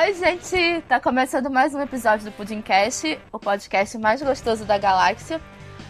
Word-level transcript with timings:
Oi, 0.00 0.14
gente! 0.14 0.80
Tá 0.88 1.00
começando 1.00 1.50
mais 1.50 1.74
um 1.74 1.80
episódio 1.80 2.26
do 2.26 2.30
Pudimcast, 2.30 3.18
o 3.32 3.38
podcast 3.38 3.98
mais 3.98 4.22
gostoso 4.22 4.64
da 4.64 4.78
galáxia. 4.78 5.40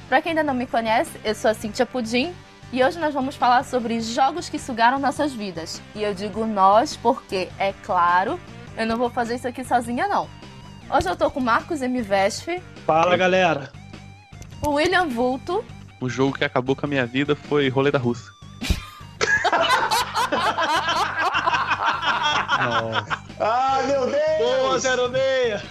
Pra 0.08 0.22
quem 0.22 0.30
ainda 0.30 0.42
não 0.42 0.54
me 0.54 0.66
conhece, 0.66 1.11
eu 1.22 1.34
sou 1.34 1.50
a 1.50 1.54
Cintia 1.54 1.84
Pudim 1.84 2.34
e 2.72 2.82
hoje 2.82 2.98
nós 2.98 3.12
vamos 3.12 3.36
falar 3.36 3.64
sobre 3.64 4.00
jogos 4.00 4.48
que 4.48 4.58
sugaram 4.58 4.98
nossas 4.98 5.34
vidas. 5.34 5.82
E 5.94 6.02
eu 6.02 6.14
digo 6.14 6.46
nós 6.46 6.96
porque, 6.96 7.50
é 7.58 7.74
claro, 7.84 8.40
eu 8.79 8.86
não 8.86 8.96
vou 8.96 9.10
fazer 9.10 9.35
isso 9.35 9.47
aqui 9.47 9.63
sozinha, 9.63 10.09
não. 10.09 10.27
Hoje 10.90 11.06
eu 11.06 11.15
tô 11.15 11.31
com 11.31 11.40
o 11.40 11.43
Marcos 11.43 11.83
M. 11.83 12.01
Vesfe, 12.01 12.63
Fala, 12.87 13.15
galera. 13.15 13.71
o 14.63 14.71
William 14.71 15.06
Vulto, 15.06 15.63
O 16.01 16.09
jogo 16.09 16.38
que 16.38 16.47
acabou 16.47 16.75
com 16.75 16.87
a 16.87 16.88
minha 16.88 17.05
vida 17.05 17.37
foi 17.37 17.69
Roleta 17.69 17.98
Russa. 17.98 18.30
Nossa. 22.59 23.27
Ah, 23.41 23.80
meu 23.86 24.06
Deus! 24.06 24.18
Boa, 24.38 24.78
06! 24.80 25.62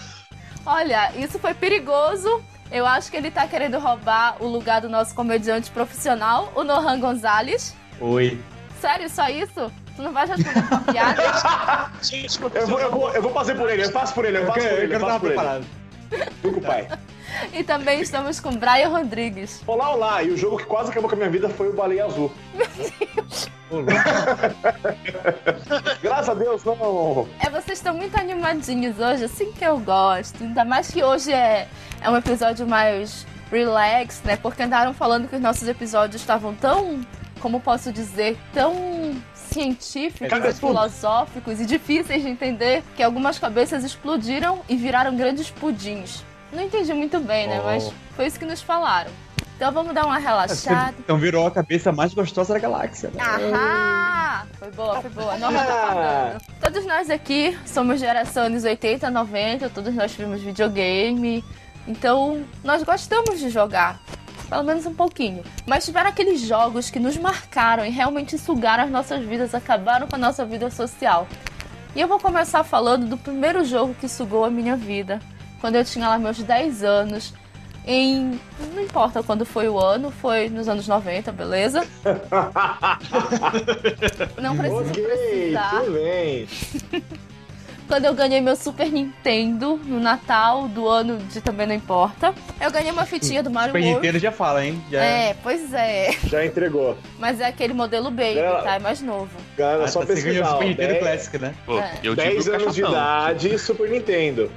Olha, 0.66 1.12
isso 1.18 1.38
foi 1.40 1.54
perigoso. 1.54 2.42
Eu 2.72 2.86
acho 2.86 3.10
que 3.10 3.16
ele 3.16 3.32
tá 3.32 3.48
querendo 3.48 3.80
roubar 3.80 4.36
o 4.42 4.48
lugar 4.48 4.82
do 4.82 4.90
nosso 4.90 5.16
comediante 5.16 5.72
profissional, 5.72 6.52
o 6.56 6.64
Nohan 6.64 7.00
Gonzalez. 7.00 7.74
Oi. 8.02 8.40
Sério, 8.82 9.10
só 9.10 9.30
isso? 9.30 9.72
Tu 9.96 10.02
não 10.02 10.12
vai 10.12 10.28
responder 10.28 10.60
uma 10.60 10.82
piada? 10.82 11.24
Eu 12.54 12.68
vou, 12.68 12.80
eu, 12.80 12.92
vou, 12.92 13.14
eu 13.14 13.22
vou 13.22 13.34
fazer 13.34 13.56
por 13.56 13.70
ele, 13.70 13.84
eu 13.86 13.92
faço 13.92 14.14
por 14.14 14.26
ele, 14.26 14.38
eu 14.38 14.42
Eu 14.42 14.48
faço 14.48 14.60
quero, 14.60 14.70
por 14.70 14.78
eu 14.80 14.84
ele, 14.84 14.94
eu 14.96 15.00
quero 15.00 15.20
por 15.20 15.26
ele. 15.28 15.36
preparado. 15.36 15.66
Com 16.42 16.50
o 16.50 16.62
pai. 16.62 16.88
E 17.54 17.64
também 17.64 18.02
estamos 18.02 18.40
com 18.40 18.52
Brian 18.52 18.90
Rodrigues. 18.90 19.62
Olá, 19.68 19.94
olá! 19.94 20.24
E 20.24 20.32
o 20.32 20.38
jogo 20.38 20.58
que 20.58 20.66
quase 20.66 20.90
acabou 20.92 21.10
com 21.10 21.16
a 21.16 21.18
minha 21.18 21.30
vida 21.30 21.50
foi 21.50 21.70
o 21.70 21.74
Baleia 21.74 22.06
Azul. 22.06 22.32
Ô, 23.70 23.76
louco. 23.76 23.92
Graças 26.02 26.30
a 26.30 26.34
Deus, 26.34 26.64
não! 26.64 27.28
É, 27.40 27.50
vocês 27.50 27.80
estão 27.80 27.94
muito 27.94 28.18
animadinhos 28.18 28.98
hoje, 29.00 29.26
assim 29.26 29.52
que 29.52 29.66
eu 29.66 29.78
gosto. 29.80 30.42
Ainda 30.44 30.64
mais 30.64 30.90
que 30.90 31.04
hoje 31.04 31.34
é, 31.34 31.68
é 32.02 32.10
um 32.10 32.16
episódio 32.16 32.66
mais 32.68 33.26
relax, 33.52 34.22
né? 34.24 34.38
Porque 34.38 34.64
andaram 34.64 34.94
falando 34.94 35.28
que 35.28 35.36
os 35.36 35.42
nossos 35.42 35.68
episódios 35.68 36.22
estavam 36.22 36.56
tão, 36.56 37.02
como 37.40 37.60
posso 37.60 37.92
dizer, 37.92 38.38
tão 38.54 38.74
científicos 39.58 40.46
e 40.46 40.54
filosóficos 40.54 41.60
e 41.60 41.66
difíceis 41.66 42.22
de 42.22 42.30
entender 42.30 42.84
que 42.96 43.02
algumas 43.02 43.40
cabeças 43.40 43.84
explodiram 43.84 44.60
e 44.70 44.76
viraram 44.76 45.16
grandes 45.18 45.50
pudins. 45.50 46.24
Não 46.54 46.64
entendi 46.64 46.94
muito 46.94 47.20
bem, 47.20 47.48
né? 47.48 47.60
Oh. 47.60 47.66
Mas 47.66 47.92
foi 48.16 48.28
isso 48.28 48.38
que 48.38 48.46
nos 48.46 48.62
falaram. 48.62 49.10
Então 49.56 49.72
vamos 49.72 49.94
dar 49.96 50.06
uma 50.06 50.20
relaxada. 50.20 50.94
Então 51.00 51.18
virou 51.18 51.48
a 51.48 51.52
cabeça 51.52 51.92
mais 51.92 52.14
gostosa 52.14 52.54
da 52.54 52.60
galáxia. 52.60 53.10
né? 53.10 53.22
Ahá! 53.22 54.46
Foi 54.60 54.70
boa, 54.72 55.02
foi 55.02 55.10
boa. 55.10 55.38
Não 55.38 55.52
tá 55.52 55.66
Ah. 55.68 56.38
Todos 56.62 56.86
nós 56.86 57.10
aqui 57.10 57.58
somos 57.66 58.00
geração 58.00 58.44
anos 58.44 58.64
80, 58.64 59.10
90, 59.10 59.70
todos 59.70 59.94
nós 59.96 60.14
vimos 60.14 60.42
videogame. 60.42 61.44
Então, 61.88 62.44
nós 62.64 62.84
gostamos 62.84 63.40
de 63.40 63.50
jogar. 63.50 64.00
Pelo 64.50 64.64
menos 64.64 64.86
um 64.86 64.94
pouquinho. 64.94 65.44
Mas 65.66 65.86
tiveram 65.86 66.10
aqueles 66.10 66.40
jogos 66.42 66.90
que 66.90 67.00
nos 67.00 67.18
marcaram 67.18 67.86
e 67.86 67.90
realmente 67.90 68.38
sugaram 68.38 68.84
as 68.86 68.90
nossas 68.90 69.24
vidas, 69.26 69.54
acabaram 69.54 70.08
com 70.08 70.16
a 70.16 70.20
nossa 70.20 70.46
vida 70.46 70.70
social. 70.70 71.28
E 71.96 72.02
eu 72.02 72.08
vou 72.08 72.20
começar 72.20 72.64
falando 72.64 73.08
do 73.08 73.18
primeiro 73.18 73.66
jogo 73.66 73.96
que 74.00 74.08
sugou 74.08 74.46
a 74.46 74.50
minha 74.50 74.76
vida. 74.76 75.20
Quando 75.60 75.76
eu 75.76 75.84
tinha 75.84 76.08
lá 76.08 76.20
meus 76.20 76.38
10 76.38 76.84
anos. 76.84 77.34
Em. 77.86 78.40
Não 78.74 78.84
importa 78.84 79.24
quando 79.24 79.46
foi 79.46 79.70
o 79.70 79.80
ano, 79.80 80.12
foi 80.12 80.50
nos 80.50 80.68
anos 80.68 80.88
90, 80.90 81.32
beleza? 81.32 81.88
Não 84.42 84.58
preciso 84.58 84.92
ok, 84.92 85.04
precisar. 85.06 85.70
tudo 85.70 85.94
bem. 85.94 86.48
Quando 87.88 88.06
eu 88.06 88.14
ganhei 88.14 88.42
meu 88.42 88.56
Super 88.56 88.92
Nintendo 88.92 89.80
no 89.86 90.00
Natal 90.00 90.68
do 90.68 90.88
ano 90.88 91.18
de 91.20 91.40
também 91.40 91.66
não 91.66 91.74
importa. 91.76 92.34
Eu 92.60 92.70
ganhei 92.70 92.92
uma 92.92 93.06
fitinha 93.06 93.42
do 93.42 93.50
Mario 93.50 93.70
Super 93.70 93.80
World. 93.82 93.96
Nintendo 94.02 94.20
já 94.20 94.32
fala, 94.32 94.66
hein? 94.66 94.84
Já... 94.92 95.02
É, 95.04 95.34
pois 95.42 95.74
é. 95.74 96.12
Já 96.26 96.46
entregou. 96.46 96.98
Mas 97.18 97.40
é 97.40 97.46
aquele 97.46 97.74
modelo 97.74 98.10
Baby, 98.12 98.40
Ela- 98.40 98.62
tá? 98.64 98.76
É 98.76 98.80
mais 98.80 99.02
novo. 99.02 99.30
Galera, 99.58 99.86
Ah, 99.86 99.88
só 99.88 100.02
tá, 100.02 100.08
você 100.08 100.22
ganhou 100.22 100.30
o 100.32 100.34
pesquisar. 100.34 100.52
Super 100.52 100.68
Nintendo 100.68 100.88
10 100.94 101.00
Classic, 101.04 101.38
né? 101.40 101.56
Pô, 101.66 101.80
É. 101.80 101.94
eu 102.04 102.16
tive 102.16 102.30
10 102.30 102.48
o 102.48 102.54
anos 102.54 102.76
de 102.76 102.82
idade, 102.82 103.60
Super 103.60 103.90
Nintendo. 103.90 104.52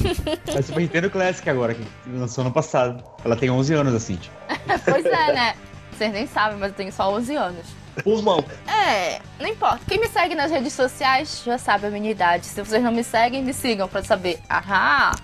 É 0.56 0.62
Super 0.62 0.80
Nintendo 0.80 1.10
Classic 1.10 1.50
agora, 1.50 1.74
que 1.74 1.82
lançou 2.14 2.42
ano 2.42 2.52
passado. 2.52 3.02
Ela 3.24 3.36
tem 3.36 3.50
11 3.50 3.74
anos, 3.74 3.94
assim. 3.94 4.16
tipo. 4.16 4.34
pois 4.84 5.04
é, 5.04 5.32
né? 5.32 5.54
Vocês 5.92 6.12
nem 6.12 6.26
sabem, 6.26 6.56
mas 6.58 6.70
eu 6.70 6.74
tenho 6.76 6.92
só 6.92 7.12
11 7.12 7.34
anos. 7.36 7.66
Pulmão. 8.02 8.44
É, 8.66 9.20
não 9.38 9.46
importa. 9.48 9.80
Quem 9.88 9.98
me 10.00 10.08
segue 10.08 10.34
nas 10.34 10.50
redes 10.50 10.72
sociais 10.72 11.42
já 11.44 11.58
sabe 11.58 11.86
a 11.86 11.90
minha 11.90 12.10
idade. 12.10 12.46
Se 12.46 12.62
vocês 12.62 12.82
não 12.82 12.92
me 12.92 13.02
seguem, 13.04 13.42
me 13.42 13.52
sigam 13.52 13.86
pra 13.88 14.02
saber. 14.02 14.40
Ahá! 14.48 15.14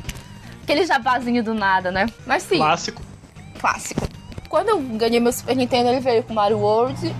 Aquele 0.62 0.84
jabazinho 0.84 1.42
do 1.44 1.54
nada, 1.54 1.90
né? 1.90 2.06
Mas 2.26 2.42
sim. 2.42 2.58
Clássico. 2.58 3.02
clássico. 3.60 4.08
Quando 4.48 4.68
eu 4.70 4.80
ganhei 4.80 5.20
meu 5.20 5.32
Super 5.32 5.56
Nintendo, 5.56 5.88
ele 5.90 6.00
veio 6.00 6.22
com 6.22 6.32
Mario 6.34 6.58
World. 6.58 7.14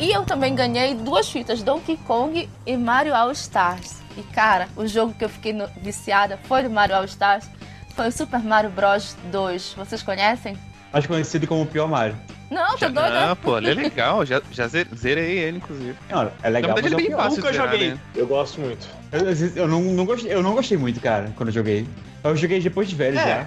E 0.00 0.10
eu 0.10 0.24
também 0.24 0.54
ganhei 0.54 0.94
duas 0.94 1.30
fitas, 1.30 1.62
Donkey 1.62 1.96
Kong 1.98 2.48
e 2.66 2.76
Mario 2.76 3.14
All 3.14 3.30
Stars. 3.32 3.96
E 4.16 4.22
cara, 4.22 4.68
o 4.76 4.86
jogo 4.86 5.14
que 5.14 5.24
eu 5.24 5.28
fiquei 5.28 5.52
no- 5.52 5.68
viciada 5.80 6.38
foi 6.44 6.62
do 6.62 6.70
Mario 6.70 6.96
All 6.96 7.04
Stars. 7.04 7.48
Foi 7.94 8.08
o 8.08 8.12
Super 8.12 8.40
Mario 8.40 8.70
Bros 8.70 9.16
2. 9.30 9.74
Vocês 9.76 10.02
conhecem? 10.02 10.56
Mais 10.92 11.06
conhecido 11.06 11.46
como 11.46 11.62
o 11.62 11.66
pior 11.66 11.88
Mario. 11.88 12.14
Não, 12.50 12.72
tô 12.72 12.76
Já, 12.78 12.88
doida. 12.88 13.30
ah, 13.30 13.36
pô, 13.36 13.56
ele 13.56 13.70
é 13.70 13.74
legal. 13.74 14.26
Já, 14.26 14.42
já 14.52 14.68
ze- 14.68 14.86
zerei 14.94 15.38
ele, 15.38 15.56
inclusive. 15.56 15.94
Não, 16.10 16.30
é 16.42 16.50
legal, 16.50 16.74
verdade, 16.74 16.82
mas 16.82 16.84
é 16.84 16.84
o 16.84 16.86
ele 16.86 16.94
é 16.94 16.96
bem 16.98 17.06
pior. 17.06 17.16
fácil 17.22 17.36
Nunca 17.38 17.52
zerar, 17.52 17.70
joguei. 17.72 17.90
né? 17.92 17.98
Eu 18.14 18.26
gosto 18.26 18.60
muito. 18.60 18.88
Eu, 19.10 19.20
eu- 19.20 19.52
eu 19.56 19.68
não, 19.68 19.80
não 19.80 20.04
gostei, 20.04 20.32
eu 20.34 20.42
não 20.42 20.54
gostei 20.54 20.76
muito, 20.76 21.00
cara, 21.00 21.32
quando 21.34 21.48
eu 21.48 21.54
joguei. 21.54 21.86
Eu 22.22 22.36
joguei 22.36 22.60
depois 22.60 22.88
de 22.88 22.94
velho 22.94 23.18
É. 23.18 23.24
já. 23.24 23.46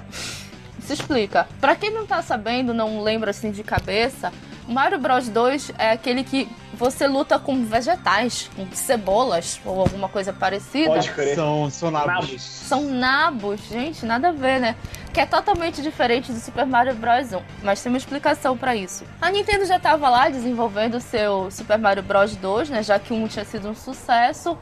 Se 0.85 0.93
explica. 0.93 1.47
Pra 1.59 1.75
quem 1.75 1.91
não 1.91 2.05
tá 2.05 2.21
sabendo, 2.21 2.73
não 2.73 3.01
lembra 3.01 3.31
assim 3.31 3.51
de 3.51 3.63
cabeça, 3.63 4.31
o 4.67 4.71
Mario 4.71 4.99
Bros 4.99 5.27
2 5.29 5.73
é 5.77 5.91
aquele 5.91 6.23
que 6.23 6.47
você 6.73 7.07
luta 7.07 7.39
com 7.39 7.65
vegetais, 7.65 8.49
com 8.55 8.67
cebolas 8.71 9.59
ou 9.63 9.79
alguma 9.79 10.09
coisa 10.09 10.33
parecida. 10.33 10.89
Pode 10.89 11.11
crer. 11.11 11.35
São, 11.35 11.69
são 11.69 11.91
nabos. 11.91 12.07
Nabos. 12.07 12.41
São 12.41 12.83
nabos, 12.83 13.61
gente, 13.61 14.05
nada 14.05 14.29
a 14.29 14.31
ver, 14.31 14.59
né? 14.59 14.75
Que 15.13 15.21
é 15.21 15.25
totalmente 15.25 15.81
diferente 15.81 16.31
do 16.31 16.39
Super 16.39 16.65
Mario 16.65 16.95
Bros 16.95 17.31
1, 17.33 17.41
mas 17.63 17.81
tem 17.81 17.91
uma 17.91 17.97
explicação 17.97 18.57
pra 18.57 18.75
isso. 18.75 19.05
A 19.21 19.29
Nintendo 19.31 19.65
já 19.65 19.79
tava 19.79 20.09
lá 20.09 20.29
desenvolvendo 20.29 20.95
o 20.95 21.01
seu 21.01 21.49
Super 21.49 21.77
Mario 21.77 22.03
Bros 22.03 22.35
2, 22.35 22.69
né? 22.69 22.83
Já 22.83 22.99
que 22.99 23.13
um 23.13 23.27
tinha 23.27 23.45
sido 23.45 23.69
um 23.69 23.75
sucesso. 23.75 24.57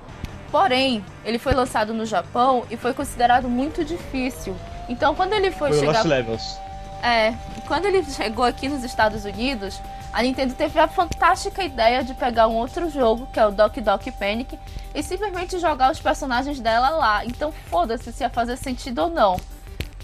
Porém, 0.51 1.03
ele 1.25 1.39
foi 1.39 1.53
lançado 1.53 1.93
no 1.93 2.05
Japão 2.05 2.63
e 2.69 2.77
foi 2.77 2.93
considerado 2.93 3.49
muito 3.49 3.83
difícil. 3.83 4.55
Então, 4.89 5.15
quando 5.15 5.33
ele 5.33 5.51
foi 5.51 5.69
Foi 5.71 5.79
chegar 5.79 6.05
Levels. 6.05 6.57
é, 7.01 7.33
quando 7.67 7.85
ele 7.85 8.03
chegou 8.05 8.43
aqui 8.45 8.67
nos 8.67 8.83
Estados 8.83 9.25
Unidos, 9.25 9.79
a 10.11 10.21
Nintendo 10.21 10.53
teve 10.53 10.79
a 10.79 10.87
fantástica 10.87 11.63
ideia 11.63 12.03
de 12.03 12.13
pegar 12.13 12.47
um 12.47 12.55
outro 12.55 12.89
jogo, 12.89 13.27
que 13.33 13.39
é 13.39 13.45
o 13.45 13.51
Doki 13.51 13.81
Doki 13.81 14.11
Panic, 14.11 14.59
e 14.93 15.01
simplesmente 15.01 15.57
jogar 15.59 15.91
os 15.91 15.99
personagens 15.99 16.59
dela 16.59 16.89
lá. 16.89 17.25
Então 17.25 17.51
foda-se 17.69 18.11
se 18.13 18.23
ia 18.23 18.29
fazer 18.29 18.57
sentido 18.57 19.03
ou 19.03 19.09
não. 19.09 19.39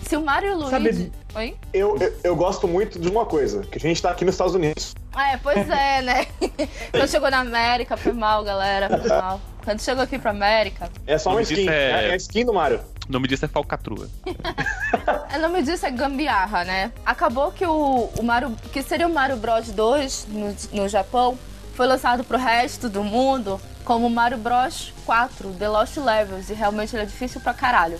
Se 0.07 0.15
o 0.15 0.21
Mario 0.21 0.49
e 0.49 0.53
o 0.53 0.57
Luigi... 0.57 0.71
Sabe- 0.71 1.11
Oi? 1.35 1.55
Eu, 1.71 1.95
eu, 1.99 2.19
eu 2.23 2.35
gosto 2.35 2.67
muito 2.67 2.97
de 2.97 3.07
uma 3.07 3.23
coisa, 3.23 3.61
que 3.61 3.77
a 3.77 3.81
gente 3.81 4.01
tá 4.01 4.09
aqui 4.09 4.25
nos 4.25 4.33
Estados 4.33 4.55
Unidos. 4.55 4.95
É, 5.15 5.37
pois 5.37 5.69
é, 5.69 6.01
né? 6.01 6.25
Quando 6.89 7.07
chegou 7.07 7.29
na 7.29 7.39
América, 7.41 7.95
foi 7.95 8.13
mal, 8.13 8.43
galera, 8.43 8.89
foi 8.97 9.07
mal. 9.15 9.39
Quando 9.69 9.81
chegou 9.81 10.03
aqui 10.03 10.17
pra 10.17 10.31
América, 10.31 10.89
É 11.05 11.15
só 11.19 11.29
uma 11.29 11.43
skin. 11.43 11.69
é- 11.69 11.91
É... 12.05 12.09
é 12.09 12.13
a 12.13 12.15
skin 12.15 12.43
do 12.43 12.51
Mario. 12.51 12.81
O 13.07 13.11
nome 13.11 13.27
disso 13.27 13.45
é 13.45 13.47
falcatrua. 13.47 14.09
O 15.35 15.39
nome 15.39 15.61
disso 15.61 15.85
é 15.85 15.91
gambiarra, 15.91 16.63
né? 16.63 16.91
Acabou 17.05 17.51
que 17.51 17.63
o, 17.63 18.09
o 18.17 18.23
Mario, 18.23 18.55
que 18.73 18.81
seria 18.81 19.07
o 19.07 19.13
Mario 19.13 19.37
Bros 19.37 19.69
2 19.69 20.27
no, 20.29 20.55
no 20.73 20.89
Japão, 20.89 21.37
foi 21.75 21.85
lançado 21.85 22.23
pro 22.23 22.35
resto 22.37 22.89
do 22.89 23.03
mundo 23.03 23.61
como 23.85 24.09
Mario 24.09 24.39
Bros 24.39 24.91
4, 25.05 25.53
The 25.53 25.69
Lost 25.69 25.97
Levels, 25.97 26.49
e 26.49 26.53
realmente 26.55 26.95
ele 26.95 27.03
é 27.03 27.05
difícil 27.05 27.39
pra 27.39 27.53
caralho. 27.53 27.99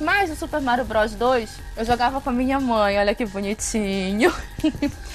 Mas 0.00 0.30
o 0.30 0.36
Super 0.36 0.60
Mario 0.60 0.84
Bros 0.84 1.14
2, 1.14 1.58
eu 1.76 1.84
jogava 1.84 2.20
com 2.20 2.30
a 2.30 2.32
minha 2.32 2.60
mãe, 2.60 2.98
olha 2.98 3.14
que 3.14 3.26
bonitinho. 3.26 4.32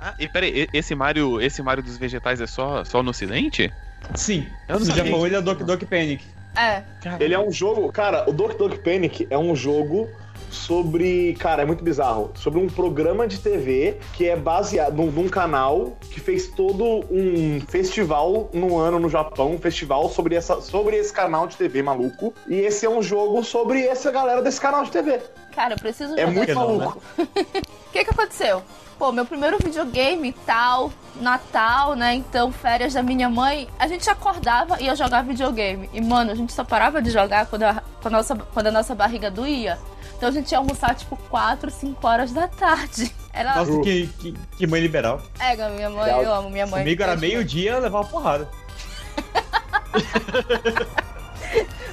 Ah, 0.00 0.14
e 0.18 0.28
peraí, 0.28 0.68
esse 0.72 0.94
Mario, 0.94 1.40
esse 1.40 1.62
Mario 1.62 1.82
dos 1.82 1.96
vegetais 1.96 2.40
é 2.40 2.46
só, 2.46 2.84
só 2.84 3.02
no 3.02 3.10
ocidente? 3.10 3.72
Sim. 4.14 4.46
Eu 4.68 4.78
não 4.78 4.86
no. 4.86 4.94
Japão 4.94 5.26
ele 5.26 5.36
é 5.36 5.40
Doki 5.40 5.64
Doki 5.64 5.86
Panic. 5.86 6.24
É, 6.56 6.82
Ele 7.20 7.34
é 7.34 7.38
um 7.38 7.52
jogo, 7.52 7.90
cara, 7.92 8.28
o 8.28 8.32
Doki 8.32 8.58
Doki 8.58 8.78
Panic 8.78 9.26
é 9.30 9.38
um 9.38 9.54
jogo 9.54 10.08
sobre, 10.50 11.34
cara, 11.38 11.62
é 11.62 11.64
muito 11.64 11.82
bizarro, 11.84 12.30
sobre 12.34 12.58
um 12.60 12.66
programa 12.68 13.26
de 13.26 13.38
TV 13.38 13.98
que 14.14 14.28
é 14.28 14.36
baseado 14.36 14.96
num, 14.96 15.10
num 15.10 15.28
canal 15.28 15.96
que 16.10 16.20
fez 16.20 16.48
todo 16.48 17.04
um 17.10 17.60
festival 17.68 18.50
no 18.52 18.78
ano 18.78 18.98
no 18.98 19.08
Japão, 19.08 19.52
um 19.52 19.58
festival 19.58 20.08
sobre, 20.08 20.34
essa, 20.34 20.60
sobre 20.60 20.96
esse 20.96 21.12
canal 21.12 21.46
de 21.46 21.56
TV 21.56 21.82
maluco. 21.82 22.32
E 22.46 22.56
esse 22.56 22.86
é 22.86 22.90
um 22.90 23.02
jogo 23.02 23.42
sobre 23.44 23.86
essa 23.86 24.10
galera 24.10 24.42
desse 24.42 24.60
canal 24.60 24.84
de 24.84 24.90
TV. 24.90 25.20
cara, 25.54 25.74
eu 25.74 25.78
preciso 25.78 26.14
É 26.14 26.20
jogar 26.20 26.32
muito 26.32 26.50
esse 26.50 26.58
não, 26.58 26.80
jogo. 26.80 27.02
O 27.18 27.26
que 27.92 28.04
que 28.04 28.10
aconteceu? 28.10 28.62
Pô, 28.98 29.12
meu 29.12 29.24
primeiro 29.24 29.58
videogame 29.58 30.32
tal, 30.44 30.92
Natal, 31.20 31.94
né? 31.94 32.14
Então, 32.14 32.50
férias 32.50 32.94
da 32.94 33.02
minha 33.02 33.30
mãe, 33.30 33.68
a 33.78 33.86
gente 33.86 34.10
acordava 34.10 34.80
e 34.80 34.86
ia 34.86 34.96
jogar 34.96 35.22
videogame. 35.22 35.88
E, 35.92 36.00
mano, 36.00 36.32
a 36.32 36.34
gente 36.34 36.52
só 36.52 36.64
parava 36.64 37.00
de 37.00 37.10
jogar 37.10 37.46
quando 37.46 37.62
quando 38.08 38.14
a, 38.14 38.18
nossa, 38.18 38.36
quando 38.36 38.66
a 38.68 38.70
nossa 38.70 38.94
barriga 38.94 39.30
doía. 39.30 39.78
Então 40.16 40.28
a 40.28 40.32
gente 40.32 40.50
ia 40.50 40.58
almoçar 40.58 40.94
tipo 40.94 41.16
4, 41.28 41.70
5 41.70 42.06
horas 42.06 42.32
da 42.32 42.48
tarde. 42.48 43.14
Era. 43.32 43.56
Nossa, 43.56 43.80
que, 43.82 44.06
que, 44.18 44.32
que 44.56 44.66
mãe 44.66 44.80
liberal. 44.80 45.22
É, 45.38 45.54
minha 45.70 45.90
mãe, 45.90 46.10
eu 46.10 46.34
amo 46.34 46.50
minha 46.50 46.66
mãe. 46.66 46.82
Comigo 46.82 47.02
era 47.02 47.14
meio-dia, 47.14 47.72
eu 47.72 47.80
levava 47.80 48.08
porrada. 48.08 48.48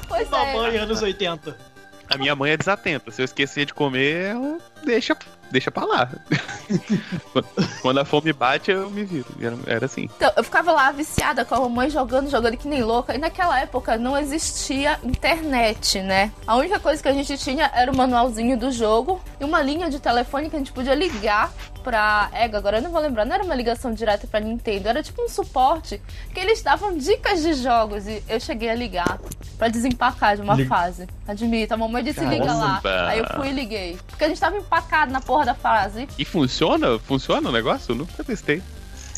Pois 0.08 0.28
Uma 0.28 0.46
é. 0.46 0.54
mãe 0.54 0.78
anos 0.78 1.02
80. 1.02 1.58
A 2.10 2.18
minha 2.18 2.36
mãe 2.36 2.52
é 2.52 2.58
desatenta. 2.58 3.10
Se 3.10 3.22
eu 3.22 3.26
esquecer 3.26 3.66
de 3.66 3.74
comer, 3.74 4.32
ela 4.32 4.58
deixa, 4.84 5.18
deixa 5.52 5.72
pra 5.72 5.86
lá. 5.86 6.10
Quando 7.82 8.00
a 8.00 8.06
fome 8.06 8.34
bate, 8.34 8.72
eu 8.72 8.90
me 8.90 9.04
viro. 9.04 9.26
Era, 9.66 9.86
assim. 9.86 10.10
Então, 10.16 10.32
eu 10.36 10.44
ficava 10.44 10.72
lá 10.72 10.92
viciada 10.92 11.46
com 11.46 11.56
a 11.56 11.60
mamãe 11.62 11.90
jogando, 11.90 12.30
jogando 12.30 12.58
que 12.58 12.68
nem 12.68 12.84
louca. 12.84 13.16
E 13.16 13.18
naquela 13.18 13.60
época 13.60 13.98
não 13.98 14.18
existia 14.18 15.00
internet, 15.04 16.02
né? 16.02 16.32
A 16.46 16.56
única 16.56 16.80
coisa 16.80 17.02
que 17.02 17.10
a 17.10 17.14
gente 17.14 17.38
tinha 17.38 17.72
era 17.74 17.92
o 17.92 17.96
manualzinho 17.96 18.58
do 18.58 18.72
jogo 18.72 19.22
e 19.40 19.44
uma 19.44 19.62
linha 19.62 19.90
de 19.90 20.00
telefone 20.00 20.50
que 20.50 20.56
a 20.56 20.60
gente 20.60 20.72
podia 20.72 20.96
ligar 20.96 21.52
pra. 21.86 22.30
É, 22.34 22.46
agora 22.46 22.80
eu 22.80 22.82
não 22.82 22.90
vou 22.92 23.00
lembrar, 23.00 23.24
não 23.26 23.36
era 23.36 23.44
uma 23.44 23.54
ligação 23.54 23.94
direta 23.94 24.26
pra 24.26 24.40
Nintendo, 24.40 24.90
era 24.90 25.04
tipo 25.04 25.22
um 25.24 25.30
suporte 25.30 26.02
que 26.34 26.40
eles 26.40 26.62
davam 26.64 26.98
dicas 26.98 27.44
de 27.44 27.54
jogos 27.54 28.08
e 28.08 28.24
eu 28.28 28.40
cheguei 28.40 28.70
a 28.70 28.76
ligar 28.76 29.20
pra 29.58 29.68
desempacar 29.68 30.36
de 30.36 30.42
uma 30.42 30.56
Liga- 30.56 30.68
fase. 30.68 31.08
Admito, 31.28 31.74
a 31.74 31.78
mamãe 31.78 32.04
disse 32.04 32.26
liga 32.26 32.52
lá. 32.52 32.82
Caramba. 32.82 33.10
Aí 33.12 33.20
eu 33.20 33.26
fui 33.36 33.50
e 33.50 33.54
liguei. 33.54 33.98
Porque 34.08 34.24
a 34.24 34.28
gente 34.28 34.42
tava 34.42 34.58
empacado 34.58 35.12
na 35.12 35.22
porra 35.22 35.46
da 35.46 35.54
fase. 35.54 36.08
E 36.18 36.26
funciona? 36.26 36.98
Funciona 37.00 37.48
o 37.50 37.52
negócio? 37.52 37.92
Eu 37.92 37.96
nunca 37.96 38.24
testei. 38.24 38.62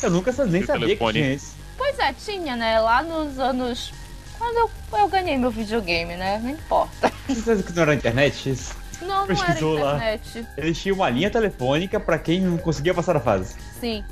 Eu 0.02 0.10
nunca 0.10 0.30
nem 0.44 0.64
sabia 0.64 0.86
telefone? 0.86 1.12
que 1.14 1.18
tinha 1.24 1.34
isso. 1.34 1.56
Pois 1.76 1.98
é, 1.98 2.12
tinha, 2.12 2.54
né? 2.54 2.78
Lá 2.80 3.02
nos 3.02 3.38
anos. 3.38 3.92
Quando 4.38 4.56
eu, 4.56 4.70
eu 5.00 5.08
ganhei 5.08 5.36
meu 5.36 5.50
videogame, 5.50 6.14
né? 6.16 6.38
Não 6.42 6.50
importa. 6.50 7.10
Você 7.26 7.40
sabe 7.40 7.62
que 7.64 7.72
não 7.72 7.82
era 7.82 7.94
internet? 7.94 8.50
Isso. 8.50 8.76
Não, 9.00 9.08
não 9.08 9.16
era 9.24 9.26
Pesquisou 9.26 9.78
lá. 9.78 9.96
internet. 9.96 10.46
Eles 10.56 10.78
tinham 10.78 10.96
uma 10.96 11.08
linha 11.10 11.30
telefônica 11.30 11.98
pra 12.00 12.18
quem 12.18 12.40
não 12.40 12.58
conseguia 12.58 12.92
passar 12.94 13.16
a 13.16 13.20
fase. 13.20 13.54
Sim. 13.80 14.04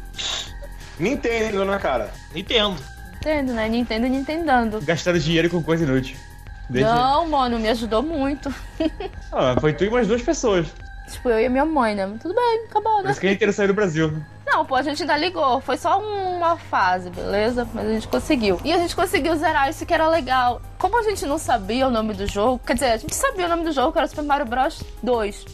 Nintendo, 0.99 1.65
né, 1.65 1.79
cara? 1.79 2.11
Entendo. 2.35 2.81
Nintendo, 3.15 3.53
né? 3.53 3.69
Nintendo 3.69 4.06
Nintendando. 4.06 4.81
Gastaram 4.83 5.19
dinheiro 5.19 5.50
com 5.50 5.62
coisa 5.62 5.85
inútil. 5.85 6.17
Desde... 6.71 6.91
Não, 6.91 7.29
mano, 7.29 7.59
me 7.59 7.69
ajudou 7.69 8.03
muito. 8.03 8.53
Ah, 9.33 9.56
foi 9.61 9.73
tu 9.73 9.85
e 9.85 9.91
mais 9.91 10.09
duas 10.09 10.23
pessoas. 10.23 10.67
Tipo, 11.11 11.29
eu 11.31 11.41
e 11.41 11.47
a 11.47 11.50
minha 11.50 11.65
mãe, 11.65 11.94
né? 11.94 12.11
Tudo 12.21 12.35
bem, 12.35 12.65
acabou, 12.69 12.97
Por 12.97 13.05
né? 13.05 13.11
isso 13.11 13.21
que 13.21 13.27
a 13.27 13.31
Nintendo 13.31 13.53
saiu 13.53 13.69
do 13.69 13.75
Brasil. 13.75 14.12
Não, 14.46 14.64
pô, 14.64 14.76
a 14.76 14.82
gente 14.82 15.02
ainda 15.02 15.16
ligou. 15.16 15.60
Foi 15.60 15.76
só 15.76 15.98
uma 16.00 16.56
fase, 16.56 17.10
beleza? 17.10 17.66
Mas 17.75 17.87
a 17.87 17.93
gente 17.93 18.08
conseguiu. 18.08 18.60
E 18.64 18.72
a 18.72 18.78
gente 18.78 18.94
conseguiu 18.94 19.34
zerar 19.37 19.69
isso 19.69 19.84
que 19.84 19.93
era 19.93 20.08
legal. 20.08 20.60
Como 20.78 20.96
a 20.98 21.02
gente 21.02 21.26
não 21.26 21.37
sabia 21.37 21.87
o 21.88 21.90
nome 21.90 22.14
do 22.14 22.26
jogo, 22.26 22.60
quer 22.64 22.75
dizer, 22.75 22.93
a 22.93 22.96
gente 22.96 23.14
sabia 23.14 23.46
o 23.46 23.48
nome 23.48 23.64
do 23.64 23.72
jogo, 23.72 23.93
que 23.93 23.98
era 23.98 24.06
Super 24.06 24.22
Mario 24.25 24.46
Bros 24.46 24.82
2. 25.02 25.44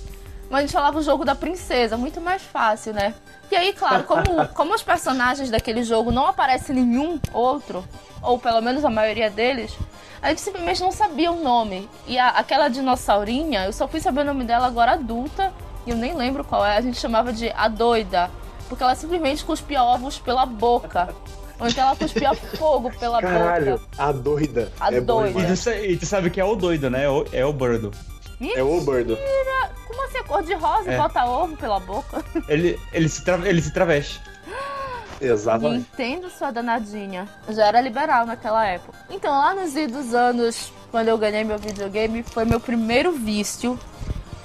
Mas 0.50 0.58
a 0.58 0.60
gente 0.62 0.72
falava 0.72 0.98
o 0.98 1.02
jogo 1.02 1.24
da 1.24 1.34
princesa, 1.34 1.96
muito 1.96 2.20
mais 2.20 2.42
fácil, 2.42 2.92
né? 2.92 3.14
E 3.50 3.56
aí, 3.56 3.72
claro, 3.72 4.04
como, 4.04 4.46
como 4.54 4.74
os 4.74 4.82
personagens 4.82 5.50
daquele 5.50 5.82
jogo 5.82 6.12
não 6.12 6.26
aparecem 6.26 6.76
nenhum 6.76 7.18
outro, 7.32 7.82
ou 8.20 8.38
pelo 8.38 8.60
menos 8.60 8.84
a 8.84 8.90
maioria 8.90 9.30
deles, 9.30 9.74
a 10.20 10.28
gente 10.28 10.42
simplesmente 10.42 10.82
não 10.82 10.92
sabia 10.92 11.32
o 11.32 11.42
nome. 11.42 11.88
E 12.06 12.18
a- 12.18 12.28
aquela 12.28 12.68
dinossaurinha, 12.68 13.64
eu 13.64 13.72
só 13.72 13.88
fui 13.88 14.00
saber 14.00 14.20
o 14.20 14.24
nome 14.24 14.44
dela 14.44 14.66
agora 14.66 14.92
adulta, 14.92 15.50
e 15.86 15.90
eu 15.90 15.96
nem 15.96 16.12
lembro 16.14 16.44
qual 16.44 16.64
é, 16.64 16.76
a 16.76 16.80
gente 16.82 17.00
chamava 17.00 17.32
de 17.32 17.50
a 17.56 17.66
doida. 17.68 18.30
Porque 18.72 18.82
ela 18.82 18.94
simplesmente 18.94 19.44
cuspia 19.44 19.82
ovos 19.84 20.18
pela 20.18 20.46
boca. 20.46 21.14
Ou 21.60 21.68
então 21.68 21.84
ela 21.88 21.94
cuspia 21.94 22.34
fogo 22.56 22.90
pela 22.98 23.20
Caralho, 23.20 23.72
boca. 23.72 23.84
a 23.98 24.10
doida. 24.12 24.72
A 24.80 24.90
é 24.90 24.98
doida. 24.98 25.40
E 25.42 25.56
tu, 25.58 25.68
e 25.70 25.96
tu 25.98 26.06
sabe 26.06 26.30
que 26.30 26.40
é 26.40 26.44
o 26.44 26.56
doido, 26.56 26.88
né? 26.88 27.04
É 27.04 27.08
o, 27.10 27.26
é 27.34 27.44
o 27.44 27.52
Birdo. 27.52 27.90
É 28.40 28.62
o 28.62 28.80
Birdo. 28.80 29.18
Como 29.86 30.04
assim, 30.06 30.16
a 30.16 30.24
cor 30.24 30.42
de 30.42 30.54
rosa 30.54 30.90
e 30.90 30.94
É. 30.94 30.96
bota 30.96 31.22
ovo 31.26 31.54
pela 31.54 31.78
boca? 31.80 32.24
Ele, 32.48 32.80
ele, 32.94 33.10
se 33.10 33.22
tra... 33.22 33.36
ele 33.46 33.60
se 33.60 33.70
traveste. 33.74 34.22
Exatamente. 35.20 35.86
Entendo 35.92 36.30
sua 36.30 36.50
danadinha. 36.50 37.28
Eu 37.46 37.52
já 37.54 37.66
era 37.66 37.78
liberal 37.82 38.24
naquela 38.24 38.66
época. 38.66 38.98
Então, 39.10 39.30
lá 39.32 39.54
nos 39.54 39.76
idos 39.76 40.14
anos, 40.14 40.72
quando 40.90 41.08
eu 41.08 41.18
ganhei 41.18 41.44
meu 41.44 41.58
videogame, 41.58 42.22
foi 42.22 42.46
meu 42.46 42.58
primeiro 42.58 43.12
vício. 43.12 43.78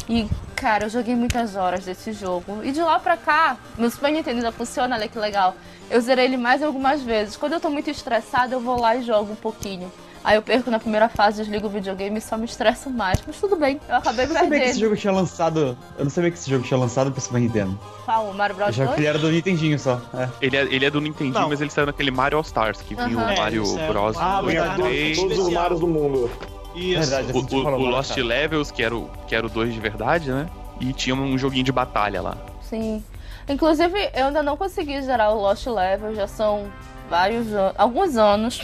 E, 0.09 0.27
cara, 0.57 0.86
eu 0.86 0.89
joguei 0.89 1.15
muitas 1.15 1.56
horas 1.56 1.86
desse 1.86 2.12
jogo. 2.12 2.62
E 2.63 2.71
de 2.71 2.81
lá 2.81 3.00
pra 3.00 3.15
cá, 3.15 3.57
meu 3.77 3.89
Super 3.89 4.12
Nintendo 4.12 4.38
ainda 4.38 4.51
funciona, 4.51 4.95
olha 4.95 5.07
que 5.07 5.18
legal. 5.19 5.56
Eu 5.89 6.01
zerei 6.01 6.25
ele 6.25 6.38
mais 6.38 6.62
algumas 6.63 7.01
vezes. 7.01 7.38
Quando 7.38 7.54
eu 7.54 7.59
tô 7.59 7.69
muito 7.69 7.89
estressada, 7.89 8.56
eu 8.56 8.59
vou 8.59 8.80
lá 8.80 8.95
e 8.95 9.04
jogo 9.04 9.31
um 9.31 9.36
pouquinho. 9.36 9.92
Aí 10.24 10.36
eu 10.36 10.42
perco 10.42 10.69
na 10.69 10.77
primeira 10.80 11.07
fase, 11.07 11.38
desligo 11.42 11.68
o 11.68 11.69
videogame 11.69 12.18
e 12.18 12.21
só 12.21 12.36
me 12.38 12.44
estresso 12.44 12.89
mais. 12.89 13.24
Mas 13.25 13.39
tudo 13.39 13.56
bem, 13.56 13.80
eu 13.88 13.95
acabei 13.95 14.25
Eu 14.25 14.30
não 14.30 14.36
sabia 14.36 14.50
que 14.50 14.56
esse 14.56 14.63
perdendo. 14.65 14.80
jogo 14.83 14.95
tinha 14.98 15.13
lançado. 15.13 15.77
Eu 15.98 16.04
não 16.04 16.09
sabia 16.12 16.31
que 16.31 16.38
esse 16.38 16.50
jogo 16.50 16.65
tinha 16.65 16.77
lançado 16.77 17.12
pro 17.12 17.21
Super 17.21 17.39
Nintendo. 17.39 17.80
Qual? 18.03 18.25
O 18.25 18.33
Mario 18.33 18.56
Eu 18.56 18.57
Bros. 18.57 18.75
já 18.75 18.83
2? 18.83 18.95
que 18.95 19.01
ele 19.01 19.07
era 19.07 19.18
do 19.19 19.30
Nintendinho 19.31 19.80
só. 19.80 20.01
É. 20.13 20.27
Ele 20.42 20.57
é, 20.57 20.62
ele 20.63 20.86
é 20.86 20.89
do 20.89 21.00
Nintendo, 21.00 21.39
Não. 21.39 21.48
mas 21.48 21.62
ele 21.62 21.69
saiu 21.69 21.86
naquele 21.86 22.12
Mario 22.12 22.39
All 22.39 22.44
Stars, 22.44 22.81
que 22.81 22.94
vinha 22.94 23.07
Aham. 23.07 23.33
o 23.33 23.38
Mario 23.38 23.63
É, 23.80 23.81
é- 23.83 23.88
Bros. 23.88 24.18
Ah, 24.19 24.42
2 24.42 24.53
verdade. 24.53 24.81
e 24.81 24.86
3. 24.86 25.18
Todos 25.18 25.38
os 25.39 25.53
mares 25.53 25.80
do 25.80 25.88
mundo. 25.88 26.30
Isso. 26.77 27.09
Verdade. 27.09 27.31
O, 27.38 27.56
o- 27.56 27.65
o 27.75 27.89
Lost 27.89 28.09
cara. 28.15 28.24
Levels, 28.27 28.71
que 28.71 28.83
era 28.83 28.95
o, 28.95 29.09
que 29.27 29.35
era 29.35 29.45
o 29.45 29.50
2 29.50 29.74
de 29.74 29.79
verdade, 29.79 30.31
né? 30.31 30.47
E 30.79 30.94
tinha 30.94 31.15
um 31.15 31.38
joguinho 31.38 31.63
de 31.63 31.71
batalha 31.71 32.21
lá. 32.21 32.38
Sim. 32.62 33.03
Inclusive, 33.50 34.12
eu 34.13 34.27
ainda 34.27 34.44
não 34.44 34.57
consegui 34.57 35.01
zerar 35.01 35.31
o 35.33 35.39
Lost 35.41 35.65
Level, 35.68 36.13
já 36.13 36.27
são 36.27 36.68
vários 37.09 37.47
anos. 37.53 37.74
Alguns 37.77 38.18
anos. 38.18 38.62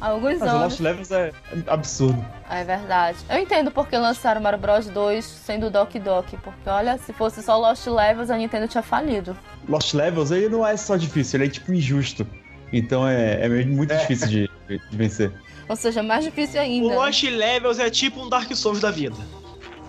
Alguns 0.00 0.38
Mas 0.40 0.42
o 0.42 0.44
anos. 0.56 0.62
Lost 0.62 0.80
Levels 0.80 1.10
é 1.12 1.32
absurdo. 1.68 2.24
É 2.50 2.62
verdade. 2.64 3.16
Eu 3.30 3.38
entendo 3.38 3.70
porque 3.70 3.96
lançaram 3.96 4.40
Mario 4.40 4.58
Bros 4.58 4.86
2 4.86 5.24
sendo 5.24 5.70
Doc 5.70 5.94
Doc. 5.94 6.26
Porque 6.42 6.68
olha, 6.68 6.98
se 6.98 7.12
fosse 7.12 7.42
só 7.42 7.56
Lost 7.56 7.86
Levels, 7.86 8.30
a 8.30 8.36
Nintendo 8.36 8.68
tinha 8.68 8.82
falido. 8.82 9.36
Lost 9.68 9.94
Levels, 9.94 10.30
ele 10.30 10.48
não 10.48 10.66
é 10.66 10.76
só 10.76 10.96
difícil, 10.96 11.38
ele 11.40 11.46
é 11.46 11.50
tipo 11.50 11.72
injusto. 11.72 12.26
Então 12.72 13.06
é, 13.08 13.46
é 13.46 13.64
muito 13.64 13.94
difícil 13.96 14.26
de, 14.28 14.50
de 14.68 14.80
vencer. 14.96 15.32
Ou 15.68 15.76
seja, 15.76 16.02
mais 16.02 16.24
difícil 16.24 16.60
ainda. 16.60 16.86
O 16.86 16.94
Lost 16.94 17.22
Levels 17.22 17.78
é 17.78 17.88
tipo 17.90 18.20
um 18.20 18.28
Dark 18.28 18.52
Souls 18.54 18.80
da 18.80 18.90
vida. 18.90 19.16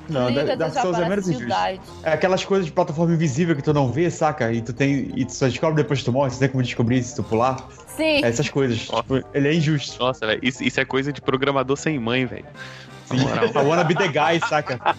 Não, 0.07 0.29
Liga, 0.29 0.55
Dark 0.55 0.73
Souls 0.73 0.99
é 0.99 1.09
menos 1.09 1.27
injusto. 1.27 1.53
É 2.03 2.13
aquelas 2.13 2.45
coisas 2.45 2.65
de 2.65 2.71
plataforma 2.71 3.13
invisível 3.13 3.55
que 3.55 3.63
tu 3.63 3.73
não 3.73 3.91
vê, 3.91 4.09
saca? 4.09 4.51
E 4.53 4.61
tu 4.61 4.71
tem. 4.71 5.11
E 5.15 5.25
tu 5.25 5.33
só 5.33 5.47
descobre 5.47 5.81
depois 5.81 5.99
que 5.99 6.05
tu 6.05 6.11
morre, 6.11 6.31
você 6.31 6.39
tem 6.39 6.49
como 6.49 6.63
descobrir 6.63 7.01
se 7.03 7.15
tu 7.15 7.23
pular. 7.23 7.67
Sim. 7.87 8.23
É 8.23 8.27
essas 8.27 8.49
coisas. 8.49 8.79
Tipo, 8.81 9.23
ele 9.33 9.47
é 9.47 9.53
injusto. 9.53 9.99
Nossa, 9.99 10.25
velho, 10.27 10.39
isso, 10.43 10.63
isso 10.63 10.79
é 10.79 10.85
coisa 10.85 11.11
de 11.11 11.21
programador 11.21 11.75
sem 11.75 11.97
mãe, 11.99 12.25
velho. 12.25 12.45
Moral. 13.11 13.45
I 13.45 13.67
wanna 13.67 13.83
be 13.83 13.95
the 13.95 14.07
guy, 14.07 14.39
saca? 14.47 14.79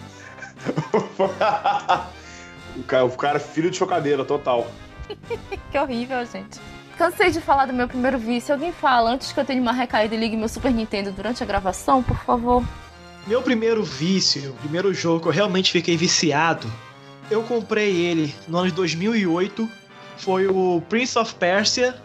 o, 2.77 2.83
cara, 2.83 3.05
o 3.05 3.11
cara 3.11 3.37
é 3.37 3.39
filho 3.39 3.69
de 3.69 3.77
chocadeira, 3.77 4.25
total. 4.25 4.67
Que 5.71 5.77
horrível, 5.77 6.25
gente. 6.25 6.59
Cansei 6.97 7.29
de 7.29 7.39
falar 7.39 7.67
do 7.67 7.73
meu 7.73 7.87
primeiro 7.87 8.17
vício. 8.17 8.51
Alguém 8.51 8.71
fala 8.71 9.11
antes 9.11 9.31
que 9.31 9.39
eu 9.39 9.45
tenha 9.45 9.61
uma 9.61 9.71
recaída 9.71 10.15
e 10.15 10.17
ligue 10.17 10.35
meu 10.35 10.49
Super 10.49 10.71
Nintendo 10.71 11.11
durante 11.11 11.43
a 11.43 11.45
gravação, 11.45 12.01
por 12.01 12.17
favor. 12.23 12.63
Meu 13.27 13.39
primeiro 13.43 13.83
vício, 13.83 14.49
o 14.51 14.53
primeiro 14.55 14.91
jogo 14.95 15.21
que 15.21 15.27
eu 15.27 15.31
realmente 15.31 15.71
fiquei 15.71 15.95
viciado, 15.95 16.67
eu 17.29 17.43
comprei 17.43 17.95
ele 17.95 18.33
no 18.47 18.57
ano 18.57 18.69
de 18.69 18.73
2008. 18.73 19.69
Foi 20.17 20.47
o 20.47 20.81
Prince 20.89 21.19
of 21.19 21.35
Persia 21.35 21.95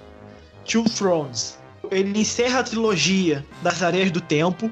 Two 0.71 0.85
Thrones. 0.85 1.59
Ele 1.91 2.19
encerra 2.21 2.61
a 2.61 2.63
trilogia 2.63 3.47
das 3.63 3.83
Areias 3.83 4.11
do 4.11 4.21
Tempo. 4.21 4.71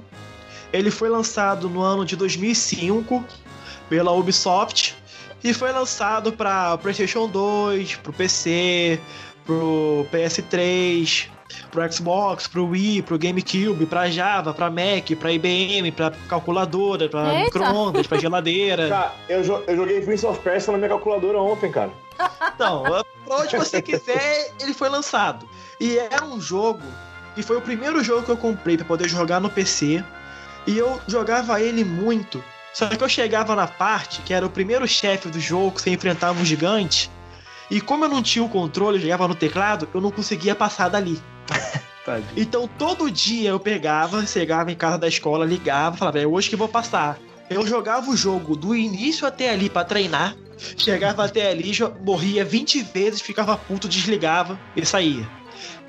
Ele 0.70 0.90
foi 0.90 1.08
lançado 1.08 1.70
no 1.70 1.80
ano 1.80 2.04
de 2.04 2.14
2005 2.14 3.24
pela 3.88 4.12
Ubisoft 4.12 4.94
e 5.42 5.54
foi 5.54 5.72
lançado 5.72 6.32
para 6.32 6.76
PlayStation 6.78 7.26
2, 7.26 7.96
pro 7.96 8.12
PC, 8.12 9.00
pro 9.50 10.06
PS3, 10.12 11.26
pro 11.72 11.92
Xbox, 11.92 12.46
pro 12.46 12.66
Wii, 12.68 13.02
pro 13.02 13.18
GameCube, 13.18 13.84
pra 13.86 14.08
Java, 14.08 14.54
pra 14.54 14.70
Mac, 14.70 15.10
pra 15.18 15.32
IBM, 15.32 15.90
pra 15.90 16.12
calculadora, 16.28 17.08
pra 17.08 17.34
Eita. 17.34 17.44
micro-ondas, 17.58 18.06
pra 18.06 18.18
geladeira. 18.18 18.86
Cara, 18.88 19.12
eu, 19.28 19.42
jo- 19.42 19.62
eu 19.66 19.76
joguei 19.76 20.00
Prince 20.02 20.24
of 20.24 20.38
Persia 20.40 20.70
na 20.70 20.78
minha 20.78 20.88
calculadora 20.88 21.40
ontem, 21.40 21.72
cara. 21.72 21.90
Então, 22.54 22.84
pra 23.24 23.36
onde 23.38 23.56
você 23.56 23.82
quiser, 23.82 24.52
ele 24.60 24.72
foi 24.74 24.88
lançado. 24.88 25.48
E 25.80 25.98
era 25.98 26.24
um 26.24 26.40
jogo 26.40 26.82
que 27.34 27.42
foi 27.42 27.56
o 27.56 27.60
primeiro 27.60 28.04
jogo 28.04 28.22
que 28.22 28.30
eu 28.30 28.36
comprei 28.36 28.76
pra 28.76 28.86
poder 28.86 29.08
jogar 29.08 29.40
no 29.40 29.50
PC. 29.50 30.04
E 30.66 30.76
eu 30.78 31.00
jogava 31.08 31.60
ele 31.60 31.82
muito. 31.84 32.42
Só 32.72 32.86
que 32.86 33.02
eu 33.02 33.08
chegava 33.08 33.56
na 33.56 33.66
parte 33.66 34.20
que 34.20 34.32
era 34.32 34.46
o 34.46 34.50
primeiro 34.50 34.86
chefe 34.86 35.28
do 35.28 35.40
jogo, 35.40 35.72
que 35.72 35.82
você 35.82 35.90
enfrentava 35.90 36.38
um 36.40 36.44
gigante. 36.44 37.10
E 37.70 37.80
como 37.80 38.04
eu 38.04 38.08
não 38.08 38.22
tinha 38.22 38.44
o 38.44 38.48
controle, 38.48 38.96
eu 38.98 39.02
jogava 39.02 39.28
no 39.28 39.34
teclado, 39.34 39.88
eu 39.94 40.00
não 40.00 40.10
conseguia 40.10 40.54
passar 40.54 40.88
dali. 40.88 41.20
Então 42.36 42.68
todo 42.78 43.10
dia 43.10 43.50
eu 43.50 43.60
pegava, 43.60 44.26
chegava 44.26 44.72
em 44.72 44.74
casa 44.74 44.98
da 44.98 45.06
escola, 45.06 45.44
ligava, 45.44 45.96
falava, 45.96 46.18
é 46.18 46.26
hoje 46.26 46.48
que 46.48 46.56
vou 46.56 46.66
passar. 46.66 47.18
Eu 47.48 47.66
jogava 47.66 48.10
o 48.10 48.16
jogo 48.16 48.56
do 48.56 48.74
início 48.74 49.26
até 49.26 49.50
ali 49.50 49.68
pra 49.68 49.84
treinar. 49.84 50.34
Chegava 50.76 51.24
até 51.24 51.50
ali, 51.50 51.72
morria 52.04 52.44
20 52.44 52.82
vezes, 52.82 53.20
ficava 53.20 53.56
puto, 53.56 53.88
desligava 53.88 54.58
e 54.76 54.84
saía. 54.84 55.28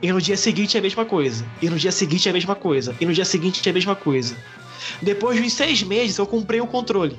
E 0.01 0.11
no 0.11 0.21
dia 0.21 0.37
seguinte 0.37 0.75
é 0.75 0.79
a 0.79 0.83
mesma 0.83 1.05
coisa. 1.05 1.45
E 1.61 1.69
no 1.69 1.77
dia 1.77 1.91
seguinte 1.91 2.27
é 2.27 2.31
a 2.31 2.33
mesma 2.33 2.55
coisa. 2.55 2.95
E 2.99 3.05
no 3.05 3.13
dia 3.13 3.25
seguinte 3.25 3.67
é 3.67 3.69
a 3.69 3.73
mesma 3.73 3.95
coisa. 3.95 4.35
Depois 5.01 5.37
de 5.37 5.45
uns 5.45 5.53
seis 5.53 5.83
meses, 5.83 6.17
eu 6.17 6.25
comprei 6.25 6.59
o 6.59 6.67
controle. 6.67 7.17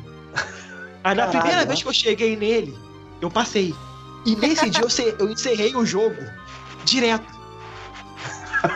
Aí 1.04 1.14
na 1.14 1.26
Caralho, 1.26 1.30
primeira 1.30 1.60
né? 1.60 1.66
vez 1.66 1.82
que 1.82 1.88
eu 1.88 1.92
cheguei 1.92 2.36
nele, 2.36 2.76
eu 3.20 3.30
passei. 3.30 3.74
E 4.24 4.36
nesse 4.36 4.70
dia 4.70 4.82
eu, 4.82 4.90
ce- 4.90 5.14
eu 5.18 5.30
encerrei 5.30 5.74
o 5.74 5.84
jogo 5.84 6.22
direto. 6.84 7.26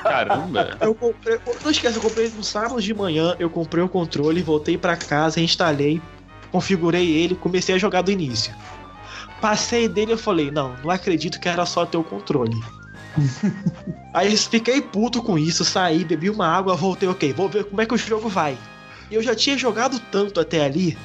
Caramba. 0.03 0.77
Eu 0.81 0.95
comprei, 0.95 1.39
não 1.63 1.71
esquece, 1.71 1.97
eu 1.97 2.03
comprei 2.03 2.29
no 2.31 2.43
sábado 2.43 2.83
de 2.83 2.93
manhã, 2.93 3.37
eu 3.39 3.49
comprei 3.49 3.85
o 3.85 3.89
controle, 3.89 4.43
voltei 4.43 4.77
pra 4.77 4.97
casa, 4.97 5.41
instalei, 5.41 6.03
configurei 6.51 7.09
ele, 7.09 7.37
comecei 7.37 7.75
a 7.75 7.79
jogar 7.79 8.03
do 8.03 8.11
início. 8.11 8.53
Passei 9.41 9.87
dele 9.89 10.13
eu 10.13 10.19
falei, 10.19 10.51
não, 10.51 10.75
não 10.83 10.91
acredito 10.91 11.39
que 11.39 11.49
era 11.49 11.65
só 11.65 11.87
ter 11.87 11.97
o 11.99 12.03
controle. 12.03 12.61
Aí 14.13 14.33
eu 14.33 14.39
fiquei 14.39 14.81
puto 14.83 15.23
com 15.23 15.39
isso, 15.39 15.65
saí, 15.65 16.05
bebi 16.05 16.31
uma 16.31 16.49
água, 16.49 16.75
voltei, 16.75 17.09
ok, 17.09 17.33
vou 17.33 17.49
ver 17.49 17.65
como 17.65 17.81
é 17.81 17.87
que 17.87 17.95
o 17.95 17.99
jogo 17.99 18.29
vai. 18.29 18.59
E 19.11 19.15
eu 19.15 19.23
já 19.23 19.37
tinha 19.37 19.57
jogado 19.57 20.01
tanto 20.11 20.41
até 20.41 20.65
ali, 20.65 20.99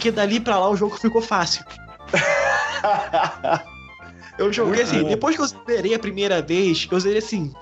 que 0.00 0.10
dali 0.10 0.40
pra 0.40 0.58
lá 0.58 0.70
o 0.70 0.76
jogo 0.76 0.96
ficou 0.96 1.20
fácil. 1.20 1.62
Eu 4.38 4.52
joguei 4.52 4.82
assim, 4.82 5.04
depois 5.04 5.36
que 5.36 5.42
eu 5.42 5.46
zerei 5.46 5.94
a 5.94 5.98
primeira 5.98 6.42
vez, 6.42 6.88
eu 6.90 6.98
zerei 6.98 7.18
assim, 7.18 7.52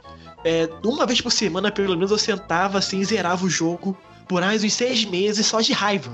é, 0.45 0.69
uma 0.85 1.07
vez 1.07 1.21
por 1.21 1.31
semana, 1.31 1.71
pelo 1.71 1.95
menos, 1.95 2.11
eu 2.11 2.19
sentava 2.19 2.79
assim 2.79 3.00
e 3.00 3.05
zerava 3.05 3.45
o 3.45 3.50
jogo 3.50 3.97
por 4.26 4.41
mais 4.41 4.64
uns 4.64 4.73
seis 4.73 5.05
meses 5.05 5.47
só 5.47 5.61
de 5.61 5.73
raiva. 5.73 6.12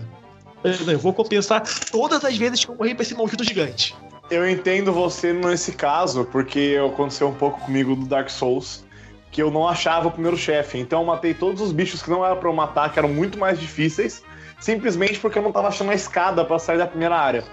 Eu, 0.65 0.99
vou 0.99 1.13
compensar 1.13 1.63
todas 1.91 2.25
as 2.25 2.37
vezes 2.37 2.65
que 2.65 2.71
eu 2.71 2.75
morri 2.75 2.95
pra 2.95 3.03
esse 3.03 3.15
maldito 3.15 3.45
gigante. 3.45 3.95
Eu 4.31 4.49
entendo 4.49 4.93
você 4.93 5.33
nesse 5.33 5.73
caso, 5.73 6.25
porque 6.25 6.77
aconteceu 6.85 7.29
um 7.29 7.35
pouco 7.35 7.61
comigo 7.61 7.95
no 7.95 8.07
Dark 8.07 8.29
Souls, 8.29 8.85
que 9.31 9.41
eu 9.41 9.51
não 9.51 9.67
achava 9.67 10.09
o 10.09 10.11
primeiro 10.11 10.37
chefe. 10.37 10.79
Então 10.79 11.01
eu 11.01 11.07
matei 11.07 11.33
todos 11.33 11.63
os 11.63 11.73
bichos 11.73 12.03
que 12.03 12.11
não 12.11 12.25
era 12.25 12.37
pra 12.37 12.49
eu 12.49 12.53
matar, 12.53 12.93
que 12.93 12.99
eram 12.99 13.09
muito 13.09 13.39
mais 13.39 13.59
difíceis, 13.59 14.23
simplesmente 14.59 15.19
porque 15.21 15.39
eu 15.39 15.43
não 15.43 15.53
tava 15.53 15.69
achando 15.69 15.93
a 15.93 15.95
escada 15.95 16.45
pra 16.45 16.59
sair 16.59 16.79
da 16.79 16.87
primeira 16.87 17.17
área. 17.17 17.45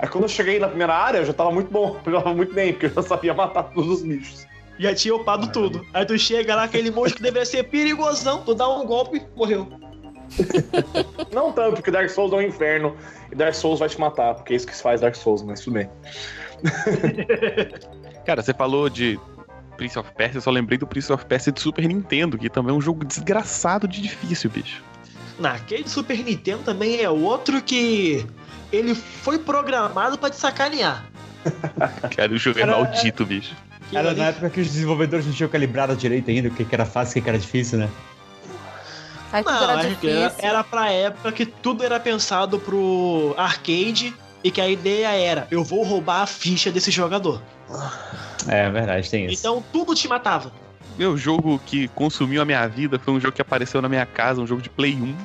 Aí 0.00 0.08
quando 0.08 0.24
eu 0.24 0.28
cheguei 0.28 0.58
na 0.58 0.66
primeira 0.66 0.94
área, 0.94 1.18
eu 1.18 1.26
já 1.26 1.32
tava 1.32 1.52
muito 1.52 1.70
bom, 1.70 2.00
eu 2.06 2.12
já 2.12 2.22
tava 2.22 2.34
muito 2.34 2.54
bem, 2.54 2.72
porque 2.72 2.86
eu 2.86 2.90
já 2.90 3.02
sabia 3.02 3.34
matar 3.34 3.64
todos 3.64 3.98
os 3.98 4.02
bichos. 4.02 4.46
Já 4.78 4.94
tinha 4.94 5.14
upado 5.14 5.52
tudo. 5.52 5.86
Aí 5.92 6.06
tu 6.06 6.18
chega 6.18 6.54
lá, 6.54 6.64
aquele 6.64 6.90
monstro 6.90 7.16
que 7.16 7.22
deveria 7.22 7.44
ser 7.44 7.64
perigosão, 7.64 8.42
tu 8.42 8.54
dá 8.54 8.66
um 8.66 8.86
golpe, 8.86 9.22
morreu. 9.36 9.68
Não 11.34 11.52
tanto, 11.52 11.74
porque 11.74 11.90
Dark 11.90 12.08
Souls 12.08 12.32
é 12.32 12.36
um 12.36 12.42
inferno 12.42 12.96
e 13.30 13.34
Dark 13.34 13.54
Souls 13.54 13.78
vai 13.78 13.88
te 13.90 14.00
matar, 14.00 14.34
porque 14.34 14.54
é 14.54 14.56
isso 14.56 14.66
que 14.66 14.74
se 14.74 14.82
faz 14.82 15.02
Dark 15.02 15.14
Souls, 15.14 15.42
mas 15.42 15.60
tudo 15.60 15.74
bem. 15.74 15.90
Cara, 18.24 18.42
você 18.42 18.54
falou 18.54 18.88
de 18.88 19.18
Prince 19.76 19.98
of 19.98 20.10
Persia, 20.14 20.38
eu 20.38 20.42
só 20.42 20.50
lembrei 20.50 20.78
do 20.78 20.86
Prince 20.86 21.12
of 21.12 21.26
Persia 21.26 21.52
de 21.52 21.60
Super 21.60 21.86
Nintendo, 21.86 22.38
que 22.38 22.48
também 22.48 22.74
é 22.74 22.76
um 22.78 22.80
jogo 22.80 23.04
desgraçado 23.04 23.86
de 23.86 24.00
difícil, 24.00 24.48
bicho. 24.48 24.82
Naquele 25.38 25.88
Super 25.88 26.18
Nintendo 26.18 26.62
também 26.62 27.00
é 27.00 27.10
outro 27.10 27.62
que 27.62 28.26
ele 28.72 28.94
foi 28.94 29.38
programado 29.38 30.18
pra 30.18 30.30
te 30.30 30.36
sacanear. 30.36 31.04
Cara, 32.16 32.32
o 32.32 32.36
jogo 32.38 32.58
é 32.58 32.66
maldito, 32.66 33.24
bicho. 33.24 33.54
Era 33.92 34.10
ali- 34.10 34.20
na 34.20 34.26
época 34.26 34.50
que 34.50 34.60
os 34.60 34.68
desenvolvedores 34.68 35.26
não 35.26 35.32
tinham 35.32 35.48
calibrado 35.50 35.96
direito 35.96 36.30
ainda, 36.30 36.48
o 36.48 36.52
que 36.52 36.66
era 36.72 36.84
fácil 36.84 37.18
e 37.18 37.20
o 37.20 37.24
que 37.24 37.28
era 37.28 37.38
difícil, 37.38 37.78
né? 37.78 37.88
Aí 39.32 39.44
tudo 39.44 39.54
Não, 39.54 39.70
era 39.70 39.96
era, 40.02 40.34
era 40.38 40.64
pra 40.64 40.90
época 40.90 41.30
que 41.32 41.46
tudo 41.46 41.84
era 41.84 42.00
pensado 42.00 42.58
pro 42.58 43.34
arcade 43.36 44.12
e 44.42 44.50
que 44.50 44.60
a 44.60 44.68
ideia 44.68 45.08
era: 45.14 45.46
eu 45.50 45.62
vou 45.62 45.82
roubar 45.84 46.22
a 46.22 46.26
ficha 46.26 46.70
desse 46.70 46.90
jogador. 46.90 47.40
É 48.48 48.68
verdade, 48.70 49.08
tem 49.08 49.26
isso. 49.26 49.40
Então 49.40 49.62
tudo 49.72 49.94
te 49.94 50.08
matava. 50.08 50.52
Meu 50.98 51.16
jogo 51.16 51.60
que 51.64 51.86
consumiu 51.88 52.42
a 52.42 52.44
minha 52.44 52.66
vida 52.66 52.98
foi 52.98 53.14
um 53.14 53.20
jogo 53.20 53.32
que 53.34 53.40
apareceu 53.40 53.80
na 53.80 53.88
minha 53.88 54.04
casa, 54.04 54.40
um 54.40 54.46
jogo 54.46 54.60
de 54.60 54.68
Play 54.68 54.94
1. 54.94 55.16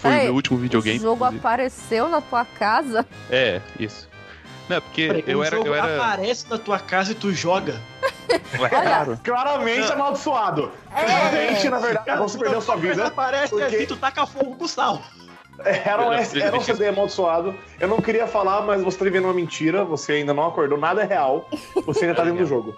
Foi 0.00 0.10
o 0.10 0.22
meu 0.24 0.34
último 0.34 0.58
videogame. 0.58 0.98
O 0.98 1.02
jogo 1.02 1.16
inclusive. 1.16 1.38
apareceu 1.38 2.08
na 2.08 2.20
tua 2.20 2.44
casa? 2.44 3.06
É, 3.30 3.60
isso. 3.78 4.08
Não, 4.68 4.76
é 4.76 4.80
porque 4.80 5.06
Peraí, 5.08 5.24
eu 5.26 5.38
o 5.40 5.44
era. 5.44 5.56
jogo 5.56 5.68
Eu 5.68 5.74
era... 5.74 5.96
aparece 5.96 6.48
na 6.48 6.56
tua 6.58 6.78
casa 6.78 7.12
e 7.12 7.14
tu 7.14 7.32
joga. 7.32 7.74
Ué, 8.58 8.68
claro. 8.68 9.18
Claramente 9.22 9.92
amaldiçoado. 9.92 10.70
Claramente, 10.90 11.68
na 11.68 11.78
verdade, 11.78 12.18
você 12.18 12.38
perdeu 12.38 12.60
sua 12.60 12.76
vida. 12.76 13.06
Aparece 13.08 13.50
porque- 13.50 13.64
assim, 13.76 13.86
tu 13.86 13.96
taca 13.96 14.24
fogo 14.26 14.56
com 14.56 14.68
sal. 14.68 15.02
Era 15.64 16.08
um, 16.08 16.12
era 16.12 16.56
um 16.56 16.60
CD 16.62 16.88
amaldiçoado. 16.88 17.54
Eu 17.78 17.88
não 17.88 18.00
queria 18.00 18.26
falar, 18.26 18.62
mas 18.62 18.82
você 18.82 18.96
tá 18.96 19.04
vivendo 19.04 19.24
uma 19.24 19.34
mentira. 19.34 19.84
Você 19.84 20.12
ainda 20.12 20.32
não 20.32 20.46
acordou, 20.46 20.78
nada 20.78 21.02
é 21.02 21.04
real. 21.04 21.46
Você 21.84 22.04
ainda 22.06 22.14
tá 22.14 22.24
dentro 22.24 22.38
do 22.38 22.46
jogo. 22.46 22.74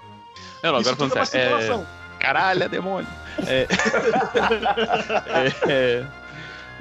Não, 0.63 0.73
não, 0.73 0.81
Isso 0.81 0.91
agora 0.91 0.97
tudo 1.09 1.17
é 1.17 1.21
uma 1.21 1.27
falando 1.27 1.61
sério. 1.63 1.87
É... 2.19 2.19
Caralho, 2.19 2.63
é 2.65 2.69
demônio. 2.69 3.07
É... 3.47 3.67
É, 5.69 5.73
é. 5.73 6.07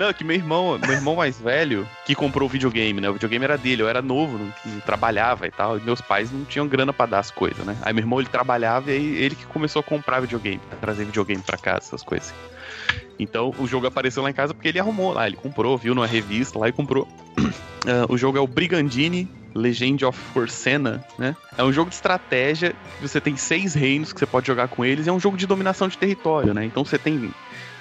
Não, 0.01 0.09
é 0.09 0.13
que 0.15 0.23
meu 0.23 0.35
irmão, 0.35 0.79
meu 0.79 0.95
irmão 0.95 1.15
mais 1.15 1.39
velho, 1.39 1.87
que 2.07 2.15
comprou 2.15 2.49
o 2.49 2.51
videogame, 2.51 2.99
né? 2.99 3.07
O 3.07 3.13
videogame 3.13 3.45
era 3.45 3.55
dele, 3.55 3.83
eu 3.83 3.87
era 3.87 4.01
novo, 4.01 4.35
não, 4.35 4.51
não 4.65 4.79
trabalhava 4.79 5.45
e 5.45 5.51
tal, 5.51 5.77
e 5.77 5.81
meus 5.81 6.01
pais 6.01 6.31
não 6.31 6.43
tinham 6.43 6.67
grana 6.67 6.91
pra 6.91 7.05
dar 7.05 7.19
as 7.19 7.29
coisas, 7.29 7.63
né? 7.63 7.77
Aí 7.83 7.93
meu 7.93 8.01
irmão 8.01 8.19
ele 8.19 8.27
trabalhava 8.27 8.89
e 8.89 8.95
aí 8.95 9.15
ele 9.17 9.35
que 9.35 9.45
começou 9.45 9.79
a 9.79 9.83
comprar 9.83 10.19
videogame, 10.21 10.57
pra 10.57 10.79
trazer 10.79 11.05
videogame 11.05 11.43
pra 11.43 11.55
casa, 11.55 11.85
essas 11.85 12.01
coisas. 12.01 12.33
Então 13.19 13.53
o 13.59 13.67
jogo 13.67 13.85
apareceu 13.85 14.23
lá 14.23 14.31
em 14.31 14.33
casa 14.33 14.55
porque 14.55 14.69
ele 14.69 14.79
arrumou 14.79 15.13
lá, 15.13 15.27
ele 15.27 15.35
comprou, 15.35 15.77
viu 15.77 15.93
numa 15.93 16.07
revista 16.07 16.57
lá 16.57 16.67
e 16.67 16.71
comprou. 16.71 17.07
Ah, 17.83 18.05
o 18.09 18.15
jogo 18.15 18.37
é 18.37 18.41
o 18.41 18.45
Brigandini 18.45 19.27
Legend 19.55 20.05
of 20.05 20.19
Forsena, 20.33 21.03
né? 21.17 21.35
É 21.57 21.63
um 21.63 21.73
jogo 21.73 21.89
de 21.89 21.95
estratégia, 21.95 22.75
você 22.99 23.19
tem 23.19 23.35
seis 23.35 23.73
reinos 23.73 24.13
que 24.13 24.19
você 24.19 24.25
pode 24.27 24.45
jogar 24.45 24.67
com 24.67 24.85
eles, 24.85 25.07
é 25.07 25.11
um 25.11 25.19
jogo 25.19 25.35
de 25.35 25.47
dominação 25.47 25.87
de 25.87 25.97
território, 25.97 26.53
né? 26.53 26.63
Então 26.63 26.85
você 26.85 26.99
tem 26.99 27.31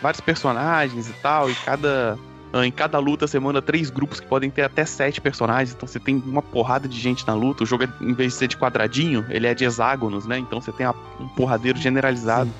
vários 0.00 0.20
personagens 0.20 1.08
e 1.08 1.12
tal, 1.14 1.50
e 1.50 1.54
cada. 1.54 2.18
ah, 2.52 2.66
Em 2.66 2.72
cada 2.72 2.98
luta 2.98 3.26
você 3.26 3.38
manda 3.38 3.60
três 3.60 3.90
grupos 3.90 4.20
que 4.20 4.26
podem 4.26 4.50
ter 4.50 4.62
até 4.62 4.84
sete 4.84 5.20
personagens, 5.20 5.74
então 5.74 5.86
você 5.86 6.00
tem 6.00 6.16
uma 6.16 6.42
porrada 6.42 6.88
de 6.88 6.98
gente 6.98 7.26
na 7.26 7.34
luta. 7.34 7.64
O 7.64 7.66
jogo, 7.66 7.84
é, 7.84 7.88
em 8.00 8.14
vez 8.14 8.32
de 8.32 8.38
ser 8.38 8.48
de 8.48 8.56
quadradinho, 8.56 9.24
ele 9.28 9.46
é 9.46 9.54
de 9.54 9.64
hexágonos, 9.64 10.26
né? 10.26 10.38
Então 10.38 10.60
você 10.60 10.72
tem 10.72 10.86
um 11.18 11.28
porradeiro 11.28 11.78
generalizado. 11.78 12.50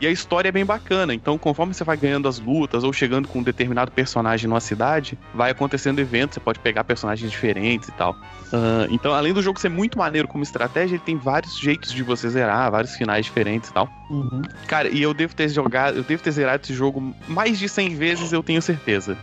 E 0.00 0.06
a 0.06 0.10
história 0.10 0.48
é 0.48 0.52
bem 0.52 0.64
bacana, 0.64 1.14
então 1.14 1.38
conforme 1.38 1.72
você 1.72 1.84
vai 1.84 1.96
ganhando 1.96 2.28
as 2.28 2.38
lutas 2.38 2.82
ou 2.84 2.92
chegando 2.92 3.28
com 3.28 3.38
um 3.38 3.42
determinado 3.42 3.90
personagem 3.92 4.48
numa 4.48 4.60
cidade, 4.60 5.16
vai 5.32 5.50
acontecendo 5.52 6.00
eventos, 6.00 6.34
você 6.34 6.40
pode 6.40 6.58
pegar 6.58 6.84
personagens 6.84 7.30
diferentes 7.30 7.88
e 7.88 7.92
tal. 7.92 8.14
Ah, 8.52 8.86
então, 8.90 9.14
além 9.14 9.32
do 9.32 9.40
jogo 9.40 9.58
ser 9.58 9.68
muito 9.70 9.96
maneiro 9.96 10.26
como 10.28 10.42
estratégia, 10.42 10.96
ele 10.96 11.02
tem 11.04 11.16
vários 11.16 11.58
jeitos 11.58 11.92
de 11.92 12.02
você 12.02 12.28
zerar, 12.28 12.70
vários 12.70 12.94
finais 12.96 13.24
diferentes 13.24 13.70
e 13.70 13.72
tal. 13.72 13.88
Uhum. 14.10 14.42
Cara, 14.66 14.88
e 14.88 15.00
eu 15.00 15.14
devo 15.14 15.34
ter 15.34 15.48
jogado, 15.48 15.96
eu 15.98 16.02
devo 16.02 16.22
ter 16.22 16.30
zerado 16.32 16.62
esse 16.64 16.74
jogo 16.74 17.14
mais 17.28 17.58
de 17.58 17.68
100 17.68 17.94
vezes, 17.94 18.32
eu 18.32 18.42
tenho 18.42 18.60
certeza. 18.60 19.16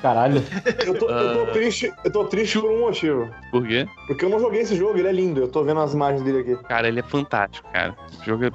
Caralho. 0.00 0.42
Eu 0.86 0.98
tô, 0.98 1.08
eu 1.08 1.34
tô 1.34 1.50
Ah. 1.50 1.52
triste, 1.52 1.92
eu 2.04 2.12
tô 2.12 2.24
triste 2.24 2.58
por 2.58 2.70
um 2.70 2.80
motivo. 2.80 3.28
Por 3.50 3.66
quê? 3.66 3.86
Porque 4.06 4.24
eu 4.24 4.28
não 4.28 4.38
joguei 4.38 4.60
esse 4.60 4.76
jogo, 4.76 4.96
ele 4.98 5.08
é 5.08 5.12
lindo. 5.12 5.40
Eu 5.40 5.48
tô 5.48 5.64
vendo 5.64 5.80
as 5.80 5.92
imagens 5.92 6.22
dele 6.22 6.38
aqui. 6.40 6.56
Cara, 6.68 6.86
ele 6.88 7.00
é 7.00 7.02
fantástico, 7.02 7.68
cara. 7.72 7.94
O 8.20 8.24
jogo 8.24 8.44
é... 8.44 8.50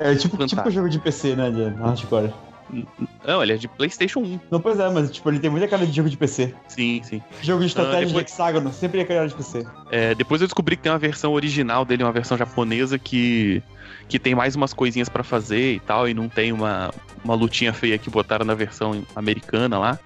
É 0.00 0.14
tipo, 0.14 0.44
tipo 0.46 0.70
jogo 0.70 0.88
de 0.88 0.98
PC, 0.98 1.36
né, 1.36 1.50
de 1.50 1.62
hardcore. 1.78 2.32
Não, 3.26 3.42
ele 3.42 3.52
é 3.52 3.56
de 3.56 3.66
Playstation 3.68 4.20
1. 4.20 4.40
Não, 4.50 4.60
pois 4.60 4.78
é, 4.78 4.88
mas 4.88 5.10
tipo, 5.10 5.28
ele 5.28 5.40
tem 5.40 5.50
muita 5.50 5.66
cara 5.68 5.84
de 5.84 5.92
jogo 5.92 6.08
de 6.08 6.16
PC. 6.16 6.54
Sim, 6.68 7.00
sim. 7.02 7.20
Jogo 7.42 7.60
de 7.60 7.66
estratégia 7.66 8.06
depois- 8.06 8.24
de 8.26 8.30
hexágono, 8.30 8.72
sempre 8.72 9.00
é 9.00 9.04
cara 9.04 9.26
de 9.28 9.34
PC. 9.34 9.66
É, 9.90 10.14
depois 10.14 10.40
eu 10.40 10.46
descobri 10.46 10.76
que 10.76 10.82
tem 10.84 10.92
uma 10.92 10.98
versão 10.98 11.32
original 11.32 11.84
dele, 11.84 12.04
uma 12.04 12.12
versão 12.12 12.38
japonesa 12.38 12.98
que, 12.98 13.62
que 14.08 14.18
tem 14.18 14.34
mais 14.34 14.54
umas 14.54 14.72
coisinhas 14.72 15.08
pra 15.08 15.24
fazer 15.24 15.74
e 15.74 15.80
tal, 15.80 16.08
e 16.08 16.14
não 16.14 16.28
tem 16.28 16.52
uma, 16.52 16.94
uma 17.24 17.34
lutinha 17.34 17.72
feia 17.72 17.98
que 17.98 18.08
botaram 18.08 18.44
na 18.46 18.54
versão 18.54 19.02
americana 19.16 19.78
lá. 19.78 19.98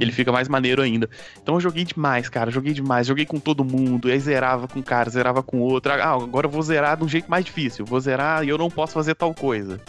Ele 0.00 0.12
fica 0.12 0.32
mais 0.32 0.48
maneiro 0.48 0.82
ainda. 0.82 1.08
Então 1.42 1.54
eu 1.54 1.60
joguei 1.60 1.84
demais, 1.84 2.28
cara. 2.28 2.50
Joguei 2.50 2.72
demais. 2.72 3.06
Joguei 3.06 3.26
com 3.26 3.38
todo 3.38 3.64
mundo. 3.64 4.08
E 4.08 4.12
aí 4.12 4.20
zerava 4.20 4.68
com 4.68 4.78
um 4.78 4.82
cara, 4.82 5.10
zerava 5.10 5.42
com 5.42 5.58
outro. 5.60 5.92
Ah, 5.92 6.12
agora 6.12 6.46
eu 6.46 6.50
vou 6.50 6.62
zerar 6.62 6.96
de 6.96 7.04
um 7.04 7.08
jeito 7.08 7.30
mais 7.30 7.44
difícil. 7.44 7.84
Vou 7.84 8.00
zerar 8.00 8.44
e 8.44 8.48
eu 8.48 8.58
não 8.58 8.70
posso 8.70 8.92
fazer 8.92 9.14
tal 9.14 9.34
coisa. 9.34 9.80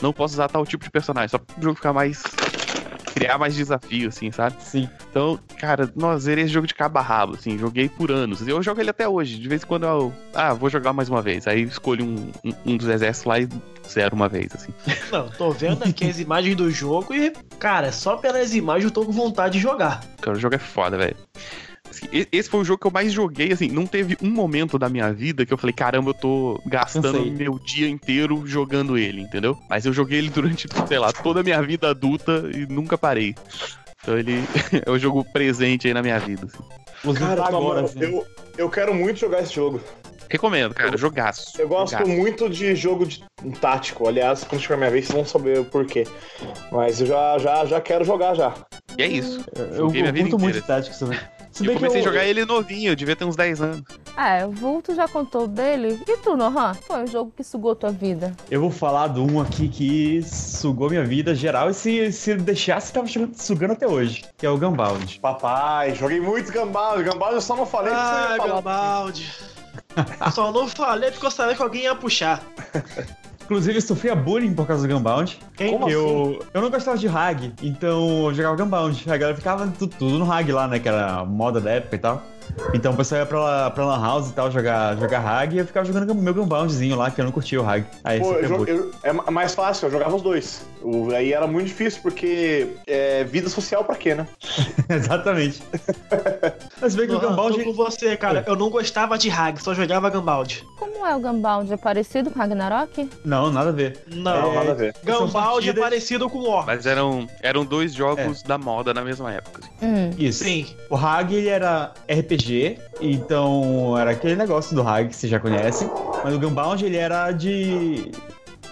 Não 0.00 0.12
posso 0.12 0.34
usar 0.34 0.48
tal 0.48 0.64
tipo 0.64 0.84
de 0.84 0.90
personagem. 0.90 1.28
Só 1.28 1.38
pro 1.38 1.62
jogo 1.62 1.76
ficar 1.76 1.92
mais. 1.92 2.22
Criar 3.14 3.36
mais 3.36 3.54
desafio, 3.54 4.08
assim, 4.08 4.30
sabe? 4.30 4.62
Sim. 4.62 4.88
Então, 5.10 5.40
cara, 5.58 5.90
nossa, 5.96 6.20
zerei 6.20 6.44
esse 6.44 6.52
jogo 6.52 6.68
de 6.68 6.74
cabo 6.74 6.98
a 6.98 7.02
rabo, 7.02 7.34
assim, 7.34 7.58
joguei 7.58 7.88
por 7.88 8.12
anos. 8.12 8.40
E 8.42 8.50
eu 8.50 8.62
jogo 8.62 8.80
ele 8.80 8.90
até 8.90 9.08
hoje. 9.08 9.38
De 9.38 9.48
vez 9.48 9.64
em 9.64 9.66
quando 9.66 9.84
eu. 9.86 10.12
Ah, 10.32 10.54
vou 10.54 10.70
jogar 10.70 10.92
mais 10.92 11.08
uma 11.08 11.20
vez. 11.20 11.48
Aí 11.48 11.62
escolho 11.62 12.04
um, 12.04 12.30
um, 12.44 12.52
um 12.64 12.76
dos 12.76 12.86
exércitos 12.86 13.24
lá 13.24 13.40
e 13.40 13.48
zero 13.88 14.14
uma 14.14 14.28
vez, 14.28 14.48
assim. 14.54 14.72
Não, 15.10 15.28
tô 15.28 15.50
vendo 15.50 15.82
aqui 15.84 16.08
as 16.08 16.18
imagens 16.18 16.56
do 16.56 16.70
jogo 16.70 17.14
e, 17.14 17.32
cara, 17.58 17.92
só 17.92 18.16
pelas 18.16 18.54
imagens 18.54 18.84
eu 18.86 18.90
tô 18.90 19.04
com 19.04 19.12
vontade 19.12 19.54
de 19.54 19.60
jogar. 19.60 20.02
Cara, 20.20 20.36
o 20.36 20.40
jogo 20.40 20.54
é 20.54 20.58
foda, 20.58 20.96
velho. 20.96 21.16
Assim, 21.88 22.06
Esse 22.30 22.50
foi 22.50 22.60
o 22.60 22.64
jogo 22.64 22.80
que 22.80 22.86
eu 22.86 22.90
mais 22.90 23.12
joguei, 23.12 23.52
assim, 23.52 23.68
não 23.68 23.86
teve 23.86 24.16
um 24.22 24.30
momento 24.30 24.78
da 24.78 24.88
minha 24.88 25.12
vida 25.12 25.46
que 25.46 25.52
eu 25.52 25.58
falei, 25.58 25.72
caramba, 25.72 26.10
eu 26.10 26.14
tô 26.14 26.60
gastando 26.66 27.12
Cansei. 27.12 27.30
meu 27.30 27.58
dia 27.58 27.88
inteiro 27.88 28.46
jogando 28.46 28.98
ele, 28.98 29.22
entendeu? 29.22 29.58
Mas 29.68 29.86
eu 29.86 29.92
joguei 29.92 30.18
ele 30.18 30.28
durante, 30.28 30.68
sei 30.86 30.98
lá, 30.98 31.12
toda 31.12 31.40
a 31.40 31.42
minha 31.42 31.60
vida 31.62 31.88
adulta 31.88 32.44
e 32.54 32.66
nunca 32.66 32.98
parei. 32.98 33.34
Então 34.02 34.18
ele 34.18 34.42
é 34.84 34.90
o 34.90 34.98
jogo 34.98 35.24
presente 35.24 35.86
aí 35.86 35.94
na 35.94 36.02
minha 36.02 36.18
vida, 36.18 36.46
assim. 36.46 37.14
Cara, 37.14 37.36
pra 37.36 37.46
agora, 37.46 37.80
assim. 37.82 38.00
eu, 38.00 38.26
eu 38.56 38.68
quero 38.68 38.94
muito 38.94 39.18
jogar 39.18 39.42
esse 39.42 39.54
jogo. 39.54 39.80
Recomendo, 40.30 40.74
cara. 40.74 40.96
Jogaço. 40.96 41.60
Eu 41.60 41.68
gosto 41.68 41.92
Jogaço. 41.92 42.10
muito 42.10 42.48
de 42.48 42.74
jogo 42.74 43.06
de 43.06 43.22
tático. 43.60 44.06
Aliás, 44.08 44.44
quando 44.44 44.60
chegar 44.60 44.76
minha 44.76 44.90
vez, 44.90 45.06
vocês 45.06 45.16
vão 45.16 45.24
saber 45.24 45.58
o 45.60 45.64
porquê. 45.64 46.06
Mas 46.70 47.00
eu 47.00 47.06
já, 47.06 47.38
já, 47.38 47.64
já 47.64 47.80
quero 47.80 48.04
jogar 48.04 48.34
já. 48.34 48.54
E 48.96 49.02
é 49.02 49.06
isso. 49.06 49.44
Eu, 49.56 49.64
eu 49.66 49.90
minha 49.90 50.12
vida 50.12 50.28
curto 50.30 50.38
muito 50.42 50.58
inteira. 50.58 50.66
Tactics 50.82 50.98
também. 50.98 51.18
Se 51.52 51.66
Eu 51.66 51.74
comecei 51.74 52.00
a 52.00 52.04
jogar 52.04 52.24
ele 52.24 52.44
novinho, 52.44 52.90
eu 52.92 52.96
devia 52.96 53.16
ter 53.16 53.24
uns 53.24 53.34
10 53.34 53.60
anos. 53.62 53.82
É, 54.16 54.44
o 54.44 54.50
Vulto 54.50 54.94
já 54.94 55.08
contou 55.08 55.46
dele. 55.48 56.00
E 56.06 56.16
tu, 56.18 56.36
Nohan? 56.36 56.74
Foi 56.74 57.02
um 57.02 57.06
jogo 57.06 57.32
que 57.36 57.42
sugou 57.42 57.74
tua 57.74 57.90
vida. 57.90 58.32
Eu 58.50 58.60
vou 58.60 58.70
falar 58.70 59.08
de 59.08 59.18
um 59.20 59.40
aqui 59.40 59.68
que 59.68 60.22
sugou 60.22 60.90
minha 60.90 61.04
vida 61.04 61.34
geral 61.34 61.70
e 61.70 61.74
se, 61.74 62.12
se 62.12 62.34
deixasse, 62.36 62.92
tava 62.92 63.06
chegando- 63.06 63.34
sugando 63.34 63.72
até 63.72 63.86
hoje, 63.88 64.24
que 64.36 64.44
é 64.44 64.50
o 64.50 64.58
Gunbound. 64.58 65.18
Papai, 65.20 65.94
joguei 65.94 66.20
muito 66.20 66.52
Gambald. 66.52 67.02
Gambald 67.02 67.34
eu 67.34 67.40
só 67.40 67.56
não 67.56 67.64
falei 67.66 67.92
que 67.92 67.98
você 67.98 68.04
Ah, 68.04 68.28
ia 68.32 68.36
falar. 68.36 68.54
Gambaldi. 68.56 69.32
Só 70.32 70.52
não 70.52 70.68
falei 70.68 71.10
porque 71.10 71.26
eu 71.26 71.30
sabia 71.30 71.54
que 71.54 71.62
alguém 71.62 71.82
ia 71.84 71.94
puxar. 71.94 72.42
Inclusive, 73.44 73.78
eu 73.78 73.82
sofria 73.82 74.14
bullying 74.14 74.52
por 74.52 74.66
causa 74.66 74.86
do 74.86 74.92
Gunbound. 74.94 75.38
Quem? 75.56 75.72
Como 75.72 75.86
Porque 75.86 75.94
assim? 75.94 76.04
eu, 76.04 76.38
eu 76.52 76.60
não 76.60 76.70
gostava 76.70 76.98
de 76.98 77.08
Hag, 77.08 77.54
então 77.62 78.26
eu 78.28 78.34
jogava 78.34 78.56
Gunbound. 78.56 79.10
A 79.10 79.16
galera 79.16 79.36
ficava 79.36 79.66
tudo, 79.78 79.96
tudo 79.98 80.18
no 80.18 80.30
Hag 80.30 80.52
lá, 80.52 80.68
né? 80.68 80.78
Que 80.78 80.88
era 80.88 81.20
a 81.20 81.24
moda 81.24 81.58
da 81.58 81.70
época 81.70 81.96
e 81.96 81.98
tal. 81.98 82.22
Então 82.74 82.92
o 82.92 82.96
pessoal 82.96 83.20
ia 83.20 83.26
pra, 83.26 83.40
lá- 83.40 83.70
pra 83.70 83.84
Lan 83.86 84.02
House 84.02 84.28
e 84.30 84.32
tal 84.32 84.50
jogar, 84.50 84.96
jogar 84.98 85.20
Hag 85.20 85.54
e 85.54 85.58
eu 85.58 85.66
ficava 85.66 85.86
jogando 85.86 86.14
meu 86.14 86.34
Gunboundzinho 86.34 86.96
lá, 86.96 87.10
que 87.10 87.20
eu 87.20 87.24
não 87.24 87.32
curtia 87.32 87.60
o 87.60 87.66
Hag. 87.68 87.86
Aí 88.04 88.20
Pô, 88.20 88.32
eu 88.34 88.48
sofria 88.48 88.48
jo- 88.48 88.56
bullying. 88.56 88.72
eu- 88.72 88.90
é 89.02 89.12
ma- 89.12 89.30
mais 89.30 89.54
fácil, 89.54 89.86
eu 89.86 89.92
jogava 89.92 90.14
os 90.14 90.22
dois. 90.22 90.66
O- 90.82 91.10
aí 91.14 91.32
era 91.32 91.46
muito 91.46 91.66
difícil, 91.66 92.00
porque 92.02 92.68
é, 92.86 93.24
vida 93.24 93.48
social 93.48 93.84
pra 93.84 93.96
quê, 93.96 94.14
né? 94.14 94.26
Exatamente. 94.88 95.62
Mas 96.80 96.94
bem 96.94 97.06
que 97.06 97.12
o 97.12 97.16
Nohan, 97.20 97.28
Gunbound. 97.30 97.58
tô 97.58 97.64
com 97.64 97.72
você, 97.72 98.16
cara. 98.16 98.44
Eu 98.46 98.56
não 98.56 98.70
gostava 98.70 99.18
de 99.18 99.30
Hag, 99.30 99.60
só 99.62 99.74
jogava 99.74 100.08
Gambaldi. 100.10 100.64
Como 100.78 101.06
é 101.06 101.14
o 101.14 101.20
Gunbound? 101.20 101.72
É 101.72 101.76
parecido 101.76 102.30
com 102.30 102.38
Ragnarok? 102.38 103.08
Não, 103.24 103.50
nada 103.50 103.70
a 103.70 103.72
ver. 103.72 103.98
Não. 104.12 104.42
Não, 104.42 104.54
nada 104.54 104.70
a 104.72 104.74
ver. 104.74 104.94
Gambaldi 105.04 105.70
é 105.70 105.72
parecido 105.72 106.28
com 106.30 106.48
War. 106.48 106.66
Mas 106.66 106.86
eram, 106.86 107.28
eram 107.42 107.64
dois 107.64 107.92
jogos 107.94 108.42
da 108.42 108.56
moda 108.58 108.92
na 108.94 109.02
mesma 109.02 109.32
época. 109.32 109.62
assim. 109.62 109.86
Hum. 109.86 110.10
Isso. 110.18 110.44
Sim. 110.44 110.66
O 110.90 110.96
Hag 110.96 111.34
ele 111.34 111.48
era 111.48 111.92
RPG, 112.08 112.78
então 113.00 113.96
era 113.98 114.10
aquele 114.12 114.36
negócio 114.36 114.74
do 114.74 114.86
Hag 114.86 115.08
que 115.08 115.16
vocês 115.16 115.30
já 115.30 115.38
conhecem. 115.40 115.88
Mas 116.24 116.34
o 116.34 116.38
Gunbound 116.38 116.84
ele 116.84 116.96
era 116.96 117.30
de 117.32 118.10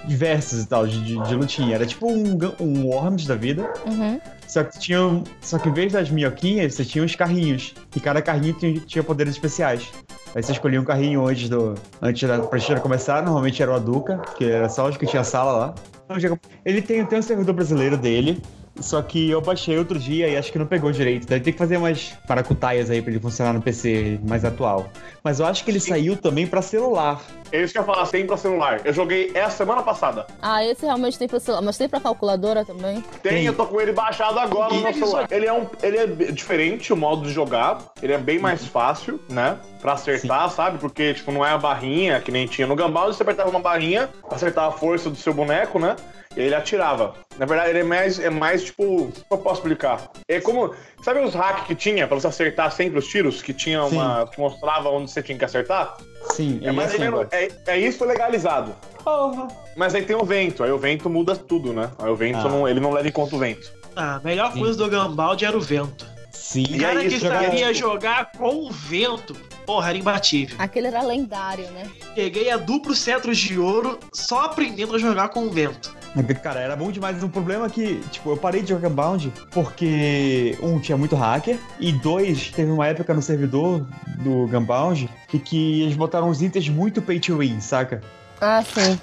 diversos 0.05 0.63
e 0.63 0.67
tal, 0.67 0.87
de, 0.87 1.03
de, 1.03 1.23
de 1.23 1.35
lutinha. 1.35 1.75
Era 1.75 1.87
tipo 1.87 2.11
um, 2.11 2.39
um 2.61 2.87
Worms 2.87 3.27
da 3.27 3.35
vida. 3.35 3.71
Uhum. 3.87 4.21
Só 4.47 4.63
que 4.65 4.79
tinha. 4.79 5.23
Só 5.41 5.59
que 5.59 5.69
em 5.69 5.73
vez 5.73 5.93
das 5.93 6.11
minhoquinhas, 6.11 6.75
você 6.75 6.85
tinha 6.85 7.05
uns 7.05 7.15
carrinhos. 7.15 7.75
E 7.95 8.01
cada 8.01 8.23
carrinho 8.23 8.55
tinha, 8.55 8.81
tinha 8.81 9.03
poderes 9.03 9.35
especiais. 9.35 9.91
Aí 10.35 10.43
você 10.43 10.53
escolhia 10.53 10.81
um 10.81 10.85
carrinho 10.85 11.27
antes 11.27 11.49
do. 11.49 11.75
Antes 12.01 12.29
da 12.29 12.41
partida 12.41 12.81
começar, 12.81 13.23
normalmente 13.23 13.63
era 13.63 13.73
o 13.73 13.75
Aduca, 13.75 14.19
que 14.37 14.45
era 14.45 14.69
só 14.69 14.89
os 14.89 14.97
que 14.97 15.07
tinha 15.07 15.25
sala 15.25 15.53
lá. 15.53 15.75
Então, 16.05 16.39
Ele 16.65 16.81
tem, 16.81 17.05
tem 17.05 17.19
um 17.19 17.23
servidor 17.23 17.55
brasileiro 17.55 17.97
dele. 17.97 18.41
Só 18.81 19.01
que 19.03 19.31
eu 19.31 19.41
baixei 19.41 19.79
outro 19.79 19.99
dia 19.99 20.29
e 20.29 20.37
acho 20.37 20.53
que 20.53 20.59
não 20.59 20.67
pegou 20.67 20.91
direito. 20.93 21.27
Daí 21.27 21.41
tem 21.41 21.53
que 21.53 21.59
fazer 21.59 21.77
umas 21.77 22.13
paracutaias 22.27 22.91
aí 22.91 23.01
pra 23.01 23.11
ele 23.11 23.21
funcionar 23.21 23.53
no 23.53 23.63
PC 23.63 24.21
mais 24.29 24.45
atual. 24.45 24.87
Mas 25.23 25.41
eu 25.41 25.47
acho 25.47 25.65
que 25.65 25.71
ele 25.71 25.81
saiu 25.81 26.17
também 26.17 26.47
pra 26.47 26.63
celular. 26.63 27.21
É 27.53 27.63
isso 27.63 27.73
que 27.73 27.79
eu 27.79 27.83
ia 27.83 27.87
falar, 27.87 28.07
tem 28.09 28.27
pra 28.27 28.37
celular. 28.37 28.81
Eu 28.85 28.93
joguei 28.93 29.31
essa 29.35 29.59
semana 29.59 29.83
passada. 29.83 30.27
Ah, 30.43 30.65
esse 30.65 30.85
realmente 30.85 31.19
tem 31.19 31.29
pra 31.29 31.41
celular. 31.41 31.63
Mas 31.63 31.79
tem 31.79 31.89
pra 31.89 32.01
calculadora 32.01 32.65
também? 32.65 33.03
Tem, 33.23 33.33
Tem. 33.33 33.47
eu 33.47 33.55
tô 33.55 33.67
com 33.67 33.81
ele 33.81 33.93
baixado 33.93 34.39
agora 34.39 34.75
no 34.75 34.83
meu 34.83 34.93
celular. 34.95 35.27
Ele 35.31 35.47
é, 35.47 35.53
um, 35.53 35.67
ele 35.83 35.97
é 35.97 36.07
diferente 36.07 36.93
o 36.93 36.97
modo 36.97 37.23
de 37.27 37.33
jogar, 37.33 37.79
ele 38.03 38.13
é 38.13 38.19
bem 38.19 38.39
mais 38.39 38.67
fácil, 38.67 39.21
né? 39.29 39.59
Pra 39.81 39.93
acertar, 39.93 40.51
sabe? 40.51 40.79
Porque, 40.79 41.15
tipo, 41.15 41.31
não 41.31 41.45
é 41.45 41.51
a 41.51 41.59
barrinha 41.59 42.21
que 42.21 42.31
nem 42.33 42.47
tinha 42.47 42.67
no 42.67 42.75
Gambal, 42.75 43.13
você 43.13 43.23
apertava 43.23 43.49
uma 43.49 43.61
barrinha, 43.61 44.09
acertava 44.31 44.69
a 44.69 44.73
força 44.73 45.09
do 45.09 45.17
seu 45.17 45.33
boneco, 45.33 45.79
né? 45.79 45.97
E 46.37 46.41
ele 46.41 46.55
atirava. 46.55 47.15
Na 47.39 47.47
verdade, 47.47 47.71
ele 47.71 47.79
é 47.81 47.83
mais, 47.85 48.19
é 48.19 48.29
mais 48.31 48.65
tipo. 48.65 48.85
Como 48.85 49.13
eu 49.31 49.39
posso 49.39 49.55
explicar? 49.61 50.11
É 50.29 50.41
como. 50.41 50.75
Sabe 51.03 51.21
os 51.21 51.35
hacks 51.35 51.65
que 51.67 51.75
tinha 51.75 52.07
pra 52.07 52.19
você 52.21 52.27
acertar 52.27 52.71
sempre 52.73 52.99
os 52.99 53.07
tiros? 53.07 53.41
Que 53.41 53.55
tinha 53.55 53.83
uma. 53.85 54.27
que 54.27 54.39
mostrava 54.39 54.91
onde 54.91 55.11
você 55.11 55.23
tinha 55.23 55.39
que 55.39 55.45
acertar? 55.45 55.97
Sim, 56.33 56.59
É 56.63 56.67
ele 56.69 56.73
mais 56.73 56.91
assim 56.91 56.99
menos. 56.99 57.27
É, 57.33 57.49
é 57.69 57.79
isso 57.79 58.05
legalizado. 58.05 58.75
Porra. 59.03 59.49
Mas 59.77 59.95
aí 59.95 60.03
tem 60.05 60.17
o 60.17 60.25
vento, 60.25 60.63
aí 60.65 60.71
o 60.71 60.79
vento 60.79 61.09
muda 61.09 61.35
tudo, 61.37 61.73
né? 61.73 61.91
Aí 61.99 62.11
o 62.11 62.17
vento 62.17 62.39
Ah. 62.39 62.49
não, 62.49 62.69
ele 62.69 62.81
não 62.81 62.91
leva 62.93 63.07
em 63.09 63.13
conta 63.13 63.37
o 63.37 63.39
vento. 63.39 63.73
Ah, 63.95 64.17
a 64.17 64.21
melhor 64.21 64.53
Sim. 64.53 64.59
coisa 64.61 64.77
do 64.77 64.91
Gambaldi 64.91 65.45
era 65.47 65.57
o 65.57 65.61
vento. 65.61 66.07
Sim. 66.33 66.65
O 66.77 66.81
cara 66.81 67.01
que 67.01 67.07
isso 67.15 67.27
sabia 67.27 67.71
é- 67.71 67.75
jogar 67.75 68.33
com 68.33 68.67
o 68.67 68.71
vento, 68.71 69.35
porra, 69.67 69.91
era 69.91 69.99
imbatível. 69.99 70.57
Aquele 70.59 70.87
era 70.87 71.03
lendário, 71.03 71.69
né? 71.73 71.91
Peguei 72.15 72.51
a 72.51 72.57
duplo 72.57 72.95
cetros 72.95 73.37
de 73.37 73.59
ouro 73.59 73.99
só 74.13 74.45
aprendendo 74.45 74.95
a 74.95 74.99
jogar 74.99 75.29
com 75.31 75.47
o 75.47 75.51
vento. 75.51 75.95
Cara, 76.43 76.61
era 76.61 76.75
bom 76.75 76.91
demais. 76.91 77.23
O 77.23 77.29
problema 77.29 77.67
é 77.67 77.69
que, 77.69 78.01
tipo, 78.11 78.31
eu 78.31 78.39
parei 78.39 78.63
de 78.63 78.71
jogar 78.71 78.89
Gunbound 78.89 79.31
porque, 79.51 80.57
um, 80.63 80.79
tinha 80.79 80.97
muito 80.97 81.15
hacker, 81.15 81.59
e 81.79 81.93
dois, 81.93 82.51
teve 82.51 82.71
uma 82.71 82.87
época 82.87 83.13
no 83.13 83.21
servidor 83.21 83.87
do 84.21 84.47
Gunbound 84.47 85.11
e 85.33 85.39
que 85.39 85.83
eles 85.83 85.95
botaram 85.95 86.31
uns 86.31 86.41
itens 86.41 86.71
muito 86.71 87.03
pay 87.03 87.21
to 87.21 87.37
win, 87.37 87.61
saca? 87.61 88.01
Ah, 88.41 88.63
sim. 88.63 88.99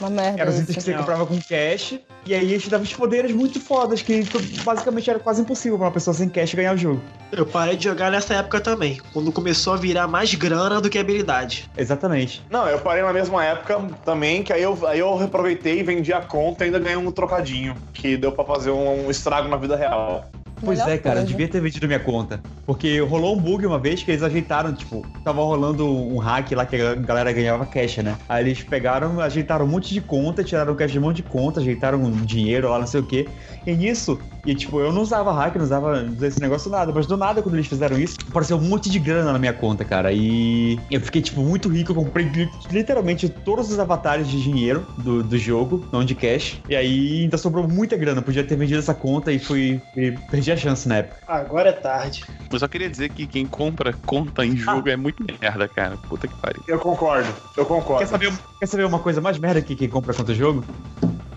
Uma 0.00 0.10
merda. 0.10 0.42
Eram 0.42 0.52
os 0.52 0.58
itens 0.58 0.76
que 0.76 0.82
você 0.82 0.94
comprava 0.94 1.24
com 1.24 1.38
cash, 1.40 2.00
e 2.26 2.34
aí 2.34 2.52
eles 2.52 2.66
davam 2.68 2.84
os 2.84 2.92
poderes 2.92 3.32
muito 3.32 3.60
fodas, 3.60 4.02
que 4.02 4.24
basicamente 4.64 5.08
era 5.08 5.18
quase 5.18 5.42
impossível 5.42 5.78
pra 5.78 5.86
uma 5.86 5.92
pessoa 5.92 6.14
sem 6.14 6.28
cash 6.28 6.52
ganhar 6.54 6.74
o 6.74 6.76
jogo. 6.76 7.00
Eu 7.32 7.44
parei 7.44 7.76
de 7.76 7.84
jogar 7.84 8.10
nessa 8.10 8.34
época 8.34 8.60
também, 8.60 9.00
quando 9.12 9.32
começou 9.32 9.72
a 9.72 9.76
virar 9.76 10.06
mais 10.06 10.32
grana 10.34 10.80
do 10.80 10.88
que 10.88 10.98
habilidade. 10.98 11.68
Exatamente. 11.76 12.42
Não, 12.50 12.66
eu 12.68 12.78
parei 12.78 13.02
na 13.02 13.12
mesma 13.12 13.44
época 13.44 13.80
também, 14.04 14.42
que 14.42 14.52
aí 14.52 14.62
eu, 14.62 14.78
aí 14.86 15.00
eu 15.00 15.22
aproveitei, 15.22 15.82
vendi 15.82 16.12
a 16.12 16.20
conta 16.20 16.64
e 16.64 16.66
ainda 16.66 16.78
ganhei 16.78 16.96
um 16.96 17.10
trocadinho, 17.10 17.74
que 17.92 18.16
deu 18.16 18.32
pra 18.32 18.44
fazer 18.44 18.70
um, 18.70 19.06
um 19.06 19.10
estrago 19.10 19.48
na 19.48 19.56
vida 19.56 19.76
real. 19.76 20.30
Pois 20.60 20.78
Melhor 20.78 20.94
é, 20.94 20.98
cara, 20.98 21.16
coisa. 21.16 21.28
devia 21.28 21.48
ter 21.48 21.60
vendido 21.60 21.86
minha 21.86 22.00
conta. 22.00 22.40
Porque 22.64 22.98
rolou 23.00 23.36
um 23.36 23.38
bug 23.38 23.66
uma 23.66 23.78
vez 23.78 24.02
que 24.02 24.10
eles 24.10 24.22
ajeitaram, 24.22 24.72
tipo, 24.72 25.06
tava 25.22 25.42
rolando 25.42 25.86
um 25.86 26.18
hack 26.18 26.50
lá 26.52 26.64
que 26.64 26.76
a 26.76 26.94
galera 26.94 27.30
ganhava 27.32 27.66
cash, 27.66 27.98
né? 27.98 28.16
Aí 28.28 28.44
eles 28.44 28.62
pegaram, 28.62 29.20
ajeitaram 29.20 29.66
um 29.66 29.68
monte 29.68 29.92
de 29.92 30.00
conta, 30.00 30.42
tiraram 30.42 30.72
o 30.72 30.76
cash 30.76 30.92
de 30.92 30.98
um 30.98 31.02
monte 31.02 31.16
de 31.16 31.24
conta, 31.24 31.60
ajeitaram 31.60 31.98
um 31.98 32.10
dinheiro 32.10 32.70
lá, 32.70 32.78
não 32.78 32.86
sei 32.86 33.00
o 33.00 33.04
quê. 33.04 33.28
E 33.66 33.72
nisso, 33.74 34.18
e 34.46 34.54
tipo, 34.54 34.80
eu 34.80 34.92
não 34.92 35.02
usava 35.02 35.32
hack, 35.32 35.56
não 35.56 35.64
usava 35.64 36.06
esse 36.22 36.40
negócio 36.40 36.70
nada, 36.70 36.92
mas 36.94 37.06
do 37.06 37.16
nada, 37.16 37.42
quando 37.42 37.54
eles 37.56 37.66
fizeram 37.66 37.98
isso, 37.98 38.16
apareceu 38.28 38.56
um 38.56 38.60
monte 38.60 38.88
de 38.88 38.98
grana 38.98 39.32
na 39.32 39.38
minha 39.38 39.52
conta, 39.52 39.84
cara. 39.84 40.12
E 40.12 40.78
eu 40.90 41.00
fiquei, 41.00 41.20
tipo, 41.20 41.40
muito 41.42 41.68
rico, 41.68 41.90
eu 41.92 41.96
comprei 41.96 42.26
li- 42.26 42.50
literalmente 42.70 43.28
todos 43.28 43.70
os 43.70 43.78
avatares 43.78 44.28
de 44.28 44.40
dinheiro 44.42 44.86
do, 44.98 45.22
do 45.22 45.36
jogo, 45.38 45.84
não 45.92 46.04
de 46.04 46.14
cash. 46.14 46.60
E 46.68 46.76
aí 46.76 47.22
ainda 47.24 47.36
sobrou 47.36 47.66
muita 47.66 47.96
grana, 47.96 48.20
eu 48.20 48.22
podia 48.24 48.44
ter 48.44 48.56
vendido 48.56 48.78
essa 48.78 48.94
conta 48.94 49.32
e 49.32 49.38
fui. 49.38 49.80
E 49.96 50.12
perdi 50.30 50.52
a 50.52 50.56
chance 50.56 50.88
na 50.88 50.98
época. 50.98 51.16
Agora 51.26 51.70
é 51.70 51.72
tarde. 51.72 52.24
Eu 52.52 52.58
só 52.58 52.68
queria 52.68 52.88
dizer 52.88 53.08
que 53.10 53.26
quem 53.26 53.44
compra 53.46 53.92
conta 54.06 54.44
em 54.46 54.56
jogo 54.56 54.88
é 54.88 54.96
muito 54.96 55.24
merda, 55.40 55.66
cara. 55.68 55.96
Puta 56.08 56.28
que 56.28 56.34
pariu. 56.36 56.62
Eu 56.68 56.78
concordo, 56.78 57.28
eu 57.56 57.64
Quer 57.64 57.74
concordo. 57.74 58.08
saber, 58.08 58.32
quer 58.60 58.66
saber 58.66 58.84
uma 58.86 58.98
coisa 59.00 59.20
mais 59.20 59.38
merda 59.38 59.60
que 59.60 59.74
quem 59.74 59.88
compra 59.88 60.14
contra 60.14 60.32
o 60.32 60.36
jogo? 60.36 60.64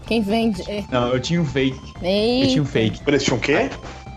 Quem 0.10 0.22
vende? 0.22 0.63
É. 0.69 0.84
Não, 0.89 1.10
eu 1.10 1.19
tinha 1.19 1.39
um 1.39 1.45
fake. 1.45 1.93
Ei, 2.02 2.43
Eu 2.43 2.48
tinha 2.48 2.63
um 2.63 2.65
fake. 2.65 3.00
Eles 3.06 3.24
tinham 3.24 3.38
o 3.38 3.39
quê? 3.39 3.69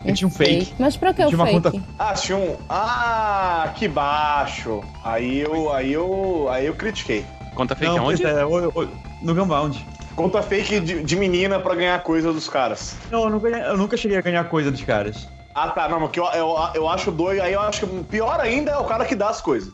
Eu 0.05 0.15
tinha 0.15 0.27
um 0.27 0.31
fake. 0.31 0.73
Mas 0.79 0.97
pra 0.97 1.13
que 1.13 1.21
Eu 1.23 1.27
o 1.27 1.29
tinha 1.29 1.39
uma 1.39 1.47
fake? 1.47 1.61
conta- 1.61 1.85
Ah, 1.99 2.15
tinha 2.15 2.39
um. 2.39 2.57
Ah, 2.69 3.73
que 3.77 3.87
baixo. 3.87 4.83
Aí 5.05 5.41
eu, 5.41 5.71
aí 5.71 5.93
eu, 5.93 6.49
aí 6.51 6.65
eu 6.67 6.75
critiquei. 6.75 7.27
Conta 7.55 7.77
fake 7.77 7.93
Não, 7.95 8.05
aonde? 8.05 8.23
pois 8.23 8.35
é, 8.35 8.43
o- 8.45 8.69
o- 8.71 8.89
no 9.21 9.35
Gunbound. 9.35 9.87
Conta 10.17 10.41
fake 10.43 10.81
de, 10.81 11.03
de 11.05 11.17
menina 11.17 11.61
pra 11.61 11.75
ganhar 11.75 12.03
coisa 12.03 12.33
dos 12.33 12.49
caras. 12.49 12.97
Não, 13.11 13.25
eu 13.25 13.31
nunca, 13.31 13.49
eu 13.49 13.77
nunca 13.77 13.97
cheguei 13.99 14.17
a 14.17 14.23
ganhar 14.23 14.45
coisa 14.45 14.71
dos 14.71 14.83
caras. 14.83 15.29
Ah, 15.55 15.69
tá, 15.69 15.87
não, 15.91 16.01
porque 16.01 16.19
eu, 16.19 16.25
eu, 16.33 16.57
eu 16.75 16.89
acho 16.89 17.11
doido. 17.13 17.43
Aí 17.43 17.53
eu 17.53 17.61
acho 17.61 17.87
que 17.87 18.05
pior 18.05 18.41
ainda 18.41 18.71
é 18.73 18.79
o 18.79 18.85
cara 18.85 19.05
que 19.05 19.15
dá 19.15 19.29
as 19.29 19.43
coisas. 19.43 19.71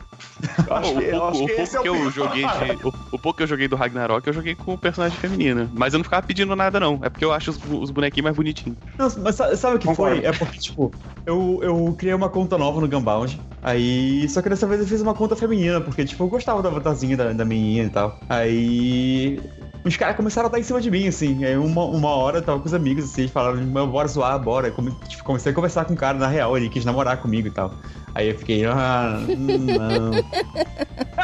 Eu 0.67 0.73
acho 0.75 0.91
que, 0.93 0.97
o 0.97 1.01
eu 1.01 1.11
pouco, 1.11 1.27
acho 1.27 1.43
o 1.43 1.47
que 1.47 1.53
pouco 1.53 1.61
esse 1.61 1.75
é 1.75 1.79
o 1.79 1.83
que 1.83 1.89
eu 1.89 2.11
joguei 2.11 2.43
de, 2.45 2.85
o, 2.85 2.87
o 3.11 3.19
pouco 3.19 3.33
que 3.37 3.43
eu 3.43 3.47
joguei 3.47 3.67
do 3.67 3.75
Ragnarok, 3.75 4.25
eu 4.27 4.33
joguei 4.33 4.55
com 4.55 4.77
personagem 4.77 5.17
feminina. 5.17 5.69
Mas 5.73 5.93
eu 5.93 5.97
não 5.99 6.03
ficava 6.03 6.25
pedindo 6.25 6.55
nada, 6.55 6.79
não. 6.79 6.99
É 7.03 7.09
porque 7.09 7.25
eu 7.25 7.33
acho 7.33 7.51
os, 7.51 7.59
os 7.65 7.91
bonequinhos 7.91 8.23
mais 8.23 8.35
bonitinhos. 8.35 8.77
Não, 8.97 9.07
mas 9.23 9.35
sa- 9.35 9.55
sabe 9.57 9.75
o 9.75 9.79
que 9.79 9.87
Concordo. 9.87 10.15
foi? 10.17 10.25
É 10.25 10.31
porque, 10.31 10.57
tipo, 10.59 10.93
eu, 11.25 11.59
eu 11.61 11.95
criei 11.97 12.13
uma 12.13 12.29
conta 12.29 12.57
nova 12.57 12.79
no 12.79 12.87
Gunbound. 12.87 13.39
Aí. 13.61 14.27
Só 14.29 14.41
que 14.41 14.49
dessa 14.49 14.65
vez 14.65 14.79
eu 14.81 14.87
fiz 14.87 15.01
uma 15.01 15.13
conta 15.13 15.35
feminina, 15.35 15.81
porque, 15.81 16.05
tipo, 16.05 16.23
eu 16.23 16.29
gostava 16.29 16.61
do 16.61 16.67
avatarzinho 16.69 17.17
da, 17.17 17.33
da 17.33 17.43
menina 17.45 17.87
e 17.87 17.89
tal. 17.89 18.17
Aí. 18.29 19.41
Os 19.83 19.95
caras 19.95 20.15
começaram 20.17 20.47
a 20.49 20.51
dar 20.51 20.59
em 20.59 20.63
cima 20.63 20.81
de 20.81 20.91
mim, 20.91 21.07
assim. 21.07 21.43
Aí 21.45 21.55
uma, 21.57 21.85
uma 21.85 22.09
hora 22.09 22.39
eu 22.39 22.41
tava 22.41 22.59
com 22.59 22.65
os 22.65 22.73
amigos, 22.73 23.05
assim, 23.05 23.21
eles 23.21 23.31
falaram, 23.31 23.61
"Mas 23.65 23.89
bora 23.89 24.07
zoar, 24.09 24.37
bora. 24.37 24.69
Come- 24.71 24.91
tipo, 25.07 25.23
comecei 25.23 25.51
a 25.51 25.55
conversar 25.55 25.85
com 25.85 25.93
o 25.93 25.97
cara, 25.97 26.17
na 26.17 26.27
real, 26.27 26.55
ele 26.57 26.67
quis 26.69 26.83
namorar 26.83 27.17
comigo 27.21 27.47
e 27.47 27.51
tal. 27.51 27.73
Aí 28.19 28.27
eu 28.31 28.37
fiquei, 28.37 28.65
ah, 28.65 29.17
não. 29.37 30.11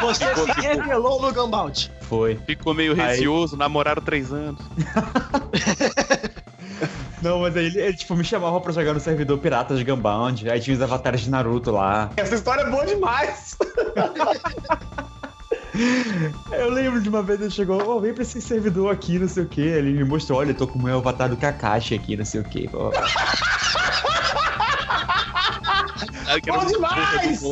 Você 0.00 0.24
se 0.34 0.60
revelou 0.62 1.20
no 1.20 1.30
Gambaldi. 1.30 1.92
Foi. 2.00 2.36
Ficou 2.46 2.72
meio 2.72 2.92
Aí- 2.92 3.16
receoso, 3.16 3.54
namoraram 3.54 4.00
três 4.00 4.32
anos. 4.32 4.62
Não, 7.22 7.40
mas 7.40 7.56
aí 7.56 7.66
ele, 7.66 7.80
ele, 7.80 7.96
tipo, 7.96 8.14
me 8.14 8.22
chamava 8.22 8.60
pra 8.60 8.70
jogar 8.72 8.92
no 8.92 9.00
servidor 9.00 9.38
pirata 9.38 9.74
de 9.74 9.82
Gunbound. 9.82 10.48
Aí 10.50 10.60
tinha 10.60 10.76
os 10.76 10.82
avatares 10.82 11.22
de 11.22 11.30
Naruto 11.30 11.70
lá. 11.70 12.10
Essa 12.16 12.34
história 12.34 12.60
é 12.62 12.70
boa 12.70 12.84
demais. 12.86 13.56
Eu 16.52 16.70
lembro 16.70 17.00
de 17.00 17.08
uma 17.08 17.22
vez 17.22 17.40
ele 17.40 17.50
chegou, 17.50 17.82
oh, 17.86 18.00
vem 18.00 18.14
pra 18.14 18.22
esse 18.22 18.40
servidor 18.40 18.90
aqui, 18.92 19.18
não 19.18 19.28
sei 19.28 19.42
o 19.42 19.46
que. 19.46 19.60
Ele 19.60 19.92
me 19.92 20.04
mostrou, 20.04 20.38
olha, 20.38 20.50
eu 20.50 20.54
tô 20.54 20.66
com 20.66 20.78
o 20.78 20.82
meu 20.82 20.98
avatar 20.98 21.28
do 21.28 21.36
Kakashi 21.36 21.94
aqui, 21.94 22.16
não 22.16 22.24
sei 22.24 22.40
o 22.40 22.44
que. 22.44 22.68
Bom 26.44 26.66
demais! 26.66 27.42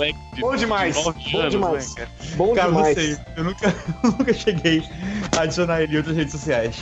Bom 0.40 0.56
demais! 0.56 0.96
Bom 0.96 1.48
demais! 1.48 1.94
Né, 1.94 2.08
Bom 2.36 2.54
cara, 2.54 2.68
demais! 2.68 2.96
não 2.96 3.02
sei, 3.02 3.18
eu 3.36 3.44
nunca, 3.44 3.74
nunca 4.04 4.32
cheguei 4.32 4.82
a 5.36 5.42
adicionar 5.42 5.82
ele 5.82 5.94
em 5.94 5.96
outras 5.98 6.16
redes 6.16 6.32
sociais. 6.32 6.76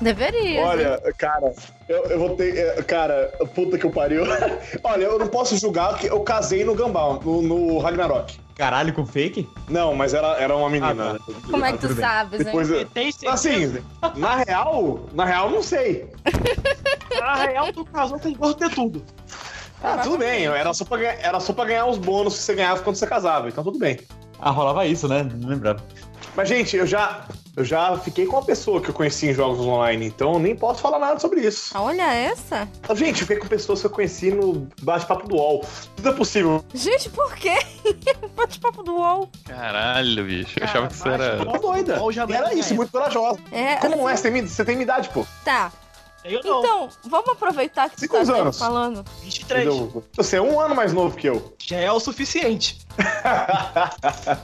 Deveria. 0.00 0.60
Olha, 0.62 1.00
cara, 1.16 1.52
eu, 1.88 2.04
eu 2.06 2.18
vou 2.18 2.36
ter. 2.36 2.56
é, 2.56 2.82
Cara, 2.82 3.30
puta 3.54 3.78
que 3.78 3.84
eu 3.86 3.90
pariu. 3.90 4.22
Olha, 4.82 5.04
eu 5.04 5.18
não 5.18 5.28
posso 5.28 5.56
julgar 5.56 5.96
que 5.98 6.06
eu 6.06 6.20
casei 6.20 6.64
no 6.64 6.74
Gambal, 6.74 7.20
no, 7.24 7.42
no 7.42 7.78
Ragnarok. 7.78 8.38
Caralho, 8.56 8.92
com 8.92 9.06
fake? 9.06 9.48
Não, 9.68 9.94
mas 9.94 10.12
era, 10.12 10.36
era 10.38 10.54
uma 10.54 10.68
menina. 10.68 11.12
Ah, 11.12 11.32
tá. 11.32 11.40
Como 11.50 11.64
é 11.64 11.72
que 11.72 11.78
tu 11.78 11.94
sabes, 11.94 12.40
hein? 12.40 12.44
Depois, 12.46 12.68
eu- 12.70 12.84
Tem 12.86 13.10
certeza? 13.10 13.32
assim, 13.32 13.82
na 14.20 14.36
real, 14.36 15.06
na 15.14 15.24
real, 15.24 15.48
não 15.50 15.62
sei. 15.62 16.10
Na 17.18 17.36
real, 17.36 17.72
tu 17.72 17.84
casou 17.86 18.18
com 18.18 18.32
gosto 18.34 18.68
de 18.68 18.74
tudo. 18.74 19.02
Ah, 19.82 19.98
tudo 19.98 20.18
bem, 20.18 20.44
era 20.46 20.72
só, 20.74 20.84
pra 20.84 20.98
ganhar, 20.98 21.18
era 21.20 21.40
só 21.40 21.52
pra 21.52 21.64
ganhar 21.64 21.86
os 21.86 21.98
bônus 21.98 22.36
que 22.36 22.42
você 22.42 22.54
ganhava 22.54 22.82
quando 22.82 22.96
você 22.96 23.06
casava, 23.06 23.48
então 23.48 23.64
tudo 23.64 23.78
bem. 23.78 23.98
Ah, 24.38 24.50
rolava 24.50 24.86
isso, 24.86 25.08
né? 25.08 25.22
Não 25.22 25.48
lembrava. 25.48 25.82
Mas, 26.36 26.48
gente, 26.48 26.76
eu 26.76 26.86
já, 26.86 27.26
eu 27.56 27.64
já 27.64 27.96
fiquei 27.98 28.24
com 28.24 28.36
uma 28.36 28.44
pessoa 28.44 28.80
que 28.80 28.88
eu 28.88 28.94
conheci 28.94 29.28
em 29.28 29.34
jogos 29.34 29.58
online, 29.60 30.06
então 30.06 30.38
nem 30.38 30.54
posso 30.54 30.80
falar 30.80 30.98
nada 30.98 31.18
sobre 31.18 31.40
isso. 31.40 31.76
Olha 31.76 32.12
essa. 32.14 32.68
Gente, 32.94 33.22
eu 33.22 33.26
fiquei 33.26 33.36
com 33.38 33.48
pessoas 33.48 33.80
que 33.80 33.86
eu 33.86 33.90
conheci 33.90 34.30
no 34.30 34.68
bate-papo 34.82 35.28
do 35.28 35.36
UOL. 35.36 35.64
Tudo 35.96 36.08
é 36.08 36.12
possível. 36.12 36.64
Gente, 36.72 37.10
por 37.10 37.34
quê? 37.34 37.58
Bate-papo 38.36 38.82
do 38.82 38.94
UOL. 38.96 39.28
Caralho, 39.44 40.24
bicho. 40.24 40.58
Eu 40.58 40.66
Cara, 40.66 40.70
achava 40.70 40.86
que 40.86 40.94
isso 40.94 41.08
era. 41.08 41.58
Doida. 41.58 41.98
UOL 42.00 42.12
já 42.12 42.26
era 42.30 42.54
isso, 42.54 42.74
muito 42.74 42.92
corajosa. 42.92 43.38
É, 43.50 43.76
Como 43.76 43.96
não 43.96 44.08
é? 44.08 44.12
assim, 44.12 44.22
Você 44.22 44.30
tem, 44.30 44.46
você 44.46 44.64
tem 44.64 44.82
idade, 44.82 45.08
pô. 45.08 45.26
Tá. 45.44 45.72
Eu 46.24 46.40
não. 46.44 46.58
Então, 46.60 46.88
vamos 47.06 47.30
aproveitar 47.30 47.88
que 47.88 47.96
tu 47.96 48.00
Cinco 48.00 48.24
tá 48.24 48.32
anos. 48.34 48.58
falando. 48.58 49.04
23. 49.22 49.66
Entendeu? 49.66 50.04
Você 50.14 50.36
é 50.36 50.42
um 50.42 50.60
ano 50.60 50.74
mais 50.74 50.92
novo 50.92 51.16
que 51.16 51.26
eu. 51.28 51.54
Já 51.58 51.78
é 51.78 51.90
o 51.90 51.98
suficiente. 52.00 52.78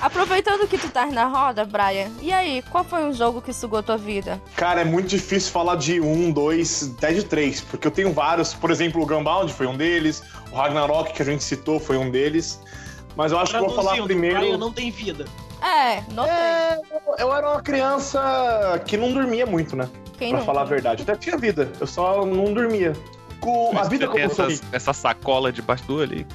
Aproveitando 0.00 0.66
que 0.66 0.76
tu 0.76 0.88
tá 0.90 1.06
na 1.06 1.26
roda, 1.26 1.64
Brian, 1.64 2.10
e 2.20 2.32
aí, 2.32 2.62
qual 2.70 2.82
foi 2.82 3.04
um 3.04 3.12
jogo 3.12 3.40
que 3.40 3.52
sugou 3.52 3.80
tua 3.82 3.96
vida? 3.96 4.40
Cara, 4.56 4.80
é 4.80 4.84
muito 4.84 5.06
difícil 5.08 5.52
falar 5.52 5.76
de 5.76 6.00
um, 6.00 6.32
dois, 6.32 6.94
até 6.96 7.12
de 7.12 7.22
três, 7.22 7.60
porque 7.60 7.86
eu 7.86 7.90
tenho 7.90 8.12
vários. 8.12 8.54
Por 8.54 8.70
exemplo, 8.72 9.00
o 9.00 9.06
Gunbound 9.06 9.52
foi 9.52 9.66
um 9.68 9.76
deles, 9.76 10.22
o 10.50 10.56
Ragnarok, 10.56 11.12
que 11.12 11.22
a 11.22 11.24
gente 11.24 11.44
citou, 11.44 11.78
foi 11.78 11.96
um 11.96 12.10
deles. 12.10 12.60
Mas 13.14 13.30
eu 13.32 13.38
acho 13.38 13.52
que 13.52 13.58
eu 13.58 13.66
vou 13.66 13.74
falar 13.74 14.02
primeiro. 14.02 14.38
Brian 14.40 14.58
não 14.58 14.72
tem 14.72 14.90
vida. 14.90 15.24
É, 15.62 16.02
notei. 16.12 16.32
É, 16.32 16.80
eu- 16.90 17.14
eu 17.18 17.34
era 17.34 17.48
uma 17.50 17.62
criança 17.62 18.80
que 18.86 18.96
não 18.96 19.12
dormia 19.12 19.44
muito, 19.46 19.76
né? 19.76 19.88
Quem 20.18 20.30
pra 20.30 20.38
não? 20.38 20.46
falar 20.46 20.62
a 20.62 20.64
verdade. 20.64 21.02
Até 21.02 21.14
tinha 21.16 21.36
vida, 21.36 21.70
eu 21.80 21.86
só 21.86 22.24
não 22.26 22.52
dormia. 22.52 22.92
Com- 23.40 23.76
a 23.78 23.84
vida 23.84 24.08
tem 24.08 24.22
cobrou 24.28 24.34
seu 24.34 24.46
essa, 24.50 24.64
essa 24.72 24.92
sacola 24.92 25.52
debaixo 25.52 25.84
do 25.84 25.96
olho 25.98 26.12
aí. 26.18 26.26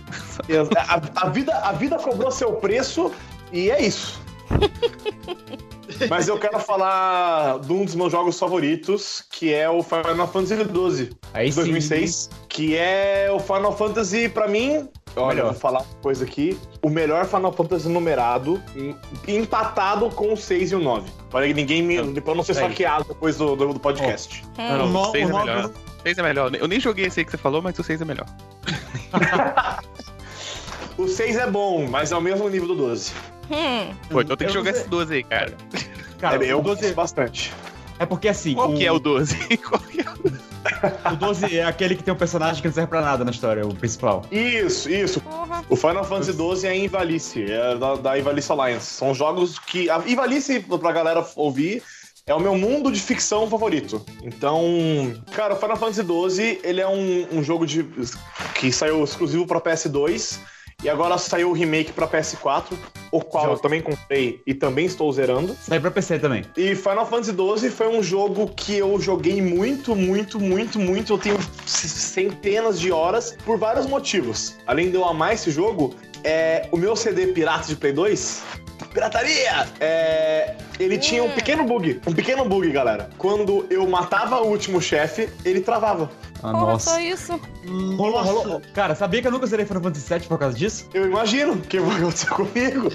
a, 0.77 1.25
a 1.25 1.29
vida, 1.29 1.53
a 1.57 1.71
vida 1.73 1.97
cobrou 1.97 2.31
seu 2.31 2.53
preço 2.53 3.11
e 3.51 3.69
é 3.69 3.81
isso. 3.81 4.21
Mas 6.09 6.27
eu 6.27 6.37
quero 6.39 6.59
falar 6.59 7.59
de 7.59 7.71
um 7.73 7.83
dos 7.85 7.95
meus 7.95 8.11
jogos 8.11 8.37
favoritos, 8.39 9.23
que 9.31 9.53
é 9.53 9.69
o 9.69 9.81
Final 9.83 10.27
Fantasy 10.27 10.55
XII, 10.55 11.09
Aí 11.33 11.49
de 11.49 11.55
2006, 11.55 12.29
que 12.47 12.75
é 12.77 13.29
o 13.31 13.39
Final 13.39 13.75
Fantasy, 13.75 14.29
pra 14.29 14.47
mim, 14.47 14.87
olha, 15.15 15.35
Melhor. 15.35 15.51
vou 15.51 15.59
falar 15.59 15.79
uma 15.81 16.01
coisa 16.01 16.23
aqui, 16.25 16.57
o 16.81 16.89
melhor 16.89 17.25
Final 17.25 17.51
Fantasy 17.51 17.89
numerado, 17.89 18.61
em- 18.75 18.95
empatado 19.27 20.09
com 20.11 20.33
o 20.33 20.37
6 20.37 20.71
e 20.71 20.75
o 20.75 20.79
9. 20.79 21.09
Para 21.29 21.47
que 21.47 21.53
ninguém 21.53 21.81
me, 21.81 22.21
pra 22.21 22.31
eu 22.31 22.35
não 22.35 22.43
ser 22.43 22.57
Aí. 22.57 22.69
saqueado 22.69 23.05
depois 23.05 23.37
do, 23.37 23.55
do, 23.55 23.73
do 23.73 23.79
podcast. 23.79 24.43
Hum. 24.57 24.83
O 24.83 24.87
no- 24.87 25.01
o 25.01 25.11
6 25.11 25.29
o 25.29 25.37
é 25.37 25.39
melhor. 25.45 25.65
O 25.65 26.01
6 26.03 26.17
é 26.17 26.23
melhor. 26.23 26.55
Eu 26.55 26.67
nem 26.67 26.79
joguei 26.79 27.05
esse 27.07 27.19
aí 27.19 27.25
que 27.25 27.31
você 27.31 27.37
falou, 27.37 27.61
mas 27.61 27.77
o 27.77 27.83
6 27.83 28.01
é 28.01 28.05
melhor. 28.05 28.25
O 30.97 31.07
6 31.07 31.35
é 31.37 31.49
bom, 31.49 31.87
mas 31.87 32.11
é 32.11 32.15
o 32.15 32.21
mesmo 32.21 32.47
nível 32.49 32.69
do 32.69 32.75
12. 32.75 33.11
Hum, 33.51 33.93
Pô, 34.09 34.21
então 34.21 34.37
tem 34.37 34.47
que 34.47 34.53
jogar 34.53 34.71
esse 34.71 34.87
12 34.87 35.13
aí, 35.13 35.23
cara. 35.23 35.53
Cara, 36.19 36.45
é, 36.45 36.53
eu 36.53 36.61
12 36.61 36.81
gosto 36.81 36.95
bastante. 36.95 37.53
é 37.99 38.05
porque 38.05 38.27
assim. 38.27 38.53
Qual 38.53 38.71
o, 38.71 38.77
que 38.77 38.85
é 38.85 38.91
o 38.91 38.99
12? 38.99 39.35
Qual 39.57 39.81
que 39.81 40.01
é 40.01 40.09
o 40.09 40.53
o 41.11 41.15
12 41.15 41.57
é 41.57 41.65
aquele 41.65 41.95
que 41.95 42.03
tem 42.03 42.13
um 42.13 42.17
personagem 42.17 42.61
que 42.61 42.67
não 42.67 42.73
serve 42.73 42.89
pra 42.89 43.01
nada 43.01 43.23
na 43.25 43.31
história, 43.31 43.65
o 43.65 43.73
principal. 43.73 44.23
Isso, 44.31 44.89
isso. 44.89 45.19
porra. 45.21 45.63
O 45.69 45.75
Final 45.75 46.03
Fantasy 46.03 46.33
XII 46.33 46.67
é 46.67 46.75
em 46.75 46.85
Ivalice, 46.85 47.43
é 47.43 47.75
da, 47.75 47.95
da 47.95 48.17
Ivalice 48.17 48.51
Alliance. 48.51 48.85
São 48.85 49.13
jogos 49.13 49.59
que. 49.59 49.89
A 49.89 50.01
Ivalice, 50.05 50.59
pra 50.61 50.91
galera 50.91 51.25
ouvir, 51.35 51.83
é 52.25 52.33
o 52.33 52.39
meu 52.39 52.57
mundo 52.57 52.91
de 52.91 53.01
ficção 53.01 53.49
favorito. 53.49 54.03
Então, 54.23 55.13
cara, 55.33 55.53
o 55.53 55.57
Final 55.57 55.77
Fantasy 55.77 56.01
XII, 56.01 56.59
ele 56.63 56.81
é 56.81 56.87
um, 56.87 57.27
um 57.39 57.43
jogo 57.43 57.65
de 57.65 57.83
que 58.55 58.71
saiu 58.71 59.03
exclusivo 59.03 59.45
pra 59.45 59.59
PS2 59.59 60.39
e 60.83 60.89
agora 60.89 61.17
saiu 61.17 61.49
o 61.49 61.53
remake 61.53 61.93
pra 61.93 62.07
PS4, 62.07 62.73
o 63.11 63.21
qual 63.21 63.51
eu 63.51 63.57
também 63.57 63.81
comprei 63.81 64.41
e 64.45 64.53
também 64.53 64.85
estou 64.85 65.11
zerando. 65.11 65.55
Sai 65.61 65.79
pra 65.79 65.91
PC 65.91 66.19
também. 66.19 66.43
E 66.57 66.75
Final 66.75 67.05
Fantasy 67.05 67.31
XII 67.31 67.69
foi 67.69 67.87
um 67.87 68.03
jogo 68.03 68.47
que 68.55 68.77
eu 68.77 68.99
joguei 68.99 69.41
muito, 69.41 69.95
muito, 69.95 70.39
muito, 70.39 70.79
muito. 70.79 71.13
Eu 71.13 71.17
tenho 71.17 71.37
centenas 71.65 72.79
de 72.79 72.91
horas 72.91 73.37
por 73.45 73.57
vários 73.57 73.85
motivos. 73.85 74.57
Além 74.67 74.89
de 74.89 74.95
eu 74.95 75.05
amar 75.05 75.33
esse 75.33 75.51
jogo, 75.51 75.95
é, 76.23 76.67
o 76.71 76.77
meu 76.77 76.95
CD 76.95 77.27
pirata 77.27 77.67
de 77.67 77.75
Play 77.75 77.93
2. 77.93 78.62
Pirataria! 78.93 79.67
É, 79.79 80.55
ele 80.79 80.97
tinha 80.97 81.23
um 81.23 81.29
pequeno 81.31 81.63
bug. 81.63 82.01
Um 82.05 82.13
pequeno 82.13 82.45
bug, 82.45 82.69
galera. 82.71 83.09
Quando 83.17 83.65
eu 83.69 83.87
matava 83.87 84.41
o 84.41 84.47
último 84.47 84.81
chefe, 84.81 85.29
ele 85.43 85.61
travava. 85.61 86.09
Ah, 86.43 86.51
Porra, 86.51 86.73
nossa. 86.73 86.89
só 86.91 86.99
isso. 86.99 87.39
Rolou, 87.97 88.21
rolou. 88.21 88.61
Cara, 88.73 88.93
sabia 88.95 89.21
que 89.21 89.27
eu 89.27 89.31
nunca 89.31 89.47
zerei 89.47 89.65
Final 89.65 89.81
Fantasy 89.81 90.13
VII 90.13 90.27
por 90.27 90.37
causa 90.37 90.57
disso? 90.57 90.89
Eu 90.93 91.05
imagino 91.05 91.55
que 91.57 91.79
vai 91.79 91.95
acontecer 91.97 92.27
comigo. 92.35 92.89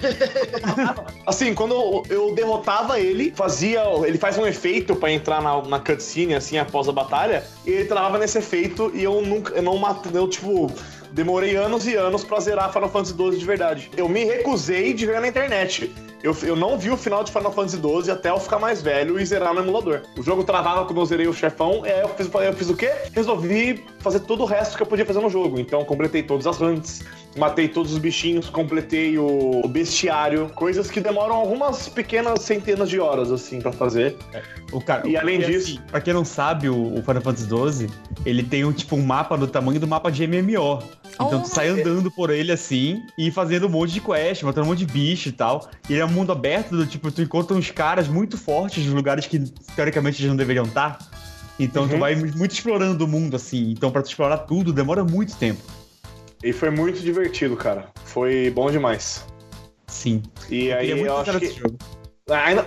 assim, 1.27 1.55
quando 1.55 1.73
eu, 1.75 2.03
eu 2.11 2.35
derrotava 2.35 3.01
ele, 3.01 3.33
fazia. 3.35 3.83
Ele 4.07 4.19
faz 4.19 4.37
um 4.37 4.47
efeito 4.47 4.95
pra 4.95 5.11
entrar 5.11 5.41
na, 5.41 5.63
na 5.63 5.81
cutscene, 5.81 6.35
assim, 6.35 6.59
após 6.59 6.89
a 6.89 6.93
batalha, 6.93 7.43
e 7.67 7.71
ele 7.71 7.85
travava 7.87 8.19
nesse 8.19 8.37
efeito 8.39 8.91
e 8.95 9.03
eu 9.03 9.23
nunca. 9.23 9.55
Eu 9.55 9.63
não 9.63 9.79
matei. 9.79 10.13
Eu, 10.15 10.29
tipo. 10.29 10.71
Demorei 11.13 11.57
anos 11.57 11.87
e 11.87 11.95
anos 11.95 12.25
pra 12.25 12.41
zerar 12.41 12.73
Final 12.73 12.91
Fantasy 12.91 13.15
XII 13.15 13.39
de 13.39 13.45
verdade. 13.45 13.91
Eu 13.97 14.09
me 14.09 14.25
recusei 14.25 14.93
de 14.93 15.07
ver 15.07 15.21
na 15.21 15.29
internet. 15.29 15.93
Eu, 16.23 16.37
eu 16.43 16.57
não 16.57 16.77
vi 16.79 16.91
o 16.91 16.97
final 16.97 17.23
de 17.23 17.31
Final 17.31 17.53
Fantasy 17.53 17.77
XII 17.79 18.11
até 18.11 18.31
eu 18.31 18.41
ficar 18.41 18.59
mais 18.59 18.83
velho 18.83 19.21
e 19.21 19.25
zerar 19.25 19.55
no 19.55 19.61
emulador. 19.61 20.03
O 20.17 20.23
jogo 20.23 20.43
travava 20.43 20.85
quando 20.85 21.01
eu 21.01 21.07
zerei 21.07 21.29
o 21.29 21.33
chefão, 21.33 21.83
e 21.87 21.91
aí 21.91 22.01
eu 22.01 22.09
fiz, 22.09 22.29
eu 22.33 22.53
fiz 22.55 22.69
o 22.71 22.75
quê? 22.77 22.91
Resolvi 23.13 23.85
fazer 24.01 24.21
todo 24.21 24.43
o 24.43 24.47
resto 24.47 24.77
que 24.77 24.83
eu 24.83 24.87
podia 24.87 25.05
fazer 25.07 25.21
no 25.21 25.31
jogo. 25.31 25.61
Então 25.61 25.85
completei 25.85 26.23
todas 26.23 26.47
as 26.47 26.57
runs, 26.57 27.03
matei 27.37 27.69
todos 27.69 27.93
os 27.93 27.99
bichinhos, 27.99 28.49
completei 28.51 29.17
o, 29.19 29.61
o 29.65 29.69
bestiário, 29.69 30.51
coisas 30.55 30.91
que 30.91 31.01
demoram 31.01 31.35
algumas 31.37 31.89
pequenas 31.89 32.43
centenas 32.43 32.89
de 32.91 32.99
horas, 32.99 33.31
assim, 33.31 33.61
pra 33.61 33.71
fazer. 33.73 34.17
O 34.73 34.81
cara, 34.81 35.07
E 35.09 35.17
além 35.17 35.39
porque, 35.39 35.53
disso- 35.53 35.73
assim, 35.79 35.81
pra 35.91 36.01
quem 36.01 36.13
não 36.15 36.25
sabe, 36.25 36.69
o, 36.69 36.95
o 36.99 37.03
Final 37.03 37.23
Fantasy 37.23 37.47
XII, 37.49 37.91
ele 38.27 38.43
tem 38.43 38.65
um 38.65 38.73
tipo 38.73 38.97
um 38.97 39.03
mapa 39.03 39.37
do 39.37 39.47
tamanho 39.47 39.79
do 39.79 39.87
mapa 39.87 40.11
de 40.11 40.27
MMO. 40.27 40.83
Então 41.15 41.39
Oh. 41.39 41.39
tu 41.41 41.49
sai 41.49 41.67
andando 41.69 42.11
por 42.13 42.31
ele 42.31 42.53
assim 42.53 43.03
e 43.19 43.29
fazendo 43.31 43.67
um 43.67 43.71
monte 43.71 43.93
de 43.95 44.01
quest, 44.01 44.45
matando 44.45 44.67
um 44.67 44.71
monte 44.71 44.79
de 44.81 44.87
bicho 44.87 45.29
e 45.29 45.33
tal. 45.33 45.69
E 45.89 45.95
ele 45.95 46.01
é 46.03 46.05
mundo 46.09 46.33
aberto, 46.33 46.77
do 46.77 46.87
tipo, 46.87 47.11
tu 47.11 47.23
encontra 47.23 47.57
uns 47.57 47.71
caras 47.71 48.09
muito 48.09 48.37
fortes 48.39 48.85
nos 48.85 48.95
lugares 48.95 49.27
que 49.27 49.39
teoricamente 49.75 50.21
eles 50.21 50.29
não 50.31 50.37
deveriam 50.37 50.65
estar. 50.65 50.99
Então 51.59 51.89
tu 51.89 51.95
Uhum. 51.95 52.01
vai 52.01 52.15
muito 52.15 52.53
explorando 52.53 53.05
o 53.05 53.09
mundo 53.09 53.35
assim. 53.37 53.71
Então 53.71 53.91
pra 53.91 54.03
tu 54.03 54.07
explorar 54.09 54.39
tudo 54.39 54.73
demora 54.73 55.03
muito 55.05 55.35
tempo. 55.37 55.61
E 56.43 56.53
foi 56.53 56.71
muito 56.71 57.01
divertido, 57.01 57.57
cara. 57.57 57.87
Foi 58.05 58.51
bom 58.51 58.71
demais. 58.71 59.25
Sim. 59.89 60.23
E 60.49 60.67
Eu 60.69 60.77
aí 60.79 60.91
eu 61.01 61.17
acho 61.17 61.41
que. 61.41 61.63
Ainda, 62.31 62.63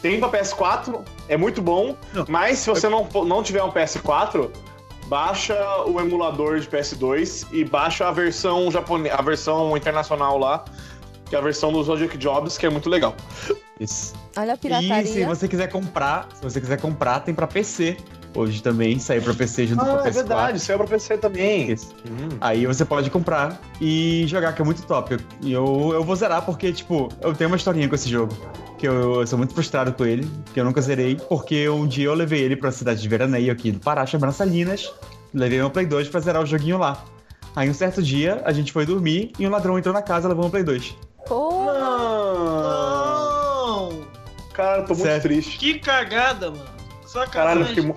tem 0.00 0.20
pra 0.20 0.28
PS4, 0.30 1.00
é 1.28 1.36
muito 1.36 1.60
bom, 1.60 1.96
Não. 2.14 2.24
mas 2.28 2.60
se 2.60 2.70
você 2.70 2.88
não, 2.88 3.08
não 3.26 3.42
tiver 3.42 3.62
um 3.62 3.70
PS4, 3.72 4.48
baixa 5.08 5.56
o 5.86 6.00
emulador 6.00 6.60
de 6.60 6.68
PS2 6.68 7.46
e 7.50 7.64
baixa 7.64 8.06
a 8.06 8.12
versão 8.12 8.70
japonesa, 8.70 9.16
a 9.16 9.22
versão 9.22 9.76
internacional 9.76 10.38
lá, 10.38 10.64
que 11.32 11.36
é 11.36 11.38
a 11.38 11.42
versão 11.42 11.72
do 11.72 11.82
Zodiac 11.82 12.18
Jobs, 12.18 12.58
que 12.58 12.66
é 12.66 12.68
muito 12.68 12.90
legal. 12.90 13.16
Isso. 13.80 14.12
Olha 14.36 14.52
a 14.52 14.54
E 14.54 14.56
se 14.58 14.60
pirataria. 14.60 15.26
você 15.26 15.48
quiser 15.48 15.66
comprar, 15.70 16.28
se 16.34 16.42
você 16.42 16.60
quiser 16.60 16.78
comprar, 16.78 17.20
tem 17.20 17.34
pra 17.34 17.46
PC. 17.46 17.96
Hoje 18.36 18.62
também 18.62 18.98
saiu 18.98 19.22
pra 19.22 19.32
PC 19.32 19.66
junto 19.68 19.82
com 19.82 19.90
Ah, 19.90 19.94
a 19.94 20.02
PS4. 20.02 20.06
é 20.06 20.10
verdade, 20.10 20.60
saiu 20.60 20.76
pra 20.78 20.86
PC 20.86 21.16
também. 21.16 21.70
Isso. 21.72 21.94
Hum. 22.06 22.36
Aí 22.38 22.66
você 22.66 22.84
pode 22.84 23.08
comprar 23.08 23.58
e 23.80 24.26
jogar, 24.26 24.52
que 24.52 24.60
é 24.60 24.64
muito 24.64 24.82
top. 24.82 25.16
E 25.40 25.50
eu, 25.50 25.92
eu 25.94 26.04
vou 26.04 26.14
zerar 26.14 26.42
porque, 26.44 26.70
tipo, 26.70 27.08
eu 27.22 27.32
tenho 27.32 27.48
uma 27.48 27.56
historinha 27.56 27.88
com 27.88 27.94
esse 27.94 28.10
jogo. 28.10 28.34
que 28.76 28.86
eu, 28.86 29.20
eu 29.20 29.26
sou 29.26 29.38
muito 29.38 29.54
frustrado 29.54 29.90
com 29.94 30.04
ele, 30.04 30.28
que 30.52 30.60
eu 30.60 30.64
nunca 30.66 30.82
zerei, 30.82 31.16
porque 31.30 31.66
um 31.70 31.86
dia 31.86 32.06
eu 32.08 32.14
levei 32.14 32.40
ele 32.42 32.56
pra 32.56 32.70
cidade 32.70 33.00
de 33.00 33.08
veraneio 33.08 33.50
aqui 33.50 33.72
do 33.72 33.80
Pará, 33.80 34.04
chamada 34.04 34.32
Salinas, 34.32 34.92
levei 35.32 35.58
meu 35.58 35.70
Play 35.70 35.86
2 35.86 36.08
pra 36.08 36.20
zerar 36.20 36.42
o 36.42 36.46
joguinho 36.46 36.76
lá. 36.78 37.02
Aí 37.54 37.68
um 37.68 37.74
certo 37.74 38.02
dia, 38.02 38.40
a 38.46 38.52
gente 38.52 38.72
foi 38.72 38.84
dormir 38.86 39.32
e 39.38 39.46
um 39.46 39.50
ladrão 39.50 39.78
entrou 39.78 39.92
na 39.94 40.00
casa 40.02 40.26
e 40.26 40.28
levou 40.30 40.44
meu 40.44 40.50
Play 40.50 40.64
2. 40.64 40.96
Pô, 41.26 41.64
Não! 41.64 42.62
Não! 43.90 44.02
Cara, 44.52 44.80
eu 44.82 44.86
tô 44.86 44.94
muito 44.94 45.02
Sério. 45.06 45.22
triste. 45.22 45.58
Que 45.58 45.78
cagada, 45.78 46.50
mano. 46.50 46.64
Só 47.06 47.26
Caralho, 47.26 47.60
eu 47.60 47.64
caralho. 47.64 47.66
fiquei, 47.66 47.82
mu- 47.82 47.96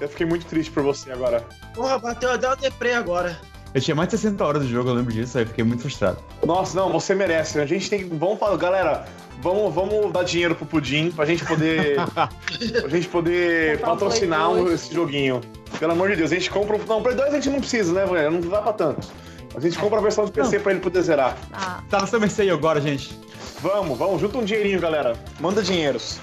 eu 0.00 0.08
fiquei 0.08 0.26
muito 0.26 0.46
triste 0.46 0.70
por 0.70 0.82
você 0.82 1.10
agora. 1.12 1.44
Porra, 1.74 1.98
bateu 1.98 2.30
até 2.30 2.46
uma 2.46 2.56
deprê 2.56 2.92
agora. 2.94 3.38
Eu 3.74 3.80
tinha 3.80 3.94
mais 3.94 4.08
de 4.08 4.16
60 4.18 4.44
horas 4.44 4.62
do 4.62 4.68
jogo, 4.68 4.90
eu 4.90 4.94
lembro 4.94 5.12
disso, 5.12 5.36
aí 5.36 5.44
eu 5.44 5.48
fiquei 5.48 5.64
muito 5.64 5.80
frustrado. 5.82 6.18
Nossa, 6.46 6.78
não, 6.78 6.92
você 6.92 7.14
merece. 7.14 7.58
A 7.60 7.66
gente 7.66 7.90
tem 7.90 7.98
que. 8.08 8.14
Vamos 8.16 8.38
falar, 8.38 8.56
galera. 8.56 9.04
Vamos, 9.42 9.74
vamos 9.74 10.12
dar 10.12 10.22
dinheiro 10.22 10.54
pro 10.54 10.64
Pudim 10.64 11.10
pra 11.10 11.24
gente 11.26 11.44
poder. 11.44 11.96
pra 12.14 12.88
gente 12.88 13.08
poder 13.08 13.80
patrocinar 13.80 14.50
um- 14.50 14.64
2. 14.64 14.72
esse 14.74 14.94
joguinho. 14.94 15.40
Pelo 15.78 15.92
amor 15.92 16.08
de 16.10 16.16
Deus, 16.16 16.30
a 16.30 16.34
gente 16.36 16.50
compra. 16.50 16.76
um- 16.76 16.84
Não, 16.86 17.02
Play 17.02 17.16
2 17.16 17.28
a 17.30 17.34
gente 17.36 17.50
não 17.50 17.58
precisa, 17.58 17.92
né, 17.92 18.06
velho? 18.06 18.30
Não 18.30 18.40
vai 18.48 18.62
pra 18.62 18.72
tanto. 18.72 19.06
A 19.54 19.60
gente 19.60 19.78
compra 19.78 19.98
a 19.98 20.02
versão 20.02 20.24
de 20.24 20.32
PC 20.32 20.58
pra 20.60 20.72
ele 20.72 20.80
poder 20.80 21.02
zerar. 21.02 21.36
ah, 21.52 21.80
Tá 21.88 22.00
no 22.00 22.06
seu 22.06 22.18
mercê 22.20 22.42
aí 22.42 22.50
agora, 22.50 22.80
gente. 22.80 23.16
Vamos, 23.60 23.96
vamos, 23.96 24.20
junta 24.20 24.38
um 24.38 24.44
dinheirinho, 24.44 24.80
galera. 24.80 25.16
Manda 25.40 25.62
dinheiros. 25.62 26.18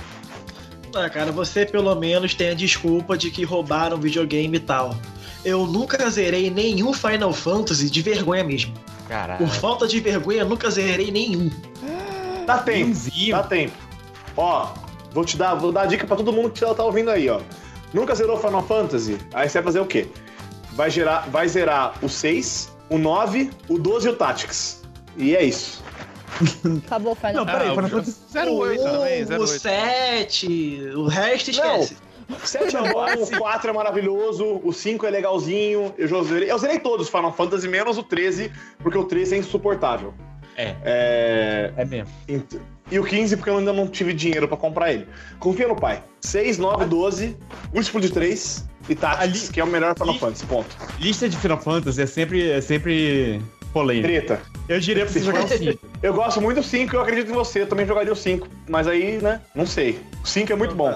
Ah, 0.94 1.10
cara, 1.10 1.32
você 1.32 1.66
pelo 1.66 1.96
menos 1.96 2.36
tem 2.36 2.50
a 2.50 2.54
desculpa 2.54 3.18
de 3.18 3.32
que 3.32 3.44
roubaram 3.46 3.98
videogame 3.98 4.58
e 4.58 4.60
tal. 4.60 4.96
Eu 5.46 5.66
nunca 5.66 6.10
zerei 6.10 6.50
nenhum 6.50 6.94
Final 6.94 7.32
Fantasy 7.34 7.90
de 7.90 8.02
vergonha 8.02 8.44
mesmo. 8.44 8.74
Caralho. 9.08 9.40
Por 9.46 9.50
falta 9.56 9.88
de 9.88 10.00
vergonha, 10.00 10.40
eu 10.42 10.50
nunca 10.50 10.70
zerei 10.70 11.10
nenhum. 11.10 11.50
Dá 12.46 12.58
tempo, 12.58 12.88
Benzinho. 12.88 13.36
dá 13.36 13.44
tempo. 13.44 13.74
Ó, 14.36 14.68
vou 15.12 15.24
te 15.24 15.38
dar, 15.38 15.56
vou 15.56 15.72
dar 15.72 15.86
dica 15.86 16.06
pra 16.06 16.16
todo 16.18 16.32
mundo 16.34 16.50
que 16.50 16.60
tá 16.60 16.84
ouvindo 16.84 17.10
aí, 17.10 17.30
ó. 17.30 17.40
Nunca 17.94 18.14
zerou 18.14 18.38
Final 18.38 18.64
Fantasy? 18.64 19.18
Aí 19.34 19.48
você 19.50 19.58
vai 19.60 19.64
fazer 19.64 19.80
o 19.80 19.86
quê? 19.86 20.08
Vai, 20.74 20.90
gerar, 20.90 21.30
vai 21.30 21.48
zerar 21.48 21.94
o 22.02 22.08
6, 22.10 22.71
o 22.92 22.98
9, 22.98 23.50
o 23.70 23.80
12 23.80 24.08
e 24.08 24.12
o 24.12 24.16
Tactics. 24.16 24.84
E 25.18 25.36
é 25.36 25.44
isso. 25.44 25.84
acabou 26.86 27.14
o 27.14 27.16
Final 27.16 27.34
Não, 27.34 27.46
peraí, 27.46 27.68
Ah, 27.70 27.72
Final 27.72 27.86
o 27.86 27.90
Fantasy. 27.90 28.22
08 28.36 28.84
também, 28.84 29.24
o 29.24 29.28
08. 29.42 29.48
7, 29.48 30.82
o 30.96 31.08
resto 31.08 31.52
esquece. 31.52 31.98
7 32.46 32.78
é 32.78 32.94
bom, 32.94 33.06
o 33.24 33.38
4 33.40 33.70
é 33.70 33.74
maravilhoso, 33.74 34.62
o 34.64 34.72
5 34.72 35.06
é 35.06 35.10
legalzinho. 35.10 35.94
Eu 35.98 36.08
já 36.08 36.24
zerei. 36.24 36.50
Eu 36.52 36.58
zerei 36.58 36.80
todos 36.80 37.08
os 37.08 37.12
Final 37.12 37.34
Fantasy, 37.34 37.68
menos 37.68 37.98
o 37.98 38.04
13, 38.04 38.52
porque 38.80 38.98
o 38.98 39.04
13 39.04 39.36
é 39.36 39.38
insuportável. 39.40 40.14
É, 40.56 40.76
É. 40.84 41.74
é 41.78 41.86
mesmo. 41.86 42.10
int- 42.30 42.56
E 42.92 43.00
o 43.00 43.04
15, 43.04 43.38
porque 43.38 43.50
eu 43.50 43.58
ainda 43.58 43.72
não 43.72 43.88
tive 43.88 44.12
dinheiro 44.14 44.48
pra 44.48 44.58
comprar 44.58 44.92
ele. 44.92 45.08
Confia 45.40 45.68
no 45.68 45.76
pai. 45.76 46.04
6, 46.20 46.58
9, 46.58 46.86
12, 46.86 47.38
Último 47.74 48.02
de 48.02 48.12
3 48.12 48.66
e 48.90 48.96
Tactics, 48.96 49.44
Ali- 49.46 49.54
que 49.54 49.60
é 49.60 49.64
o 49.64 49.68
melhor 49.68 49.96
Final 49.98 50.18
Fantasy. 50.20 50.46
Ponto. 50.46 50.76
Lista 51.00 51.30
de 51.30 51.38
Final 51.38 51.58
Fantasy 51.60 52.02
é 52.02 52.06
sempre, 52.06 52.50
é 52.52 52.60
sempre 52.60 53.42
polêmica. 53.72 54.08
Treta. 54.10 54.42
Eu 54.68 54.80
diria 54.80 55.06
pra 55.06 55.14
você 55.14 55.20
jogar 55.22 55.46
o 55.46 55.48
5. 55.48 55.80
Eu 56.04 56.14
gosto 56.14 56.42
muito 56.42 56.58
do 56.58 56.64
5 56.64 56.94
e 56.94 56.98
eu 56.98 57.02
acredito 57.02 57.30
em 57.32 57.34
você. 57.34 57.62
Eu 57.62 57.68
também 57.68 57.86
jogaria 57.88 58.12
o 58.12 58.16
5. 58.16 58.48
Mas 58.70 58.88
aí, 58.88 59.20
né? 59.22 59.40
Não 59.56 59.66
sei. 59.66 60.00
O 60.24 60.28
5 60.28 60.52
é 60.52 60.56
muito 60.56 60.76
bom. 60.76 60.94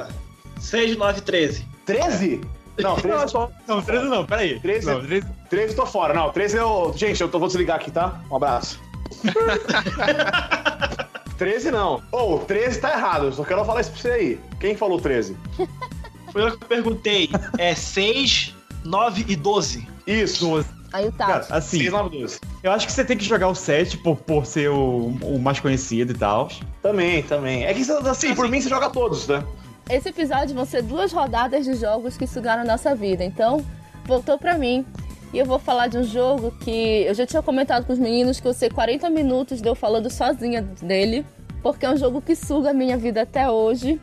6, 0.59 0.97
9, 0.97 1.21
13. 1.21 1.65
13? 1.85 2.41
Não, 2.77 2.95
13 2.97 3.23
eu 3.23 3.29
tô, 3.29 3.49
Não, 3.67 3.81
13 3.81 4.05
não, 4.07 4.25
peraí. 4.25 4.59
13 4.59 4.85
Não, 4.87 5.01
13 5.05 5.25
13 5.49 5.69
eu 5.71 5.75
tô 5.77 5.85
fora. 5.85 6.13
Não, 6.13 6.29
13 6.31 6.57
eu. 6.57 6.93
Gente, 6.97 7.21
eu 7.21 7.29
tô, 7.29 7.39
vou 7.39 7.47
desligar 7.47 7.77
aqui, 7.77 7.89
tá? 7.89 8.19
Um 8.29 8.35
abraço. 8.35 8.81
13 11.37 11.71
não. 11.71 12.01
Ô, 12.11 12.39
13 12.39 12.79
tá 12.79 12.91
errado. 12.91 13.25
Eu 13.25 13.33
só 13.33 13.43
quero 13.43 13.63
falar 13.65 13.81
isso 13.81 13.91
pra 13.91 14.01
você 14.01 14.09
aí. 14.09 14.39
Quem 14.59 14.75
falou 14.75 14.99
13? 14.99 15.35
Foi 16.31 16.43
eu 16.43 16.57
que 16.57 16.65
perguntei. 16.65 17.29
É 17.57 17.73
6, 17.73 18.53
9 18.83 19.25
e 19.27 19.35
12. 19.35 19.87
Isso. 20.05 20.45
12. 20.45 20.67
aí 20.91 21.07
o 21.07 21.11
Cara, 21.13 21.45
assim, 21.49 21.79
6, 21.79 21.91
9, 21.91 22.19
12. 22.19 22.39
eu 22.61 22.71
acho 22.71 22.85
que 22.85 22.91
você 22.91 23.05
tem 23.05 23.17
que 23.17 23.23
jogar 23.25 23.47
o 23.47 23.55
7 23.55 23.97
por, 23.99 24.17
por 24.17 24.45
ser 24.45 24.69
o, 24.69 25.07
o 25.21 25.39
mais 25.39 25.59
conhecido 25.59 26.11
e 26.11 26.17
tal. 26.17 26.49
Também, 26.81 27.23
também. 27.23 27.65
É 27.65 27.73
que, 27.73 27.81
assim, 28.09 28.35
por 28.35 28.49
mim 28.49 28.59
você 28.59 28.69
joga 28.69 28.89
todos, 28.89 29.27
né? 29.27 29.43
Esse 29.89 30.09
episódio 30.09 30.55
vão 30.55 30.65
ser 30.65 30.81
duas 30.81 31.11
rodadas 31.11 31.63
de 31.63 31.75
jogos 31.75 32.17
que 32.17 32.25
sugaram 32.25 32.63
a 32.63 32.65
nossa 32.65 32.95
vida. 32.95 33.23
Então, 33.23 33.63
voltou 34.05 34.37
pra 34.37 34.57
mim. 34.57 34.85
E 35.35 35.39
eu 35.39 35.45
vou 35.45 35.59
falar 35.59 35.87
de 35.87 35.97
um 35.97 36.03
jogo 36.05 36.49
que 36.61 37.03
eu 37.05 37.13
já 37.13 37.25
tinha 37.25 37.41
comentado 37.41 37.85
com 37.85 37.91
os 37.91 37.99
meninos 37.99 38.39
que 38.39 38.47
eu 38.47 38.53
sei 38.53 38.69
40 38.69 39.09
minutos 39.09 39.61
de 39.61 39.67
eu 39.67 39.75
falando 39.75 40.09
sozinha 40.09 40.61
dele. 40.81 41.25
Porque 41.61 41.85
é 41.85 41.89
um 41.91 41.97
jogo 41.97 42.21
que 42.21 42.33
suga 42.37 42.69
a 42.69 42.73
minha 42.73 42.95
vida 42.97 43.23
até 43.23 43.49
hoje. 43.51 43.99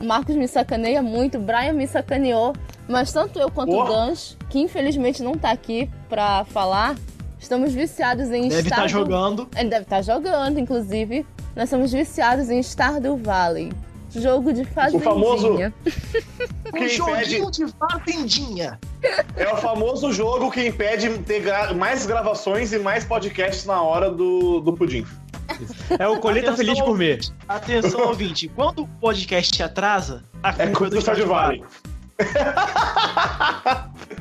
O 0.00 0.04
Marcos 0.04 0.34
me 0.34 0.48
sacaneia 0.48 1.00
muito, 1.00 1.38
o 1.38 1.40
Brian 1.40 1.72
me 1.72 1.86
sacaneou. 1.86 2.52
Mas 2.88 3.12
tanto 3.12 3.38
eu 3.38 3.48
quanto 3.48 3.72
Oh. 3.76 3.82
o 3.84 3.86
Gans, 3.86 4.36
que 4.50 4.58
infelizmente 4.58 5.22
não 5.22 5.34
tá 5.38 5.52
aqui 5.52 5.88
pra 6.08 6.44
falar, 6.46 6.96
estamos 7.38 7.72
viciados 7.72 8.32
em 8.32 8.48
Deve 8.48 8.62
estar 8.68 8.88
Stardew- 8.88 8.88
jogando. 8.98 9.48
ele 9.56 9.68
deve 9.68 9.82
estar 9.84 10.02
jogando, 10.02 10.58
inclusive. 10.58 11.24
Nós 11.54 11.70
somos 11.70 11.92
viciados 11.92 12.50
em 12.50 12.60
Stardew 12.60 13.16
Valley. 13.18 13.70
Jogo 14.14 14.52
de 14.52 14.64
fazendinha. 14.66 15.02
famoso- 15.10 15.56
Um 16.66 16.72
que 16.78 16.88
joguinho 16.88 17.50
de 17.50 17.66
fazendinha. 17.68 18.78
É 19.36 19.52
o 19.52 19.56
famoso 19.56 20.12
jogo 20.12 20.50
que 20.50 20.66
impede 20.68 21.08
ter 21.18 21.40
gra- 21.40 21.74
mais 21.74 22.06
gravações 22.06 22.72
e 22.72 22.78
mais 22.78 23.04
podcasts 23.04 23.64
na 23.66 23.80
hora 23.82 24.10
do, 24.10 24.60
do 24.60 24.72
pudim. 24.72 25.04
É 25.98 26.06
o 26.08 26.18
Colheita 26.18 26.50
Atenção, 26.52 26.56
Feliz 26.64 26.76
de 26.78 26.82
Comer. 26.84 27.20
Atenção, 27.48 28.08
ouvinte. 28.08 28.48
Quando 28.48 28.82
o 28.82 28.88
podcast 28.88 29.62
atrasa, 29.62 30.24
a 30.42 30.50
É 30.50 30.52
culpa 30.66 30.72
coisa 30.78 30.94
do 30.96 31.00
Stardew 31.00 31.26
Valley. 31.26 31.62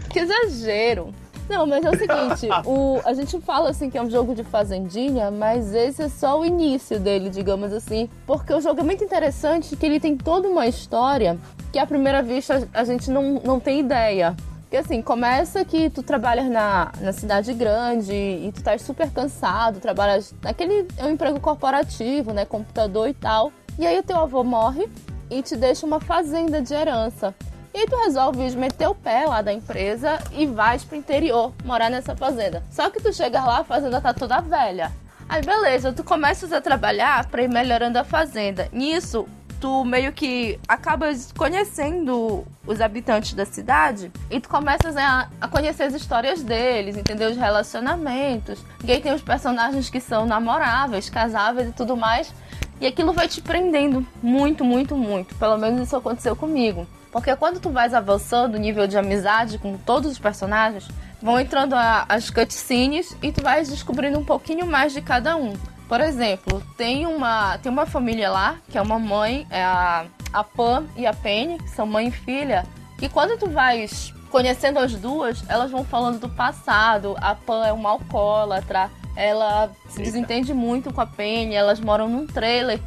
Que 0.10 0.20
exagero. 0.20 1.14
Não, 1.52 1.68
mas 1.68 1.84
é 1.84 1.90
o 1.90 1.98
seguinte, 1.98 2.48
o, 2.66 3.02
a 3.04 3.14
gente 3.14 3.38
fala 3.42 3.72
assim 3.72 3.90
que 3.90 3.98
é 3.98 4.02
um 4.02 4.10
jogo 4.10 4.34
de 4.34 4.42
fazendinha, 4.42 5.30
mas 5.30 5.76
esse 5.76 6.04
é 6.04 6.08
só 6.08 6.40
o 6.40 6.46
início 6.46 6.98
dele, 6.98 7.30
digamos 7.30 7.74
assim. 7.74 8.10
Porque 8.26 8.54
o 8.54 8.62
jogo 8.62 8.80
é 8.80 8.84
muito 8.84 9.04
interessante, 9.04 9.76
que 9.76 9.86
ele 9.86 10.00
tem 10.00 10.16
toda 10.16 10.48
uma 10.48 10.66
história 10.66 11.38
que 11.70 11.78
à 11.78 11.86
primeira 11.86 12.24
vista 12.24 12.66
a 12.74 12.86
gente 12.86 13.12
não, 13.12 13.34
não 13.44 13.60
tem 13.60 13.82
ideia. 13.82 14.34
Porque 14.62 14.78
assim, 14.78 15.02
começa 15.02 15.66
que 15.66 15.90
tu 15.90 16.02
trabalhas 16.02 16.50
na, 16.50 16.94
na 17.02 17.12
cidade 17.12 17.54
grande 17.54 18.14
e 18.14 18.50
tu 18.54 18.60
estás 18.60 18.82
super 18.82 19.12
cansado, 19.12 19.82
trabalhas 19.82 20.34
naquele 20.42 20.88
é 20.96 21.04
um 21.04 21.10
emprego 21.10 21.38
corporativo, 21.42 22.32
né, 22.32 22.46
computador 22.46 23.10
e 23.10 23.14
tal. 23.14 23.52
E 23.78 23.86
aí 23.86 24.00
o 24.00 24.04
teu 24.04 24.16
avô 24.16 24.42
morre 24.42 24.88
e 25.30 25.42
te 25.42 25.58
deixa 25.58 25.86
uma 25.86 26.00
fazenda 26.00 26.62
de 26.62 26.74
herança. 26.74 27.36
E 27.74 27.80
aí 27.80 27.86
tu 27.86 27.96
resolves 27.96 28.54
meter 28.54 28.88
o 28.88 28.96
pé 28.96 29.26
lá 29.26 29.42
da 29.42 29.54
empresa 29.54 30.20
e 30.34 30.46
vais 30.46 30.84
pro 30.84 30.98
interior 30.98 31.54
morar 31.64 31.90
nessa 31.90 32.16
fazenda. 32.16 32.64
Só 32.70 32.90
que 32.90 33.02
tu 33.02 33.14
chega 33.14 33.42
lá, 33.44 33.60
a 33.60 33.64
fazenda 33.64 34.02
tá 34.02 34.14
toda 34.14 34.42
velha. 34.42 34.92
Aí 35.30 35.42
beleza, 35.42 35.94
tu 35.94 36.04
começas 36.04 36.52
a 36.52 36.60
trabalhar 36.60 37.26
pra 37.28 37.42
ir 37.42 37.48
melhorando 37.48 37.98
a 37.98 38.04
fazenda. 38.04 38.68
Nisso, 38.74 39.26
tu 39.62 39.86
meio 39.86 40.12
que 40.12 40.60
acabas 40.68 41.32
conhecendo 41.32 42.44
os 42.68 42.82
habitantes 42.82 43.34
da 43.34 43.46
cidade 43.46 44.12
e 44.30 44.42
tu 44.42 44.50
começas 44.50 44.98
a, 44.98 45.30
a 45.40 45.48
conhecer 45.48 45.84
as 45.84 45.94
histórias 45.94 46.44
deles, 46.44 46.98
entender 46.98 47.26
os 47.26 47.38
relacionamentos. 47.38 48.60
E 48.84 48.92
aí 48.92 49.00
tem 49.00 49.14
os 49.14 49.22
personagens 49.22 49.90
que 49.90 50.02
são 50.02 50.26
namoráveis, 50.26 51.10
casáveis 51.10 51.70
e 51.70 51.72
tudo 51.72 51.96
mais. 51.96 52.34
E 52.82 52.88
aquilo 52.88 53.14
vai 53.14 53.30
te 53.30 53.40
prendendo 53.40 54.06
muito, 54.22 54.66
muito, 54.66 54.98
muito. 54.98 55.36
Pelo 55.36 55.58
menos 55.58 55.88
isso 55.88 55.96
aconteceu 55.96 56.36
comigo. 56.36 56.86
Porque 57.12 57.36
quando 57.36 57.60
tu 57.60 57.70
vais 57.70 57.94
avançando 57.94 58.56
o 58.56 58.58
nível 58.58 58.88
de 58.88 58.98
amizade 58.98 59.58
com 59.58 59.78
todos 59.78 60.12
os 60.12 60.20
personagens, 60.20 60.88
vão 61.22 61.40
entrando 61.40 61.74
a- 61.76 62.06
as 62.08 62.30
cutscenes 62.30 63.16
e 63.22 63.32
tu 63.32 63.42
vais 63.44 63.70
descobrindo 63.70 64.18
um 64.18 64.26
pouquinho 64.26 64.66
mais 64.66 64.94
de 64.94 65.02
cada 65.02 65.36
um. 65.36 65.54
Por 65.88 66.00
exemplo, 66.00 66.64
tem 66.78 67.06
uma, 67.06 67.58
tem 67.58 67.70
uma 67.72 67.86
família 67.86 68.30
lá, 68.32 68.56
que 68.70 68.78
é 68.78 68.82
uma 68.82 68.98
mãe, 68.98 69.46
é 69.50 69.62
a, 69.62 70.06
a 70.32 70.44
Pam 70.44 70.86
e 70.96 71.06
a 71.06 71.14
Penny, 71.14 71.58
que 71.58 71.70
são 71.72 71.86
mãe 71.86 72.08
e 72.08 72.12
filha, 72.12 72.66
e 73.02 73.10
quando 73.10 73.38
tu 73.38 73.50
vais 73.50 74.14
conhecendo 74.30 74.80
as 74.80 74.94
duas, 74.96 75.44
elas 75.50 75.70
vão 75.70 75.84
falando 75.84 76.18
do 76.20 76.30
passado. 76.30 77.18
A 77.20 77.36
Pam 77.36 77.66
é 77.66 77.74
uma 77.74 77.90
alcoólatra, 77.90 78.90
ela 79.18 79.70
se 79.90 80.02
desentende 80.02 80.54
muito 80.54 80.94
com 80.94 81.02
a 81.02 81.06
Penny, 81.06 81.56
elas 81.56 81.82
moram 81.82 82.08
num 82.08 82.26
trailer. 82.26 82.80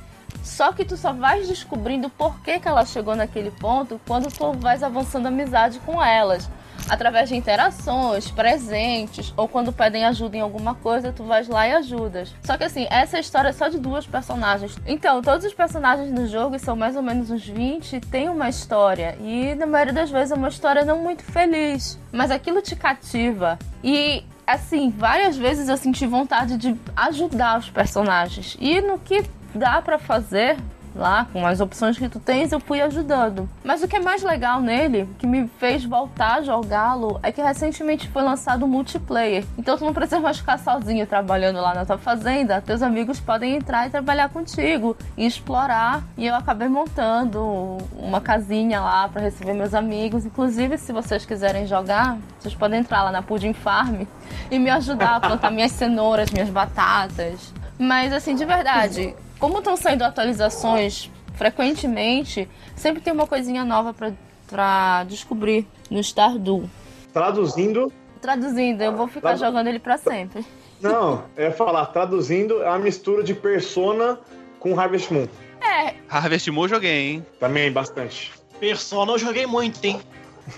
Só 0.45 0.73
que 0.73 0.85
tu 0.85 0.97
só 0.97 1.13
vais 1.13 1.49
descobrindo 1.49 2.11
por 2.11 2.39
que, 2.43 2.61
que 2.61 2.69
ela 2.69 2.85
chegou 2.85 3.17
naquele 3.17 3.51
ponto 3.51 3.99
quando 4.07 4.31
tu 4.31 4.53
vais 4.53 4.83
avançando 4.83 5.27
amizade 5.27 5.81
com 5.81 6.01
elas. 6.01 6.49
Através 6.89 7.31
de 7.31 7.35
interações, 7.35 8.31
presentes, 8.31 9.33
ou 9.39 9.49
quando 9.49 9.73
pedem 9.73 10.05
ajuda 10.05 10.37
em 10.37 10.41
alguma 10.41 10.75
coisa, 10.75 11.13
tu 11.13 11.25
vais 11.25 11.49
lá 11.49 11.67
e 11.67 11.73
ajudas. 11.73 12.35
Só 12.43 12.59
que 12.59 12.65
assim, 12.65 12.87
essa 12.91 13.19
história 13.19 13.49
é 13.49 13.53
só 13.53 13.69
de 13.69 13.79
duas 13.79 14.07
personagens. 14.07 14.77
Então, 14.87 15.23
todos 15.23 15.47
os 15.47 15.55
personagens 15.55 16.13
do 16.13 16.27
jogo, 16.27 16.59
são 16.59 16.77
mais 16.77 16.95
ou 16.95 17.03
menos 17.03 17.31
uns 17.31 17.47
20, 17.47 18.01
têm 18.01 18.29
uma 18.29 18.51
história. 18.51 19.17
E 19.21 19.55
na 19.55 19.67
maioria 19.67 19.95
das 19.95 20.11
vezes 20.11 20.33
é 20.33 20.35
uma 20.35 20.49
história 20.49 20.85
não 20.85 21.01
muito 21.01 21.25
feliz. 21.25 21.99
Mas 22.13 22.31
aquilo 22.31 22.61
te 22.61 22.77
cativa. 22.77 23.59
E 23.83 24.23
assim, 24.47 24.91
várias 24.91 25.37
vezes 25.37 25.69
eu 25.69 25.77
senti 25.77 26.07
vontade 26.07 26.57
de 26.57 26.77
ajudar 26.95 27.59
os 27.59 27.71
personagens. 27.71 28.57
E 28.61 28.81
no 28.81 28.99
que 28.99 29.23
dá 29.55 29.81
pra 29.83 29.99
fazer, 29.99 30.57
lá, 30.95 31.27
com 31.33 31.45
as 31.45 31.61
opções 31.61 31.99
que 31.99 32.09
tu 32.09 32.21
tens, 32.21 32.53
eu 32.53 32.61
fui 32.61 32.81
ajudando. 32.81 33.49
Mas 33.65 33.83
o 33.83 33.89
que 33.89 33.97
é 33.97 34.01
mais 34.01 34.23
legal 34.23 34.61
nele, 34.61 35.09
que 35.19 35.27
me 35.27 35.49
fez 35.59 35.85
voltar 35.85 36.37
a 36.37 36.43
jogá-lo, 36.43 37.19
é 37.23 37.33
que 37.33 37.43
recentemente 37.43 38.09
foi 38.09 38.23
lançado 38.23 38.65
o 38.65 38.69
multiplayer. 38.69 39.45
Então 39.59 39.77
tu 39.77 39.85
não 39.85 39.93
precisa 39.93 40.21
mais 40.21 40.39
ficar 40.39 40.59
sozinho 40.59 41.07
trabalhando 41.07 41.61
lá 41.61 41.75
na 41.75 41.85
tua 41.85 41.99
fazenda. 41.99 42.61
Teus 42.61 42.83
amigos 42.83 43.19
podem 43.19 43.57
entrar 43.57 43.87
e 43.87 43.91
trabalhar 43.91 44.29
contigo 44.29 44.97
e 45.17 45.27
explorar. 45.27 46.03
E 46.17 46.27
eu 46.27 46.35
acabei 46.35 46.69
montando 46.69 47.79
uma 47.97 48.21
casinha 48.21 48.81
lá 48.81 49.09
para 49.09 49.23
receber 49.23 49.55
meus 49.55 49.75
amigos. 49.75 50.25
Inclusive, 50.25 50.79
se 50.79 50.93
vocês 50.93 51.27
quiserem 51.27 51.67
jogar, 51.67 52.17
vocês 52.39 52.55
podem 52.55 52.81
entrar 52.81 53.03
lá 53.03 53.11
na 53.11 53.23
Pudding 53.23 53.53
Farm 53.53 54.03
e 54.51 54.59
me 54.59 54.71
ajudar 54.71 55.17
a 55.17 55.21
plantar 55.21 55.51
minhas 55.51 55.73
cenouras, 55.73 56.31
minhas 56.31 56.51
batatas. 56.51 57.53
Mas 57.77 58.13
assim, 58.13 58.37
de 58.37 58.45
verdade, 58.45 59.15
como 59.45 59.59
estão 59.59 59.77
saindo 59.77 60.03
atualizações 60.03 61.11
frequentemente, 61.35 62.49
sempre 62.75 63.03
tem 63.03 63.13
uma 63.13 63.27
coisinha 63.27 63.63
nova 63.63 63.93
pra, 63.93 64.11
pra 64.49 65.05
descobrir 65.05 65.67
no 65.91 66.01
Stardew. 66.01 66.65
Traduzindo. 67.13 67.93
Traduzindo, 68.23 68.81
eu 68.83 68.97
vou 68.97 69.07
ficar 69.07 69.21
Tradu- 69.37 69.45
jogando 69.45 69.67
ele 69.67 69.79
pra 69.79 69.99
sempre. 69.99 70.47
Não, 70.81 71.25
eu 71.37 71.45
ia 71.45 71.53
falar, 71.53 71.85
traduzindo 71.87 72.63
é 72.63 72.69
uma 72.71 72.79
mistura 72.79 73.23
de 73.23 73.35
Persona 73.35 74.19
com 74.59 74.81
Harvest 74.81 75.13
Moon. 75.13 75.27
É, 75.61 75.93
Harvest 76.09 76.51
Moon 76.51 76.65
eu 76.65 76.69
joguei, 76.71 77.11
hein? 77.11 77.27
Também 77.39 77.71
bastante. 77.71 78.33
Persona 78.59 79.13
eu 79.13 79.19
joguei 79.19 79.45
muito, 79.45 79.85
hein? 79.85 80.01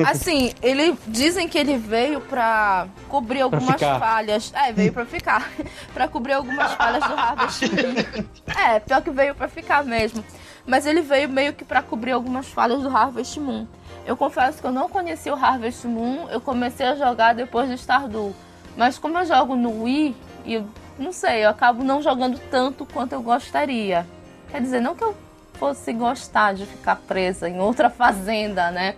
Assim, 0.04 0.52
ele 0.62 0.96
dizem 1.06 1.48
que 1.48 1.58
ele 1.58 1.76
veio 1.76 2.20
pra 2.20 2.86
cobrir 3.08 3.40
algumas 3.42 3.74
ficar. 3.74 3.98
falhas. 3.98 4.52
É, 4.54 4.72
veio 4.72 4.92
pra 4.92 5.04
ficar. 5.06 5.50
pra 5.94 6.08
cobrir 6.08 6.34
algumas 6.34 6.72
falhas 6.72 7.04
do 7.04 7.14
Harvest 7.14 7.62
Moon. 7.62 8.24
É, 8.58 8.80
pior 8.80 9.02
que 9.02 9.10
veio 9.10 9.34
pra 9.34 9.48
ficar 9.48 9.84
mesmo. 9.84 10.24
Mas 10.66 10.84
ele 10.84 11.00
veio 11.00 11.28
meio 11.28 11.52
que 11.52 11.64
pra 11.64 11.82
cobrir 11.82 12.12
algumas 12.12 12.46
falhas 12.48 12.82
do 12.82 12.88
Harvest 12.94 13.38
Moon. 13.38 13.66
Eu 14.04 14.16
confesso 14.16 14.60
que 14.60 14.66
eu 14.66 14.72
não 14.72 14.88
conhecia 14.88 15.34
o 15.34 15.36
Harvest 15.36 15.86
Moon, 15.86 16.28
eu 16.30 16.40
comecei 16.40 16.86
a 16.86 16.94
jogar 16.94 17.34
depois 17.34 17.68
de 17.68 17.76
Stardew. 17.76 18.34
Mas 18.76 18.98
como 18.98 19.18
eu 19.18 19.24
jogo 19.24 19.56
no 19.56 19.82
Wii, 19.82 20.14
e 20.44 20.62
não 20.98 21.12
sei, 21.12 21.44
eu 21.44 21.50
acabo 21.50 21.82
não 21.82 22.00
jogando 22.02 22.38
tanto 22.50 22.86
quanto 22.86 23.12
eu 23.12 23.22
gostaria. 23.22 24.06
Quer 24.50 24.60
dizer, 24.60 24.80
não 24.80 24.94
que 24.94 25.02
eu 25.02 25.16
fosse 25.54 25.92
gostar 25.92 26.54
de 26.54 26.66
ficar 26.66 26.96
presa 26.96 27.48
em 27.48 27.58
outra 27.58 27.90
fazenda, 27.90 28.70
né? 28.70 28.94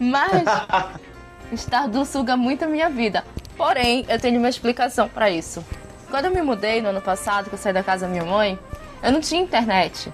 Mas 0.00 0.44
Stardew 1.52 2.06
suga 2.06 2.36
muito 2.36 2.64
a 2.64 2.66
minha 2.66 2.88
vida. 2.88 3.22
Porém, 3.54 4.06
eu 4.08 4.18
tenho 4.18 4.38
uma 4.38 4.48
explicação 4.48 5.06
pra 5.10 5.30
isso. 5.30 5.62
Quando 6.10 6.24
eu 6.24 6.30
me 6.30 6.40
mudei 6.40 6.80
no 6.80 6.88
ano 6.88 7.02
passado, 7.02 7.50
que 7.50 7.54
eu 7.54 7.58
saí 7.58 7.74
da 7.74 7.82
casa 7.82 8.06
da 8.06 8.10
minha 8.10 8.24
mãe, 8.24 8.58
eu 9.02 9.12
não 9.12 9.20
tinha 9.20 9.42
internet. 9.42 10.10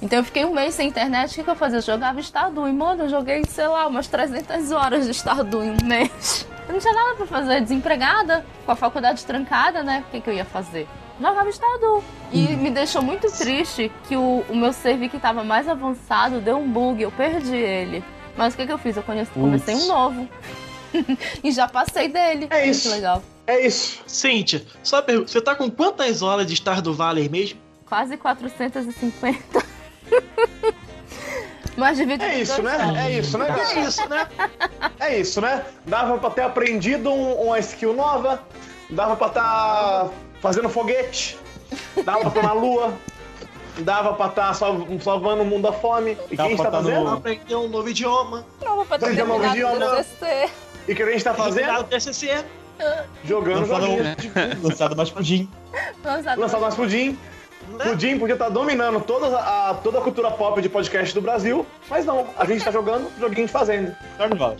Então 0.00 0.20
eu 0.20 0.24
fiquei 0.24 0.44
um 0.44 0.54
mês 0.54 0.74
sem 0.74 0.88
internet, 0.88 1.32
o 1.32 1.34
que, 1.34 1.42
que 1.42 1.50
eu 1.50 1.56
fazia? 1.56 1.78
Eu 1.78 1.82
jogava 1.82 2.20
Stardew. 2.20 2.68
E, 2.68 2.72
mano, 2.72 3.04
eu 3.04 3.08
joguei, 3.08 3.42
sei 3.46 3.66
lá, 3.66 3.86
umas 3.88 4.06
300 4.06 4.70
horas 4.70 5.06
de 5.06 5.12
Stardew 5.12 5.64
em 5.64 5.70
um 5.70 5.84
mês. 5.84 6.46
Eu 6.68 6.74
não 6.74 6.80
tinha 6.80 6.94
nada 6.94 7.16
pra 7.16 7.26
fazer, 7.26 7.60
desempregada, 7.60 8.44
com 8.64 8.72
a 8.72 8.76
faculdade 8.76 9.24
trancada, 9.26 9.82
né? 9.82 10.04
O 10.06 10.10
que, 10.10 10.20
que 10.20 10.30
eu 10.30 10.34
ia 10.34 10.44
fazer? 10.44 10.88
Jogava 11.20 11.50
Stardew. 11.50 12.04
E 12.32 12.38
me 12.56 12.70
deixou 12.70 13.02
muito 13.02 13.30
triste 13.36 13.90
que 14.08 14.16
o, 14.16 14.44
o 14.48 14.56
meu 14.56 14.72
save 14.72 15.08
que 15.08 15.18
tava 15.18 15.42
mais 15.42 15.68
avançado 15.68 16.40
deu 16.40 16.58
um 16.58 16.68
bug, 16.68 17.02
eu 17.02 17.10
perdi 17.10 17.56
ele. 17.56 18.04
Mas 18.36 18.54
o 18.54 18.56
que, 18.56 18.66
que 18.66 18.72
eu 18.72 18.78
fiz? 18.78 18.96
Eu 18.96 19.02
conheci- 19.02 19.30
comecei 19.32 19.74
um 19.74 19.86
novo. 19.86 20.28
e 21.42 21.50
já 21.52 21.68
passei 21.68 22.08
dele. 22.08 22.46
É 22.50 22.64
Muito 22.64 22.70
isso. 22.70 22.90
legal. 22.90 23.22
É 23.46 23.66
isso. 23.66 24.02
Cíntia, 24.06 24.64
só 24.82 24.96
uma 24.96 25.02
pergunta, 25.02 25.30
você 25.30 25.40
tá 25.40 25.54
com 25.54 25.70
quantas 25.70 26.22
horas 26.22 26.46
de 26.46 26.54
Stardew 26.54 26.94
Valley 26.94 27.28
mesmo? 27.28 27.60
Quase 27.86 28.16
450. 28.16 29.64
Mas 31.76 31.96
divide 31.96 32.22
É 32.24 32.30
por 32.30 32.38
isso, 32.40 32.62
dois 32.62 32.78
né? 32.78 33.04
É 33.06 33.10
isso, 33.18 33.36
né? 33.38 33.46
É 33.74 33.80
isso, 33.80 34.08
né? 34.08 34.28
É 35.00 35.18
isso, 35.18 35.40
né? 35.40 35.64
Dava 35.84 36.16
pra 36.18 36.30
ter 36.30 36.42
aprendido 36.42 37.10
um- 37.10 37.46
uma 37.46 37.58
skill 37.58 37.92
nova, 37.94 38.42
dava 38.90 39.16
pra 39.16 39.26
estar 39.26 40.10
fazendo 40.40 40.68
foguete, 40.68 41.36
dava 42.04 42.20
pra 42.20 42.28
estar 42.28 42.42
na 42.42 42.52
lua, 42.52 42.94
dava 43.78 44.12
pra 44.14 44.26
estar 44.26 44.54
salvando 44.54 45.42
o 45.42 45.46
mundo 45.46 45.62
da 45.62 45.72
fome. 45.72 46.16
E 46.30 46.36
Dava 46.36 46.48
quem 46.48 46.56
está 46.56 46.70
tá 46.70 46.80
no- 46.80 46.88
fazendo? 46.88 47.08
Aprender 47.10 47.56
um 47.56 47.68
novo 47.68 47.88
idioma, 47.88 48.44
Não, 48.62 48.84
pra 48.86 48.98
ter 48.98 49.22
um 49.22 49.26
novo 49.26 49.46
idioma. 49.46 50.04
E 50.86 50.92
o 50.92 50.96
que 50.96 51.02
a 51.02 51.10
gente 51.10 51.24
tá 51.24 51.34
terminar 51.34 51.66
fazendo? 51.66 51.80
o 51.80 51.84
TCC. 51.84 52.44
Jogando 53.24 53.60
Lançado, 53.60 53.86
joguinhos. 53.86 54.16
lançado 54.62 54.96
mais 54.96 55.10
pudim. 55.10 55.48
Lançado 56.04 56.40
Lançado 56.40 56.60
mais 56.60 56.74
Pudim. 56.74 57.18
Né? 57.68 57.84
Pudim 57.84 58.18
podia 58.18 58.34
estar 58.34 58.48
dominando 58.50 59.00
toda 59.00 59.38
a, 59.38 59.74
toda 59.74 59.98
a 59.98 60.02
cultura 60.02 60.30
pop 60.30 60.60
de 60.60 60.68
podcast 60.68 61.14
do 61.14 61.22
Brasil, 61.22 61.64
mas 61.88 62.04
não, 62.04 62.26
a 62.36 62.44
gente 62.44 62.62
tá 62.62 62.70
jogando 62.70 63.10
joguinho 63.18 63.46
de 63.46 63.52
fazenda. 63.52 63.96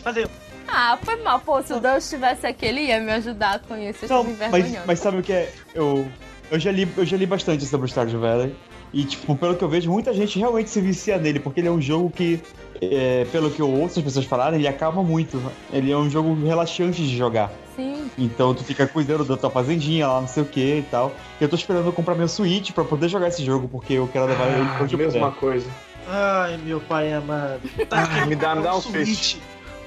Fazer. 0.03 0.29
Ah, 0.67 0.97
foi 1.03 1.17
mal. 1.17 1.39
Pô, 1.41 1.61
se 1.63 1.75
o 1.75 1.81
Deus 1.81 2.05
estivesse 2.05 2.47
aqui, 2.47 2.65
ele 2.65 2.81
ia 2.83 2.99
me 3.01 3.13
ajudar 3.13 3.61
com 3.61 3.77
isso. 3.77 4.07
Eu 4.07 4.09
Não, 4.09 4.25
mas, 4.51 4.87
mas 4.87 4.99
sabe 4.99 5.19
o 5.19 5.23
que 5.23 5.33
é? 5.33 5.53
Eu, 5.75 6.09
eu, 6.51 6.59
já 6.59 6.73
li, 6.73 6.89
eu 6.97 7.05
já 7.05 7.17
li 7.19 7.27
bastante 7.27 7.67
sobre 7.67 7.89
Stardew 7.89 8.21
Valley. 8.21 8.57
E, 8.95 9.05
tipo, 9.05 9.35
pelo 9.35 9.57
que 9.57 9.65
eu 9.65 9.69
vejo, 9.69 9.91
muita 9.91 10.15
gente 10.15 10.39
realmente 10.39 10.71
se 10.71 10.81
vicia 10.81 11.19
nele, 11.19 11.41
porque 11.41 11.59
ele 11.61 11.67
é 11.67 11.71
um 11.71 11.81
jogo 11.81 12.11
que, 12.15 12.41
é, 12.81 13.27
pelo 13.33 13.51
que 13.51 13.61
eu 13.61 13.69
ouço 13.69 13.99
as 13.99 14.05
pessoas 14.05 14.25
falarem, 14.25 14.59
ele 14.61 14.69
acaba 14.69 15.03
muito. 15.03 15.43
Ele 15.73 15.91
é 15.91 15.97
um 15.97 16.09
jogo 16.09 16.33
relaxante 16.47 17.03
de 17.03 17.17
jogar. 17.17 17.51
Sim. 17.75 18.09
Então 18.17 18.55
tu 18.55 18.63
fica 18.63 18.87
cuidando 18.87 19.25
da 19.25 19.37
tua 19.37 19.51
fazendinha 19.51 20.07
lá, 20.07 20.21
não 20.21 20.29
sei 20.29 20.45
o 20.45 20.47
que 20.47 20.61
e 20.79 20.83
tal. 20.89 21.13
Eu 21.41 21.49
tô 21.49 21.57
esperando 21.57 21.87
eu 21.87 21.93
comprar 21.93 22.15
meu 22.15 22.29
Switch 22.29 22.71
pra 22.71 22.85
poder 22.85 23.09
jogar 23.09 23.27
esse 23.27 23.45
jogo, 23.45 23.67
porque 23.67 23.95
eu 23.95 24.07
quero 24.07 24.27
levar 24.27 24.47
ele 24.47 24.65
pra 24.65 24.97
Mesma 24.97 25.31
puder. 25.31 25.41
coisa. 25.41 25.67
Ai, 26.09 26.57
meu 26.59 26.79
pai 26.81 27.13
amado. 27.13 27.63
Tá 27.89 28.07
Ai, 28.09 28.27
me 28.27 28.37
dá- 28.37 28.55
me 28.55 28.63
dá 28.63 28.77
um 28.77 28.81
Switch 28.81 29.39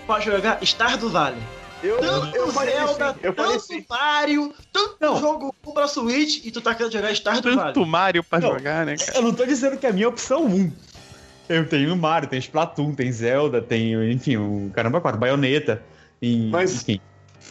pra 0.06 0.20
jogar 0.20 0.60
Stardew 0.62 1.10
Valley. 1.10 1.40
Eu, 1.84 2.00
Tanto 2.00 2.36
eu 2.36 2.48
falei 2.52 2.74
Zelda, 2.76 3.14
sim, 3.14 3.20
eu 3.22 3.34
falei 3.34 3.52
tanto 3.52 3.64
sim. 3.66 3.86
Mario, 3.90 4.54
tanto 4.74 4.96
Não. 5.00 5.20
jogo 5.20 5.56
pra 5.74 5.88
Switch 5.88 6.44
e 6.46 6.52
tu 6.52 6.60
tá 6.60 6.74
querendo 6.74 6.92
jogar 6.94 7.12
Stardew 7.14 7.56
Valley. 7.56 7.74
Tanto 7.74 7.86
Mario 7.86 8.24
pra 8.24 8.40
Não. 8.40 8.50
jogar, 8.54 8.86
né, 8.86 8.96
cara? 8.98 9.18
Eu 9.18 9.22
não 9.22 9.34
tô 9.34 9.46
dizendo 9.46 9.78
que 9.78 9.86
é 9.86 9.90
a 9.90 9.94
minha 9.94 10.10
opção 10.10 10.46
1. 10.46 10.72
Eu 11.48 11.68
tenho 11.70 11.96
Mario, 11.96 12.28
tem 12.28 12.40
Splatoon, 12.40 12.94
tem 12.94 13.12
Zelda, 13.12 13.62
tem, 13.62 13.94
enfim, 14.12 14.38
o 14.38 14.72
caramba 14.74 15.00
4, 15.00 15.20
Bayonetta. 15.20 15.82
E, 16.22 16.50
Mas- 16.50 16.74
enfim. 16.82 17.00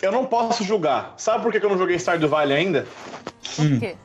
Eu 0.02 0.10
não 0.12 0.26
posso 0.26 0.62
julgar. 0.64 1.14
Sabe 1.16 1.42
por 1.42 1.50
que 1.52 1.58
que 1.60 1.64
eu 1.64 1.70
não 1.70 1.78
joguei 1.78 1.96
Stardew 1.98 2.28
Valley 2.28 2.56
ainda? 2.56 2.86
Por 3.56 3.64
Hum. 3.64 3.78
quê? 3.80 3.96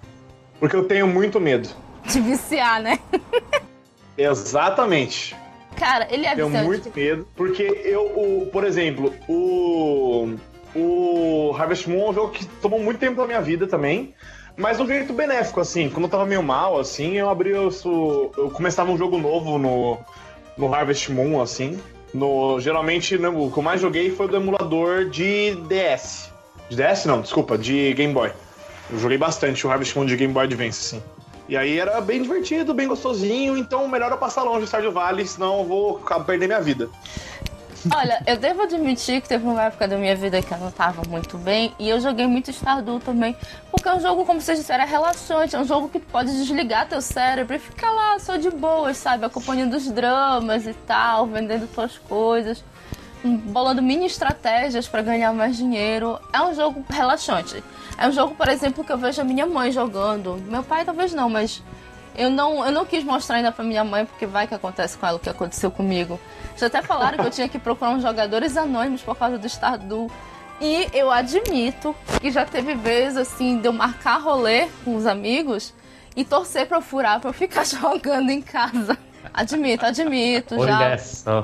Porque 0.60 0.76
eu 0.76 0.84
tenho 0.86 1.08
muito 1.08 1.40
medo. 1.40 1.68
De 2.06 2.22
viciar, 2.22 2.82
né? 2.82 3.00
Exatamente. 4.18 5.36
Cara, 5.82 6.08
ele 6.12 6.28
é 6.28 6.36
Tenho 6.36 6.46
viciante. 6.46 6.68
muito 6.68 6.92
medo. 6.96 7.28
Porque 7.36 7.64
eu, 7.64 8.06
o, 8.06 8.50
por 8.52 8.64
exemplo, 8.64 9.12
o. 9.28 10.36
O 10.74 11.54
Harvest 11.58 11.90
Moon 11.90 12.06
é 12.06 12.10
um 12.12 12.14
jogo 12.14 12.30
que 12.32 12.46
tomou 12.46 12.80
muito 12.80 13.00
tempo 13.00 13.20
da 13.20 13.26
minha 13.26 13.42
vida 13.42 13.66
também. 13.66 14.14
Mas 14.56 14.78
de 14.78 14.84
um 14.84 14.88
jeito 14.88 15.12
benéfico, 15.12 15.60
assim. 15.60 15.90
Quando 15.90 16.04
eu 16.04 16.10
tava 16.10 16.26
meio 16.26 16.44
mal, 16.44 16.80
assim, 16.80 17.18
eu 17.18 17.28
abri 17.28 17.52
o. 17.54 18.32
Eu 18.38 18.52
começava 18.52 18.92
um 18.92 18.98
jogo 18.98 19.18
novo 19.18 19.58
no, 19.58 19.98
no 20.56 20.72
Harvest 20.72 21.12
Moon, 21.12 21.42
assim. 21.42 21.80
No, 22.14 22.60
geralmente, 22.60 23.18
né, 23.18 23.28
o 23.28 23.50
que 23.50 23.58
eu 23.58 23.64
mais 23.64 23.82
joguei 23.82 24.12
foi 24.12 24.28
do 24.28 24.36
emulador 24.36 25.10
de 25.10 25.56
DS. 25.68 26.30
De 26.70 26.76
DS 26.76 27.06
não, 27.06 27.22
desculpa, 27.22 27.58
de 27.58 27.92
Game 27.96 28.14
Boy. 28.14 28.32
Eu 28.92 29.00
joguei 29.00 29.18
bastante 29.18 29.66
o 29.66 29.72
Harvest 29.72 29.98
Moon 29.98 30.06
de 30.06 30.16
Game 30.16 30.32
Boy 30.32 30.44
Advance, 30.44 30.96
assim. 30.96 31.04
E 31.52 31.58
aí 31.58 31.78
era 31.78 32.00
bem 32.00 32.22
divertido, 32.22 32.74
bem 32.74 32.88
gostosinho, 32.88 33.58
então 33.58 33.86
melhor 33.86 34.10
eu 34.10 34.18
passar 34.18 34.42
longe 34.42 34.62
do 34.62 34.68
Stardew 34.68 34.94
Valley, 34.94 35.28
senão 35.28 35.60
eu 35.60 35.66
vou 35.66 36.00
perder 36.26 36.48
minha 36.48 36.62
vida. 36.62 36.90
Olha, 37.94 38.24
eu 38.26 38.38
devo 38.38 38.62
admitir 38.62 39.20
que 39.20 39.28
teve 39.28 39.44
uma 39.44 39.64
época 39.64 39.86
da 39.86 39.98
minha 39.98 40.16
vida 40.16 40.42
que 40.42 40.50
eu 40.50 40.58
não 40.58 40.72
tava 40.72 41.02
muito 41.10 41.38
bem 41.38 41.74
e 41.78 41.90
eu 41.90 42.00
joguei 42.00 42.26
muito 42.26 42.52
Stardew 42.52 43.02
também. 43.02 43.36
Porque 43.70 43.90
é 43.90 43.94
um 43.94 44.00
jogo, 44.00 44.24
como 44.24 44.40
vocês 44.40 44.60
disseram, 44.60 44.86
é 44.86 44.88
relaxante. 44.88 45.54
É 45.54 45.60
um 45.60 45.66
jogo 45.66 45.90
que 45.90 46.00
pode 46.00 46.32
desligar 46.32 46.88
teu 46.88 47.02
cérebro 47.02 47.54
e 47.54 47.60
ficar 47.60 47.92
lá 47.92 48.18
só 48.20 48.38
de 48.38 48.50
boas, 48.50 48.96
sabe? 48.96 49.26
Acompanhando 49.26 49.74
os 49.74 49.92
dramas 49.92 50.66
e 50.66 50.74
tal, 50.74 51.28
vendendo 51.28 51.68
tuas 51.68 51.98
coisas, 51.98 52.64
bolando 53.24 53.82
mini 53.82 54.06
estratégias 54.06 54.88
pra 54.88 55.02
ganhar 55.02 55.34
mais 55.34 55.58
dinheiro. 55.58 56.20
É 56.34 56.42
um 56.42 56.54
jogo 56.54 56.84
relaxante. 56.90 57.64
É 57.98 58.08
um 58.08 58.12
jogo, 58.12 58.36
por 58.36 58.48
exemplo, 58.48 58.84
que 58.84 58.92
eu 58.92 58.98
vejo 58.98 59.22
a 59.22 59.24
minha 59.24 59.46
mãe 59.46 59.72
jogando. 59.72 60.42
Meu 60.48 60.64
pai 60.64 60.84
talvez 60.86 61.14
não, 61.14 61.30
mas 61.30 61.62
eu 62.16 62.30
não, 62.30 62.66
eu 62.66 62.72
não 62.72 62.86
quis 62.86 63.04
mostrar 63.04 63.38
ainda 63.38 63.52
pra 63.52 63.64
minha 63.64 63.84
mãe, 63.84 64.06
porque 64.06 64.26
vai 64.26 64.48
que 64.48 64.54
acontece 64.54 64.98
com 64.98 65.06
ela 65.06 65.18
o 65.18 65.20
que 65.20 65.30
aconteceu 65.30 65.72
comigo. 65.72 66.20
Já 66.58 66.68
até 66.68 66.82
falaram 66.82 67.18
que 67.18 67.26
eu 67.26 67.32
tinha 67.32 67.48
que 67.48 67.60
procurar 67.60 67.92
uns 67.92 68.02
jogadores 68.02 68.58
anônimos 68.58 69.02
por 69.02 69.16
causa 69.16 69.38
do 69.38 69.48
Stardew. 69.48 70.10
E 70.60 70.88
eu 70.94 71.10
admito 71.10 71.96
que 72.20 72.30
já 72.30 72.46
teve 72.46 72.76
vezes, 72.76 73.18
assim, 73.18 73.60
de 73.60 73.68
eu 73.68 73.74
marcar 73.74 74.18
rolê 74.22 74.68
com 74.84 74.96
os 74.96 75.08
amigos 75.08 75.74
e 76.16 76.24
torcer 76.24 76.68
pra 76.68 76.78
eu 76.78 76.82
furar, 76.82 77.20
pra 77.20 77.30
eu 77.30 77.34
ficar 77.34 77.66
jogando 77.66 78.30
em 78.30 78.42
casa. 78.42 78.98
Admito, 79.34 79.86
admito, 79.86 80.56
já 80.66 80.98
só. 80.98 81.44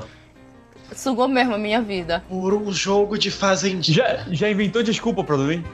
Sugou 0.94 1.28
mesmo 1.28 1.54
a 1.54 1.58
minha 1.58 1.80
vida. 1.80 2.22
Por 2.28 2.54
um 2.54 2.72
jogo 2.72 3.18
de 3.18 3.30
fazendinha. 3.30 3.96
Já, 3.96 4.24
já 4.30 4.50
inventou 4.50 4.82
desculpa 4.82 5.22
pra 5.24 5.36
dormir? 5.36 5.64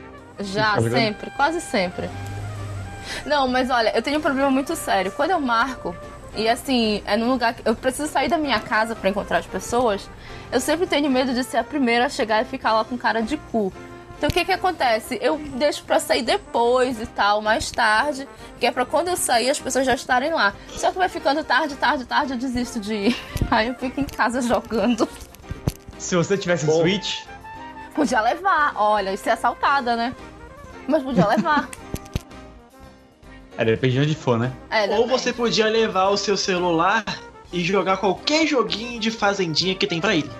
Já, 0.41 0.75
Tá 0.75 0.83
sempre, 0.83 1.31
quase 1.31 1.61
sempre. 1.61 2.09
Não, 3.27 3.47
mas 3.47 3.71
olha, 3.71 3.95
eu 3.95 4.03
tenho 4.03 4.19
um 4.19 4.23
problema 4.23 4.51
muito 4.51 4.75
sério. 4.75 5.13
Quando 5.13 5.31
eu 5.31 5.41
marco 5.41 5.95
E 6.37 6.49
assim, 6.49 7.01
é 7.07 7.17
num 7.17 7.29
lugar 7.31 7.55
que 7.55 7.63
eu 7.65 7.77
preciso 7.77 8.09
sair 8.09 8.29
da 8.29 8.37
minha 8.37 8.59
casa 8.59 8.97
pra 8.97 9.09
encontrar 9.09 9.39
as 9.39 9.47
pessoas. 9.47 10.09
Eu 10.51 10.59
sempre 10.61 10.87
tenho 10.87 11.09
medo 11.09 11.33
de 11.33 11.45
ser 11.45 11.59
a 11.59 11.65
primeira 11.65 12.07
a 12.07 12.09
chegar 12.09 12.43
e 12.43 12.45
ficar 12.45 12.73
lá 12.73 12.85
com 12.85 12.99
cara 12.99 13.21
de 13.21 13.37
cu. 13.37 13.73
Então 14.25 14.31
o 14.31 14.33
que 14.33 14.47
que 14.47 14.53
acontece? 14.53 15.19
Eu 15.21 15.37
deixo 15.37 15.85
pra 15.85 16.01
sair 16.01 16.23
depois 16.23 16.99
e 16.99 17.05
tal, 17.05 17.43
mais 17.43 17.71
tarde, 17.71 18.27
que 18.59 18.65
é 18.65 18.71
pra 18.71 18.87
quando 18.87 19.09
eu 19.09 19.19
sair 19.19 19.51
as 19.51 19.61
pessoas 19.61 19.85
já 19.85 19.95
estarem 19.95 20.33
lá. 20.33 20.55
Só 20.71 20.91
que 20.91 20.97
vai 20.97 21.11
ficando 21.11 21.45
tarde, 21.45 21.75
tarde, 21.75 22.07
tarde, 22.07 22.33
eu 22.33 22.39
desisto 22.39 22.81
de 22.81 22.95
ir. 22.95 23.17
Aí 23.51 23.69
eu 23.69 23.75
fico 23.75 24.01
em 24.01 24.05
casa 24.05 24.41
jogando. 24.41 25.07
Se 25.99 26.17
você 26.17 26.39
tivesse 26.39 26.65
Bom. 26.65 26.81
Switch, 26.81 27.25
Podia 27.95 28.23
levar, 28.23 28.73
olha, 28.77 29.13
e 29.13 29.17
ser 29.19 29.29
assaltada, 29.29 29.95
né? 29.95 30.15
Mas 30.89 31.03
podia 31.03 31.29
levar. 31.29 31.69
é, 33.59 33.65
depende 33.67 33.93
de 33.93 34.01
onde 34.01 34.15
for, 34.15 34.39
né? 34.39 34.51
É, 34.71 34.89
Ou 34.99 35.07
você 35.07 35.35
podia 35.35 35.67
levar 35.67 36.09
o 36.09 36.17
seu 36.17 36.39
celular 36.39 37.05
e 37.53 37.63
jogar 37.63 37.99
qualquer 37.99 38.47
joguinho 38.47 38.99
de 38.99 39.11
fazendinha 39.11 39.75
que 39.75 39.87
tem 39.87 40.01
pra 40.01 40.17
ele. 40.17 40.31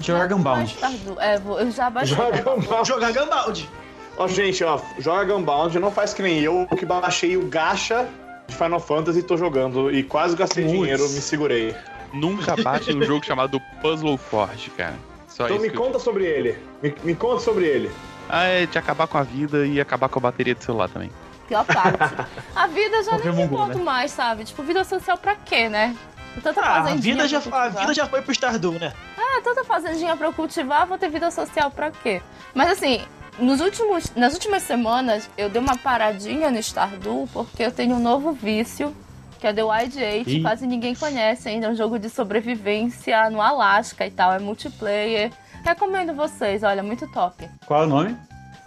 Jogar 0.00 0.28
Gunbound. 0.28 0.76
É, 1.20 1.38
vou- 1.38 1.60
eu 1.60 1.70
já 1.70 1.88
baixei. 1.90 2.16
Joga 2.16 2.42
Gunbound. 2.42 2.88
Jogar 2.88 3.12
Gunbound. 3.12 3.70
Ó, 4.16 4.28
gente, 4.28 4.62
ó, 4.62 4.78
joga 4.98 5.24
Gunbound, 5.24 5.78
não 5.78 5.90
faz 5.90 6.14
que 6.14 6.22
nem 6.22 6.40
eu, 6.40 6.66
que 6.78 6.84
baixei 6.86 7.36
o 7.36 7.46
gacha 7.46 8.06
de 8.46 8.54
Final 8.54 8.78
Fantasy 8.80 9.20
e 9.20 9.22
tô 9.22 9.36
jogando. 9.36 9.90
E 9.90 10.02
quase 10.02 10.36
gastei 10.36 10.64
Putz. 10.64 10.76
dinheiro, 10.76 11.02
me 11.02 11.20
segurei. 11.20 11.74
Nunca 12.12 12.54
baixe 12.62 12.94
um 12.94 13.02
jogo 13.02 13.24
chamado 13.24 13.60
Puzzle 13.82 14.16
Forge, 14.16 14.70
cara. 14.70 14.94
Só 15.26 15.44
Então 15.46 15.56
isso 15.56 15.64
me 15.64 15.70
que 15.70 15.76
eu- 15.76 15.82
conta 15.82 15.98
sobre 15.98 16.24
ele. 16.24 16.56
Me, 16.80 16.94
me 17.02 17.14
conta 17.14 17.40
sobre 17.40 17.64
ele. 17.64 17.90
Ah, 18.28 18.44
é 18.44 18.66
de 18.66 18.78
acabar 18.78 19.06
com 19.08 19.18
a 19.18 19.22
vida 19.22 19.66
e 19.66 19.80
acabar 19.80 20.08
com 20.08 20.18
a 20.18 20.22
bateria 20.22 20.54
do 20.54 20.62
celular 20.62 20.88
também. 20.88 21.10
Pior 21.48 21.64
parte. 21.64 21.98
A 22.54 22.66
vida 22.68 23.02
já 23.02 23.18
nem 23.18 23.32
me 23.32 23.42
importo 23.42 23.76
né? 23.78 23.84
mais, 23.84 24.12
sabe? 24.12 24.44
Tipo, 24.44 24.62
vida 24.62 24.82
social 24.84 25.18
pra 25.18 25.34
quê, 25.34 25.68
né? 25.68 25.94
Tanta 26.42 26.60
Ah, 26.62 26.78
a 26.78 26.94
vida, 26.94 27.28
já, 27.28 27.38
a 27.52 27.68
vida 27.68 27.94
já 27.94 28.06
foi 28.06 28.20
pro 28.22 28.32
Stardew, 28.34 28.72
né? 28.72 28.92
Ah, 29.36 29.40
tanta 29.42 29.64
fazendinha 29.64 30.16
pra 30.16 30.28
eu 30.28 30.32
cultivar, 30.32 30.86
vou 30.86 30.96
ter 30.96 31.10
vida 31.10 31.28
social 31.30 31.70
pra 31.70 31.90
quê? 31.90 32.22
Mas 32.54 32.70
assim, 32.70 33.00
nos 33.38 33.60
últimos, 33.60 34.14
nas 34.14 34.32
últimas 34.32 34.62
semanas, 34.62 35.28
eu 35.36 35.50
dei 35.50 35.60
uma 35.60 35.76
paradinha 35.76 36.50
no 36.52 36.58
Stardew 36.58 37.28
porque 37.32 37.64
eu 37.64 37.72
tenho 37.72 37.96
um 37.96 37.98
novo 37.98 38.32
vício, 38.32 38.94
que 39.40 39.46
é 39.46 39.52
The 39.52 39.64
Wild 39.64 39.98
Eight. 40.02 40.40
Quase 40.40 40.66
ninguém 40.66 40.94
conhece 40.94 41.48
ainda. 41.48 41.66
É 41.66 41.70
um 41.70 41.74
jogo 41.74 41.98
de 41.98 42.08
sobrevivência 42.08 43.28
no 43.28 43.42
Alasca 43.42 44.06
e 44.06 44.10
tal. 44.10 44.32
É 44.32 44.38
multiplayer. 44.38 45.32
Recomendo 45.64 46.14
vocês, 46.14 46.62
olha, 46.62 46.82
muito 46.82 47.06
top. 47.08 47.48
Qual 47.66 47.82
é 47.82 47.86
o 47.86 47.88
nome? 47.88 48.16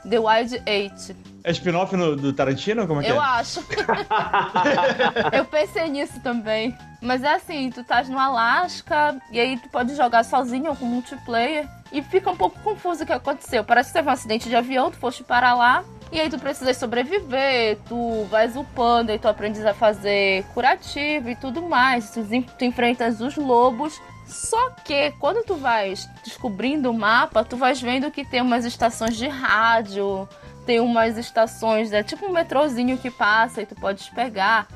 The 0.10 0.20
Wild 0.20 0.62
Eight. 0.66 1.16
É 1.48 1.52
spin-off 1.52 1.96
no- 1.96 2.14
do 2.14 2.34
Tarantino? 2.34 2.86
Como 2.86 3.00
é 3.00 3.06
que 3.06 3.10
Eu 3.10 3.16
é? 3.16 3.26
acho. 3.26 3.64
eu 5.32 5.46
pensei 5.46 5.88
nisso 5.88 6.20
também. 6.20 6.78
Mas 7.02 7.24
é 7.24 7.36
assim, 7.36 7.70
tu 7.70 7.80
estás 7.80 8.10
no 8.10 8.20
Alasca 8.20 9.16
e 9.32 9.40
aí 9.40 9.56
tu 9.58 9.70
pode 9.70 9.96
jogar 9.96 10.26
sozinho 10.26 10.72
ou 10.72 10.76
com 10.76 10.84
multiplayer 10.86 11.66
e 11.90 12.02
fica 12.02 12.30
um 12.30 12.36
pouco 12.36 12.60
confuso 12.60 13.04
o 13.04 13.06
que 13.06 13.14
aconteceu. 13.14 13.64
Parece 13.64 13.90
que 13.90 13.94
teve 13.94 14.10
um 14.10 14.12
acidente 14.12 14.50
de 14.50 14.58
avião, 14.58 14.92
tu 14.92 14.98
foste 14.98 15.24
para 15.24 15.54
lá 15.54 15.86
e 16.12 16.20
aí 16.20 16.30
tu 16.30 16.38
precisas 16.38 16.76
sobreviver, 16.76 17.78
tu 17.88 18.26
vais 18.30 18.58
upando 18.58 19.14
e 19.14 19.18
tu 19.18 19.30
aprendes 19.30 19.66
a 19.66 19.74
fazer 19.74 20.44
curativo 20.54 21.30
e 21.30 21.36
tudo 21.38 21.62
mais. 21.62 22.10
Tu, 22.12 22.26
tu 22.58 22.66
enfrentas 22.66 23.22
os 23.22 23.38
lobos. 23.38 23.98
Só 24.26 24.72
que 24.84 25.12
quando 25.22 25.46
tu 25.46 25.56
vais 25.56 26.10
descobrindo 26.26 26.92
o 26.92 26.94
mapa, 26.94 27.46
tu 27.46 27.56
vais 27.56 27.82
vendo 27.82 28.12
que 28.12 28.26
tem 28.26 28.42
umas 28.42 28.66
estações 28.66 29.16
de 29.16 29.30
rádio, 29.30 30.28
tem 30.68 30.82
umas 30.82 31.18
estações, 31.18 31.94
é 31.94 32.04
tipo 32.04 32.26
um 32.26 32.34
metrozinho 32.34 32.98
que 32.98 33.10
passa 33.10 33.62
e 33.62 33.66
tu 33.66 33.74
podes 33.74 34.10
pegar. 34.10 34.68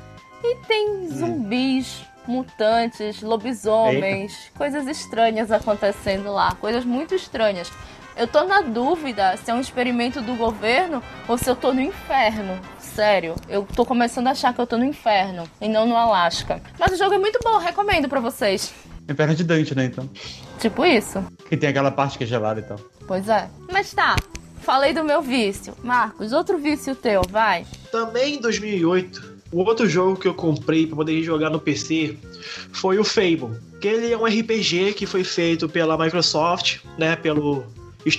E 0.42 0.56
tem 0.66 1.06
zumbis, 1.06 2.02
mutantes, 2.26 3.20
lobisomens, 3.20 4.50
coisas 4.56 4.86
estranhas 4.86 5.52
acontecendo 5.52 6.32
lá, 6.32 6.54
coisas 6.54 6.84
muito 6.84 7.14
estranhas. 7.14 7.70
Eu 8.16 8.26
tô 8.26 8.44
na 8.44 8.62
dúvida 8.62 9.36
se 9.36 9.50
é 9.50 9.54
um 9.54 9.60
experimento 9.60 10.20
do 10.22 10.34
governo 10.34 11.02
ou 11.28 11.36
se 11.36 11.48
eu 11.48 11.54
tô 11.54 11.72
no 11.74 11.80
inferno. 11.80 12.58
Sério, 12.78 13.34
eu 13.48 13.66
tô 13.76 13.84
começando 13.84 14.28
a 14.28 14.30
achar 14.30 14.52
que 14.54 14.60
eu 14.60 14.66
tô 14.66 14.78
no 14.78 14.84
inferno 14.84 15.44
e 15.60 15.68
não 15.68 15.86
no 15.86 15.96
Alasca. 15.96 16.60
Mas 16.78 16.92
o 16.92 16.96
jogo 16.96 17.14
é 17.14 17.18
muito 17.18 17.38
bom, 17.44 17.58
recomendo 17.58 18.08
pra 18.08 18.20
vocês. 18.20 18.72
É 19.06 19.14
perna 19.14 19.34
de 19.34 19.44
Dante, 19.44 19.74
né, 19.74 19.84
então? 19.86 20.08
Tipo 20.58 20.84
isso. 20.84 21.22
Que 21.48 21.56
tem 21.56 21.68
aquela 21.68 21.90
parte 21.90 22.16
que 22.16 22.24
é 22.24 22.26
gelada 22.26 22.60
e 22.60 22.62
tal. 22.62 22.78
Pois 23.06 23.28
é. 23.28 23.48
Mas 23.70 23.92
tá, 23.92 24.14
falei 24.62 24.92
do 24.92 25.04
meu 25.04 25.20
vício. 25.20 25.74
Marcos, 25.82 26.32
outro 26.32 26.58
vício 26.58 26.94
teu, 26.94 27.22
vai. 27.28 27.66
Também 27.90 28.36
em 28.36 28.40
2008, 28.40 29.32
o 29.52 29.58
outro 29.60 29.86
jogo 29.86 30.18
que 30.18 30.26
eu 30.26 30.34
comprei 30.34 30.86
pra 30.86 30.96
poder 30.96 31.22
jogar 31.22 31.50
no 31.50 31.60
PC 31.60 32.16
foi 32.72 32.98
o 32.98 33.04
Fable. 33.04 33.50
Que 33.80 33.88
ele 33.88 34.12
é 34.12 34.16
um 34.16 34.24
RPG 34.24 34.94
que 34.94 35.04
foi 35.04 35.22
feito 35.24 35.68
pela 35.68 35.98
Microsoft, 35.98 36.78
né, 36.96 37.16
pelo, 37.16 37.64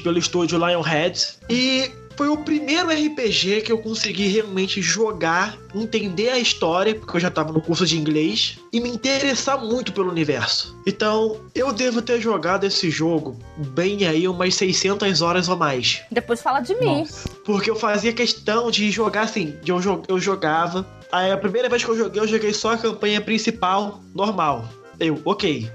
pelo 0.04 0.18
estúdio 0.20 0.60
Lionhead. 0.60 1.40
E 1.50 1.90
foi 2.16 2.28
o 2.28 2.38
primeiro 2.38 2.90
RPG 2.90 3.62
que 3.62 3.72
eu 3.72 3.78
consegui 3.78 4.28
realmente 4.28 4.82
jogar, 4.82 5.58
entender 5.74 6.30
a 6.30 6.38
história, 6.40 6.94
porque 6.96 7.16
eu 7.18 7.22
já 7.22 7.30
tava 7.32 7.52
no 7.52 7.62
curso 7.62 7.86
de 7.86 7.98
inglês, 7.98 8.58
e 8.72 8.80
me 8.80 8.90
interessar 8.90 9.60
muito 9.64 9.92
pelo 9.94 10.10
universo. 10.10 10.78
Então, 10.86 11.38
eu 11.56 11.72
devo 11.74 12.02
ter 12.02 12.20
jogado 12.22 12.66
esse 12.66 12.90
jogo 12.92 13.38
bem 13.58 14.06
aí 14.06 14.28
umas 14.28 14.56
600 14.56 15.22
horas 15.22 15.48
ou 15.50 15.56
mais. 15.58 16.02
Depois 16.12 16.42
fala 16.42 16.60
de 16.60 16.76
mim. 16.76 17.00
Nossa. 17.00 17.28
Porque 17.46 17.70
eu 17.70 17.76
fazia 17.76 18.14
questão 18.14 18.70
de 18.72 18.90
jogar 18.92 19.22
assim, 19.24 19.56
de 19.64 19.72
eu, 19.72 19.80
jo- 19.80 20.04
eu 20.08 20.20
jogava. 20.20 20.86
Aí 21.12 21.32
a 21.32 21.38
primeira 21.38 21.70
vez 21.70 21.84
que 21.84 21.90
eu 21.92 21.98
joguei, 21.98 22.22
eu 22.22 22.28
joguei 22.28 22.54
só 22.54 22.74
a 22.74 22.78
campanha 22.78 23.22
principal, 23.22 24.02
normal. 24.16 24.68
Eu, 25.00 25.22
ok. 25.26 25.70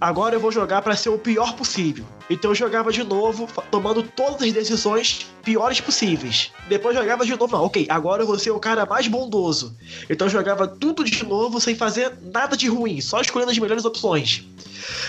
Agora 0.00 0.34
eu 0.34 0.40
vou 0.40 0.52
jogar 0.52 0.82
pra 0.82 0.96
ser 0.96 1.08
o 1.08 1.18
pior 1.18 1.54
possível. 1.54 2.04
Então 2.28 2.50
eu 2.50 2.54
jogava 2.54 2.90
de 2.90 3.04
novo, 3.04 3.48
tomando 3.70 4.02
todas 4.02 4.42
as 4.42 4.52
decisões 4.52 5.26
piores 5.42 5.80
possíveis. 5.80 6.50
Depois 6.68 6.96
jogava 6.96 7.24
de 7.24 7.36
novo, 7.36 7.56
não, 7.56 7.64
ok, 7.64 7.86
agora 7.88 8.22
eu 8.22 8.26
vou 8.26 8.38
ser 8.38 8.50
o 8.50 8.58
cara 8.58 8.86
mais 8.86 9.06
bondoso. 9.06 9.76
Então 10.08 10.26
eu 10.26 10.30
jogava 10.30 10.66
tudo 10.66 11.04
de 11.04 11.24
novo 11.24 11.60
sem 11.60 11.74
fazer 11.74 12.12
nada 12.22 12.56
de 12.56 12.68
ruim, 12.68 13.00
só 13.00 13.20
escolhendo 13.20 13.50
as 13.50 13.58
melhores 13.58 13.84
opções. 13.84 14.44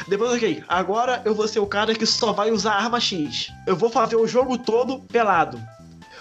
Depois, 0.07 0.31
ok, 0.33 0.63
agora 0.67 1.21
eu 1.25 1.33
vou 1.33 1.47
ser 1.47 1.59
o 1.59 1.67
cara 1.67 1.93
que 1.93 2.05
só 2.05 2.31
vai 2.31 2.51
usar 2.51 2.73
arma 2.73 2.99
X. 2.99 3.49
Eu 3.65 3.75
vou 3.75 3.89
fazer 3.89 4.15
o 4.15 4.27
jogo 4.27 4.57
todo 4.57 4.99
pelado. 4.99 5.61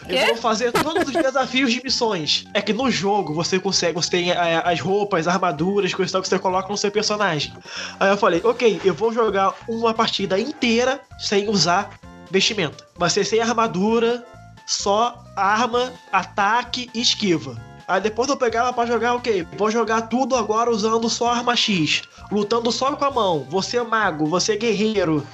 Eu 0.09 0.26
vou 0.26 0.36
fazer 0.36 0.70
todos 0.72 1.09
os 1.09 1.12
desafios 1.12 1.72
de 1.72 1.82
missões. 1.82 2.44
É 2.52 2.61
que 2.61 2.72
no 2.72 2.90
jogo 2.90 3.32
você 3.32 3.59
consegue, 3.59 3.94
você 3.94 4.11
tem 4.11 4.30
é, 4.30 4.62
as 4.64 4.80
roupas, 4.80 5.26
armaduras, 5.26 5.94
coisas 5.94 6.12
tal 6.12 6.22
que 6.22 6.28
você 6.28 6.38
coloca 6.38 6.68
no 6.68 6.76
seu 6.76 6.90
personagem. 6.90 7.52
Aí 7.98 8.11
eu 8.11 8.16
falei, 8.16 8.40
ok, 8.44 8.80
eu 8.84 8.94
vou 8.94 9.12
jogar 9.12 9.55
uma 9.68 9.94
partida 9.94 10.38
inteira 10.38 11.00
sem 11.18 11.48
usar 11.48 11.98
vestimenta. 12.30 12.86
Vai 12.96 13.11
ser 13.11 13.24
sem 13.24 13.40
armadura, 13.40 14.24
só 14.66 15.24
arma, 15.36 15.92
ataque 16.12 16.90
e 16.94 17.00
esquiva. 17.00 17.57
Aí 17.86 18.00
depois 18.00 18.28
eu 18.28 18.36
pegava 18.36 18.72
pra 18.72 18.86
jogar, 18.86 19.14
ok, 19.14 19.46
vou 19.57 19.70
jogar 19.70 20.02
tudo 20.02 20.34
agora 20.34 20.70
usando 20.70 21.09
só 21.11 21.30
arma 21.30 21.55
X, 21.55 22.02
lutando 22.30 22.72
só 22.72 22.94
com 22.96 23.05
a 23.05 23.11
mão, 23.11 23.46
você 23.48 23.76
é 23.76 23.82
mago, 23.82 24.26
você 24.26 24.52
é 24.52 24.57
guerreiro. 24.57 25.26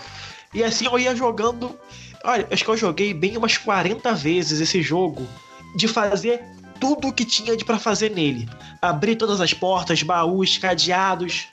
E 0.52 0.64
assim 0.64 0.86
eu 0.86 0.98
ia 0.98 1.14
jogando. 1.14 1.78
Olha, 2.24 2.46
acho 2.50 2.64
que 2.64 2.70
eu 2.70 2.76
joguei 2.76 3.14
bem 3.14 3.36
umas 3.36 3.56
40 3.56 4.12
vezes 4.14 4.60
esse 4.60 4.82
jogo 4.82 5.26
de 5.74 5.88
fazer 5.88 6.42
tudo 6.78 7.08
o 7.08 7.12
que 7.12 7.24
tinha 7.24 7.56
de 7.56 7.64
pra 7.64 7.78
fazer 7.78 8.10
nele. 8.10 8.48
Abrir 8.80 9.16
todas 9.16 9.40
as 9.40 9.54
portas, 9.54 10.02
baús, 10.02 10.58
cadeados. 10.58 11.48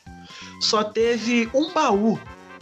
Só 0.59 0.83
teve 0.83 1.49
um 1.53 1.71
baú 1.71 2.19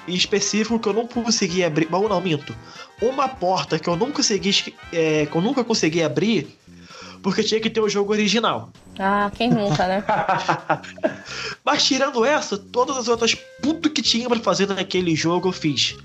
em 0.07 0.13
específico 0.13 0.79
que 0.79 0.87
eu 0.87 0.93
não 0.93 1.07
consegui 1.07 1.63
abrir. 1.63 1.87
Baú 1.87 2.07
não, 2.07 2.21
minto. 2.21 2.55
Uma 3.01 3.27
porta 3.27 3.79
que 3.79 3.87
eu 3.87 3.95
não 3.95 4.11
consegui, 4.11 4.73
é, 4.91 5.25
que 5.25 5.35
eu 5.35 5.41
nunca 5.41 5.63
consegui 5.63 6.03
abrir 6.03 6.47
porque 7.25 7.41
tinha 7.41 7.59
que 7.59 7.71
ter 7.71 7.81
o 7.81 7.89
jogo 7.89 8.11
original. 8.13 8.69
Ah, 8.97 9.31
quem 9.35 9.49
nunca, 9.49 9.87
né? 9.87 10.03
Mas 11.63 11.83
tirando 11.83 12.23
essa, 12.23 12.57
todas 12.57 12.97
as 12.97 13.07
outras 13.07 13.35
puto 13.61 13.89
que 13.89 14.01
tinha 14.01 14.27
pra 14.27 14.39
fazer 14.39 14.67
naquele 14.67 15.15
jogo 15.15 15.49
eu 15.49 15.51
fiz. 15.51 15.97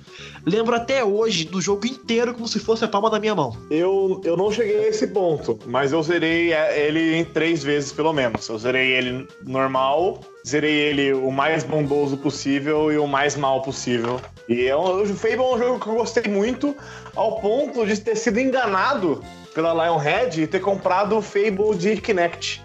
Lembro 0.44 0.74
até 0.74 1.04
hoje 1.04 1.44
do 1.44 1.60
jogo 1.60 1.86
inteiro 1.86 2.34
como 2.34 2.48
se 2.48 2.58
fosse 2.58 2.84
a 2.84 2.88
palma 2.88 3.10
da 3.10 3.20
minha 3.20 3.34
mão. 3.34 3.56
Eu, 3.70 4.20
eu 4.24 4.36
não 4.36 4.50
cheguei 4.50 4.84
a 4.84 4.88
esse 4.88 5.06
ponto, 5.08 5.58
mas 5.66 5.92
eu 5.92 6.02
zerei 6.02 6.52
é, 6.52 6.86
ele 6.86 7.16
em 7.16 7.24
três 7.24 7.62
vezes, 7.62 7.92
pelo 7.92 8.12
menos. 8.12 8.48
Eu 8.48 8.58
zerei 8.58 8.92
ele 8.92 9.28
normal, 9.44 10.20
zerei 10.46 10.72
ele 10.72 11.12
o 11.12 11.30
mais 11.30 11.62
bondoso 11.64 12.16
possível 12.16 12.90
e 12.92 12.98
o 12.98 13.06
mais 13.06 13.36
mal 13.36 13.62
possível. 13.62 14.20
E 14.48 14.66
é 14.66 14.76
um, 14.76 15.02
o 15.02 15.06
Fable 15.14 15.36
é 15.36 15.54
um 15.54 15.58
jogo 15.58 15.80
que 15.80 15.86
eu 15.88 15.94
gostei 15.94 16.24
muito, 16.32 16.76
ao 17.14 17.40
ponto 17.40 17.86
de 17.86 17.98
ter 18.00 18.16
sido 18.16 18.40
enganado 18.40 19.22
pela 19.54 19.72
Lionhead 19.72 20.42
e 20.42 20.46
ter 20.46 20.60
comprado 20.60 21.16
o 21.18 21.22
Fable 21.22 21.76
de 21.78 21.96
Kinect. 22.00 22.62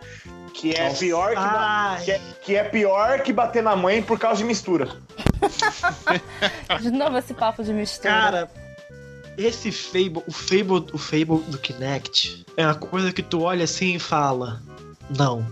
Que 0.54 0.72
é, 0.74 0.90
pior 0.94 1.30
que, 1.32 1.36
ba- 1.36 1.98
que, 2.04 2.12
é, 2.12 2.22
que 2.42 2.56
é 2.56 2.64
pior 2.64 3.20
que 3.20 3.34
bater 3.34 3.62
na 3.62 3.76
mãe 3.76 4.02
por 4.02 4.18
causa 4.18 4.38
de 4.38 4.46
mistura. 4.46 4.88
De 6.82 6.92
novo 6.92 7.18
esse 7.18 7.34
papo 7.34 7.64
de 7.64 7.74
mistura. 7.74 8.10
Cara, 8.14 8.52
esse 9.38 9.72
Fable, 9.72 10.24
o 10.26 10.32
Fable, 10.32 10.86
o 10.94 10.98
Fable 10.98 11.40
do 11.48 11.58
Kinect 11.58 12.46
é 12.56 12.66
uma 12.66 12.76
coisa 12.76 13.12
que 13.12 13.22
tu 13.22 13.42
olha 13.42 13.66
assim 13.66 13.96
e 13.96 14.00
fala: 14.00 14.62
Não. 15.18 15.46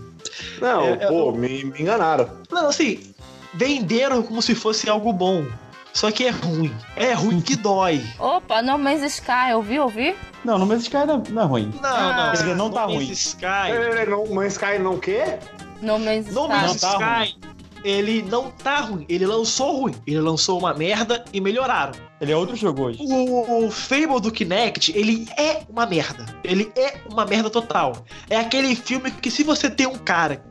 Não, 0.60 0.82
É, 0.82 0.90
é, 0.92 0.96
pô, 1.08 1.28
eu- 1.30 1.32
me, 1.32 1.64
me 1.64 1.80
enganaram. 1.80 2.30
Não, 2.50 2.68
assim, 2.68 3.12
venderam 3.52 4.22
como 4.22 4.40
se 4.42 4.54
fosse 4.54 4.88
algo 4.88 5.12
bom. 5.12 5.44
Só 5.92 6.10
que 6.10 6.24
é 6.24 6.30
ruim. 6.30 6.74
É 6.96 7.12
ruim 7.12 7.40
que 7.40 7.54
dói. 7.54 8.04
Opa, 8.18 8.60
No 8.62 8.76
Man's 8.76 9.02
Sky, 9.02 9.52
ouvi, 9.54 9.78
ouvi? 9.78 10.16
Não, 10.44 10.58
no 10.58 10.66
Man's 10.66 10.82
Sky 10.82 11.06
não, 11.06 11.22
não 11.30 11.42
é 11.42 11.44
ruim. 11.44 11.72
Não, 11.80 11.88
Ah. 11.88 12.12
não. 12.16 12.30
Quer 12.32 12.36
dizer, 12.38 12.56
não 12.56 12.70
tá 12.70 12.82
No 12.82 12.94
Man's 12.94 13.04
ruim. 13.04 13.12
Sky. 13.12 13.70
É, 13.70 14.06
não, 14.06 14.26
Man's 14.26 14.52
Sky 14.54 14.78
não 14.80 14.98
quê? 14.98 15.38
No 15.80 15.98
Man's 15.98 16.26
No 16.26 16.42
Sky. 16.42 16.48
Man's 16.48 16.82
Não 16.82 16.98
tá 16.98 17.24
Sky, 17.24 17.36
ele 17.84 18.22
não 18.22 18.50
tá 18.50 18.80
ruim. 18.80 19.04
Ele 19.08 19.26
lançou 19.26 19.80
ruim. 19.82 19.94
Ele 20.06 20.20
lançou 20.20 20.58
uma 20.58 20.72
merda 20.74 21.24
e 21.32 21.40
melhoraram. 21.40 21.92
Ele 22.20 22.32
é 22.32 22.36
outro 22.36 22.56
jogo 22.56 22.84
hoje. 22.84 22.98
O, 23.02 23.66
o 23.66 23.70
Fable 23.70 24.20
do 24.20 24.30
Kinect, 24.32 24.96
ele 24.96 25.28
é 25.36 25.60
uma 25.68 25.84
merda. 25.86 26.24
Ele 26.42 26.72
é 26.76 26.94
uma 27.10 27.24
merda 27.26 27.50
total. 27.50 27.92
É 28.30 28.36
aquele 28.36 28.74
filme 28.74 29.10
que 29.10 29.30
se 29.30 29.42
você 29.44 29.68
tem 29.68 29.86
um 29.86 29.98
cara 29.98 30.42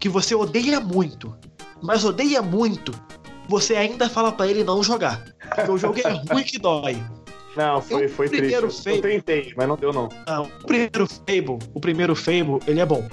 que 0.00 0.08
você 0.08 0.34
odeia 0.34 0.80
muito, 0.80 1.34
mas 1.80 2.04
odeia 2.04 2.42
muito, 2.42 2.92
você 3.48 3.76
ainda 3.76 4.08
fala 4.08 4.32
pra 4.32 4.48
ele 4.48 4.64
não 4.64 4.82
jogar. 4.82 5.22
Porque 5.54 5.70
o 5.70 5.78
jogo 5.78 6.00
é 6.04 6.10
ruim 6.32 6.42
que 6.42 6.58
dói. 6.58 7.00
Não, 7.56 7.82
foi, 7.82 8.08
foi 8.08 8.28
primeiro 8.30 8.68
triste. 8.68 8.82
Fable- 8.82 8.96
Eu 8.98 9.02
tentei, 9.02 9.52
mas 9.56 9.68
não 9.68 9.76
deu 9.76 9.92
não. 9.92 10.08
Não, 10.26 10.44
o 10.44 10.66
primeiro 10.66 11.06
Fable, 11.06 11.58
o 11.74 11.80
primeiro 11.80 12.16
Fable, 12.16 12.58
ele 12.66 12.80
é 12.80 12.86
bom. 12.86 13.06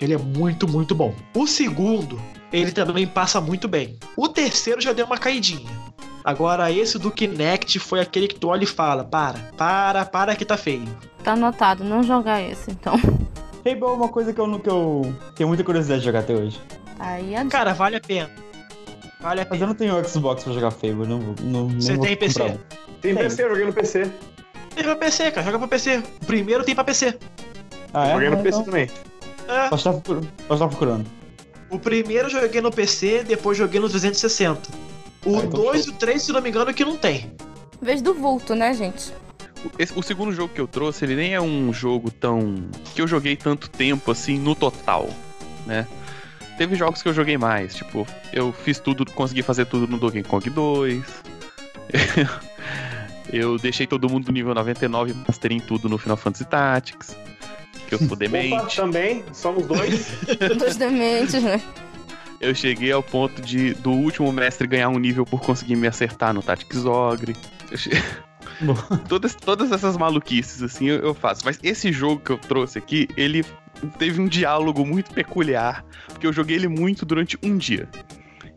Ele 0.00 0.14
é 0.14 0.18
muito, 0.18 0.66
muito 0.66 0.94
bom. 0.94 1.14
O 1.36 1.46
segundo, 1.46 2.20
ele 2.52 2.72
também 2.72 3.06
passa 3.06 3.40
muito 3.40 3.66
bem. 3.68 3.98
O 4.16 4.28
terceiro 4.28 4.80
já 4.80 4.92
deu 4.92 5.06
uma 5.06 5.18
caidinha. 5.18 5.70
Agora, 6.24 6.70
esse 6.70 6.98
do 6.98 7.10
Kinect 7.10 7.78
foi 7.80 8.00
aquele 8.00 8.28
que 8.28 8.36
tu 8.36 8.48
olha 8.48 8.62
e 8.64 8.66
fala: 8.66 9.02
para, 9.04 9.38
para, 9.56 10.04
para 10.04 10.36
que 10.36 10.44
tá 10.44 10.56
feio. 10.56 10.84
Tá 11.24 11.32
anotado, 11.32 11.82
não 11.84 12.02
jogar 12.02 12.40
esse, 12.42 12.70
então. 12.70 12.96
Fable 13.64 13.82
é 13.82 13.86
uma 13.86 14.08
coisa 14.08 14.32
que 14.32 14.40
eu, 14.40 14.58
que 14.58 14.68
eu 14.68 15.14
tenho 15.36 15.48
muita 15.48 15.62
curiosidade 15.64 16.00
de 16.00 16.06
jogar 16.06 16.20
até 16.20 16.34
hoje. 16.34 16.60
Aí 16.98 17.34
a 17.34 17.44
Cara, 17.46 17.72
vale 17.72 17.96
a 17.96 18.00
pena. 18.00 18.30
Vale 19.20 19.40
a 19.40 19.46
Mas 19.48 19.52
eu 19.52 19.58
pena. 19.58 19.66
não 19.68 19.74
tenho 19.74 20.08
Xbox 20.08 20.42
pra 20.44 20.52
jogar 20.52 20.70
Fable, 20.72 21.06
não, 21.06 21.20
vou- 21.20 21.34
não, 21.40 21.68
Você 21.68 21.96
tem 21.96 22.16
PC? 22.16 22.42
um. 22.42 22.46
Tem 23.00 23.14
Tem. 23.14 23.16
PC, 23.16 23.44
eu 23.44 23.48
joguei 23.50 23.66
no 23.66 23.72
PC. 23.72 24.10
Tem 24.74 24.84
pra 24.84 24.96
PC, 24.96 25.30
cara, 25.30 25.44
joga 25.46 25.58
pra 25.58 25.68
PC. 25.68 25.98
O 26.22 26.26
primeiro 26.26 26.64
tem 26.64 26.74
pra 26.74 26.82
PC. 26.84 27.16
Ah, 27.94 28.08
é? 28.08 28.12
joguei 28.14 28.30
no 28.30 28.36
Ah, 28.36 28.42
PC 28.42 28.48
então. 28.60 28.64
também. 28.64 28.90
É, 29.48 29.68
Posso 29.68 29.88
estar 29.90 30.00
procurando. 30.68 31.06
O 31.72 31.78
primeiro 31.78 32.26
eu 32.28 32.30
joguei 32.42 32.60
no 32.60 32.70
PC, 32.70 33.24
depois 33.24 33.56
joguei 33.58 33.80
no 33.80 33.88
360. 33.88 34.68
O 35.24 35.36
Ah, 35.36 35.44
então 35.44 35.48
2 35.64 35.86
e 35.86 35.90
o 35.90 35.92
3, 35.94 36.22
se 36.22 36.32
não 36.32 36.40
me 36.42 36.50
engano, 36.50 36.72
que 36.74 36.84
não 36.84 36.96
tem. 36.96 37.32
vez 37.80 38.00
do 38.02 38.12
vulto, 38.14 38.54
né, 38.54 38.72
gente? 38.74 39.12
O- 39.64 39.70
esse- 39.78 39.92
o 39.98 40.02
segundo 40.02 40.32
jogo 40.32 40.52
que 40.54 40.60
eu 40.60 40.68
trouxe, 40.68 41.04
ele 41.04 41.16
nem 41.16 41.34
é 41.34 41.40
um 41.40 41.72
jogo 41.72 42.10
tão. 42.10 42.64
que 42.94 43.00
eu 43.00 43.08
joguei 43.08 43.36
tanto 43.36 43.70
tempo 43.70 44.10
assim 44.10 44.38
no 44.38 44.54
total, 44.54 45.08
né? 45.66 45.86
Teve 46.58 46.76
jogos 46.76 47.02
que 47.02 47.08
eu 47.08 47.14
joguei 47.14 47.38
mais, 47.38 47.74
tipo, 47.74 48.06
eu 48.32 48.52
fiz 48.52 48.78
tudo, 48.78 49.04
consegui 49.12 49.42
fazer 49.42 49.64
tudo 49.66 49.86
no 49.88 49.98
Donkey 49.98 50.22
Kong 50.22 50.50
2. 50.50 51.02
eu 53.32 53.56
deixei 53.58 53.86
todo 53.86 54.08
mundo 54.08 54.26
no 54.26 54.32
nível 54.32 54.54
99 54.54 55.14
master 55.26 55.52
em 55.52 55.60
tudo 55.60 55.88
no 55.88 55.96
Final 55.98 56.16
Fantasy 56.16 56.44
Tactics. 56.44 57.16
Que 57.92 57.96
eu 57.96 57.98
sou 57.98 58.06
Opa, 58.08 58.16
demente. 58.16 58.76
também, 58.76 59.22
somos 59.34 59.66
dois. 59.66 60.06
Dos 60.58 60.76
dementes, 60.76 61.42
né? 61.42 61.60
Eu 62.40 62.54
cheguei 62.54 62.90
ao 62.90 63.02
ponto 63.02 63.42
de 63.42 63.74
do 63.74 63.90
último 63.90 64.32
mestre 64.32 64.66
ganhar 64.66 64.88
um 64.88 64.98
nível 64.98 65.26
por 65.26 65.40
conseguir 65.42 65.76
me 65.76 65.86
acertar 65.86 66.32
no 66.32 66.42
Tactics 66.42 66.86
Ogre. 66.86 67.36
Eu 67.70 67.76
che- 67.76 67.90
Bom. 68.62 68.74
todas, 69.08 69.34
todas 69.34 69.70
essas 69.72 69.96
maluquices, 69.96 70.62
assim, 70.62 70.86
eu, 70.86 71.00
eu 71.00 71.14
faço. 71.14 71.42
Mas 71.44 71.58
esse 71.62 71.92
jogo 71.92 72.20
que 72.20 72.30
eu 72.30 72.38
trouxe 72.38 72.78
aqui, 72.78 73.08
ele 73.16 73.44
teve 73.98 74.20
um 74.20 74.26
diálogo 74.26 74.86
muito 74.86 75.12
peculiar, 75.12 75.84
porque 76.06 76.26
eu 76.26 76.32
joguei 76.32 76.56
ele 76.56 76.68
muito 76.68 77.04
durante 77.04 77.38
um 77.42 77.56
dia. 77.58 77.88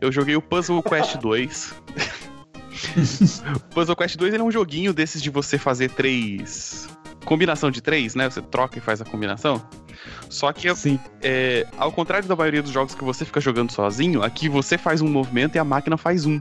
Eu 0.00 0.10
joguei 0.10 0.34
o 0.34 0.40
Puzzle 0.42 0.82
Quest 0.82 1.16
2. 1.20 1.74
o 3.54 3.60
Puzzle 3.74 3.96
Quest 3.96 4.16
2 4.16 4.32
ele 4.34 4.42
é 4.42 4.46
um 4.46 4.50
joguinho 4.50 4.92
desses 4.92 5.20
de 5.22 5.30
você 5.30 5.58
fazer 5.58 5.90
três. 5.90 6.88
Combinação 7.26 7.70
de 7.70 7.82
três, 7.82 8.14
né? 8.14 8.30
Você 8.30 8.40
troca 8.40 8.78
e 8.78 8.80
faz 8.80 9.02
a 9.02 9.04
combinação. 9.04 9.62
Só 10.30 10.52
que 10.52 10.74
Sim. 10.74 10.98
é, 11.22 11.66
ao 11.76 11.92
contrário 11.92 12.26
da 12.26 12.34
maioria 12.34 12.62
dos 12.62 12.70
jogos 12.70 12.94
que 12.94 13.04
você 13.04 13.24
fica 13.24 13.40
jogando 13.40 13.70
sozinho, 13.72 14.22
aqui 14.22 14.48
você 14.48 14.78
faz 14.78 15.02
um 15.02 15.08
movimento 15.08 15.56
e 15.56 15.58
a 15.58 15.64
máquina 15.64 15.98
faz 15.98 16.24
um. 16.24 16.40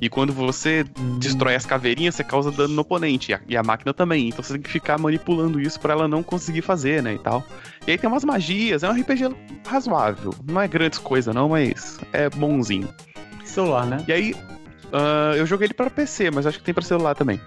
E 0.00 0.08
quando 0.08 0.32
você 0.32 0.84
destrói 1.18 1.54
as 1.54 1.66
caveirinhas, 1.66 2.14
você 2.14 2.24
causa 2.24 2.50
dano 2.50 2.72
no 2.72 2.80
oponente. 2.80 3.30
E 3.30 3.34
a, 3.34 3.40
e 3.46 3.56
a 3.56 3.62
máquina 3.62 3.92
também. 3.92 4.28
Então 4.28 4.42
você 4.42 4.54
tem 4.54 4.62
que 4.62 4.70
ficar 4.70 4.98
manipulando 4.98 5.60
isso 5.60 5.78
pra 5.78 5.92
ela 5.92 6.08
não 6.08 6.22
conseguir 6.22 6.62
fazer, 6.62 7.02
né? 7.02 7.14
E 7.14 7.18
tal. 7.18 7.44
E 7.86 7.90
aí 7.90 7.98
tem 7.98 8.08
umas 8.08 8.24
magias. 8.24 8.82
É 8.82 8.88
um 8.88 8.98
RPG 8.98 9.36
razoável. 9.68 10.34
Não 10.42 10.58
é 10.58 10.66
grandes 10.66 10.98
coisa, 10.98 11.34
não, 11.34 11.50
mas 11.50 12.00
é 12.14 12.30
bonzinho. 12.30 12.88
Celular, 13.44 13.84
né? 13.84 14.02
E 14.08 14.12
aí, 14.12 14.34
ah, 14.90 15.34
eu 15.36 15.44
joguei 15.44 15.66
ele 15.66 15.74
pra 15.74 15.90
PC, 15.90 16.30
mas 16.30 16.46
acho 16.46 16.58
que 16.58 16.64
tem 16.64 16.72
pra 16.72 16.82
celular 16.82 17.14
também. 17.14 17.38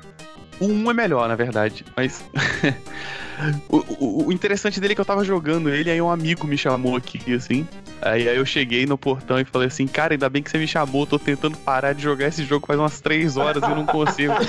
O 0.63 0.67
1 0.71 0.91
é 0.91 0.93
melhor, 0.93 1.27
na 1.27 1.35
verdade, 1.35 1.85
mas. 1.95 2.23
o, 3.69 3.77
o- 3.99 4.27
o 4.27 4.31
interessante 4.31 4.79
dele 4.79 4.93
é 4.93 4.95
que 4.95 5.01
eu 5.01 5.05
tava 5.05 5.23
jogando 5.23 5.69
ele, 5.69 5.89
aí 5.91 6.01
um 6.01 6.09
amigo 6.09 6.47
me 6.47 6.57
chamou 6.57 6.95
aqui, 6.95 7.33
assim. 7.33 7.67
Aí, 8.01 8.27
aí 8.29 8.37
eu 8.37 8.45
cheguei 8.45 8.85
no 8.85 8.97
portão 8.97 9.39
e 9.39 9.43
falei 9.45 9.67
assim: 9.67 9.85
Cara, 9.87 10.13
ainda 10.13 10.29
bem 10.29 10.41
que 10.41 10.49
você 10.49 10.57
me 10.57 10.67
chamou, 10.67 11.01
eu 11.03 11.07
tô 11.07 11.19
tentando 11.19 11.57
parar 11.57 11.93
de 11.93 12.01
jogar 12.03 12.27
esse 12.27 12.43
jogo 12.45 12.65
faz 12.67 12.79
umas 12.79 13.01
3 13.01 13.35
horas 13.37 13.61
e 13.63 13.65
eu 13.65 13.75
não 13.75 13.85
consigo. 13.85 14.33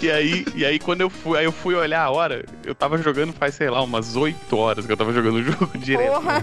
E 0.00 0.10
aí, 0.10 0.44
e 0.54 0.64
aí 0.64 0.78
quando 0.78 1.00
eu 1.00 1.10
fui, 1.10 1.38
aí 1.38 1.44
eu 1.44 1.52
fui 1.52 1.74
olhar 1.74 2.02
a 2.02 2.10
hora, 2.10 2.44
eu 2.64 2.74
tava 2.74 2.98
jogando 2.98 3.32
faz, 3.32 3.54
sei 3.54 3.68
lá, 3.70 3.82
umas 3.82 4.14
8 4.16 4.56
horas 4.56 4.84
que 4.86 4.92
eu 4.92 4.96
tava 4.96 5.12
jogando 5.12 5.36
o 5.36 5.42
jogo 5.42 5.70
direto. 5.78 6.12
Porra! 6.12 6.42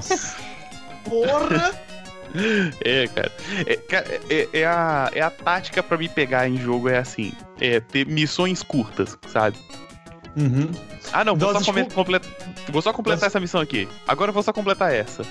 Porra! 1.05 1.73
É, 2.83 3.07
cara. 3.07 3.31
É, 3.65 3.79
é, 4.29 4.49
é 4.61 4.65
a, 4.65 5.09
é 5.13 5.21
a 5.21 5.29
tática 5.29 5.81
pra 5.81 5.97
me 5.97 6.07
pegar 6.09 6.47
em 6.47 6.57
jogo, 6.57 6.87
é 6.89 6.97
assim: 6.97 7.33
é 7.59 7.79
ter 7.79 8.05
missões 8.05 8.61
curtas, 8.63 9.17
sabe? 9.27 9.57
Uhum. 10.37 10.69
Ah, 11.11 11.23
não, 11.25 11.35
vou 11.35 11.47
só, 11.47 11.53
Doses 11.53 11.65
come- 11.67 11.83
cu- 11.85 11.93
complet- 11.93 12.27
vou 12.69 12.81
só 12.81 12.93
completar 12.93 13.17
Doses- 13.19 13.27
essa 13.27 13.39
missão 13.39 13.59
aqui. 13.61 13.87
Agora 14.07 14.29
eu 14.29 14.33
vou 14.33 14.43
só 14.43 14.53
completar 14.53 14.93
essa. 14.93 15.23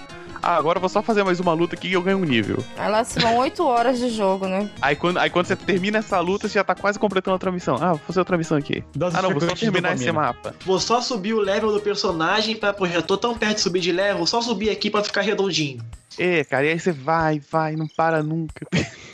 Ah, 0.43 0.57
agora 0.57 0.78
eu 0.78 0.80
vou 0.80 0.89
só 0.89 1.03
fazer 1.03 1.24
mais 1.24 1.41
uma 1.41 1.53
luta 1.53 1.74
aqui 1.74 1.89
e 1.89 1.93
eu 1.93 2.03
ganho 2.03 2.18
um 2.18 2.24
nível. 2.24 2.64
Aí 2.76 2.91
lá 2.91 3.05
se 3.05 3.18
vão 3.20 3.36
8 3.39 3.64
horas 3.64 3.99
de 3.99 4.09
jogo, 4.11 4.47
né? 4.47 4.70
Aí 4.80 4.97
quando, 4.97 5.18
aí 5.18 5.30
quando 5.30 5.47
você 5.47 5.57
termina 5.57 5.99
essa 5.99 6.18
luta, 6.20 6.49
você 6.49 6.55
já 6.55 6.64
tá 6.64 6.74
quase 6.74 6.99
completando 6.99 7.34
outra 7.34 7.51
missão. 7.51 7.76
Ah, 7.80 7.91
vou 7.91 7.99
fazer 7.99 8.20
outra 8.20 8.36
missão 8.36 8.57
aqui. 8.57 8.84
Doses 8.95 9.18
Ah, 9.18 9.22
não, 9.22 9.30
vou 9.30 9.41
só 9.41 9.55
terminar 9.55 9.95
esse 9.95 10.11
mapa. 10.12 10.55
Vou 10.64 10.78
só 10.80 11.01
subir 11.01 11.34
o 11.34 11.41
level 11.41 11.72
do 11.72 11.80
personagem 11.80 12.57
pra, 12.57 12.72
pô, 12.72 12.86
já 12.86 13.03
tô 13.03 13.16
tão 13.16 13.36
perto 13.36 13.57
de 13.57 13.61
subir 13.62 13.80
de 13.80 13.93
level, 13.93 14.26
só 14.26 14.41
subir 14.41 14.70
aqui 14.70 14.91
pra 14.91 15.03
ficar 15.03 15.22
redondinho. 15.22 15.82
É, 16.18 16.43
cara, 16.45 16.66
e 16.66 16.70
aí 16.70 16.80
você 16.80 16.93
vai, 16.93 17.41
vai, 17.51 17.76
não 17.76 17.86
para 17.86 18.22
nunca. 18.22 18.66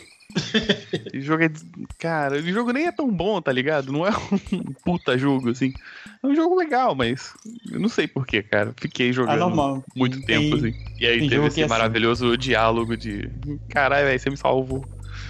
o 1.14 1.20
jogo 1.20 1.45
é. 1.45 1.51
Cara, 1.99 2.37
o 2.37 2.43
jogo 2.43 2.72
nem 2.72 2.87
é 2.87 2.93
tão 2.93 3.11
bom, 3.11 3.41
tá 3.41 3.53
ligado? 3.53 3.93
Não 3.93 4.07
é 4.07 4.11
um 4.53 4.72
puta 4.85 5.16
jogo, 5.16 5.51
assim. 5.51 5.72
É 6.22 6.26
um 6.26 6.35
jogo 6.35 6.57
legal, 6.57 6.95
mas. 6.95 7.35
Eu 7.70 7.80
não 7.80 7.89
sei 7.89 8.07
porquê, 8.09 8.43
cara. 8.43 8.74
Fiquei 8.76 9.11
Ah, 9.11 9.12
jogando 9.12 9.85
muito 9.95 10.20
Tem- 10.22 10.51
tempo, 10.51 10.57
assim. 10.57 10.74
E 11.01 11.07
aí 11.07 11.28
teve 11.28 11.47
esse 11.47 11.61
é 11.61 11.64
assim. 11.64 11.70
maravilhoso 11.70 12.37
diálogo 12.37 12.97
de. 12.97 13.30
Caralho, 13.68 14.07
velho, 14.07 14.18
você 14.18 14.30
me 14.30 14.37
salvou. 14.37 14.85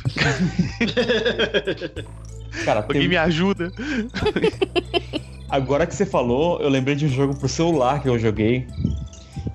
Cara, 2.65 2.81
Alguém 2.81 3.01
tem- 3.03 3.09
me 3.09 3.17
ajuda. 3.17 3.73
agora 5.51 5.87
que 5.87 5.95
você 5.95 6.07
falou, 6.07 6.61
eu 6.61 6.69
lembrei 6.69 6.95
de 6.95 7.07
um 7.07 7.09
jogo 7.09 7.35
pro 7.35 7.49
celular 7.49 8.03
que 8.03 8.09
eu 8.09 8.19
joguei 8.19 8.67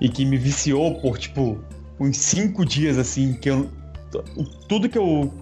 e 0.00 0.08
que 0.08 0.24
me 0.24 0.36
viciou 0.36 1.00
por, 1.00 1.18
tipo, 1.18 1.58
uns 1.98 2.16
cinco 2.16 2.64
dias, 2.64 2.98
assim, 2.98 3.34
que 3.34 3.50
eu. 3.50 3.70
Tudo 4.68 4.88
que 4.88 4.98
eu 4.98 5.32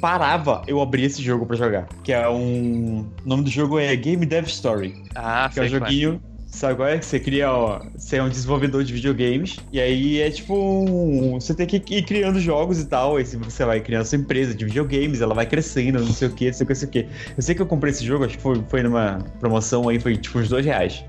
parava, 0.00 0.62
eu 0.66 0.80
abria 0.80 1.06
esse 1.06 1.22
jogo 1.22 1.46
pra 1.46 1.56
jogar. 1.56 1.86
Que 2.02 2.12
é 2.12 2.28
um. 2.28 3.06
O 3.24 3.28
nome 3.28 3.44
do 3.44 3.50
jogo 3.50 3.78
é 3.78 3.94
Game 3.96 4.24
Dev 4.26 4.46
Story. 4.46 4.94
Ah, 5.14 5.48
Que 5.52 5.60
é 5.60 5.62
um 5.62 5.66
é. 5.66 5.68
joguinho. 5.68 6.20
Sabe 6.46 6.74
qual 6.74 6.86
é? 6.86 6.98
Que 6.98 7.06
você 7.06 7.18
cria, 7.18 7.50
ó. 7.50 7.80
Você 7.96 8.16
é 8.16 8.22
um 8.22 8.28
desenvolvedor 8.28 8.84
de 8.84 8.92
videogames. 8.92 9.56
E 9.72 9.80
aí 9.80 10.20
é 10.20 10.30
tipo. 10.30 10.54
um- 10.54 11.40
você 11.40 11.54
tem 11.54 11.66
que 11.66 11.76
ir 11.96 12.02
criando 12.02 12.38
jogos 12.38 12.78
e 12.78 12.84
tal. 12.86 13.16
Aí 13.16 13.24
você 13.24 13.64
vai 13.64 13.80
criando 13.80 14.04
sua 14.04 14.18
empresa 14.18 14.54
de 14.54 14.64
videogames, 14.66 15.22
ela 15.22 15.34
vai 15.34 15.46
crescendo, 15.46 15.98
não 16.00 16.12
sei 16.12 16.28
o 16.28 16.32
que, 16.32 16.46
não 16.48 16.52
sei 16.52 16.64
o 16.64 16.66
que, 16.66 16.72
não 16.74 16.78
sei 16.80 16.88
o 16.88 16.90
que. 16.90 17.06
Eu 17.38 17.42
sei 17.42 17.54
que 17.54 17.62
eu 17.62 17.66
comprei 17.66 17.90
esse 17.92 18.04
jogo, 18.04 18.24
acho 18.26 18.36
que 18.36 18.42
foi, 18.42 18.62
foi 18.68 18.82
numa 18.82 19.18
promoção 19.40 19.88
aí, 19.88 19.98
foi 19.98 20.14
tipo 20.16 20.38
uns 20.40 20.48
dois 20.50 20.66
reais. 20.66 21.02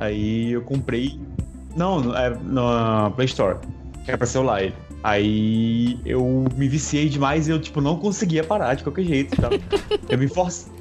Aí 0.00 0.52
eu 0.52 0.62
comprei. 0.62 1.20
Não, 1.76 2.16
é 2.16 2.30
na 2.44 3.10
Play 3.14 3.26
Store. 3.26 3.58
Que 4.06 4.12
é 4.12 4.16
pra 4.16 4.26
celular 4.26 4.62
ele. 4.62 4.74
Aí 5.02 5.98
eu 6.04 6.44
me 6.56 6.68
viciei 6.68 7.08
demais 7.08 7.48
e 7.48 7.50
eu, 7.50 7.60
tipo, 7.60 7.80
não 7.80 7.96
conseguia 7.96 8.42
parar 8.42 8.74
de 8.74 8.82
qualquer 8.82 9.04
jeito. 9.04 9.40
Tá? 9.40 9.48
eu 10.08 10.18
me 10.18 10.28
forcei. 10.28 10.72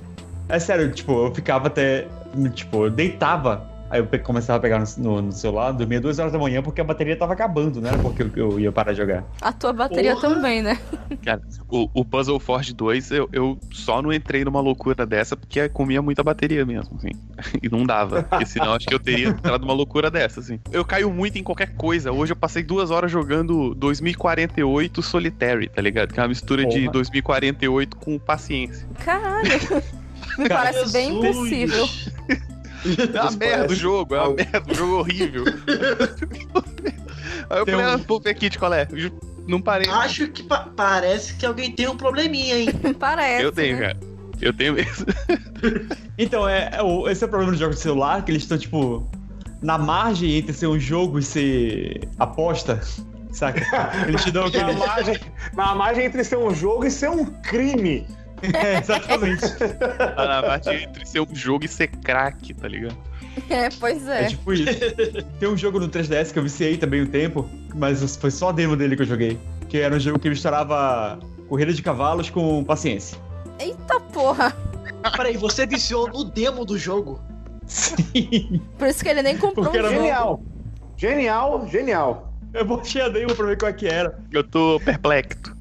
É 0.50 0.60
sério, 0.60 0.92
tipo, 0.92 1.26
eu 1.26 1.34
ficava 1.34 1.68
até. 1.68 2.08
Tipo, 2.54 2.86
eu 2.86 2.90
deitava 2.90 3.77
Aí 3.90 4.02
eu 4.02 4.20
começava 4.20 4.58
a 4.58 4.62
pegar 4.62 4.80
no, 4.80 4.86
no- 5.04 5.22
no 5.22 5.32
celular, 5.32 5.72
dormia 5.72 6.02
duas 6.02 6.20
horas 6.20 6.34
da 6.34 6.38
manhã 6.40 6.62
porque 6.62 6.82
a 6.82 6.84
bateria 6.84 7.16
tava 7.16 7.34
acabando, 7.34 7.80
né? 7.80 7.92
Porque 8.02 8.22
eu, 8.24 8.32
eu 8.36 8.60
ia 8.60 8.72
parar 8.72 8.92
de 8.92 8.98
jogar. 8.98 9.24
A 9.42 9.54
tua 9.54 9.72
bateria 9.72 10.16
Porra. 10.16 10.36
também, 10.36 10.62
né? 10.62 10.78
Cara, 11.24 11.42
o, 11.70 11.90
o 11.94 12.04
Puzzle 12.04 12.40
Forge 12.40 12.74
2, 12.74 13.12
eu, 13.12 13.30
eu 13.32 13.58
só 13.72 14.02
não 14.02 14.12
entrei 14.12 14.44
numa 14.44 14.60
loucura 14.60 15.06
dessa 15.06 15.38
porque 15.38 15.70
comia 15.70 16.02
muita 16.02 16.22
bateria 16.24 16.66
mesmo, 16.66 16.98
assim. 16.98 17.12
E 17.64 17.70
não 17.70 17.86
dava. 17.86 18.24
Porque 18.24 18.46
senão 18.46 18.74
acho 18.74 18.86
que 18.88 18.94
eu 18.94 19.00
teria 19.00 19.30
entrado 19.30 19.62
numa 19.62 19.74
loucura 19.74 20.12
dessa, 20.12 20.40
assim. 20.42 20.60
Eu 20.72 20.84
caio 20.84 21.10
muito 21.12 21.38
em 21.38 21.44
qualquer 21.44 21.74
coisa. 21.76 22.12
Hoje 22.12 22.34
eu 22.34 22.36
passei 22.36 22.64
duas 22.64 22.92
horas 22.92 23.10
jogando 23.12 23.74
2048 23.76 25.02
Solitary, 25.02 25.70
tá 25.70 25.82
ligado? 25.82 26.14
Que 26.14 26.20
é 26.20 26.24
uma 26.24 26.30
mistura 26.30 26.66
de 26.66 26.80
Porra. 26.82 26.92
2048 26.92 27.96
com 27.98 28.20
paciência. 28.20 28.88
Caralho. 29.00 29.48
Me 30.38 30.50
parece 30.50 30.92
bem 30.92 31.18
impossível. 31.18 31.88
É 32.88 33.22
uma 33.22 33.30
Isso 33.30 33.38
merda 33.38 33.56
parece 33.58 33.74
o 33.74 33.76
jogo, 33.76 34.16
é 34.16 34.18
uma 34.20 34.26
algo. 34.26 34.38
merda, 34.38 34.72
o 34.72 34.76
jogo 34.76 34.94
horrível. 35.00 35.44
Aí 37.50 37.60
eu 37.60 37.66
Tem 37.66 37.76
falei, 37.76 37.96
um- 37.96 38.16
ah, 38.16 38.20
ver 38.24 38.30
aqui 38.30 38.50
de 38.50 38.60
qual 38.60 38.74
é. 38.74 38.88
Não 39.48 39.62
parei. 39.62 39.90
Acho 39.90 40.28
que 40.28 40.44
pa- 40.44 40.68
parece 40.76 41.36
que 41.36 41.46
alguém 41.46 41.72
tem 41.72 41.88
um 41.88 41.96
probleminha, 41.96 42.58
hein? 42.58 42.68
Parece. 43.00 43.44
eu 43.44 43.52
tenho, 43.52 43.78
né? 43.78 43.88
cara. 43.94 44.00
Eu 44.42 44.54
tenho 44.54 44.74
mesmo. 44.74 45.06
Então, 46.20 46.48
é, 46.50 46.70
é 46.74 46.82
o- 46.84 47.08
esse 47.08 47.24
é 47.24 47.28
o 47.28 47.30
problema 47.30 47.52
dos 47.52 47.60
jogos 47.60 47.76
de 47.78 47.82
celular, 47.84 48.24
que 48.26 48.32
eles 48.32 48.42
estão, 48.44 48.58
tipo, 48.58 49.08
na 49.62 49.78
margem 49.78 50.36
entre 50.36 50.52
ser 50.52 50.66
um 50.68 50.80
jogo 50.80 51.20
e 51.20 51.24
ser 51.24 52.08
aposta, 52.20 52.82
saca? 53.32 53.62
Eles 54.08 54.24
te 54.24 54.32
dão 54.32 54.44
Na 54.44 54.48
aquele... 54.50 54.74
margem, 54.80 55.20
na 55.54 55.76
margem 55.76 56.06
entre 56.06 56.24
ser 56.24 56.38
um 56.38 56.54
jogo 56.54 56.86
e 56.86 56.92
ser 56.92 57.10
um 57.10 57.26
crime. 57.26 58.06
É, 58.54 58.78
exatamente. 58.80 59.42
Tá 60.16 60.28
na 60.28 60.44
parte 60.44 60.70
entre 60.70 61.06
ser 61.06 61.22
um 61.22 61.36
jogo 61.36 61.66
e 61.66 61.68
ser 61.68 61.88
craque, 61.88 62.54
tá 62.54 62.68
ligado? 62.68 62.96
É, 63.50 63.70
pois 63.80 64.08
É 64.08 64.24
é. 64.24 64.28
tipo 64.28 64.54
isso. 64.54 64.66
Tem 65.40 65.50
um 65.50 65.58
jogo 65.58 65.80
no 65.80 65.88
3DS 65.90 66.32
que 66.32 66.40
eu 66.40 66.44
viciei 66.44 66.78
também 66.78 67.02
um 67.02 67.06
tempo, 67.08 67.50
mas 67.76 68.16
foi 68.16 68.32
só 68.32 68.50
a 68.50 68.52
demo 68.52 68.76
dele 68.76 68.96
que 68.96 69.02
eu 69.02 69.06
joguei. 69.08 69.40
Que 69.70 69.80
era 69.80 69.96
um 69.96 70.00
jogo 70.00 70.20
que 70.20 70.30
misturava 70.30 71.20
corrida 71.48 71.74
de 71.74 71.82
cavalos 71.82 72.30
com 72.30 72.64
paciência. 72.64 73.18
Eita 73.60 74.00
porra. 74.00 74.56
Peraí, 75.16 75.38
você 75.38 75.66
viciou 75.66 76.08
no 76.08 76.24
demo 76.24 76.66
do 76.66 76.78
jogo. 76.78 77.20
Sim. 77.66 78.62
Por 78.78 78.88
isso 78.88 79.04
que 79.04 79.10
ele 79.10 79.22
nem 79.22 79.38
comprou 79.38 79.66
Porque 79.66 79.78
um 79.78 79.82
era 79.82 79.90
jogo. 79.90 80.02
Genial. 80.02 80.44
Genial, 80.96 81.68
genial. 81.70 82.34
Eu 82.54 82.66
baixei 82.66 83.02
a 83.02 83.10
demo 83.10 83.36
pra 83.36 83.46
ver 83.46 83.58
qual 83.58 83.70
é 83.70 83.74
que 83.74 83.88
era. 83.88 84.18
Eu 84.32 84.44
tô 84.44 84.80
perplexo. 84.84 85.57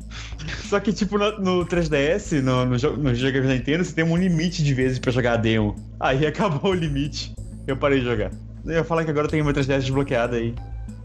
Só 0.68 0.78
que, 0.80 0.92
tipo, 0.92 1.18
no, 1.18 1.38
no 1.38 1.66
3DS, 1.66 2.40
no, 2.42 2.64
no, 2.66 2.78
jo- 2.78 2.96
no 2.96 3.14
jogo 3.14 3.42
da 3.42 3.48
Nintendo, 3.54 3.84
você 3.84 3.94
tem 3.94 4.04
um 4.04 4.16
limite 4.16 4.62
de 4.62 4.74
vezes 4.74 4.98
pra 4.98 5.10
jogar 5.12 5.32
a 5.34 5.36
demo. 5.36 5.74
Aí 6.00 6.24
acabou 6.26 6.70
o 6.72 6.74
limite. 6.74 7.34
Eu 7.66 7.76
parei 7.76 8.00
de 8.00 8.04
jogar. 8.06 8.30
Eu 8.64 8.72
ia 8.72 8.84
falar 8.84 9.04
que 9.04 9.10
agora 9.10 9.26
eu 9.26 9.30
tenho 9.30 9.44
meu 9.44 9.54
3DS 9.54 9.80
desbloqueado 9.80 10.36
aí. 10.36 10.54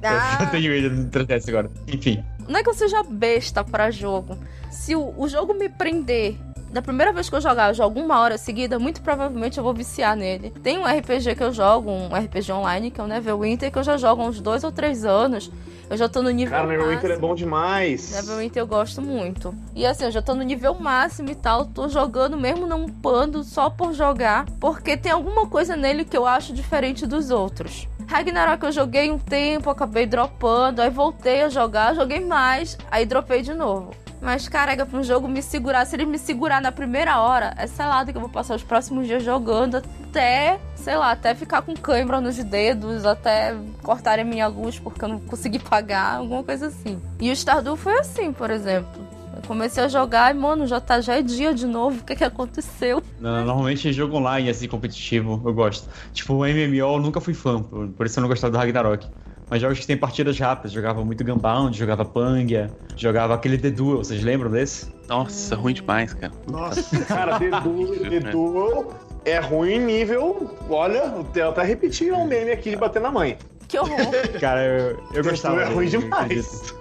Eu 0.01 0.09
Ah, 0.09 0.47
tenho 0.51 0.71
ele 0.71 0.89
no 0.89 1.09
3DS 1.09 1.47
agora. 1.49 1.69
Enfim. 1.87 2.23
não 2.47 2.59
é 2.59 2.63
que 2.63 2.69
eu 2.69 2.73
seja 2.73 3.03
besta 3.03 3.63
pra 3.63 3.91
jogo. 3.91 4.37
Se 4.71 4.95
o, 4.95 5.13
o 5.17 5.27
jogo 5.27 5.53
me 5.53 5.69
prender, 5.69 6.35
da 6.71 6.81
primeira 6.81 7.11
vez 7.11 7.29
que 7.29 7.35
eu 7.35 7.41
jogar, 7.41 7.69
eu 7.69 7.73
jogo 7.73 7.99
uma 7.99 8.19
hora 8.19 8.37
seguida, 8.37 8.79
muito 8.79 9.01
provavelmente 9.01 9.57
eu 9.57 9.63
vou 9.63 9.73
viciar 9.73 10.15
nele. 10.15 10.51
Tem 10.63 10.77
um 10.77 10.85
RPG 10.85 11.35
que 11.35 11.43
eu 11.43 11.51
jogo, 11.51 11.91
um 11.91 12.07
RPG 12.15 12.51
online, 12.51 12.89
que 12.89 13.01
é 13.01 13.03
o 13.03 13.07
Neverwinter, 13.07 13.71
que 13.71 13.77
eu 13.77 13.83
já 13.83 13.97
jogo 13.97 14.21
há 14.21 14.25
uns 14.25 14.39
dois 14.39 14.63
ou 14.63 14.71
três 14.71 15.03
anos. 15.03 15.51
Eu 15.89 15.97
já 15.97 16.07
tô 16.07 16.21
no 16.21 16.29
nível 16.29 16.55
Cara, 16.55 16.65
Neverwinter 16.67 17.05
é 17.05 17.07
máximo. 17.09 17.27
bom 17.27 17.35
demais. 17.35 18.11
Neverwinter 18.13 18.61
eu 18.63 18.67
gosto 18.67 19.01
muito. 19.01 19.53
E 19.75 19.85
assim, 19.85 20.05
eu 20.05 20.11
já 20.11 20.21
tô 20.21 20.33
no 20.33 20.41
nível 20.43 20.73
máximo 20.75 21.29
e 21.29 21.35
tal, 21.35 21.65
tô 21.65 21.89
jogando 21.89 22.37
mesmo 22.37 22.65
não 22.65 22.85
upando 22.85 23.43
só 23.43 23.69
por 23.69 23.91
jogar, 23.93 24.45
porque 24.57 24.95
tem 24.95 25.11
alguma 25.11 25.47
coisa 25.47 25.75
nele 25.75 26.05
que 26.05 26.15
eu 26.15 26.25
acho 26.25 26.53
diferente 26.53 27.05
dos 27.05 27.29
outros. 27.29 27.89
Ragnarok 28.11 28.65
eu 28.65 28.73
joguei 28.73 29.09
um 29.09 29.17
tempo, 29.17 29.69
acabei 29.69 30.05
dropando, 30.05 30.81
aí 30.81 30.89
voltei 30.89 31.43
a 31.43 31.49
jogar, 31.49 31.95
joguei 31.95 32.19
mais, 32.19 32.77
aí 32.91 33.05
dropei 33.05 33.41
de 33.41 33.53
novo. 33.53 33.95
Mas, 34.21 34.49
caraca, 34.49 34.85
pra 34.85 34.99
um 34.99 35.03
jogo 35.03 35.29
me 35.29 35.41
segurar, 35.41 35.85
se 35.85 35.95
ele 35.95 36.05
me 36.05 36.19
segurar 36.19 36.61
na 36.61 36.73
primeira 36.73 37.21
hora, 37.21 37.53
é 37.57 37.65
selado 37.65 38.11
que 38.11 38.17
eu 38.17 38.21
vou 38.21 38.29
passar 38.29 38.55
os 38.55 38.63
próximos 38.63 39.07
dias 39.07 39.23
jogando 39.23 39.77
até, 39.77 40.59
sei 40.75 40.97
lá, 40.97 41.11
até 41.11 41.33
ficar 41.33 41.61
com 41.61 41.73
cãibra 41.73 42.19
nos 42.19 42.35
dedos, 42.35 43.05
até 43.05 43.55
cortarem 43.81 44.25
minha 44.25 44.47
luz 44.47 44.77
porque 44.77 45.05
eu 45.05 45.09
não 45.09 45.19
consegui 45.21 45.57
pagar, 45.63 46.17
alguma 46.17 46.43
coisa 46.43 46.67
assim. 46.67 47.01
E 47.17 47.31
o 47.31 47.35
Stardew 47.35 47.77
foi 47.77 47.97
assim, 47.97 48.33
por 48.33 48.51
exemplo. 48.51 49.20
Eu 49.41 49.47
comecei 49.47 49.83
a 49.83 49.87
jogar 49.87 50.33
e, 50.33 50.37
mano, 50.37 50.67
já, 50.67 50.79
tá, 50.79 51.01
já 51.01 51.15
é 51.17 51.21
dia 51.21 51.53
de 51.53 51.65
novo, 51.65 52.01
o 52.01 52.03
que 52.05 52.15
que 52.15 52.23
aconteceu? 52.23 53.01
No- 53.19 53.43
Normalmente 53.43 53.91
jogo 53.91 54.17
online, 54.17 54.49
assim, 54.49 54.67
competitivo, 54.67 55.41
eu 55.45 55.53
gosto. 55.53 55.89
Tipo, 56.13 56.33
o 56.35 56.45
MMO 56.45 56.75
eu 56.95 56.99
nunca 56.99 57.19
fui 57.19 57.33
fã, 57.33 57.61
por, 57.61 57.87
por 57.89 58.05
isso 58.05 58.19
eu 58.19 58.21
não 58.21 58.29
gostava 58.29 58.51
do 58.51 58.57
Ragnarok. 58.57 59.07
Mas 59.49 59.61
jogos 59.61 59.79
que 59.79 59.87
tem 59.87 59.97
partidas 59.97 60.39
rápidas, 60.39 60.71
jogava 60.71 61.03
muito 61.03 61.25
Gunbound, 61.25 61.77
jogava 61.77 62.05
Pangia, 62.05 62.69
jogava 62.95 63.33
aquele 63.33 63.57
The 63.57 63.69
Duel, 63.71 63.97
vocês 63.97 64.23
lembram 64.23 64.49
desse? 64.49 64.87
Nossa, 65.09 65.55
ruim 65.55 65.73
demais, 65.73 66.13
cara. 66.13 66.31
Nossa. 66.49 67.03
Cara, 67.05 67.37
The 67.37 67.49
Duel, 67.61 67.99
The 68.09 68.19
Duel 68.31 68.93
é 69.25 69.39
ruim 69.39 69.79
nível. 69.79 70.55
Olha, 70.69 71.13
eu 71.35 71.49
até 71.49 71.63
repeti 71.63 72.09
um 72.11 72.25
meme 72.25 72.51
aqui 72.51 72.69
de 72.69 72.77
bater 72.77 73.01
na 73.01 73.11
mãe. 73.11 73.37
Que 73.67 73.77
horror. 73.77 73.97
Cara, 74.39 74.63
eu, 74.65 74.99
eu 75.13 75.21
The 75.23 75.29
gostava. 75.31 75.55
Duel 75.55 75.67
é 75.67 75.73
ruim 75.73 75.87
demais. 75.89 76.73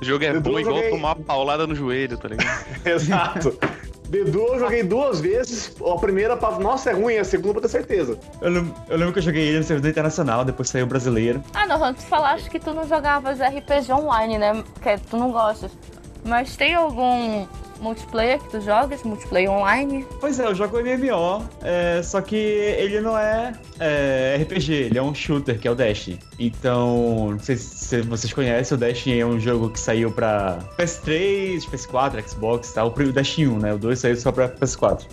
O 0.00 0.04
jogo 0.04 0.24
é 0.24 0.32
bom 0.38 0.58
igual 0.58 0.76
joguei- 0.76 0.90
tomar 0.90 1.16
uma 1.16 1.24
paulada 1.24 1.66
no 1.66 1.74
joelho, 1.74 2.16
tá 2.18 2.28
ligado? 2.28 2.64
Exato. 2.84 3.52
The 4.10 4.22
Duel 4.24 4.54
eu 4.54 4.60
joguei 4.60 4.82
duas 4.82 5.20
vezes. 5.20 5.74
A 5.84 5.98
primeira, 5.98 6.36
pra... 6.36 6.58
nossa, 6.58 6.90
é 6.90 6.92
ruim. 6.92 7.16
A 7.16 7.24
segunda, 7.24 7.54
pra 7.54 7.62
ter 7.62 7.68
certeza. 7.68 8.18
Eu, 8.40 8.50
lem- 8.50 8.74
eu 8.88 8.96
lembro 8.98 9.12
que 9.12 9.18
eu 9.18 9.22
joguei 9.22 9.42
ele 9.48 9.58
no 9.58 9.64
servidor 9.64 9.90
internacional, 9.90 10.44
depois 10.44 10.68
saiu 10.68 10.86
brasileiro. 10.86 11.42
ah, 11.54 11.66
não, 11.66 11.92
tu 11.94 12.02
falaste 12.02 12.48
que 12.50 12.60
tu 12.60 12.72
não 12.74 12.86
jogavas 12.86 13.38
RPG 13.40 13.92
online, 13.92 14.38
né? 14.38 14.62
Que 14.82 14.98
tu 15.10 15.16
não 15.16 15.32
gostas. 15.32 15.70
Mas 16.24 16.56
tem 16.56 16.74
algum 16.74 17.46
multiplayer 17.80 18.38
que 18.38 18.48
tu 18.50 18.60
jogas? 18.60 19.02
Multiplayer 19.02 19.50
online? 19.50 20.06
Pois 20.20 20.38
é, 20.40 20.46
eu 20.46 20.54
jogo 20.54 20.78
MMO, 20.80 21.44
é, 21.62 22.02
só 22.02 22.20
que 22.20 22.36
ele 22.36 23.00
não 23.00 23.16
é, 23.18 23.52
é, 23.78 24.38
RPG, 24.42 24.72
ele 24.72 24.98
é 24.98 25.02
um 25.02 25.14
shooter, 25.14 25.58
que 25.58 25.68
é 25.68 25.70
o 25.70 25.74
Destiny. 25.74 26.18
Então, 26.38 27.30
não 27.32 27.38
sei 27.38 27.56
se 27.56 28.02
vocês 28.02 28.32
conhecem, 28.32 28.76
o 28.76 28.78
Destiny 28.78 29.20
é 29.20 29.26
um 29.26 29.38
jogo 29.38 29.70
que 29.70 29.78
saiu 29.80 30.10
pra 30.10 30.58
PS3, 30.78 31.62
PS4, 31.70 32.28
Xbox 32.28 32.70
e 32.70 32.74
tal. 32.74 32.88
O 32.88 33.12
Destiny 33.12 33.48
1, 33.48 33.58
né? 33.58 33.74
O 33.74 33.78
2 33.78 33.98
saiu 33.98 34.16
só 34.16 34.32
pra 34.32 34.48
PS4, 34.48 35.06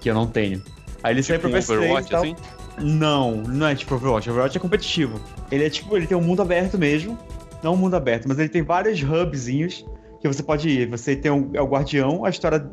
que 0.00 0.10
eu 0.10 0.14
não 0.14 0.26
tenho. 0.26 0.62
Aí 1.02 1.14
ele 1.14 1.22
saiu 1.22 1.38
Tipo 1.38 1.50
pra 1.50 1.58
um 1.58 1.62
PS3 1.62 1.72
e 1.72 1.78
Overwatch, 1.78 2.10
tal. 2.10 2.22
assim? 2.22 2.36
Não, 2.78 3.36
não 3.36 3.66
é 3.66 3.74
tipo 3.74 3.94
Overwatch. 3.94 4.30
Overwatch 4.30 4.56
é 4.56 4.60
competitivo. 4.60 5.20
Ele 5.50 5.64
é 5.66 5.70
tipo, 5.70 5.96
ele 5.96 6.06
tem 6.06 6.16
um 6.16 6.22
mundo 6.22 6.40
aberto 6.42 6.78
mesmo. 6.78 7.18
Não 7.62 7.74
um 7.74 7.76
mundo 7.76 7.94
aberto, 7.94 8.26
mas 8.26 8.38
ele 8.38 8.48
tem 8.48 8.62
vários 8.62 9.02
hubzinhos 9.02 9.84
que 10.20 10.28
você 10.28 10.42
pode 10.42 10.68
ir. 10.68 10.88
Você 10.90 11.16
tem 11.16 11.30
um, 11.30 11.50
é 11.54 11.60
o 11.62 11.66
guardião, 11.66 12.24
a 12.24 12.30
história. 12.30 12.68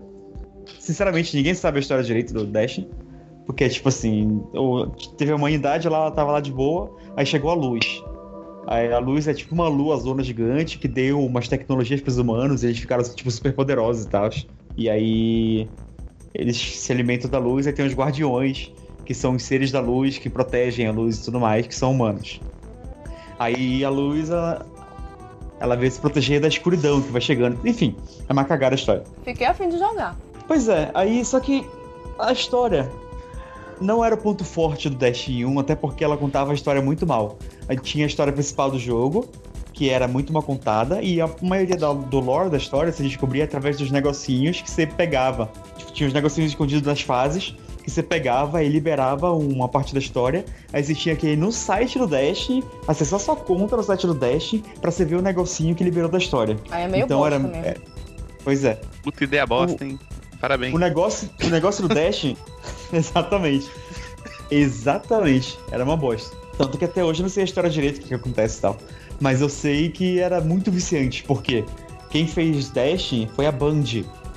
Sinceramente, 0.79 1.35
ninguém 1.35 1.53
sabe 1.53 1.77
a 1.77 1.79
história 1.79 2.03
direito 2.03 2.33
do 2.33 2.45
Destiny. 2.45 2.89
Porque, 3.45 3.69
tipo 3.69 3.87
assim, 3.87 4.41
o- 4.53 4.87
teve 5.17 5.31
a 5.31 5.35
humanidade 5.35 5.87
ela 5.87 6.11
tava 6.11 6.33
lá 6.33 6.41
de 6.41 6.51
boa, 6.51 6.93
aí 7.15 7.25
chegou 7.25 7.49
a 7.49 7.53
luz. 7.53 8.03
Aí 8.67 8.91
a 8.91 8.99
luz 8.99 9.25
é 9.29 9.33
tipo 9.33 9.55
uma 9.55 9.69
lua 9.69 9.95
zona 9.95 10.21
gigante 10.21 10.77
que 10.77 10.89
deu 10.89 11.23
umas 11.23 11.47
tecnologias 11.47 12.01
pros 12.01 12.17
humanos, 12.17 12.65
eles 12.65 12.77
ficaram, 12.77 13.01
tipo, 13.03 13.31
super 13.31 13.53
poderosos 13.53 14.03
e 14.03 14.09
tal. 14.09 14.29
E 14.75 14.89
aí 14.89 15.69
eles 16.33 16.57
se 16.57 16.91
alimentam 16.91 17.29
da 17.31 17.39
luz, 17.39 17.65
aí 17.65 17.71
tem 17.71 17.85
os 17.85 17.93
guardiões, 17.93 18.69
que 19.05 19.13
são 19.13 19.35
os 19.35 19.43
seres 19.43 19.71
da 19.71 19.79
luz 19.79 20.17
que 20.17 20.29
protegem 20.29 20.85
a 20.85 20.91
luz 20.91 21.17
e 21.19 21.23
tudo 21.23 21.39
mais, 21.39 21.65
que 21.65 21.73
são 21.73 21.93
humanos. 21.93 22.41
Aí 23.39 23.85
a 23.85 23.89
luz, 23.89 24.29
ela 25.59 25.75
veio 25.75 25.91
se 25.91 25.99
proteger 25.99 26.39
da 26.41 26.47
escuridão 26.47 27.01
que 27.01 27.11
vai 27.11 27.21
chegando. 27.21 27.57
Enfim, 27.67 27.95
é 28.27 28.33
uma 28.33 28.43
cagada 28.43 28.75
a 28.75 28.77
história. 28.77 29.03
Fiquei 29.23 29.45
a 29.47 29.53
fim 29.53 29.69
de 29.69 29.77
jogar. 29.77 30.15
Pois 30.47 30.67
é, 30.69 30.91
aí 30.93 31.23
só 31.25 31.39
que 31.39 31.65
a 32.19 32.31
história 32.31 32.89
não 33.79 34.03
era 34.03 34.15
o 34.15 34.17
ponto 34.17 34.43
forte 34.43 34.89
do 34.89 34.95
Destiny 34.95 35.45
1, 35.45 35.59
até 35.59 35.75
porque 35.75 36.03
ela 36.03 36.17
contava 36.17 36.51
a 36.51 36.55
história 36.55 36.81
muito 36.81 37.05
mal. 37.05 37.37
Aí 37.67 37.77
tinha 37.77 38.05
a 38.05 38.07
história 38.07 38.33
principal 38.33 38.71
do 38.71 38.79
jogo, 38.79 39.27
que 39.73 39.89
era 39.89 40.07
muito 40.07 40.33
mal 40.33 40.41
contada, 40.41 41.01
e 41.03 41.21
a 41.21 41.29
maioria 41.41 41.75
da- 41.77 41.93
do 41.93 42.19
lore 42.19 42.49
da 42.49 42.57
história 42.57 42.91
se 42.91 43.03
descobria 43.03 43.43
através 43.43 43.77
dos 43.77 43.91
negocinhos 43.91 44.59
que 44.61 44.71
você 44.71 44.87
pegava. 44.87 45.51
Tipo, 45.77 45.91
tinha 45.91 46.07
os 46.07 46.13
negocinhos 46.13 46.49
escondidos 46.51 46.87
nas 46.87 47.01
fases, 47.01 47.55
que 47.87 47.91
você 47.91 48.03
pegava 48.03 48.61
e 48.61 48.67
liberava 48.67 49.31
uma 49.31 49.69
parte 49.69 49.93
da 49.93 49.99
história. 49.99 50.43
Aí 50.73 50.83
você 50.83 50.93
tinha 50.93 51.15
que 51.15 51.25
ir 51.25 51.37
no 51.37 51.53
site 51.53 51.97
do 51.97 52.05
Destiny, 52.05 52.61
acessar 52.85 53.17
sua 53.17 53.37
conta 53.37 53.77
no 53.77 53.83
site 53.83 54.05
do 54.05 54.13
Destiny, 54.13 54.61
pra 54.81 54.91
você 54.91 55.05
ver 55.05 55.15
o 55.15 55.21
negocinho 55.21 55.73
que 55.73 55.85
liberou 55.85 56.09
da 56.09 56.17
história. 56.17 56.57
Aí 56.69 56.83
é 56.83 56.87
meio 56.89 57.05
então 57.05 57.19
bosta 57.19 57.35
era. 57.35 57.43
mesmo. 57.47 57.65
é, 57.65 57.75
pois 58.43 58.65
é. 58.65 58.81
Puta 59.01 59.23
ideia 59.23 59.45
bosta, 59.45 59.85
hein? 59.85 59.97
Parabéns. 60.41 60.75
O 60.75 60.77
negócio, 60.77 61.29
o 61.41 61.47
negócio 61.47 61.87
do 61.87 61.95
Dash. 61.95 62.35
exatamente. 62.91 63.71
Exatamente. 64.51 65.57
Era 65.71 65.85
uma 65.85 65.95
bosta. 65.95 66.35
Tanto 66.57 66.77
que 66.77 66.83
até 66.83 67.05
hoje 67.05 67.21
eu 67.21 67.23
não 67.23 67.29
sei 67.29 67.43
a 67.43 67.45
história 67.45 67.69
direito, 67.69 67.99
o 67.99 68.01
que, 68.01 68.09
que 68.09 68.13
acontece 68.15 68.57
e 68.57 68.61
tal. 68.63 68.77
Mas 69.17 69.39
eu 69.39 69.47
sei 69.47 69.89
que 69.89 70.19
era 70.19 70.41
muito 70.41 70.69
viciante, 70.69 71.23
porque 71.23 71.63
quem 72.09 72.27
fez 72.27 72.69
Dash 72.69 73.11
foi 73.33 73.45
a 73.45 73.51
Band, 73.51 73.83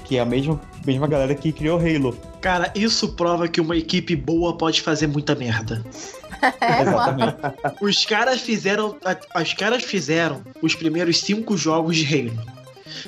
que 0.05 0.19
é 0.19 0.21
a 0.21 0.25
mesma, 0.25 0.61
mesma 0.87 1.07
galera 1.07 1.35
que 1.35 1.53
criou 1.53 1.79
Halo. 1.79 2.17
Cara, 2.41 2.73
isso 2.75 3.09
prova 3.11 3.47
que 3.49 3.61
uma 3.61 3.77
equipe 3.77 4.15
boa 4.17 4.57
pode 4.57 4.81
fazer 4.81 5.07
muita 5.07 5.35
merda. 5.35 5.85
É, 6.61 6.83
Exatamente. 6.83 7.37
Os 7.83 8.05
caras 8.07 8.41
fizeram. 8.41 8.97
Os 9.41 9.53
caras 9.55 9.83
fizeram 9.85 10.43
os 10.63 10.75
primeiros 10.75 11.19
cinco 11.21 11.57
jogos 11.57 11.97
de 11.97 12.07
Halo. 12.07 12.39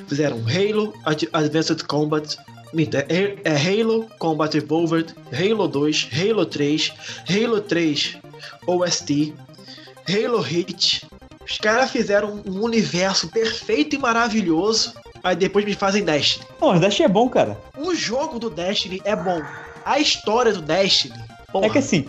Fizeram 0.07 0.37
Halo 0.47 0.93
Ad- 1.03 1.27
Advanced 1.33 1.83
Combat. 1.83 2.37
é, 3.09 3.37
é 3.43 3.81
Halo 3.81 4.07
Combat 4.19 4.55
Evolved, 4.55 5.13
Halo 5.31 5.67
2, 5.67 6.09
Halo 6.13 6.45
3, 6.45 6.91
Halo 7.29 7.59
3 7.61 8.17
OST, 8.67 9.33
Halo 10.07 10.39
Hit. 10.41 11.05
Os 11.45 11.57
caras 11.57 11.91
fizeram 11.91 12.41
um 12.45 12.61
universo 12.61 13.27
perfeito 13.29 13.95
e 13.95 13.99
maravilhoso. 13.99 14.93
Aí 15.23 15.35
depois 15.37 15.63
me 15.63 15.73
fazem 15.73 16.03
Destiny. 16.03 16.45
Pô, 16.59 16.73
o 16.73 16.79
Dash 16.79 16.99
é 16.99 17.07
bom, 17.07 17.29
cara. 17.29 17.57
O 17.77 17.95
jogo 17.95 18.37
do 18.39 18.49
Destiny 18.49 19.01
é 19.05 19.15
bom. 19.15 19.41
A 19.85 19.97
história 19.97 20.51
do 20.51 20.61
Destiny. 20.61 21.17
Porra, 21.51 21.67
É 21.67 21.69
que 21.69 21.77
assim, 21.77 22.05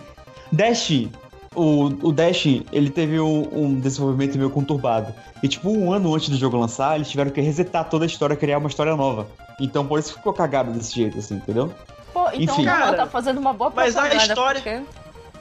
Dash, 0.51 1.07
o, 1.55 1.85
o 2.07 2.11
Dash, 2.11 2.45
ele 2.71 2.89
teve 2.89 3.19
um, 3.19 3.47
um 3.53 3.79
desenvolvimento 3.79 4.37
meio 4.37 4.49
conturbado. 4.49 5.13
E 5.41 5.47
tipo, 5.47 5.69
um 5.69 5.93
ano 5.93 6.13
antes 6.13 6.27
do 6.27 6.35
jogo 6.37 6.57
lançar, 6.57 6.95
eles 6.95 7.09
tiveram 7.09 7.31
que 7.31 7.39
resetar 7.39 7.85
toda 7.89 8.03
a 8.03 8.07
história, 8.07 8.35
criar 8.35 8.57
uma 8.57 8.67
história 8.69 8.95
nova. 8.95 9.27
Então 9.61 9.87
por 9.87 9.97
isso 9.99 10.13
ficou 10.13 10.33
cagado 10.33 10.71
desse 10.73 10.93
jeito, 10.93 11.17
assim, 11.17 11.35
entendeu? 11.35 11.73
Pô, 12.13 12.27
então 12.33 12.55
Enfim. 12.55 12.63
o 12.63 12.65
Cara, 12.65 12.93
tá 12.97 13.05
fazendo 13.07 13.39
uma 13.39 13.53
boa 13.53 13.71
mas 13.73 13.95
a 13.95 14.13
história- 14.15 14.61
porque 14.61 14.81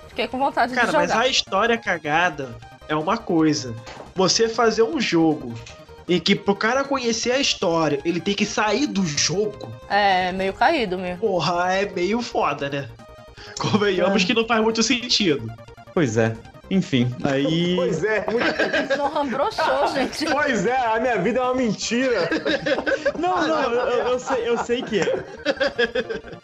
Fiquei 0.09 0.29
com 0.29 0.39
vontade 0.39 0.73
Cara, 0.73 0.87
de 0.87 0.93
jogar. 0.93 1.07
mas 1.09 1.17
a 1.17 1.27
história 1.27 1.77
cagada 1.77 2.55
é 2.89 2.95
uma 2.95 3.17
coisa. 3.19 3.75
Você 4.15 4.49
fazer 4.49 4.85
um 4.85 5.01
jogo 5.01 5.53
em 6.09 6.19
que 6.21 6.35
pro 6.35 6.55
cara 6.55 6.85
conhecer 6.85 7.33
a 7.33 7.39
história, 7.41 8.01
ele 8.05 8.21
tem 8.21 8.35
que 8.35 8.45
sair 8.47 8.87
do 8.87 9.05
jogo, 9.07 9.73
É, 9.89 10.33
meio 10.33 10.53
caído 10.53 10.99
mesmo. 10.99 11.19
porra, 11.19 11.73
é 11.75 11.87
meio 11.91 12.21
foda, 12.21 12.69
né? 12.69 12.89
Convenhamos 13.59 14.23
É. 14.23 14.27
que 14.27 14.35
não 14.35 14.47
faz 14.47 14.63
muito 14.63 14.83
sentido. 14.83 15.51
Pois 15.93 16.17
é. 16.17 16.35
Enfim, 16.71 17.15
aí. 17.23 17.77
Pois 17.77 18.03
é, 18.03 18.25
muito- 18.31 18.45
gente. 19.95 20.25
pois 20.33 20.65
é, 20.67 20.77
a 20.77 20.99
minha 20.99 21.19
vida 21.19 21.39
é 21.39 21.43
uma 21.43 21.55
mentira. 21.55 22.29
Não, 23.19 23.47
não, 23.47 23.63
eu, 23.73 24.09
eu- 24.09 24.19
sei, 24.19 24.49
eu 24.49 24.59
sei 24.59 24.83
que 24.83 25.01
é. 25.01 25.25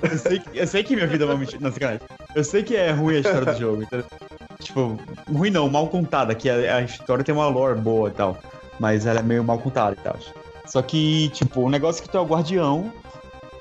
Eu 0.02 0.18
sei, 0.18 0.38
que- 0.38 0.58
eu 0.58 0.66
sei 0.66 0.82
que 0.84 0.94
minha 0.94 1.06
vida 1.06 1.24
é 1.24 1.26
uma 1.26 1.36
mentira. 1.36 1.58
Não, 1.60 1.72
sacanagem. 1.72 2.00
Eu 2.34 2.44
sei 2.44 2.62
que 2.62 2.76
é 2.76 2.90
ruim 2.90 3.16
a 3.16 3.20
história 3.20 3.52
do 3.52 3.58
jogo. 3.58 3.82
entendeu? 3.82 4.06
Tipo, 4.60 5.00
ruim 5.30 5.50
não, 5.50 5.68
mal 5.68 5.88
contada, 5.88 6.34
que 6.34 6.48
a, 6.48 6.76
a 6.76 6.82
história 6.82 7.24
tem 7.24 7.34
uma 7.34 7.48
lore 7.48 7.78
boa 7.80 8.08
e 8.08 8.12
tal. 8.12 8.38
Mas 8.80 9.06
ela 9.06 9.20
é 9.20 9.22
meio 9.22 9.44
mal 9.44 9.58
contada 9.58 9.94
e 9.96 10.02
tal. 10.02 10.16
Só 10.66 10.82
que, 10.82 11.28
tipo, 11.28 11.60
o 11.60 11.70
negócio 11.70 12.00
é 12.00 12.06
que 12.06 12.10
tu 12.10 12.18
é 12.18 12.20
o 12.20 12.26
guardião 12.26 12.92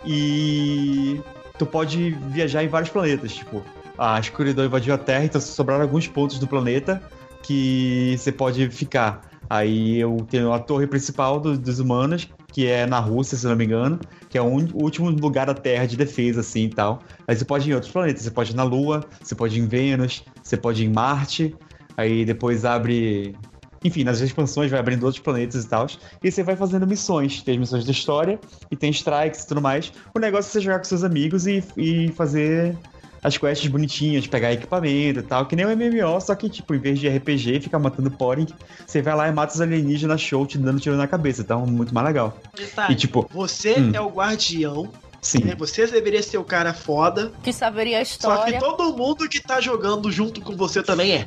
e 0.05 1.21
tu 1.57 1.65
pode 1.65 2.11
viajar 2.29 2.63
em 2.63 2.67
vários 2.67 2.89
planetas. 2.89 3.33
Tipo, 3.33 3.63
a 3.97 4.19
escuridão 4.19 4.65
invadiu 4.65 4.93
a 4.93 4.97
Terra, 4.97 5.25
então 5.25 5.41
sobraram 5.41 5.83
alguns 5.83 6.07
pontos 6.07 6.39
do 6.39 6.47
planeta 6.47 7.01
que 7.43 8.15
você 8.17 8.31
pode 8.31 8.69
ficar. 8.69 9.21
Aí 9.49 9.97
eu 9.97 10.25
tenho 10.29 10.53
a 10.53 10.59
torre 10.59 10.87
principal 10.87 11.39
do- 11.39 11.57
dos 11.57 11.79
humanos, 11.79 12.29
que 12.53 12.67
é 12.67 12.85
na 12.85 12.99
Rússia, 12.99 13.37
se 13.37 13.47
não 13.47 13.55
me 13.55 13.65
engano, 13.65 13.99
que 14.29 14.37
é 14.37 14.41
o, 14.41 14.45
último 14.45 15.09
lugar 15.09 15.47
da 15.47 15.53
Terra 15.53 15.85
de 15.85 15.97
defesa, 15.97 16.41
assim 16.41 16.65
e 16.65 16.69
tal. 16.69 17.01
Aí 17.27 17.35
você 17.35 17.43
pode 17.43 17.67
ir 17.67 17.71
em 17.71 17.75
outros 17.75 17.91
planetas, 17.91 18.21
você 18.23 18.31
pode 18.31 18.51
ir 18.51 18.55
na 18.55 18.63
Lua, 18.63 19.03
você 19.21 19.35
pode 19.35 19.57
ir 19.59 19.63
em 19.63 19.67
Vênus, 19.67 20.23
você 20.41 20.55
pode 20.55 20.83
ir 20.83 20.87
em 20.87 20.93
Marte, 20.93 21.55
aí 21.97 22.23
depois 22.23 22.63
abre. 22.63 23.35
Enfim, 23.83 24.03
nas 24.03 24.19
expansões 24.19 24.69
vai 24.69 24.79
abrindo 24.79 25.03
outros 25.03 25.21
planetas 25.23 25.63
e 25.63 25.67
tal. 25.67 25.87
E 26.23 26.31
você 26.31 26.43
vai 26.43 26.55
fazendo 26.55 26.85
missões. 26.85 27.41
Tem 27.41 27.53
as 27.55 27.59
missões 27.59 27.85
da 27.85 27.91
história 27.91 28.39
e 28.69 28.75
tem 28.75 28.89
strikes 28.91 29.43
e 29.43 29.47
tudo 29.47 29.61
mais. 29.61 29.91
O 30.13 30.19
negócio 30.19 30.49
é 30.49 30.51
você 30.53 30.61
jogar 30.61 30.79
com 30.79 30.83
seus 30.85 31.03
amigos 31.03 31.47
e, 31.47 31.63
e 31.77 32.09
fazer 32.11 32.75
as 33.21 33.37
quests 33.37 33.69
bonitinhas, 33.69 34.25
pegar 34.27 34.53
equipamento 34.53 35.19
e 35.19 35.23
tal, 35.23 35.45
que 35.45 35.53
nem 35.55 35.65
o 35.65 35.69
MMO, 35.75 36.21
só 36.21 36.33
que, 36.35 36.49
tipo, 36.49 36.73
em 36.73 36.79
vez 36.79 36.99
de 36.99 37.09
RPG, 37.09 37.59
ficar 37.59 37.77
matando 37.77 38.09
poring, 38.09 38.47
você 38.87 39.01
vai 39.01 39.13
lá 39.13 39.27
e 39.27 39.31
mata 39.33 39.53
os 39.53 39.59
alienígenas 39.59 40.21
show 40.21 40.45
te 40.45 40.57
dando 40.57 40.79
tiro 40.79 40.95
na 40.95 41.05
cabeça, 41.05 41.41
então 41.41 41.65
muito 41.65 41.93
mais 41.93 42.07
legal. 42.07 42.37
Detalhe, 42.55 42.93
E 42.93 42.95
tipo, 42.95 43.29
você 43.33 43.77
Hum. 43.77 43.91
é 43.93 43.99
o 43.99 44.07
guardião, 44.07 44.89
sim, 45.21 45.39
né? 45.43 45.53
Você 45.57 45.85
deveria 45.87 46.23
ser 46.23 46.37
o 46.37 46.45
cara 46.45 46.73
foda, 46.73 47.33
Que 47.43 47.51
saberia 47.51 47.99
a 47.99 48.05
só 48.05 48.45
que 48.45 48.51
história. 48.51 48.59
todo 48.59 48.95
mundo 48.95 49.27
que 49.27 49.41
tá 49.41 49.59
jogando 49.59 50.09
junto 50.09 50.39
com 50.39 50.55
você 50.55 50.81
também 50.81 51.11
é. 51.11 51.25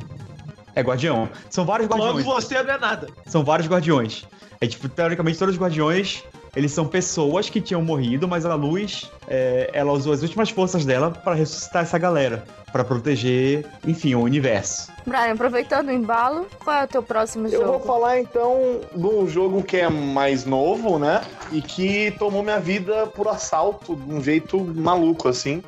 É 0.75 0.83
guardião. 0.83 1.29
São 1.51 1.65
vários 1.65 1.89
Logo 1.89 2.03
guardiões. 2.03 2.25
você 2.27 2.63
não 2.63 2.75
é 2.75 2.79
nada. 2.79 3.09
São 3.27 3.45
vários 3.45 3.69
guardiões. 3.69 4.25
É 4.61 4.67
tipo, 4.67 4.89
teoricamente, 4.89 5.39
todos 5.39 5.55
os 5.55 5.61
guardiões, 5.61 6.23
eles 6.55 6.71
são 6.73 6.87
pessoas 6.87 7.51
que 7.51 7.61
tinham 7.61 7.83
morrido, 7.83 8.29
mas 8.29 8.47
a 8.47 8.55
luz, 8.55 9.11
é, 9.27 9.69
ela 9.73 9.93
usou 9.93 10.13
as 10.13 10.23
últimas 10.23 10.51
forças 10.51 10.85
dela 10.85 11.11
pra 11.11 11.35
ressuscitar 11.35 11.83
essa 11.83 11.99
galera. 11.99 12.45
pra 12.73 12.83
proteger, 12.85 13.67
enfim, 13.87 14.15
o 14.15 14.23
universo. 14.23 14.91
Brian, 15.05 15.33
aproveitando 15.35 15.89
o 15.89 15.93
embalo, 15.93 16.47
qual 16.65 16.75
é 16.81 16.85
o 16.85 16.89
teu 16.89 17.03
próximo 17.03 17.47
Eu 17.47 17.61
vou 17.67 17.73
jogo? 17.75 17.87
falar 17.87 18.19
então 18.19 18.81
de 18.95 19.07
um 19.07 19.29
jogo 19.29 19.63
que 19.63 19.77
é 19.77 19.91
mais 19.91 20.47
novo, 20.47 20.99
né? 20.99 21.21
E 21.51 21.61
que 21.61 22.13
tomou 22.19 22.43
minha 22.43 22.59
vida 22.59 23.07
por 23.09 23.29
assalto, 23.29 23.95
de 23.95 24.11
um 24.15 24.23
jeito 24.23 24.59
maluco, 24.59 25.29
assim. 25.29 25.63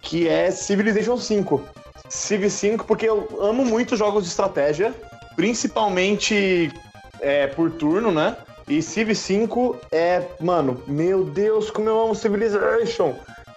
Que 0.00 0.28
é 0.28 0.50
Civilization 0.52 1.16
5. 1.16 1.60
Civ 2.08 2.48
5, 2.48 2.84
porque 2.84 3.08
eu 3.08 3.28
amo 3.40 3.64
muito 3.64 3.96
jogos 3.96 4.24
de 4.24 4.30
estratégia, 4.30 4.94
principalmente 5.34 6.72
é, 7.20 7.46
por 7.46 7.70
turno, 7.70 8.12
né? 8.12 8.36
E 8.68 8.82
Civ 8.82 9.14
5 9.14 9.76
é, 9.92 10.22
mano, 10.40 10.82
meu 10.86 11.24
Deus, 11.24 11.70
como 11.70 11.88
eu 11.88 12.00
amo 12.00 12.14
Civilization! 12.14 13.14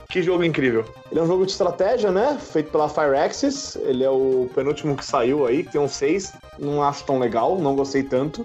Que 0.10 0.24
jogo 0.24 0.44
incrível. 0.44 0.84
Ele 1.12 1.20
é 1.20 1.24
um 1.24 1.28
jogo 1.28 1.46
de 1.46 1.52
estratégia, 1.52 2.12
né? 2.12 2.36
Feito 2.42 2.72
pela 2.72 2.90
Firaxis. 2.90 3.76
Ele 3.76 4.04
é 4.04 4.10
o 4.10 4.50
penúltimo 4.56 4.98
que 4.98 5.06
saiu 5.06 5.46
aí, 5.46 5.64
tem 5.64 5.80
uns 5.80 5.92
seis. 5.92 6.34
Não 6.58 6.82
acho 6.82 7.04
tão 7.04 7.20
legal, 7.20 7.60
não 7.60 7.76
gostei 7.76 8.02
tanto. 8.02 8.44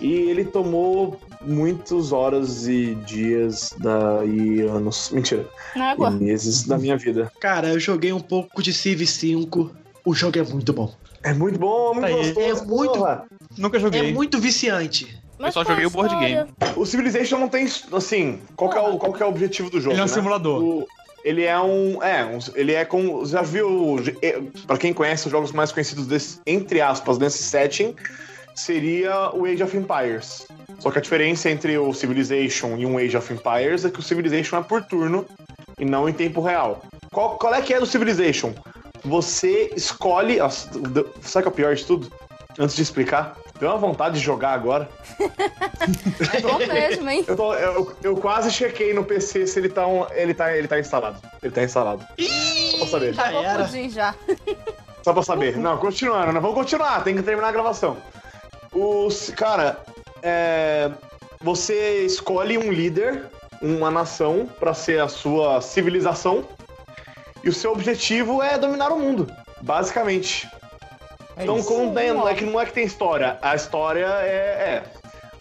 E 0.00 0.30
ele 0.30 0.44
tomou 0.44 1.18
muitas 1.46 2.12
horas 2.12 2.66
e 2.66 2.94
dias 3.06 3.74
da... 3.78 4.24
e 4.24 4.60
anos. 4.62 5.10
Mentira. 5.14 5.46
Na 5.76 5.92
água. 5.92 6.10
E 6.10 6.14
meses 6.24 6.64
da 6.64 6.78
minha 6.78 6.96
vida. 6.96 7.30
Cara, 7.40 7.68
eu 7.68 7.78
joguei 7.80 8.12
um 8.12 8.20
pouco 8.20 8.62
de 8.62 8.72
Civ 8.72 9.06
5. 9.06 9.70
O 10.04 10.14
jogo 10.14 10.38
é 10.38 10.42
muito 10.42 10.72
bom. 10.72 10.94
É 11.22 11.32
muito 11.32 11.58
bom, 11.58 11.92
é 11.92 11.94
muito 11.94 12.06
Tá 12.10 12.16
gostoso. 12.16 12.62
É 12.62 12.66
muito- 12.66 12.92
porra. 12.92 13.24
Nunca 13.56 13.78
joguei. 13.78 14.10
É 14.10 14.12
muito 14.12 14.38
viciante. 14.38 15.18
Mas 15.38 15.48
Eu 15.48 15.52
só 15.52 15.64
qual 15.64 15.74
joguei 15.74 15.86
o 15.86 15.90
board 15.90 16.14
história? 16.14 16.48
O 16.76 16.84
Civilization 16.86 17.38
não 17.38 17.48
tem, 17.48 17.66
assim, 17.92 18.38
qual 18.54 18.70
que 18.70 18.76
é 18.78 18.80
o, 18.80 18.98
qual 18.98 19.12
que 19.12 19.22
é 19.22 19.26
o 19.26 19.28
objetivo 19.30 19.68
do 19.70 19.80
jogo, 19.80 19.92
Ele 19.94 20.00
é 20.00 20.04
um 20.04 20.06
né? 20.06 20.12
simulador. 20.12 20.62
O- 20.62 20.86
ele 21.24 21.42
é 21.42 21.58
um, 21.58 22.02
é, 22.02 22.22
um- 22.24 22.38
ele 22.54 22.72
é 22.74 22.84
com, 22.84 23.24
já 23.24 23.40
viu, 23.40 23.96
é, 24.20 24.42
pra 24.66 24.76
quem 24.76 24.92
conhece 24.92 25.24
os 25.26 25.32
jogos 25.32 25.50
mais 25.52 25.72
conhecidos 25.72 26.06
desse, 26.06 26.38
entre 26.46 26.82
aspas, 26.82 27.16
desse 27.16 27.42
setting, 27.42 27.94
seria 28.54 29.30
o 29.34 29.44
Age 29.44 29.62
of 29.62 29.76
Empires. 29.76 30.46
Só 30.78 30.90
que 30.90 30.98
a 30.98 31.00
diferença 31.02 31.50
entre 31.50 31.76
o 31.78 31.92
Civilization 31.92 32.76
e 32.76 32.86
um 32.86 32.98
Age 32.98 33.16
of 33.16 33.32
Empires 33.32 33.84
é 33.84 33.90
que 33.90 34.00
o 34.00 34.02
Civilization 34.02 34.58
é 34.58 34.62
por 34.62 34.82
turno 34.82 35.26
e 35.78 35.84
não 35.84 36.08
em 36.08 36.12
tempo 36.12 36.40
real. 36.40 36.82
Qual, 37.12 37.36
qual 37.38 37.54
é 37.54 37.60
que 37.62 37.72
é 37.74 37.80
do 37.80 37.86
Civilization? 37.86 38.52
Você 39.04 39.70
escolhe, 39.76 40.38
nossa, 40.38 40.68
sabe 41.20 41.40
o 41.40 41.42
que 41.42 41.48
é 41.48 41.48
o 41.48 41.50
pior 41.52 41.74
de 41.74 41.84
tudo? 41.84 42.10
Antes 42.58 42.76
de 42.76 42.82
explicar, 42.82 43.36
deu 43.58 43.68
uma 43.68 43.78
vontade 43.78 44.18
de 44.18 44.24
jogar 44.24 44.52
agora. 44.52 44.88
É 46.32 46.40
bom 46.40 46.56
mesmo, 46.58 47.10
hein? 47.10 47.24
Eu, 47.26 47.36
tô- 47.36 47.54
eu- 47.54 47.92
eu 48.02 48.16
quase 48.16 48.50
chequei 48.50 48.94
no 48.94 49.04
PC 49.04 49.46
se 49.46 49.58
ele 49.58 49.68
tá, 49.68 49.86
um- 49.86 50.06
ele 50.12 50.32
tá, 50.32 50.56
ele 50.56 50.66
tá 50.66 50.78
instalado. 50.80 51.18
Ele 51.42 51.52
tá 51.52 51.62
instalado. 51.62 52.02
Só 52.70 52.78
pra 52.78 52.86
saber. 52.86 53.12
Já 53.14 53.32
era. 53.32 53.68
já. 53.90 54.14
Só 55.02 55.12
pra 55.12 55.22
saber. 55.22 55.58
Não, 55.58 55.76
continuando, 55.76 56.32
né? 56.32 56.40
Vamos 56.40 56.54
continuar, 56.56 57.04
tem 57.04 57.14
que 57.14 57.22
terminar 57.22 57.48
a 57.48 57.52
gravação. 57.52 57.98
Os. 58.74 59.30
Cara, 59.30 59.78
é, 60.22 60.90
você 61.40 62.04
escolhe 62.04 62.58
um 62.58 62.72
líder, 62.72 63.26
uma 63.60 63.90
nação, 63.90 64.48
pra 64.58 64.74
ser 64.74 65.00
a 65.00 65.08
sua 65.08 65.60
civilização. 65.60 66.44
E 67.42 67.48
o 67.48 67.52
seu 67.52 67.72
objetivo 67.72 68.42
é 68.42 68.56
dominar 68.58 68.90
o 68.90 68.98
mundo, 68.98 69.30
basicamente. 69.60 70.48
então, 71.38 71.58
isso. 71.58 71.68
como 71.68 71.92
tem, 71.94 72.10
não, 72.10 72.26
é 72.26 72.34
que, 72.34 72.44
não 72.44 72.58
é 72.58 72.64
que 72.64 72.72
tem 72.72 72.84
história. 72.86 73.38
A 73.42 73.54
história 73.54 74.06
é. 74.22 74.82
é. 74.82 74.82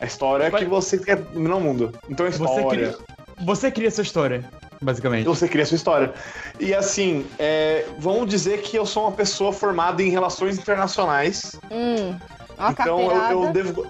A 0.02 0.06
história 0.06 0.44
é 0.44 0.52
que 0.52 0.66
você 0.66 0.98
quer 0.98 1.16
dominar 1.16 1.56
o 1.56 1.62
mundo. 1.62 1.98
Então 2.10 2.26
a 2.26 2.30
Você 2.30 2.44
história. 2.44 2.68
cria, 2.68 2.98
você 3.46 3.72
cria 3.72 3.90
sua 3.90 4.02
história, 4.02 4.44
basicamente. 4.82 5.24
Você 5.26 5.48
cria 5.48 5.64
a 5.64 5.66
sua 5.66 5.78
história. 5.78 6.14
E 6.60 6.74
assim, 6.74 7.26
é, 7.40 7.86
vamos 8.00 8.30
dizer 8.30 8.62
que 8.64 8.76
eu 8.78 8.86
sou 8.86 9.04
uma 9.04 9.14
pessoa 9.14 9.54
formada 9.54 10.04
em 10.04 10.10
relações 10.10 10.58
internacionais. 10.58 11.56
Hum, 11.72 12.18
uma 12.58 12.72
então 12.72 13.00
eu, 13.00 13.46
eu 13.46 13.54
devo. 13.54 13.88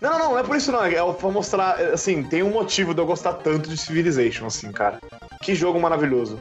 Não, 0.00 0.10
não, 0.10 0.18
não, 0.18 0.30
não 0.30 0.38
é 0.38 0.42
por 0.42 0.56
isso 0.56 0.72
não. 0.72 0.84
É 0.84 1.12
pra 1.12 1.30
mostrar, 1.30 1.80
é, 1.80 1.92
assim, 1.92 2.22
tem 2.22 2.42
um 2.42 2.50
motivo 2.50 2.94
de 2.94 3.00
eu 3.00 3.06
gostar 3.06 3.34
tanto 3.34 3.68
de 3.68 3.76
Civilization, 3.76 4.46
assim, 4.46 4.70
cara. 4.72 4.98
Que 5.42 5.54
jogo 5.54 5.80
maravilhoso. 5.80 6.40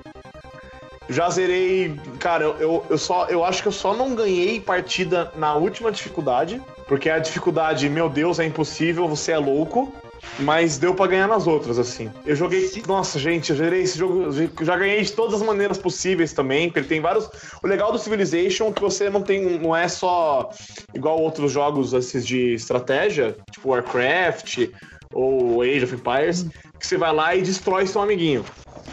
Já 1.10 1.30
zerei. 1.30 2.00
Cara, 2.20 2.44
eu, 2.44 2.58
eu, 2.60 2.86
eu 2.90 2.98
só. 2.98 3.26
Eu 3.28 3.46
acho 3.46 3.62
que 3.62 3.68
eu 3.68 3.72
só 3.72 3.94
não 3.94 4.16
ganhei 4.16 4.60
partida 4.60 5.32
na 5.36 5.56
última 5.56 5.92
dificuldade. 5.92 6.62
Porque 6.88 7.10
a 7.10 7.18
dificuldade, 7.20 7.90
meu 7.90 8.08
Deus, 8.08 8.40
é 8.40 8.46
impossível, 8.46 9.08
você 9.08 9.32
é 9.32 9.38
louco. 9.38 9.94
Mas 10.40 10.78
deu 10.78 10.94
pra 10.94 11.08
ganhar 11.08 11.28
nas 11.28 11.48
outras, 11.48 11.80
assim. 11.80 12.12
Eu 12.26 12.36
joguei. 12.36 12.70
Nossa, 12.88 13.18
gente, 13.18 13.52
eu 13.52 13.56
gerei 13.56 13.82
esse 13.82 13.98
jogo. 13.98 14.32
Já 14.62 14.78
ganhei 14.78 15.02
de 15.02 15.12
todas 15.12 15.42
as 15.42 15.46
maneiras 15.46 15.78
possíveis 15.78 16.34
também, 16.34 16.68
porque 16.68 16.80
ele 16.80 16.88
tem 16.88 17.02
vários. 17.02 17.30
O 17.64 17.68
legal 17.68 17.92
do 17.92 17.98
Civilization 17.98 18.68
é 18.68 18.72
que 18.72 18.82
você 18.82 19.10
não 19.10 19.22
tem. 19.22 19.60
Não 19.60 19.76
é 19.76 19.88
só 19.88 20.50
igual 20.94 21.20
outros 21.20 21.52
jogos 21.52 21.94
esses 21.94 22.26
de 22.26 22.54
estratégia, 22.54 23.36
tipo 23.52 23.70
Warcraft 23.70 24.68
ou 25.14 25.62
Age 25.62 25.86
of 25.86 25.96
Empires, 25.96 26.46
que 26.78 26.86
você 26.86 26.98
vai 26.98 27.14
lá 27.14 27.36
e 27.36 27.42
destrói 27.42 27.88
seu 27.88 28.02
amiguinho. 28.02 28.44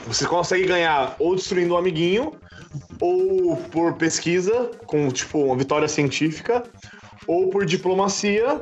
Você 0.07 0.27
consegue 0.27 0.67
ganhar 0.67 1.17
ou 1.19 1.35
destruindo 1.35 1.75
o 1.75 1.77
um 1.77 1.79
amiguinho, 1.79 2.33
ou 3.01 3.57
por 3.57 3.95
pesquisa, 3.95 4.71
com 4.87 5.09
tipo 5.11 5.39
uma 5.39 5.57
vitória 5.57 5.89
científica, 5.89 6.63
ou 7.27 7.49
por 7.49 7.65
diplomacia, 7.65 8.61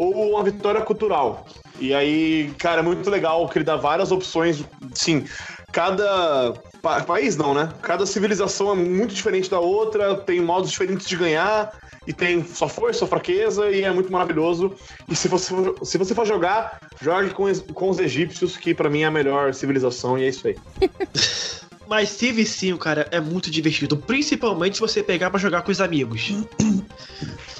ou 0.00 0.30
uma 0.30 0.42
vitória 0.42 0.80
cultural. 0.80 1.44
E 1.78 1.92
aí, 1.92 2.50
cara, 2.56 2.80
é 2.80 2.82
muito 2.82 3.08
legal 3.10 3.46
que 3.48 3.58
ele 3.58 3.64
dá 3.66 3.76
várias 3.76 4.10
opções. 4.10 4.64
Sim, 4.94 5.26
cada 5.72 6.54
pa 6.80 7.02
país 7.02 7.36
não, 7.36 7.52
né? 7.52 7.70
Cada 7.82 8.06
civilização 8.06 8.72
é 8.72 8.74
muito 8.74 9.14
diferente 9.14 9.50
da 9.50 9.60
outra, 9.60 10.16
tem 10.16 10.40
modos 10.40 10.70
diferentes 10.70 11.06
de 11.06 11.16
ganhar 11.16 11.70
e 12.06 12.14
tem 12.14 12.42
sua 12.42 12.68
força, 12.68 13.00
sua 13.00 13.08
fraqueza 13.08 13.70
e 13.70 13.82
é 13.82 13.90
muito 13.90 14.10
maravilhoso. 14.10 14.74
E 15.06 15.14
se 15.14 15.28
você 15.28 15.54
for, 15.54 15.78
se 15.82 15.98
você 15.98 16.14
for 16.14 16.26
jogar, 16.26 16.80
jogue 17.02 17.30
com, 17.30 17.52
com 17.74 17.90
os 17.90 17.98
egípcios, 17.98 18.56
que 18.56 18.72
para 18.72 18.88
mim 18.88 19.02
é 19.02 19.06
a 19.06 19.10
melhor 19.10 19.52
civilização 19.52 20.18
e 20.18 20.24
é 20.24 20.28
isso 20.28 20.48
aí. 20.48 20.56
Mas 21.86 22.08
Civ 22.08 22.46
5, 22.46 22.78
cara, 22.78 23.08
é 23.10 23.20
muito 23.20 23.50
divertido. 23.50 23.96
Principalmente 23.96 24.76
se 24.76 24.80
você 24.80 25.02
pegar 25.02 25.28
para 25.28 25.40
jogar 25.40 25.62
com 25.62 25.72
os 25.72 25.80
amigos. 25.80 26.32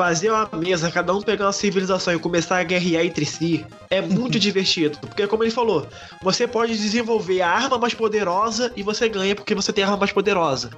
Fazer 0.00 0.30
uma 0.30 0.48
mesa, 0.54 0.90
cada 0.90 1.14
um 1.14 1.20
pegar 1.20 1.44
uma 1.44 1.52
civilização 1.52 2.14
e 2.14 2.18
começar 2.18 2.56
a 2.56 2.62
guerrear 2.62 3.04
entre 3.04 3.26
si 3.26 3.66
é 3.90 4.00
muito 4.00 4.40
divertido. 4.40 4.96
Porque, 4.98 5.26
como 5.26 5.44
ele 5.44 5.50
falou, 5.50 5.86
você 6.22 6.48
pode 6.48 6.74
desenvolver 6.74 7.42
a 7.42 7.50
arma 7.50 7.76
mais 7.76 7.92
poderosa 7.92 8.72
e 8.74 8.82
você 8.82 9.10
ganha 9.10 9.34
porque 9.34 9.54
você 9.54 9.74
tem 9.74 9.84
a 9.84 9.88
arma 9.88 9.98
mais 9.98 10.10
poderosa. 10.10 10.70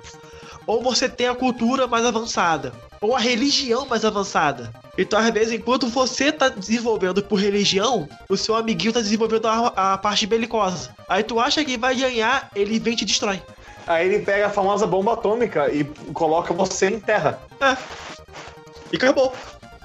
Ou 0.66 0.82
você 0.82 1.08
tem 1.08 1.28
a 1.28 1.36
cultura 1.36 1.86
mais 1.86 2.04
avançada. 2.04 2.72
Ou 3.00 3.14
a 3.14 3.20
religião 3.20 3.86
mais 3.86 4.04
avançada. 4.04 4.72
Então, 4.98 5.20
às 5.20 5.30
vezes, 5.30 5.52
enquanto 5.52 5.86
você 5.86 6.32
tá 6.32 6.48
desenvolvendo 6.48 7.22
por 7.22 7.36
religião, 7.36 8.08
o 8.28 8.36
seu 8.36 8.56
amiguinho 8.56 8.92
tá 8.92 9.00
desenvolvendo 9.00 9.46
a, 9.46 9.92
a 9.92 9.98
parte 9.98 10.26
belicosa. 10.26 10.90
Aí 11.08 11.22
tu 11.22 11.38
acha 11.38 11.64
que 11.64 11.78
vai 11.78 11.94
ganhar, 11.94 12.50
ele 12.56 12.80
vem 12.80 12.94
e 12.94 12.96
te 12.96 13.04
destrói. 13.04 13.40
Aí 13.86 14.04
ele 14.04 14.24
pega 14.24 14.48
a 14.48 14.50
famosa 14.50 14.84
bomba 14.84 15.12
atômica 15.12 15.72
e 15.72 15.84
coloca 16.12 16.52
você 16.52 16.88
em 16.88 16.98
terra. 16.98 17.40
É. 17.60 18.11
E 18.92 18.96
acabou. 18.96 19.32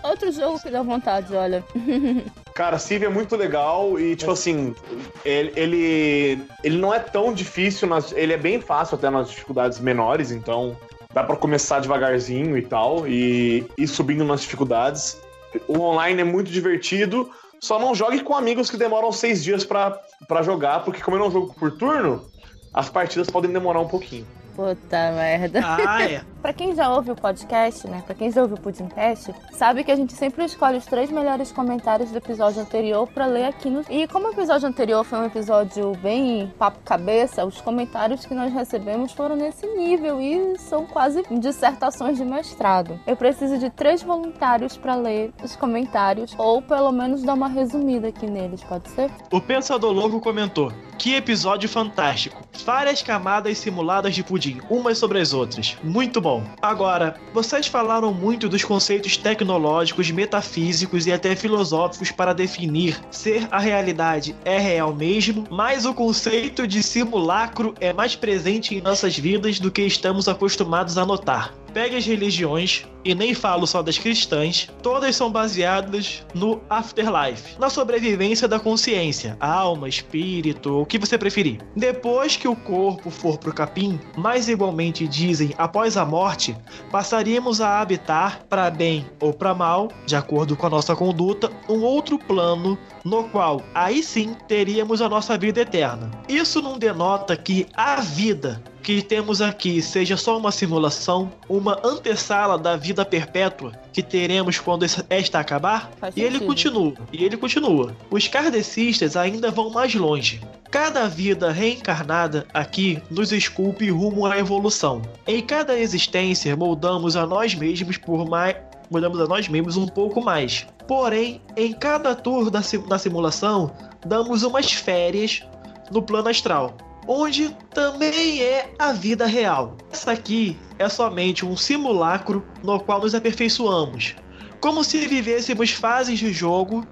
Outro 0.04 0.32
jogo 0.32 0.60
que 0.60 0.70
dá 0.70 0.82
vontade, 0.84 1.36
olha. 1.36 1.64
Cara, 2.54 2.80
Civ 2.80 3.04
é 3.04 3.10
muito 3.10 3.36
legal 3.36 4.00
e, 4.00 4.16
tipo 4.16 4.32
assim, 4.32 4.76
ele, 5.24 5.54
ele, 5.56 6.42
ele 6.64 6.78
não 6.78 6.94
é 6.94 7.00
tão 7.00 7.34
difícil, 7.34 7.88
nas, 7.88 8.12
ele 8.12 8.34
é 8.34 8.38
bem 8.38 8.60
fácil 8.60 8.96
até 8.96 9.10
nas 9.10 9.30
dificuldades 9.30 9.80
menores, 9.80 10.32
então 10.32 10.76
dá 11.14 11.24
para 11.24 11.36
começar 11.36 11.80
devagarzinho 11.80 12.58
e 12.58 12.62
tal, 12.62 13.08
e 13.08 13.66
ir 13.78 13.88
subindo 13.88 14.24
nas 14.24 14.42
dificuldades. 14.42 15.22
O 15.68 15.80
online 15.80 16.22
é 16.22 16.24
muito 16.24 16.52
divertido, 16.52 17.30
só 17.60 17.80
não 17.80 17.94
jogue 17.94 18.22
com 18.22 18.36
amigos 18.36 18.70
que 18.70 18.78
demoram 18.78 19.12
seis 19.12 19.44
dias 19.44 19.66
para 19.66 20.42
jogar, 20.44 20.84
porque 20.84 21.02
como 21.02 21.18
eu 21.18 21.22
não 21.22 21.32
jogo 21.32 21.54
por 21.54 21.72
turno, 21.72 22.28
as 22.74 22.90
partidas 22.90 23.30
podem 23.30 23.52
demorar 23.52 23.82
um 23.82 23.88
pouquinho. 23.88 24.26
Puta 24.56 25.12
merda. 25.12 25.62
Ah, 25.64 26.04
é. 26.04 26.22
pra 26.42 26.54
quem 26.54 26.76
já 26.76 26.94
ouve 26.94 27.12
o 27.12 27.16
podcast, 27.16 27.88
né? 27.88 28.04
Pra 28.06 28.16
quem 28.16 28.32
já 28.32 28.42
ouve 28.42 28.54
o 28.56 28.58
Pudimcast, 28.58 29.34
sabe 29.52 29.84
que 29.84 29.92
a 29.92 29.96
gente 29.96 30.14
sempre 30.14 30.46
escolhe 30.46 30.78
os 30.78 30.86
três 30.86 31.10
melhores 31.12 31.52
comentários 31.52 32.12
do 32.12 32.18
episódio 32.18 32.62
anterior 32.62 33.08
pra 33.08 33.26
ler 33.26 33.46
aqui 33.46 33.70
no. 33.70 33.82
E 33.90 34.08
como 34.08 34.28
o 34.28 34.32
episódio 34.32 34.68
anterior 34.68 35.04
foi 35.04 35.20
um 35.20 35.26
episódio 35.26 35.94
bem 35.98 36.52
papo-cabeça, 36.58 37.46
os 37.46 37.60
comentários 37.62 38.26
que 38.26 38.34
nós 38.34 38.54
recebemos 38.54 39.12
foram 39.12 39.36
nesse 39.36 39.66
nível 39.68 40.22
e 40.22 40.58
são 40.60 40.86
quase 40.86 41.24
dissertações 41.40 42.18
de 42.18 42.26
mestrado. 42.26 43.00
Eu 43.06 43.16
preciso 43.16 43.58
de 43.58 43.70
três 43.70 44.02
voluntários 44.04 44.78
pra 44.78 44.96
ler 44.96 45.32
os 45.44 45.56
comentários, 45.56 46.34
ou 46.38 46.62
pelo 46.62 46.92
menos 46.92 47.24
dar 47.24 47.34
uma 47.34 47.48
resumida 47.48 48.10
aqui 48.10 48.28
neles, 48.28 48.64
pode 48.64 48.90
ser? 48.90 49.10
O 49.32 49.42
Pensador 49.42 49.92
Louco 49.92 50.20
comentou: 50.20 50.72
Que 50.98 51.16
episódio 51.16 51.68
fantástico! 51.68 52.44
Várias 52.66 53.02
camadas 53.02 53.58
simuladas 53.58 54.14
de 54.14 54.24
pudim, 54.24 54.60
umas 54.70 54.98
sobre 54.98 55.20
as 55.20 55.34
outras. 55.34 55.78
Muito 55.84 56.20
bom. 56.20 56.27
Agora, 56.62 57.16
vocês 57.34 57.68
falaram 57.68 58.14
muito 58.14 58.50
dos 58.50 58.64
conceitos 58.64 59.18
tecnológicos, 59.18 60.12
metafísicos 60.12 61.08
e 61.08 61.12
até 61.14 61.36
filosóficos 61.36 62.12
para 62.12 62.34
definir 62.34 63.00
ser 63.10 63.48
a 63.52 63.60
realidade 63.60 64.36
é 64.44 64.58
real 64.58 64.94
mesmo, 64.94 65.46
mas 65.50 65.86
o 65.86 65.94
conceito 65.94 66.68
de 66.68 66.84
simulacro 66.84 67.74
é 67.80 67.94
mais 67.94 68.16
presente 68.16 68.76
em 68.76 68.82
nossas 68.82 69.18
vidas 69.18 69.60
do 69.60 69.72
que 69.72 69.82
estamos 69.84 70.28
acostumados 70.28 70.98
a 70.98 71.06
notar. 71.06 71.54
Pegue 71.78 71.96
as 71.96 72.08
religiões, 72.08 72.88
e 73.06 73.14
nem 73.14 73.36
falo 73.36 73.68
só 73.68 73.84
das 73.84 74.00
cristãs, 74.00 74.68
todas 74.82 75.16
são 75.16 75.32
baseadas 75.32 76.26
no 76.34 76.60
afterlife, 76.68 77.56
na 77.60 77.70
sobrevivência 77.70 78.48
da 78.48 78.60
consciência, 78.60 79.38
alma, 79.40 79.88
espírito, 79.88 80.82
o 80.82 80.88
que 80.88 80.98
você 80.98 81.20
preferir. 81.20 81.60
Depois 81.76 82.36
que 82.36 82.48
o 82.48 82.56
corpo 82.56 83.12
for 83.12 83.38
pro 83.38 83.54
capim, 83.54 84.00
mais 84.18 84.50
igualmente 84.50 85.08
dizem 85.08 85.54
após 85.56 85.98
a 85.98 86.04
morte, 86.04 86.58
passaríamos 86.92 87.62
a 87.62 87.80
habitar, 87.80 88.44
para 88.50 88.72
bem 88.72 89.06
ou 89.22 89.32
para 89.32 89.54
mal, 89.54 89.90
de 90.08 90.16
acordo 90.16 90.58
com 90.58 90.66
a 90.66 90.72
nossa 90.72 90.96
conduta, 90.96 91.52
um 91.70 91.84
outro 91.84 92.18
plano 92.18 92.76
no 93.06 93.26
qual 93.26 93.62
aí 93.76 94.02
sim 94.02 94.36
teríamos 94.48 95.00
a 95.00 95.08
nossa 95.08 95.38
vida 95.38 95.62
eterna. 95.62 96.10
Isso 96.28 96.60
não 96.60 96.80
denota 96.80 97.38
que 97.38 97.68
a 97.76 98.02
vida 98.02 98.64
que 98.88 99.02
temos 99.02 99.42
aqui 99.42 99.82
seja 99.82 100.16
só 100.16 100.38
uma 100.38 100.50
simulação, 100.50 101.30
uma 101.50 101.78
antessala 101.84 102.58
da 102.58 102.78
vida 102.78 103.04
perpétua 103.04 103.74
que 103.92 104.02
teremos 104.02 104.60
quando 104.60 104.86
esta 105.10 105.40
acabar? 105.42 105.92
Faz 106.00 106.16
e 106.16 106.22
ele 106.22 106.40
continua, 106.40 106.94
e 107.12 107.26
ele 107.26 107.36
continua. 107.36 107.94
Os 108.10 108.30
kardecistas 108.30 109.18
ainda 109.18 109.52
vão 109.52 109.70
mais 109.72 109.94
longe. 109.94 110.40
Cada 110.72 111.06
vida 111.06 111.52
reencarnada 111.52 112.48
aqui 112.54 113.04
nos 113.12 113.34
esculpe 113.34 113.90
rumo 113.90 114.26
à 114.26 114.38
evolução. 114.40 115.02
Em 115.28 115.42
cada 115.42 115.78
existência 115.78 116.56
moldamos 116.56 117.18
a 117.18 117.26
nós 117.26 117.54
mesmos 117.54 117.98
por 117.98 118.26
mais 118.26 118.56
mudamos 118.90 119.20
a 119.20 119.26
nós 119.26 119.50
mesmos 119.50 119.76
um 119.76 119.86
pouco 119.86 120.22
mais. 120.22 120.66
Porém, 120.88 121.42
em 121.58 121.74
cada 121.74 122.16
tour 122.16 122.50
da, 122.50 122.62
sim- 122.62 122.88
da 122.88 122.98
simulação, 122.98 123.70
damos 124.06 124.44
umas 124.44 124.72
férias 124.72 125.44
no 125.92 126.02
plano 126.02 126.30
astral, 126.30 126.74
onde 127.08 127.56
também 127.74 128.42
é 128.42 128.74
a 128.78 128.92
vida 128.92 129.26
real. 129.26 129.78
Essa 129.92 130.12
aqui 130.12 130.58
é 130.78 130.90
somente 130.90 131.46
um 131.46 131.56
simulacro 131.56 132.46
no 132.64 132.80
qual 132.80 133.02
nos 133.02 133.16
aperfeiçoamos, 133.16 134.16
como 134.60 134.84
se 134.84 135.08
vivêssemos 135.08 135.72
fases 135.72 136.20
de 136.20 136.32
jogo 136.34 136.86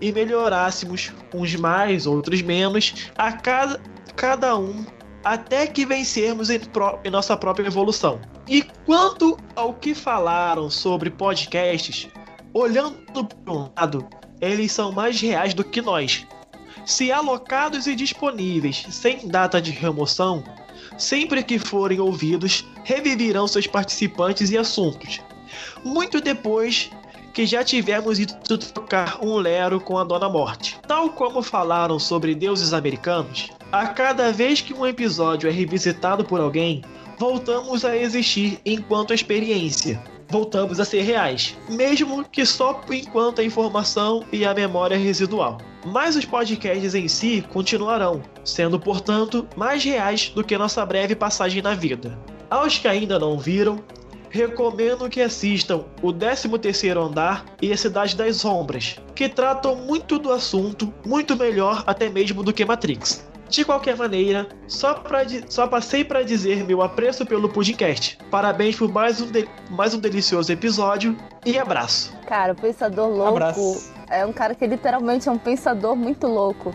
e 0.00 0.10
melhorássemos 0.10 1.12
uns 1.34 1.54
mais, 1.56 2.06
outros 2.06 2.40
menos, 2.40 3.10
a 3.18 3.32
cada, 3.32 3.80
cada 4.16 4.56
um 4.56 4.84
até 5.22 5.66
que 5.66 5.84
vencermos 5.84 6.48
em, 6.48 6.58
pró- 6.58 6.98
em 7.04 7.10
nossa 7.10 7.36
própria 7.36 7.66
evolução. 7.66 8.18
E 8.48 8.62
quanto 8.86 9.36
ao 9.54 9.74
que 9.74 9.94
falaram 9.94 10.70
sobre 10.70 11.10
podcasts, 11.10 12.08
olhando 12.54 13.24
para 13.44 13.52
um 13.52 13.70
lado, 13.76 14.08
eles 14.40 14.72
são 14.72 14.90
mais 14.90 15.20
reais 15.20 15.52
do 15.52 15.62
que 15.62 15.82
nós. 15.82 16.26
Se 16.84 17.12
alocados 17.12 17.86
e 17.86 17.94
disponíveis 17.94 18.84
sem 18.90 19.28
data 19.28 19.60
de 19.60 19.70
remoção, 19.70 20.42
sempre 20.98 21.42
que 21.42 21.58
forem 21.58 22.00
ouvidos, 22.00 22.64
revivirão 22.84 23.46
seus 23.46 23.66
participantes 23.66 24.50
e 24.50 24.58
assuntos. 24.58 25.20
Muito 25.84 26.20
depois 26.20 26.90
que 27.32 27.46
já 27.46 27.62
tivermos 27.62 28.18
ido 28.18 28.34
trocar 28.58 29.18
um 29.22 29.36
lero 29.36 29.80
com 29.80 29.96
a 29.98 30.04
Dona 30.04 30.28
Morte. 30.28 30.78
Tal 30.86 31.10
como 31.10 31.42
falaram 31.42 31.98
sobre 31.98 32.34
deuses 32.34 32.72
americanos, 32.72 33.50
a 33.70 33.86
cada 33.86 34.32
vez 34.32 34.60
que 34.60 34.74
um 34.74 34.86
episódio 34.86 35.48
é 35.48 35.52
revisitado 35.52 36.24
por 36.24 36.40
alguém, 36.40 36.82
voltamos 37.18 37.84
a 37.84 37.96
existir 37.96 38.60
enquanto 38.64 39.14
experiência. 39.14 40.02
Voltamos 40.28 40.78
a 40.78 40.84
ser 40.84 41.02
reais, 41.02 41.56
mesmo 41.68 42.24
que 42.24 42.46
só 42.46 42.80
enquanto 42.90 43.40
a 43.40 43.44
informação 43.44 44.24
e 44.32 44.44
a 44.44 44.54
memória 44.54 44.96
residual. 44.96 45.58
Mas 45.84 46.14
os 46.16 46.24
podcasts 46.24 46.94
em 46.94 47.08
si 47.08 47.44
continuarão, 47.52 48.22
sendo 48.44 48.78
portanto 48.78 49.46
mais 49.56 49.82
reais 49.82 50.28
do 50.34 50.44
que 50.44 50.56
nossa 50.58 50.84
breve 50.84 51.14
passagem 51.14 51.62
na 51.62 51.74
vida. 51.74 52.18
Aos 52.50 52.78
que 52.78 52.86
ainda 52.88 53.18
não 53.18 53.38
viram, 53.38 53.80
recomendo 54.28 55.08
que 55.08 55.20
assistam 55.20 55.84
o 56.02 56.12
13º 56.12 56.96
Andar 57.08 57.44
e 57.62 57.72
a 57.72 57.76
Cidade 57.76 58.14
das 58.16 58.36
Sombras, 58.36 58.96
que 59.14 59.28
tratam 59.28 59.74
muito 59.74 60.18
do 60.18 60.30
assunto, 60.32 60.92
muito 61.04 61.36
melhor 61.36 61.82
até 61.86 62.08
mesmo 62.08 62.42
do 62.42 62.52
que 62.52 62.64
Matrix. 62.64 63.28
De 63.48 63.64
qualquer 63.64 63.96
maneira, 63.96 64.46
só, 64.68 64.94
pra, 64.94 65.24
di- 65.24 65.44
só 65.48 65.66
passei 65.66 66.04
para 66.04 66.22
dizer 66.22 66.62
meu 66.64 66.82
apreço 66.82 67.26
pelo 67.26 67.48
podcast. 67.48 68.16
Parabéns 68.30 68.76
por 68.76 68.88
mais 68.92 69.20
um, 69.20 69.26
de- 69.28 69.48
mais 69.68 69.92
um 69.92 69.98
delicioso 69.98 70.52
episódio 70.52 71.16
e 71.44 71.58
abraço. 71.58 72.12
Cara, 72.28 72.52
o 72.52 72.56
Pensador 72.56 73.08
Louco 73.08 73.30
Abraço. 73.30 73.92
É 74.10 74.26
um 74.26 74.32
cara 74.32 74.54
que 74.54 74.66
literalmente 74.66 75.28
é 75.28 75.32
um 75.32 75.38
pensador 75.38 75.94
muito 75.94 76.26
louco. 76.26 76.74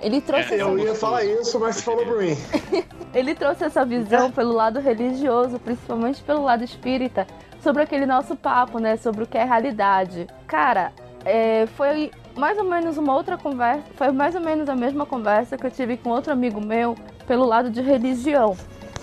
Ele 0.00 0.20
trouxe, 0.20 0.54
É, 0.54 0.56
essa, 0.56 0.64
Eu 0.64 0.78
ia 0.78 0.94
falar 0.94 1.24
isso, 1.24 1.58
mas 1.60 1.76
você 1.76 1.82
falou 1.82 2.04
por 2.04 2.18
mim. 2.18 2.36
ele 3.14 3.34
trouxe 3.34 3.64
essa 3.64 3.84
visão 3.84 4.30
pelo 4.32 4.52
lado 4.52 4.80
religioso, 4.80 5.58
principalmente 5.60 6.20
pelo 6.22 6.42
lado 6.42 6.64
espírita, 6.64 7.26
sobre 7.60 7.82
aquele 7.84 8.04
nosso 8.04 8.34
papo, 8.34 8.80
né? 8.80 8.96
Sobre 8.96 9.22
o 9.22 9.26
que 9.26 9.38
é 9.38 9.44
realidade. 9.44 10.26
Cara, 10.48 10.92
é, 11.24 11.66
foi 11.76 12.10
mais 12.36 12.58
ou 12.58 12.64
menos 12.64 12.98
uma 12.98 13.14
outra 13.14 13.38
conversa, 13.38 13.84
foi 13.94 14.10
mais 14.10 14.34
ou 14.34 14.40
menos 14.40 14.68
a 14.68 14.74
mesma 14.74 15.06
conversa 15.06 15.56
que 15.56 15.66
eu 15.66 15.70
tive 15.70 15.96
com 15.96 16.10
outro 16.10 16.32
amigo 16.32 16.60
meu 16.60 16.96
pelo 17.26 17.44
lado 17.44 17.70
de 17.70 17.80
religião. 17.80 18.56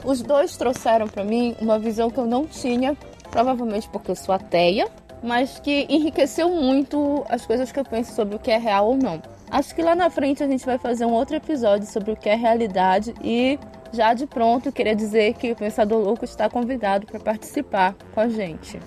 Os 0.03 0.21
dois 0.21 0.57
trouxeram 0.57 1.07
pra 1.07 1.23
mim 1.23 1.55
uma 1.61 1.77
visão 1.77 2.09
que 2.09 2.17
eu 2.17 2.25
não 2.25 2.45
tinha, 2.45 2.97
provavelmente 3.31 3.87
porque 3.89 4.11
eu 4.11 4.15
sou 4.15 4.33
ateia, 4.33 4.87
mas 5.23 5.59
que 5.59 5.85
enriqueceu 5.89 6.49
muito 6.49 7.23
as 7.29 7.45
coisas 7.45 7.71
que 7.71 7.79
eu 7.79 7.85
penso 7.85 8.13
sobre 8.13 8.35
o 8.35 8.39
que 8.39 8.51
é 8.51 8.57
real 8.57 8.87
ou 8.89 8.97
não. 8.97 9.21
Acho 9.51 9.73
que 9.73 9.81
lá 9.81 9.95
na 9.95 10.09
frente 10.09 10.43
a 10.43 10.47
gente 10.47 10.65
vai 10.65 10.77
fazer 10.77 11.05
um 11.05 11.11
outro 11.11 11.35
episódio 11.35 11.87
sobre 11.87 12.11
o 12.11 12.15
que 12.15 12.29
é 12.29 12.35
realidade 12.35 13.13
e 13.23 13.57
já 13.91 14.13
de 14.13 14.27
pronto 14.27 14.71
queria 14.71 14.95
dizer 14.95 15.33
que 15.33 15.51
o 15.51 15.55
Pensador 15.55 15.99
Louco 15.99 16.23
está 16.23 16.47
convidado 16.49 17.07
para 17.07 17.19
participar 17.19 17.95
com 18.13 18.19
a 18.21 18.29
gente. 18.29 18.79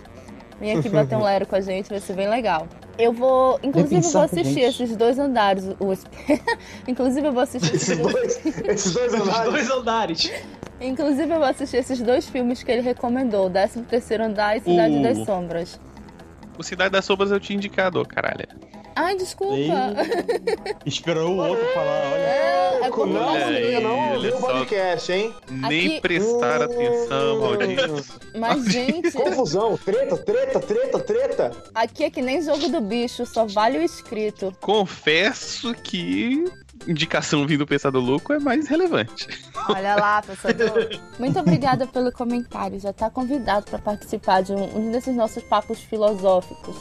Vem 0.60 0.78
aqui 0.78 0.88
bater 0.88 1.16
um 1.16 1.22
lero 1.24 1.44
com 1.46 1.56
a 1.56 1.60
gente, 1.60 1.88
vai 1.88 1.98
ser 1.98 2.12
bem 2.14 2.28
legal. 2.28 2.68
Eu 2.98 3.12
vou, 3.12 3.58
inclusive, 3.62 3.96
eu 4.06 4.10
vou 4.10 4.22
assistir 4.22 4.60
esses 4.60 4.94
dois 4.94 5.18
andares. 5.18 5.64
O, 5.80 5.92
inclusive, 6.86 7.26
eu 7.26 7.32
vou 7.32 7.42
assistir 7.42 7.74
Esses 7.74 7.88
esses 7.88 7.98
dois, 7.98 8.12
dois, 8.12 8.46
esses 8.68 8.92
dois 8.94 9.14
andares. 9.14 9.50
dois 9.50 9.70
andares. 9.70 10.32
inclusive 10.80 11.32
eu 11.32 11.38
vou 11.38 11.48
assistir 11.48 11.78
esses 11.78 12.00
dois 12.00 12.28
filmes 12.28 12.62
que 12.62 12.70
ele 12.70 12.82
recomendou, 12.82 13.50
13 13.50 13.82
terceiro 13.82 14.24
andar 14.24 14.56
e 14.56 14.60
Cidade 14.60 14.94
Uh. 14.94 15.02
das 15.02 15.18
Sombras. 15.24 15.80
O 16.58 16.62
Cidade 16.62 16.90
das 16.92 17.04
Sombras 17.04 17.30
eu 17.30 17.40
tinha 17.40 17.56
indicado, 17.56 18.00
ô, 18.00 18.04
caralho. 18.04 18.46
Ai, 18.94 19.16
desculpa. 19.16 19.54
Ei, 19.54 19.70
Esperou 20.84 21.32
o 21.32 21.36
outro 21.38 21.64
falar, 21.72 22.10
olha. 22.12 22.20
É, 22.20 22.80
é 22.82 22.88
porque 22.90 23.10
não, 23.10 23.36
eu 23.38 23.78
É, 23.78 23.80
não 23.80 23.98
olha 23.98 24.14
ouviu 24.16 24.36
o 24.36 24.40
podcast, 24.40 25.12
hein? 25.12 25.34
Nem 25.50 25.86
Aqui- 25.86 26.00
prestar 26.02 26.62
atenção, 26.62 27.36
Hum. 27.36 27.40
maldito. 27.40 28.04
Mas, 28.38 28.64
gente, 28.66 29.10
Confusão, 29.12 29.78
treta, 29.78 30.18
treta, 30.18 30.60
treta, 30.60 30.98
treta. 31.00 31.52
aqui 31.74 32.04
é 32.04 32.10
que 32.10 32.20
nem 32.20 32.42
jogo 32.42 32.68
do 32.68 32.82
bicho, 32.82 33.24
só 33.24 33.46
vale 33.46 33.78
o 33.78 33.82
escrito. 33.82 34.54
Confesso 34.60 35.72
que 35.74 36.44
indicação 36.86 37.46
vindo 37.46 37.60
do 37.60 37.66
Pensador 37.66 38.02
Louco 38.02 38.32
é 38.32 38.38
mais 38.38 38.68
relevante. 38.68 39.28
Olha 39.68 39.94
lá, 39.94 40.22
pensador. 40.22 40.88
Muito 41.18 41.38
obrigada 41.38 41.86
pelo 41.86 42.10
comentário. 42.12 42.78
Já 42.80 42.92
tá 42.92 43.08
convidado 43.08 43.66
para 43.66 43.78
participar 43.78 44.42
de 44.42 44.52
um, 44.52 44.76
um 44.76 44.90
desses 44.90 45.14
nossos 45.14 45.42
papos 45.42 45.78
filosóficos. 45.80 46.76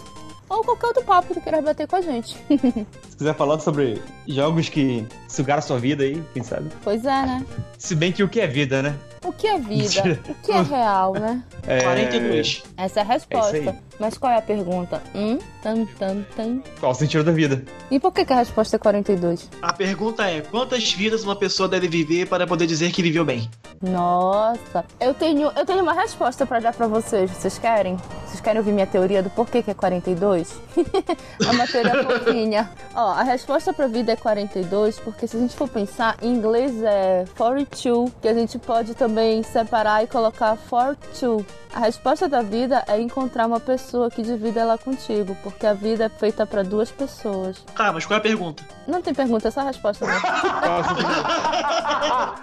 Ou 0.49 0.63
qualquer 0.63 0.87
outro 0.87 1.03
papo 1.03 1.33
que 1.33 1.39
queira 1.39 1.61
bater 1.61 1.87
com 1.87 1.95
a 1.95 2.01
gente. 2.01 2.35
Se 3.09 3.17
quiser 3.17 3.35
falar 3.35 3.59
sobre 3.59 4.01
jogos 4.27 4.67
que 4.67 5.07
sugaram 5.29 5.61
sua 5.61 5.79
vida 5.79 6.03
aí, 6.03 6.21
quem 6.33 6.43
sabe? 6.43 6.69
Pois 6.83 7.05
é, 7.05 7.25
né? 7.25 7.45
Se 7.77 7.95
bem 7.95 8.11
que 8.11 8.21
o 8.21 8.27
que 8.27 8.41
é 8.41 8.47
vida, 8.47 8.81
né? 8.81 8.97
O 9.23 9.31
que 9.31 9.47
é 9.47 9.57
vida? 9.59 10.19
O 10.27 10.33
que 10.35 10.51
é 10.51 10.61
real, 10.63 11.13
né? 11.13 11.43
É... 11.67 11.81
42. 11.83 12.63
Essa 12.75 12.99
é 12.99 13.03
a 13.03 13.05
É 13.05 13.07
resposta. 13.09 13.55
aí. 13.57 13.75
Mas 13.99 14.17
qual 14.17 14.33
é 14.33 14.37
a 14.37 14.41
pergunta? 14.41 15.01
Hum? 15.13 15.37
Tam, 15.61 15.85
tam, 15.99 16.25
tam. 16.35 16.63
Qual 16.79 16.91
o 16.91 16.95
sentido 16.95 17.23
da 17.23 17.31
vida? 17.31 17.63
E 17.91 17.99
por 17.99 18.11
que, 18.11 18.25
que 18.25 18.33
a 18.33 18.37
resposta 18.37 18.77
é 18.77 18.79
42? 18.79 19.47
A 19.61 19.71
pergunta 19.71 20.27
é: 20.27 20.41
quantas 20.41 20.91
vidas 20.91 21.23
uma 21.23 21.35
pessoa 21.35 21.69
deve 21.69 21.87
viver 21.87 22.27
para 22.27 22.47
poder 22.47 22.65
dizer 22.65 22.91
que 22.91 23.03
viveu 23.03 23.23
bem? 23.23 23.47
Nossa, 23.79 24.83
eu 24.99 25.13
tenho, 25.13 25.51
eu 25.55 25.65
tenho 25.65 25.83
uma 25.83 25.93
resposta 25.93 26.45
pra 26.47 26.59
dar 26.59 26.73
pra 26.73 26.87
vocês. 26.87 27.29
Vocês 27.29 27.59
querem? 27.59 27.97
Vocês 28.25 28.41
querem 28.41 28.57
ouvir 28.59 28.71
minha 28.71 28.87
teoria 28.87 29.21
do 29.21 29.29
porquê 29.29 29.61
que 29.61 29.69
é 29.69 29.73
42? 29.75 30.59
é 31.45 31.51
uma 31.51 31.67
teoria 31.67 32.03
fofinha. 32.03 32.71
Ó, 32.95 33.11
a 33.11 33.23
resposta 33.23 33.71
pra 33.71 33.85
vida 33.85 34.13
é 34.13 34.15
42 34.15 34.97
porque 34.99 35.27
se 35.27 35.37
a 35.37 35.39
gente 35.39 35.55
for 35.55 35.67
pensar, 35.69 36.17
em 36.23 36.33
inglês 36.33 36.81
é 36.81 37.25
42, 37.37 38.11
que 38.19 38.27
a 38.27 38.33
gente 38.33 38.57
pode 38.57 38.95
também 38.95 39.10
separar 39.43 40.03
e 40.03 40.07
colocar 40.07 40.57
42. 40.69 41.45
A 41.73 41.79
resposta 41.79 42.27
da 42.27 42.41
vida 42.41 42.83
é 42.85 42.99
encontrar 42.99 43.47
uma 43.47 43.59
pessoa 43.59 44.11
que 44.11 44.21
divida 44.21 44.59
ela 44.59 44.77
contigo, 44.77 45.37
porque 45.41 45.65
a 45.65 45.73
vida 45.73 46.03
é 46.05 46.09
feita 46.09 46.45
pra 46.45 46.63
duas 46.63 46.91
pessoas. 46.91 47.63
Tá, 47.75 47.93
mas 47.93 48.05
qual 48.05 48.17
é 48.17 48.19
a 48.19 48.21
pergunta? 48.21 48.61
Não 48.85 49.01
tem 49.01 49.13
pergunta, 49.13 49.47
é 49.47 49.51
só 49.51 49.61
a 49.61 49.63
resposta 49.63 50.05
mesmo. 50.05 50.21
ah, 50.25 52.35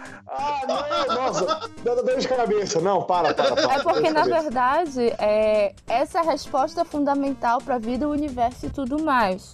não, 0.67 1.15
nossa, 1.15 1.45
dá 1.85 1.95
dor 1.95 2.17
de 2.17 2.27
cabeça. 2.27 2.81
Não, 2.81 3.03
para, 3.03 3.35
para, 3.35 3.55
para. 3.55 3.75
É 3.75 3.83
porque, 3.83 4.11
na 4.11 4.25
verdade, 4.25 5.15
é, 5.19 5.75
essa 5.87 6.19
é 6.19 6.21
a 6.23 6.25
resposta 6.25 6.87
fundamental 6.87 7.61
para 7.61 7.75
a 7.75 7.79
vida, 7.79 8.09
o 8.09 8.13
universo 8.13 8.65
e 8.65 8.71
tudo 8.71 9.03
mais. 9.03 9.53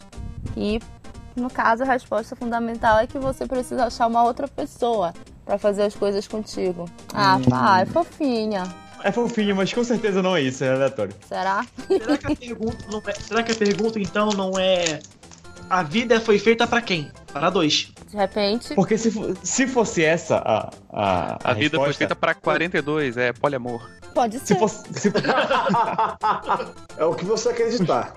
E, 0.57 0.81
no 1.35 1.51
caso, 1.51 1.83
a 1.83 1.87
resposta 1.87 2.37
fundamental 2.37 2.99
é 2.99 3.09
que 3.09 3.19
você 3.19 3.45
precisa 3.45 3.87
achar 3.87 4.07
uma 4.07 4.23
outra 4.23 4.47
pessoa 4.47 5.13
para 5.45 5.59
fazer 5.59 5.83
as 5.83 5.95
coisas 5.95 6.27
contigo. 6.27 6.89
Ah, 7.13 7.39
pá, 7.49 7.81
é 7.81 7.87
fofinha. 7.87 8.65
É 9.03 9.13
fofinho, 9.13 9.55
mas 9.55 9.73
com 9.73 9.85
certeza 9.85 10.23
não 10.23 10.35
é 10.35 10.41
isso, 10.43 10.65
é 10.65 10.73
aleatório. 10.73 11.15
Será? 11.29 11.65
Será 11.87 12.17
que 12.17 12.33
a 12.33 12.37
pergunta, 12.37 12.87
não 12.91 13.03
é, 13.07 13.13
será 13.15 13.43
que 13.43 13.53
a 13.53 13.55
pergunta 13.55 14.01
então 14.01 14.31
não 14.31 14.59
é. 14.59 15.01
A 15.69 15.83
vida 15.83 16.21
foi 16.21 16.39
feita 16.39 16.67
para 16.67 16.81
quem? 16.81 17.11
Para 17.33 17.51
dois. 17.51 17.93
De 18.11 18.17
repente. 18.17 18.75
Porque 18.75 18.97
se, 18.97 19.11
se 19.43 19.67
fosse 19.67 20.03
essa 20.05 20.37
a, 20.37 20.71
a, 20.93 21.51
A, 21.51 21.55
vida 21.55 21.77
foi 21.77 21.89
resposta, 21.89 21.99
feita 21.99 22.17
pra 22.17 22.35
42, 22.35 23.17
é 23.17 23.33
poliamor. 23.33 23.91
Pode 24.15 24.39
Se 24.39 24.47
ser. 24.47 24.59
fosse, 24.59 24.85
se 24.95 25.13
É 26.97 27.05
o 27.05 27.15
que 27.15 27.25
você 27.25 27.49
acreditar. 27.49 28.15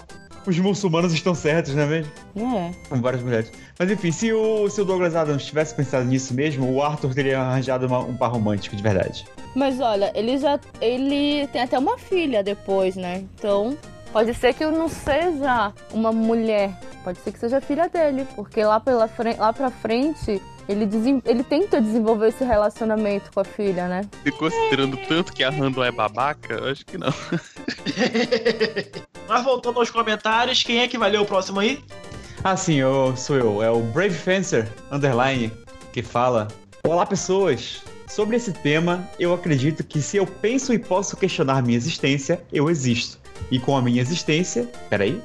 Os 0.47 0.57
muçulmanos 0.59 1.13
estão 1.13 1.35
certos, 1.35 1.75
não 1.75 1.83
é 1.83 1.85
mesmo? 1.85 2.11
É. 2.37 2.71
Com 2.89 3.01
várias 3.01 3.21
mulheres. 3.21 3.51
Mas 3.77 3.91
enfim, 3.91 4.11
se 4.11 4.31
o, 4.33 4.69
se 4.69 4.81
o 4.81 4.85
Douglas 4.85 5.15
Adams 5.15 5.45
tivesse 5.45 5.75
pensado 5.75 6.05
nisso 6.05 6.33
mesmo, 6.33 6.71
o 6.73 6.81
Arthur 6.81 7.13
teria 7.13 7.39
arranjado 7.39 7.85
uma- 7.85 7.99
um 7.99 8.15
par 8.15 8.31
romântico 8.31 8.75
de 8.75 8.81
verdade. 8.81 9.25
Mas 9.55 9.79
olha, 9.79 10.11
ele 10.15 10.37
já. 10.37 10.59
Ele 10.81 11.47
tem 11.47 11.61
até 11.61 11.77
uma 11.77 11.97
filha 11.97 12.43
depois, 12.43 12.95
né? 12.95 13.23
Então. 13.35 13.77
Pode 14.13 14.33
ser 14.33 14.53
que 14.53 14.63
eu 14.63 14.71
não 14.71 14.87
seja 14.87 15.73
uma 15.93 16.13
mulher. 16.13 16.71
Pode 17.03 17.19
ser 17.19 17.31
que 17.33 17.39
seja 17.39 17.59
filha 17.59 17.89
dele. 17.89 18.25
Porque 18.35 18.63
lá, 18.63 18.79
pela 18.79 19.07
frente, 19.07 19.37
lá 19.37 19.51
pra 19.51 19.69
frente, 19.69 20.41
ele, 20.67 20.85
desem- 20.85 21.21
ele 21.25 21.43
tenta 21.43 21.81
desenvolver 21.81 22.29
esse 22.29 22.43
relacionamento 22.43 23.29
com 23.33 23.41
a 23.41 23.43
filha, 23.43 23.87
né? 23.87 24.01
E 24.25 24.31
considerando 24.31 24.95
tanto 25.07 25.33
que 25.33 25.43
a 25.43 25.49
Random 25.49 25.83
é 25.83 25.91
babaca, 25.91 26.53
eu 26.53 26.71
acho 26.71 26.85
que 26.85 26.97
não. 26.97 27.13
Mas 29.27 29.43
voltando 29.43 29.79
aos 29.79 29.89
comentários, 29.89 30.63
quem 30.63 30.79
é 30.79 30.87
que 30.87 30.97
vai 30.97 31.11
ler 31.11 31.19
o 31.19 31.25
próximo 31.25 31.59
aí? 31.59 31.83
Ah, 32.43 32.55
sim, 32.55 32.75
eu, 32.75 33.15
sou 33.17 33.35
eu. 33.35 33.63
É 33.63 33.69
o 33.69 33.81
Brave 33.81 34.13
Fencer, 34.13 34.71
underline, 34.91 35.51
que 35.91 36.01
fala: 36.01 36.47
Olá, 36.83 37.05
pessoas! 37.05 37.83
Sobre 38.07 38.37
esse 38.37 38.53
tema, 38.53 39.05
eu 39.19 39.33
acredito 39.33 39.83
que 39.83 40.01
se 40.01 40.15
eu 40.15 40.25
penso 40.25 40.73
e 40.73 40.79
posso 40.79 41.17
questionar 41.17 41.61
minha 41.61 41.77
existência, 41.77 42.41
eu 42.53 42.69
existo. 42.69 43.19
E 43.51 43.59
com 43.59 43.75
a 43.75 43.81
minha 43.81 44.01
existência. 44.01 44.69
Peraí. 44.89 45.21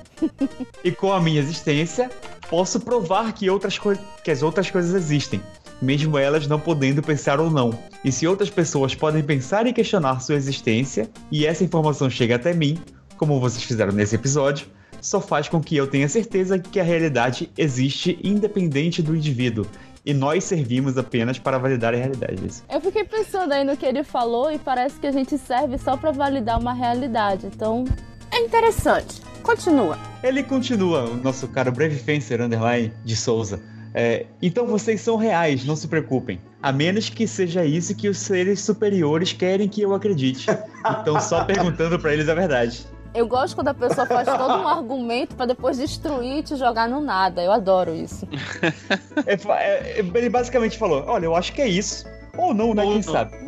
e 0.83 0.91
com 0.91 1.13
a 1.13 1.21
minha 1.21 1.41
existência, 1.41 2.11
posso 2.51 2.81
provar 2.81 3.33
que, 3.33 3.49
outras 3.49 3.79
que 4.25 4.31
as 4.31 4.43
outras 4.43 4.69
coisas 4.69 4.95
existem, 4.95 5.41
mesmo 5.81 6.19
elas 6.19 6.47
não 6.47 6.59
podendo 6.59 7.03
pensar 7.03 7.41
ou 7.41 7.51
não. 7.51 7.73
E 8.05 8.11
se 8.11 8.27
outras 8.27 8.51
pessoas 8.51 8.95
podem 8.95 9.23
pensar 9.23 9.67
e 9.67 9.73
questionar 9.73 10.21
sua 10.21 10.35
existência, 10.35 11.09
e 11.31 11.47
essa 11.47 11.63
informação 11.63 12.11
chega 12.11 12.35
até 12.35 12.53
mim, 12.53 12.79
como 13.17 13.41
vocês 13.41 13.63
fizeram 13.63 13.93
nesse 13.93 14.15
episódio, 14.15 14.67
só 15.01 15.21
faz 15.21 15.49
com 15.49 15.61
que 15.61 15.77
eu 15.77 15.87
tenha 15.87 16.09
certeza 16.09 16.59
que 16.59 16.79
a 16.79 16.85
realidade 16.85 17.51
existe 17.59 18.19
independente 18.23 19.03
do 19.03 19.17
indivíduo. 19.17 19.67
E 20.05 20.13
nós 20.13 20.43
servimos 20.45 20.99
apenas 20.99 21.39
para 21.39 21.59
validar 21.59 21.95
a 21.95 21.97
realidade. 21.97 22.45
Isso. 22.45 22.65
Eu 22.69 22.81
fiquei 22.81 23.05
pensando 23.05 23.53
aí 23.53 23.63
no 23.63 23.77
que 23.77 23.87
ele 23.87 24.03
falou 24.03 24.51
e 24.51 24.59
parece 24.59 24.99
que 24.99 25.07
a 25.07 25.13
gente 25.13 25.39
serve 25.39 25.79
só 25.79 25.97
pra 25.97 26.11
validar 26.11 26.59
uma 26.59 26.73
realidade. 26.73 27.47
Então, 27.47 27.85
é 28.31 28.41
interessante. 28.41 29.21
Continua. 29.43 29.99
Ele 30.23 30.43
continua, 30.43 31.05
o 31.05 31.17
nosso 31.17 31.47
caro 31.49 31.71
Brave 31.71 31.97
Fencer 31.97 32.41
Underline 32.41 32.93
de 33.05 33.15
Souza. 33.15 33.61
É, 33.95 34.27
então 34.41 34.67
vocês 34.67 35.01
são 35.01 35.17
reais, 35.17 35.65
não 35.65 35.77
se 35.77 35.87
preocupem. 35.87 36.41
A 36.63 36.73
menos 36.73 37.09
que 37.09 37.27
seja 37.27 37.65
isso 37.65 37.95
que 37.95 38.09
os 38.09 38.19
seres 38.19 38.61
superiores 38.61 39.33
querem 39.33 39.69
que 39.69 39.83
eu 39.83 39.95
acredite. 39.95 40.47
Então 41.01 41.21
só 41.21 41.45
perguntando 41.45 41.99
pra 41.99 42.13
eles 42.13 42.29
a 42.29 42.35
verdade. 42.35 42.87
Eu 43.15 43.27
gosto 43.27 43.55
quando 43.55 43.69
a 43.69 43.75
pessoa 43.75 44.07
faz 44.07 44.27
todo 44.27 44.55
um 44.63 44.67
argumento 44.69 45.35
pra 45.37 45.45
depois 45.47 45.77
destruir 45.77 46.39
e 46.39 46.43
te 46.43 46.57
jogar 46.57 46.89
no 46.89 47.01
nada. 47.01 47.43
Eu 47.43 47.53
adoro 47.53 47.95
isso. 47.95 48.27
É, 49.27 49.37
fa- 49.37 49.61
é, 49.61 49.99
ele 49.99 50.29
basicamente 50.31 50.79
falou: 50.79 51.05
olha, 51.07 51.27
eu 51.27 51.37
acho 51.37 51.53
que 51.53 51.61
é 51.61 51.69
isso. 51.69 52.05
Ou 52.37 52.55
não, 52.55 52.73
né? 52.75 52.83
Ou 52.83 52.89
Quem 52.93 53.03
não. 53.07 53.13
sabe? 53.13 53.33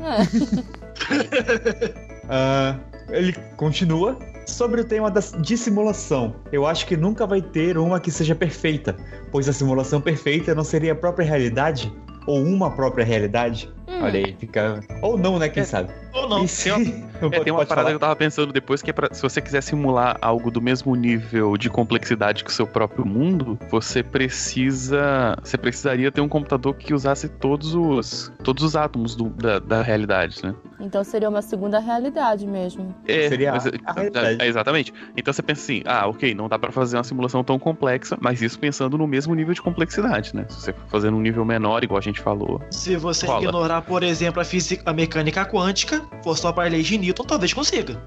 É. 1.10 2.04
Ah, 2.28 2.76
ele 3.10 3.32
continua. 3.56 4.18
Sobre 4.46 4.80
o 4.82 4.84
tema 4.84 5.10
da 5.10 5.20
dissimulação, 5.40 6.36
eu 6.52 6.66
acho 6.66 6.86
que 6.86 6.96
nunca 6.98 7.26
vai 7.26 7.40
ter 7.40 7.78
uma 7.78 7.98
que 7.98 8.10
seja 8.10 8.34
perfeita, 8.34 8.94
pois 9.32 9.48
a 9.48 9.52
simulação 9.54 10.00
perfeita 10.02 10.54
não 10.54 10.62
seria 10.64 10.92
a 10.92 10.94
própria 10.94 11.24
realidade. 11.26 11.90
ou 12.26 12.42
uma 12.42 12.70
própria 12.70 13.04
realidade? 13.04 13.70
Hum. 13.86 14.02
Olha 14.02 14.18
aí, 14.18 14.34
fica. 14.38 14.80
Ou 15.02 15.16
não, 15.18 15.38
né? 15.38 15.48
Quem 15.48 15.62
É. 15.62 15.66
sabe? 15.66 15.90
Ou 16.12 16.28
não. 16.28 16.44
E 16.44 16.48
se- 16.48 16.70
É, 16.70 16.74
tem 16.74 17.52
uma 17.52 17.58
Pode 17.60 17.68
parada 17.68 17.74
falar. 17.74 17.84
que 17.90 17.94
eu 17.94 17.98
tava 17.98 18.16
pensando 18.16 18.52
depois 18.52 18.82
que 18.82 18.90
é 18.90 18.92
pra, 18.92 19.08
se 19.12 19.22
você 19.22 19.40
quiser 19.40 19.62
simular 19.62 20.16
algo 20.20 20.50
do 20.50 20.60
mesmo 20.60 20.94
nível 20.94 21.56
de 21.56 21.70
complexidade 21.70 22.44
que 22.44 22.50
o 22.50 22.52
seu 22.52 22.66
próprio 22.66 23.06
mundo, 23.06 23.58
você 23.70 24.02
precisa. 24.02 25.36
Você 25.42 25.56
precisaria 25.56 26.10
ter 26.12 26.20
um 26.20 26.28
computador 26.28 26.74
que 26.74 26.92
usasse 26.94 27.28
todos 27.28 27.74
os. 27.74 28.32
todos 28.42 28.62
os 28.62 28.76
átomos 28.76 29.14
do- 29.16 29.30
da, 29.30 29.58
da 29.58 29.82
realidade, 29.82 30.40
né? 30.44 30.54
Então 30.80 31.02
seria 31.02 31.28
uma 31.30 31.40
segunda 31.40 31.78
realidade 31.78 32.46
mesmo. 32.46 32.94
É, 33.08 33.28
Seria 33.28 33.52
mas- 33.52 33.66
a- 33.66 33.70
a 33.86 33.92
realidade. 33.92 34.42
é, 34.42 34.46
exatamente. 34.46 34.92
Então 35.16 35.32
você 35.32 35.42
pensa 35.42 35.62
assim, 35.62 35.82
ah, 35.86 36.06
ok, 36.06 36.34
não 36.34 36.46
dá 36.48 36.58
pra 36.58 36.70
fazer 36.70 36.96
uma 36.98 37.04
simulação 37.04 37.42
tão 37.42 37.58
complexa, 37.58 38.18
mas 38.20 38.42
isso 38.42 38.58
pensando 38.58 38.98
no 38.98 39.06
mesmo 39.06 39.34
nível 39.34 39.54
de 39.54 39.62
complexidade, 39.62 40.34
né? 40.36 40.44
Se 40.50 40.60
você 40.60 40.72
for 40.74 40.86
fazendo 40.88 41.16
um 41.16 41.20
nível 41.20 41.44
menor, 41.44 41.82
igual 41.84 41.98
a 41.98 42.02
gente 42.02 42.20
falou. 42.20 42.60
Se 42.70 42.96
você 42.96 43.24
Rola. 43.26 43.42
ignorar, 43.44 43.73
por 43.82 44.02
exemplo, 44.02 44.40
a 44.40 44.44
física, 44.44 44.82
a 44.86 44.92
mecânica 44.92 45.44
quântica, 45.44 46.02
for 46.22 46.36
só 46.36 46.52
para 46.52 46.68
lei 46.68 46.82
de 46.82 46.98
Newton, 46.98 47.24
talvez 47.24 47.52
consiga. 47.52 48.02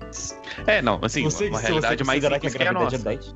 É, 0.65 0.81
não, 0.81 0.99
assim, 1.01 1.23
Você- 1.23 1.49
uma 1.49 1.59
se 1.59 1.65
realidade 1.65 2.03
mais 2.03 2.19
considerar 2.19 2.39
que 2.39 2.47
a 2.47 2.49
simples 2.49 2.69
que 2.69 2.75
a 2.75 2.79
nossa. 2.79 2.95
é 2.95 2.99
10. 2.99 3.35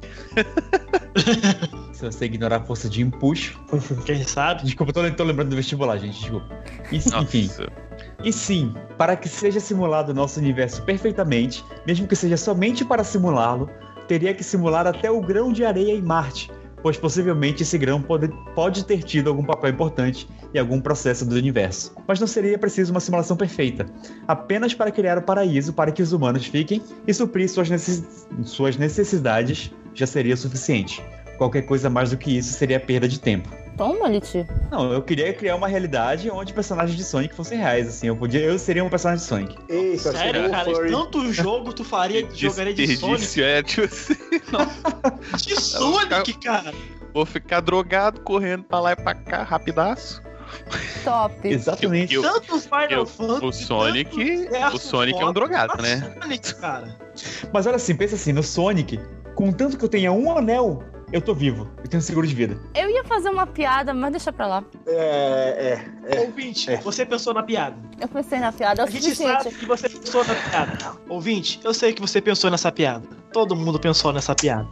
se 1.94 2.06
você 2.06 2.26
ignorar 2.26 2.58
a 2.58 2.64
força 2.64 2.90
de 2.90 3.02
empuxo. 3.02 3.60
Quem 4.06 4.24
sabe? 4.24 4.64
Desculpa, 4.64 4.92
eu 4.98 5.10
tô, 5.12 5.16
tô 5.18 5.24
lembrando 5.24 5.50
do 5.50 5.56
vestibular, 5.56 5.98
gente. 5.98 6.20
Desculpa. 6.20 6.48
E, 6.92 6.98
enfim. 6.98 7.48
Nossa. 7.48 7.68
E 8.24 8.32
sim, 8.32 8.74
para 8.98 9.16
que 9.16 9.28
seja 9.30 9.60
simulado 9.60 10.12
o 10.12 10.16
nosso 10.16 10.40
universo 10.40 10.82
perfeitamente, 10.84 11.64
mesmo 11.86 12.08
que 12.08 12.16
seja 12.16 12.38
somente 12.38 12.86
para 12.86 13.04
simulá-lo, 13.04 13.70
teria 14.08 14.34
que 14.34 14.44
simular 14.44 14.88
até 14.88 15.10
o 15.10 15.22
grão 15.22 15.52
de 15.52 15.64
areia 15.66 15.94
em 15.94 16.02
Marte, 16.02 16.52
pois 16.82 16.98
possivelmente 16.98 17.64
esse 17.64 17.78
grão 17.78 18.02
pode, 18.02 18.28
pode 18.56 18.86
ter 18.86 19.04
tido 19.04 19.30
algum 19.30 19.44
papel 19.44 19.72
importante 19.72 20.28
em 20.54 20.60
algum 20.60 20.82
processo 20.82 21.26
do 21.26 21.36
universo. 21.36 21.94
Mas 22.08 22.20
não 22.20 22.28
seria 22.28 22.58
preciso 22.58 22.92
uma 22.92 23.00
simulação 23.00 23.38
perfeita, 23.38 23.86
apenas 24.28 24.74
para 24.74 24.92
criar 24.92 25.18
o 25.18 25.22
paraíso 25.22 25.74
para 25.74 25.92
que 25.92 26.02
os 26.02 26.14
humanos 26.14 26.46
fiquem 26.46 26.82
e 27.08 27.14
suprir 27.14 27.50
suas, 27.50 27.70
necess- 27.70 28.28
suas 28.44 28.78
necessidades 28.78 29.72
já 29.94 30.06
seria 30.08 30.36
suficiente. 30.36 31.04
Qualquer 31.38 31.64
coisa 31.64 31.90
mais 31.90 32.12
do 32.12 32.18
que 32.18 32.38
isso 32.38 32.54
seria 32.54 32.80
perda 32.80 33.08
de 33.08 33.20
tempo. 33.20 33.50
Toma, 33.82 34.08
Liti. 34.08 34.46
Não, 34.70 34.94
eu 34.94 35.02
queria 35.02 35.34
criar 35.34 35.56
uma 35.56 35.68
realidade 35.68 36.30
onde 36.30 36.54
personagens 36.54 36.96
de 36.96 37.04
Sonic 37.04 37.34
fossem 37.34 37.58
reais, 37.58 37.88
assim. 37.88 38.06
Eu 38.06 38.16
podia, 38.16 38.40
eu 38.42 38.60
seria 38.60 38.84
um 38.84 38.90
personagem 38.92 39.24
de 39.24 39.28
Sonic. 39.28 39.58
Eita, 39.68 40.12
Sério, 40.12 40.52
cara, 40.52 40.66
Furry. 40.72 40.92
tanto 40.92 41.34
jogo 41.34 41.74
tu 41.74 41.84
faria, 41.84 42.28
jogaria 42.32 42.76
de 42.76 42.96
Sonic? 42.96 43.42
É, 43.42 43.64
tipo 43.64 43.88
assim, 43.88 44.14
De 45.36 45.60
Sonic, 45.60 46.34
cara! 46.44 46.72
vou 47.12 47.26
ficar 47.26 47.60
drogado, 47.60 48.22
correndo 48.22 48.66
pra 48.66 48.80
lá 48.80 48.92
e 48.92 48.96
pra 48.96 49.16
cá, 49.16 49.42
rapidaço. 49.42 50.22
Top. 51.04 51.36
Exatamente. 51.44 52.14
Eu- 52.14 52.22
Tanto 52.22 52.60
Final 52.60 52.88
eu- 52.92 53.06
Fantasy. 53.08 53.46
O 53.46 53.52
Sonic, 53.52 54.48
tanto 54.52 54.76
o 54.76 54.80
Sonic 54.80 55.20
é 55.20 55.26
um 55.26 55.34
drogado, 55.34 55.82
né? 55.82 56.16
Sonic, 56.22 56.54
cara. 56.58 56.96
Mas 57.52 57.66
olha 57.66 57.78
assim, 57.78 57.96
pensa 57.96 58.14
assim, 58.14 58.32
no 58.32 58.44
Sonic, 58.44 59.00
contanto 59.34 59.76
que 59.76 59.84
eu 59.84 59.90
tenha 59.90 60.12
um 60.12 60.38
anel, 60.38 60.84
eu 61.12 61.22
tô 61.22 61.34
vivo. 61.34 61.68
Eu 61.84 61.88
tenho 61.88 62.02
seguro 62.02 62.26
de 62.28 62.34
vida. 62.36 62.58
Eu 62.76 62.90
ia 62.90 63.04
fazer 63.04 63.30
uma 63.30 63.46
piada, 63.48 63.94
mas 63.94 64.12
deixa 64.12 64.32
pra 64.32 64.48
lá. 64.48 64.64
É, 64.88 65.80
é. 66.06 66.20
Ouvinte, 66.22 66.70
É. 66.72 66.78
você 66.78 67.06
pensou 67.06 67.34
na 67.34 67.44
piada. 67.44 67.76
Eu 68.00 68.08
pensei 68.08 68.40
na 68.40 68.52
piada. 68.52 68.82
É 68.82 68.86
o 68.86 68.88
A 68.88 68.92
gente 68.92 69.04
suficiente. 69.04 69.44
sabe 69.44 69.56
que 69.56 69.66
você 69.66 69.90
pensou 69.90 70.24
na 70.26 70.36
piada. 70.36 70.78
Ouvinte, 71.10 71.60
eu 71.64 71.74
sei 71.74 71.94
que 71.94 72.02
você 72.02 72.22
pensou 72.22 72.50
nessa 72.50 72.72
piada. 72.72 73.08
Todo 73.34 73.56
mundo 73.56 73.80
pensou 73.80 74.12
nessa 74.14 74.36
piada. 74.36 74.68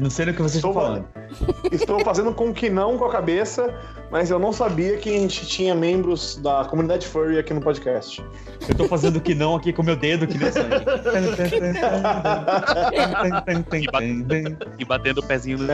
Não 0.00 0.08
sei 0.10 0.26
no 0.26 0.32
que 0.32 0.40
vocês 0.40 0.56
estão 0.56 0.72
falando. 0.72 1.04
Estou 1.70 2.00
fazendo 2.00 2.32
com 2.32 2.52
que 2.52 2.70
não 2.70 2.96
com 2.96 3.04
a 3.04 3.10
cabeça, 3.10 3.74
mas 4.10 4.30
eu 4.30 4.38
não 4.38 4.52
sabia 4.52 4.96
que 4.96 5.10
a 5.10 5.18
gente 5.18 5.46
tinha 5.46 5.74
membros 5.74 6.36
da 6.36 6.64
comunidade 6.64 7.06
furry 7.06 7.38
aqui 7.38 7.52
no 7.52 7.60
podcast. 7.60 8.24
Eu 8.68 8.74
tô 8.74 8.88
fazendo 8.88 9.20
que 9.20 9.34
não 9.34 9.54
aqui 9.56 9.72
com 9.72 9.82
meu 9.82 9.96
dedo, 9.96 10.26
que 10.26 10.38
nem 10.38 10.48
o 10.48 10.52
Sonic. 10.52 10.84
E 14.78 14.84
batendo 14.84 15.18
o 15.18 15.22
pezinho 15.22 15.58
no. 15.58 15.68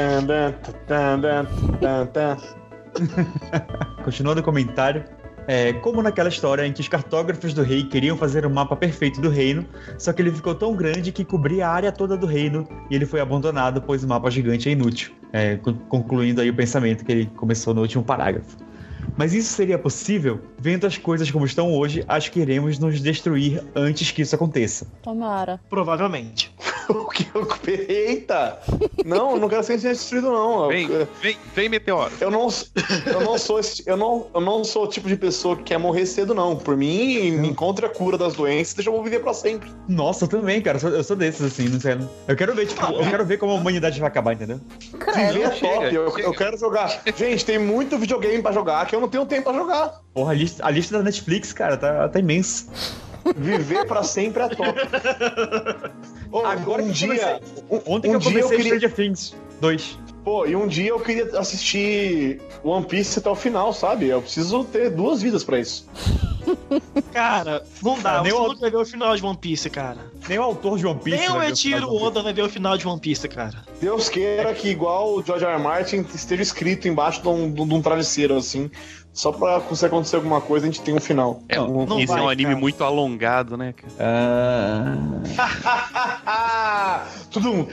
Continuando 4.05 4.41
o 4.41 4.45
comentário. 4.45 5.05
É, 5.49 5.73
como 5.75 6.03
naquela 6.03 6.29
história 6.29 6.67
em 6.67 6.73
que 6.73 6.81
os 6.81 6.89
cartógrafos 6.89 7.55
do 7.55 7.63
rei 7.63 7.85
queriam 7.85 8.17
fazer 8.17 8.45
o 8.45 8.51
mapa 8.51 8.75
perfeito 8.75 9.21
do 9.21 9.29
reino, 9.29 9.65
só 9.97 10.13
que 10.13 10.21
ele 10.21 10.33
ficou 10.33 10.55
tão 10.55 10.75
grande 10.75 11.13
que 11.13 11.25
cobria 11.25 11.69
a 11.69 11.71
área 11.71 11.93
toda 11.93 12.17
do 12.17 12.27
reino 12.27 12.67
e 12.91 12.95
ele 12.95 13.07
foi 13.07 13.21
abandonado, 13.21 13.81
pois 13.81 14.03
o 14.03 14.09
mapa 14.09 14.31
gigante 14.31 14.69
é 14.69 14.73
inútil. 14.73 15.13
É, 15.33 15.57
con- 15.57 15.75
concluindo 15.89 16.41
aí 16.41 16.51
o 16.51 16.55
pensamento 16.55 17.05
que 17.05 17.13
ele 17.13 17.27
começou 17.37 17.73
no 17.75 17.83
último 17.83 18.03
parágrafo. 18.03 18.57
Mas 19.17 19.33
isso 19.33 19.55
seria 19.55 19.79
possível? 19.79 20.41
Vendo 20.59 20.87
as 20.87 20.99
coisas 20.99 21.31
como 21.31 21.47
estão 21.47 21.73
hoje, 21.73 22.05
acho 22.07 22.31
que 22.31 22.41
iremos 22.41 22.79
nos 22.79 23.01
destruir 23.01 23.63
antes 23.75 24.11
que 24.11 24.23
isso 24.23 24.35
aconteça. 24.35 24.87
Tomara. 25.03 25.59
Provavelmente. 25.71 26.53
O 26.97 27.07
que 27.07 27.26
eu. 27.34 27.47
Eita! 27.89 28.59
Não, 29.05 29.32
eu 29.32 29.37
não 29.39 29.49
quero 29.49 29.62
ser 29.64 29.78
destruído, 29.78 30.30
não. 30.30 30.68
Vem, 30.68 30.89
Eu, 30.91 31.09
vem, 31.20 31.37
vem 31.55 31.68
meteoro. 31.68 32.12
eu 32.20 32.30
não, 32.30 32.49
eu 33.07 33.20
não 33.20 33.37
sou 33.39 33.59
esse, 33.59 33.82
eu 33.87 33.97
não, 33.97 34.28
eu 34.34 34.41
não 34.41 34.62
sou 34.64 34.84
o 34.84 34.87
tipo 34.87 35.09
de 35.09 35.16
pessoa 35.16 35.57
que 35.57 35.64
quer 35.64 35.78
morrer 35.78 36.07
cedo, 36.07 36.34
não. 36.34 36.57
Por 36.57 36.76
mim, 36.76 37.32
me 37.32 37.49
encontre 37.49 37.84
a 37.84 37.89
cura 37.89 38.16
das 38.16 38.34
doenças, 38.34 38.74
deixa 38.74 38.91
eu 38.91 39.03
viver 39.03 39.20
pra 39.20 39.34
sempre. 39.34 39.70
Nossa, 39.89 40.24
eu 40.24 40.28
também, 40.28 40.61
cara. 40.61 40.76
Eu 40.76 40.80
sou, 40.80 40.91
eu 40.91 41.05
sou 41.05 41.16
desses, 41.16 41.43
assim, 41.43 41.68
não 41.68 41.80
sei. 41.80 41.97
Eu 42.28 42.37
quero 42.37 42.55
ver, 42.55 42.66
tipo, 42.66 42.84
eu 42.84 43.11
quero 43.11 43.24
ver 43.24 43.39
como 43.39 43.53
a 43.53 43.57
humanidade 43.57 43.99
vai 43.99 44.09
acabar, 44.09 44.32
entendeu? 44.34 44.61
Viver 44.93 45.43
é 45.43 45.53
chega, 45.53 45.74
top, 45.74 45.95
eu, 45.95 46.11
chega. 46.11 46.22
eu 46.22 46.32
quero 46.32 46.57
jogar. 46.57 47.03
Gente, 47.16 47.45
tem 47.45 47.59
muito 47.59 47.99
videogame 47.99 48.43
pra 48.43 48.53
jogar 48.53 48.87
que 48.87 48.95
eu 48.95 49.01
não 49.01 49.09
tenho 49.09 49.26
tempo 49.26 49.45
pra 49.51 49.55
jogar. 49.59 50.01
Porra, 50.14 50.32
a 50.32 50.34
lista, 50.34 50.64
a 50.66 50.70
lista 50.70 50.99
da 50.99 51.03
Netflix, 51.05 51.53
cara, 51.53 51.76
tá, 51.76 52.09
tá 52.09 52.18
imensa. 52.18 52.66
Viver 53.37 53.87
pra 53.87 54.05
sempre 54.05 54.43
é 54.45 54.49
top. 54.49 54.78
Ô, 56.43 56.47
Agora 56.47 56.82
um 56.82 56.87
que 56.89 56.93
dia, 56.93 57.41
um, 57.70 57.80
Ontem 57.95 58.09
um 58.14 58.18
que 58.18 58.26
eu 58.26 58.30
dia 58.30 58.41
eu 58.41 58.49
comecei 58.49 58.57
queria, 58.57 58.89
Stranger 58.89 58.95
Things 58.95 59.34
2. 59.61 59.99
pô, 60.24 60.47
e 60.47 60.55
um 60.57 60.66
dia 60.66 60.89
eu 60.91 61.01
queria 61.01 61.39
assistir 61.39 62.41
One 62.64 62.84
Piece 62.87 63.18
até 63.18 63.30
o 63.30 63.34
final, 63.34 63.72
sabe? 63.72 64.07
Eu 64.09 64.20
preciso 64.22 64.64
ter 64.64 64.91
duas 64.91 65.22
vidas 65.22 65.43
pra 65.45 65.59
isso. 65.59 65.87
Cara, 67.12 67.64
não 67.82 67.97
dá. 67.97 68.03
Cara, 68.11 68.22
nem 68.22 68.32
o- 68.32 68.49
nunca 68.49 68.61
vai 68.61 68.70
ver 68.70 68.76
o 68.76 68.87
final 68.87 69.16
de 69.16 69.24
One 69.24 69.37
Piece, 69.37 69.68
cara. 69.70 69.99
Nem 70.28 70.39
o 70.39 70.43
autor 70.43 70.78
de 70.78 70.87
One 70.87 71.01
Piece. 71.01 71.18
Nem 71.18 71.30
o 71.30 71.41
Piece. 71.41 71.74
Oda 71.74 72.22
vai 72.22 72.32
ver 72.32 72.43
o 72.43 72.49
final 72.49 72.76
de 72.78 72.87
One 72.87 73.01
Piece, 73.01 73.26
cara. 73.28 73.64
Deus 73.80 74.09
queira 74.09 74.53
que 74.55 74.68
igual 74.68 75.14
o 75.16 75.22
George 75.22 75.45
R. 75.45 75.55
R. 75.55 75.62
Martin 75.62 76.05
esteja 76.14 76.43
escrito 76.43 76.87
embaixo 76.89 77.20
de 77.22 77.28
um, 77.28 77.51
de 77.53 77.61
um 77.74 77.82
travesseiro, 77.82 78.37
assim. 78.37 78.70
Só 79.17 79.33
pra 79.33 79.62
se 79.75 79.87
acontecer 79.87 80.17
alguma 80.17 80.43
coisa, 80.43 80.67
a 80.67 80.71
gente 80.71 80.83
tem 80.83 80.95
um 80.95 81.01
final. 81.01 81.41
É, 81.49 81.57
Não, 81.57 81.87
não 81.87 81.99
esse 81.99 82.12
é 82.12 82.17
vai, 82.17 82.23
um 82.25 82.29
anime 82.29 82.51
cara. 82.51 82.61
muito 82.61 82.85
alongado, 82.85 83.57
né, 83.57 83.73
cara? 83.73 83.95
Ah, 86.27 87.05
Tudo 87.33 87.51
um. 87.51 87.67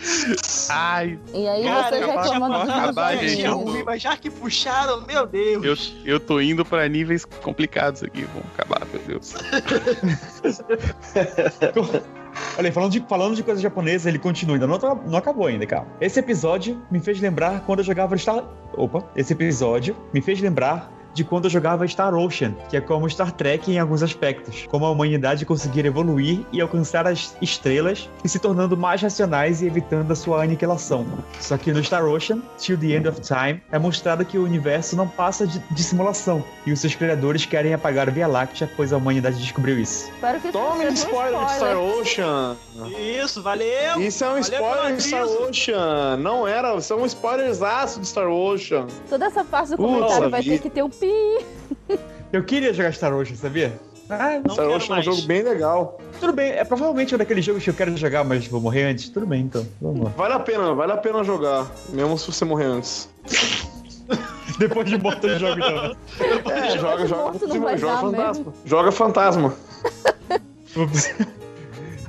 Ai, 0.70 1.20
E 1.34 1.46
aí 1.46 1.64
Cara, 1.66 2.00
já 2.00 2.06
reclamando 2.22 2.66
do 2.66 2.72
acabar, 2.72 3.18
gente, 3.18 3.84
Mas 3.86 4.02
já 4.02 4.16
que 4.16 4.30
puxaram, 4.30 5.02
meu 5.06 5.28
Deus. 5.28 5.94
eu, 6.06 6.14
eu 6.14 6.20
tô 6.20 6.40
indo 6.40 6.64
pra 6.64 6.88
níveis 6.88 7.26
complicados 7.26 8.04
aqui. 8.04 8.22
Vamos 8.34 8.48
acabar, 8.58 8.88
meu 8.94 9.02
Deus. 9.02 9.34
Olha 12.58 12.68
aí, 12.70 12.72
falando 12.72 12.92
de, 12.94 13.00
falando 13.08 13.36
de 13.36 13.44
coisa 13.44 13.62
japonesa, 13.62 14.08
ele 14.10 14.18
continua, 14.18 14.56
ainda 14.56 14.66
não, 14.66 14.80
tá- 14.80 14.96
não 14.96 15.18
acabou 15.18 15.46
ainda, 15.48 15.66
calma. 15.68 15.88
Esse 16.00 16.20
episódio 16.20 16.82
me 16.90 17.00
fez 17.02 17.20
lembrar 17.20 17.62
quando 17.66 17.80
eu 17.80 17.86
jogava 17.86 18.18
Star... 18.18 18.44
Opa, 18.76 19.04
esse 19.16 19.34
episódio 19.34 19.96
me 20.14 20.22
fez 20.22 20.40
lembrar 20.42 20.90
de 21.14 21.24
quando 21.24 21.46
eu 21.46 21.50
jogava 21.50 21.88
Star 21.88 22.14
Ocean, 22.14 22.54
que 22.70 22.78
é 22.78 22.82
como 22.82 23.10
Star 23.10 23.32
Trek 23.32 23.72
em 23.72 23.80
alguns 23.80 24.04
aspectos, 24.04 24.66
como 24.70 24.86
a 24.86 24.90
humanidade 24.90 25.46
conseguir 25.46 25.86
evoluir 25.86 26.40
e 26.52 26.62
alcançar 26.62 27.08
as 27.08 27.36
estrelas 27.42 28.10
e 28.24 28.30
se 28.30 28.40
tornando 28.40 28.76
mais 28.76 29.02
racionais 29.02 29.62
e 29.62 29.68
evitando 29.68 30.12
a 30.12 30.16
sua 30.16 30.44
aniquilação. 30.44 31.06
Só 31.40 31.58
que 31.58 31.72
no 31.72 31.84
Star 31.84 32.06
Ocean, 32.06 32.42
Till 32.58 32.78
the 32.78 32.88
End 32.88 33.08
of 33.08 33.22
Time, 33.22 33.62
é 33.72 33.80
mostrado 33.80 34.26
que 34.26 34.38
o 34.38 34.44
universo 34.44 34.96
não 34.96 35.08
passa 35.08 35.46
de, 35.46 35.60
de 35.60 35.84
simulação 35.84 36.44
e 36.66 36.72
os 36.72 36.80
seus 36.80 36.96
criadores 36.96 37.46
querem 37.46 37.74
apagar 37.74 38.08
a 38.08 38.12
Via 38.12 38.28
Láctea, 38.28 38.70
pois 38.76 38.94
a 38.94 38.98
humanidade 38.98 39.38
descobriu 39.38 39.80
isso. 39.80 40.12
Tome 40.52 40.86
um 40.86 40.94
spoiler 40.94 41.46
de 41.46 41.54
Star 41.54 41.78
Ocean. 41.78 42.58
Isso, 43.00 43.42
valeu. 43.42 44.02
Isso 44.02 44.24
é 44.24 44.28
um 44.28 44.42
Valeu 44.42 44.42
spoiler 44.42 44.96
de 44.96 45.04
Star. 45.04 45.26
Ocean. 45.26 46.18
Não 46.18 46.48
era, 46.48 46.76
isso 46.76 46.94
é 46.94 46.96
um 46.96 47.06
spoilerzaço 47.06 48.00
de 48.00 48.08
Star 48.08 48.28
Ocean. 48.28 48.88
Toda 49.10 49.26
essa 49.26 49.44
parte 49.44 49.72
do 49.72 49.78
comentário 49.78 50.30
vai 50.30 50.42
ter 50.42 50.50
vida. 50.50 50.62
que 50.62 50.70
ter 50.70 50.84
um 50.84 50.90
Eu 52.32 52.44
queria 52.44 52.74
jogar 52.74 52.92
Star 52.94 53.14
Ocean, 53.14 53.36
sabia? 53.36 53.74
Ah, 54.10 54.40
Não 54.46 54.54
Star 54.54 54.66
quero 54.68 54.78
Ocean 54.78 54.88
é 54.88 54.92
um 54.92 54.96
mais. 54.96 55.06
jogo 55.06 55.22
bem 55.24 55.44
legal. 55.44 56.00
tudo 56.20 56.34
bem. 56.34 56.52
É 56.52 56.64
provavelmente 56.64 57.14
um 57.16 57.18
daqueles 57.18 57.46
jogos 57.46 57.64
que 57.64 57.70
eu 57.70 57.74
quero 57.74 57.96
jogar, 57.96 58.24
mas 58.24 58.48
vou 58.48 58.60
morrer 58.60 58.84
antes. 58.86 59.10
Tudo 59.10 59.26
bem, 59.26 59.42
então. 59.42 59.66
Vamos 59.82 60.04
lá. 60.06 60.12
Vale 60.18 60.34
a 60.34 60.40
pena, 60.40 60.74
vale 60.74 60.92
a 60.92 60.98
pena 60.98 61.24
jogar. 61.24 61.68
Mesmo 61.90 62.18
se 62.18 62.32
você 62.32 62.44
morrer 62.46 62.66
antes. 62.66 63.10
Depois 64.60 64.88
de 64.90 64.98
morto 64.98 65.26
eu 65.28 65.40
jogo, 65.40 65.60
então. 65.60 65.90
né? 65.90 65.96
É, 66.68 66.78
joga, 66.78 67.04
de 67.04 67.10
joga, 67.10 67.24
morto 67.24 67.48
não 67.48 67.62
vai 67.62 67.78
joga 67.78 67.94
dar 67.94 68.02
fantasma. 68.02 68.54
Joga 68.66 68.92
fantasma. 68.92 69.54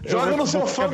Joga 0.07 0.37
no 0.37 0.47
seu 0.47 0.61
vou 0.61 0.69
ficar 0.69 0.89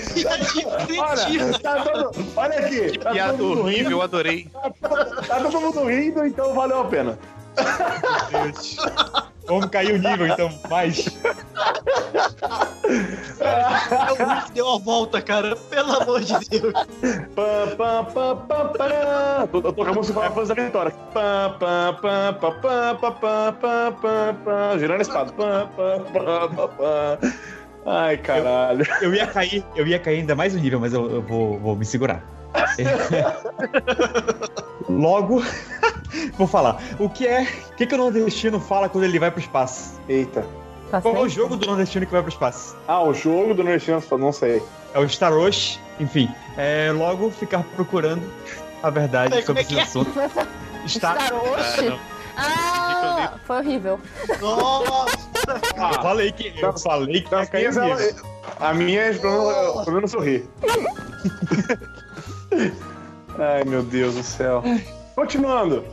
Olha, 1.02 1.60
tá 1.60 1.84
todo, 1.84 2.12
olha 2.36 2.60
aqui. 2.60 2.92
Que 2.92 3.00
tá 3.00 3.12
piada 3.12 3.34
todo 3.34 3.48
mundo 3.48 3.62
horrível, 3.62 3.84
rindo, 3.84 3.92
eu 3.92 4.02
adorei. 4.02 4.50
Tá 5.28 5.40
todo 5.40 5.62
mundo 5.62 5.86
rindo, 5.86 6.26
então 6.26 6.54
valeu 6.54 6.82
a 6.82 6.86
pena. 6.86 7.18
Vamos 9.48 9.66
cair 9.68 9.94
o 9.94 9.98
nível, 9.98 10.28
então, 10.28 10.50
mais. 10.70 11.06
O 14.12 14.24
Riff 14.34 14.52
deu 14.54 14.70
a 14.70 14.78
volta, 14.80 15.22
cara. 15.22 15.56
Pelo 15.56 16.02
amor 16.02 16.22
de 16.22 16.34
Deus. 16.50 16.74
Pam, 17.36 17.76
pam, 17.78 18.06
pam, 18.06 18.38
pam, 18.48 18.68
pam. 18.70 19.50
Eu 19.54 19.62
tô 19.62 19.74
com 19.74 19.84
a 19.84 19.94
música 19.94 20.20
para 20.20 20.32
fazer 20.32 20.60
a 20.60 20.64
vitória. 20.64 20.92
Pam, 21.14 21.58
pam, 21.60 21.94
pam, 22.02 22.34
pam, 22.34 22.60
pam, 22.62 22.96
pam, 22.96 23.14
pam, 23.14 23.54
pam, 23.54 23.94
pam, 23.94 24.36
pam. 24.44 24.80
Girando 24.80 25.00
a 25.00 25.02
espada. 25.02 25.32
Pam, 25.34 25.68
pam, 25.76 26.00
pam, 26.12 26.50
pam, 26.56 26.68
pam. 26.70 27.20
Ai, 27.86 28.18
caralho. 28.18 28.86
Eu 29.02 29.14
ia 29.14 29.28
cair, 29.28 29.64
eu 29.76 29.86
ia 29.86 30.00
cair 30.00 30.20
ainda 30.20 30.36
mais 30.36 30.56
um 30.56 30.60
nível, 30.60 30.80
mas 30.80 30.92
eu, 30.92 31.10
eu 31.10 31.22
vou, 31.22 31.60
vou 31.60 31.76
me 31.76 31.86
segurar. 31.86 32.35
Logo, 34.90 35.44
vou 36.38 36.48
falar. 36.48 36.82
O 37.00 37.10
que 37.10 37.28
é. 37.28 37.44
O 37.72 37.76
que, 37.76 37.86
que 37.86 37.96
o 37.96 37.98
nordestino 37.98 38.60
fala 38.60 38.90
quando 38.90 39.04
ele 39.04 39.20
vai 39.20 39.32
pro 39.32 39.40
espaço? 39.40 40.00
Eita. 40.08 40.46
Tá 40.92 41.02
Qual 41.02 41.16
é 41.16 41.20
o 41.20 41.30
jogo 41.30 41.56
do 41.56 41.66
nordestino 41.66 42.06
que 42.06 42.12
vai 42.12 42.22
pro 42.22 42.32
espaço? 42.32 42.76
Ah, 42.88 43.02
o 43.02 43.14
jogo 43.14 43.54
do 43.56 43.64
Nordestino, 43.64 44.02
não 44.20 44.32
sei. 44.32 44.62
É 44.94 45.00
o 45.00 45.10
Star 45.10 45.34
Wars, 45.36 45.80
enfim. 46.00 46.30
É 46.58 46.92
logo 46.92 47.32
ficar 47.32 47.64
procurando 47.76 48.22
a 48.84 48.90
verdade 48.92 49.30
Peraí, 49.32 49.46
sobre 49.46 49.62
é 49.62 49.66
esse 49.66 49.74
que 49.74 49.80
é? 49.80 49.84
assunto. 49.84 50.12
Star... 50.88 51.20
Star 51.20 51.44
Ocean? 51.44 51.98
Ah, 52.38 53.34
foi 53.46 53.58
horrível. 53.58 54.00
Nossa, 54.40 55.18
Eu 55.96 56.02
falei 56.02 56.32
que. 56.32 56.54
Eu 56.62 56.78
falei 56.78 57.22
que 57.22 57.34
ia 57.34 57.40
Das 57.40 57.50
cair 57.50 57.62
minhas, 57.62 57.78
o 57.78 57.82
ela, 57.82 57.96
nível. 57.96 58.26
a 58.60 58.74
minha 58.74 59.02
é 59.02 59.14
pelo 59.14 59.84
pelo 59.86 59.96
menos 59.96 60.12
sorrir. 60.12 60.48
Ai, 63.38 63.64
meu 63.66 63.84
Deus 63.84 64.16
do 64.16 64.24
céu. 64.24 64.64
Continuando. 65.16 65.84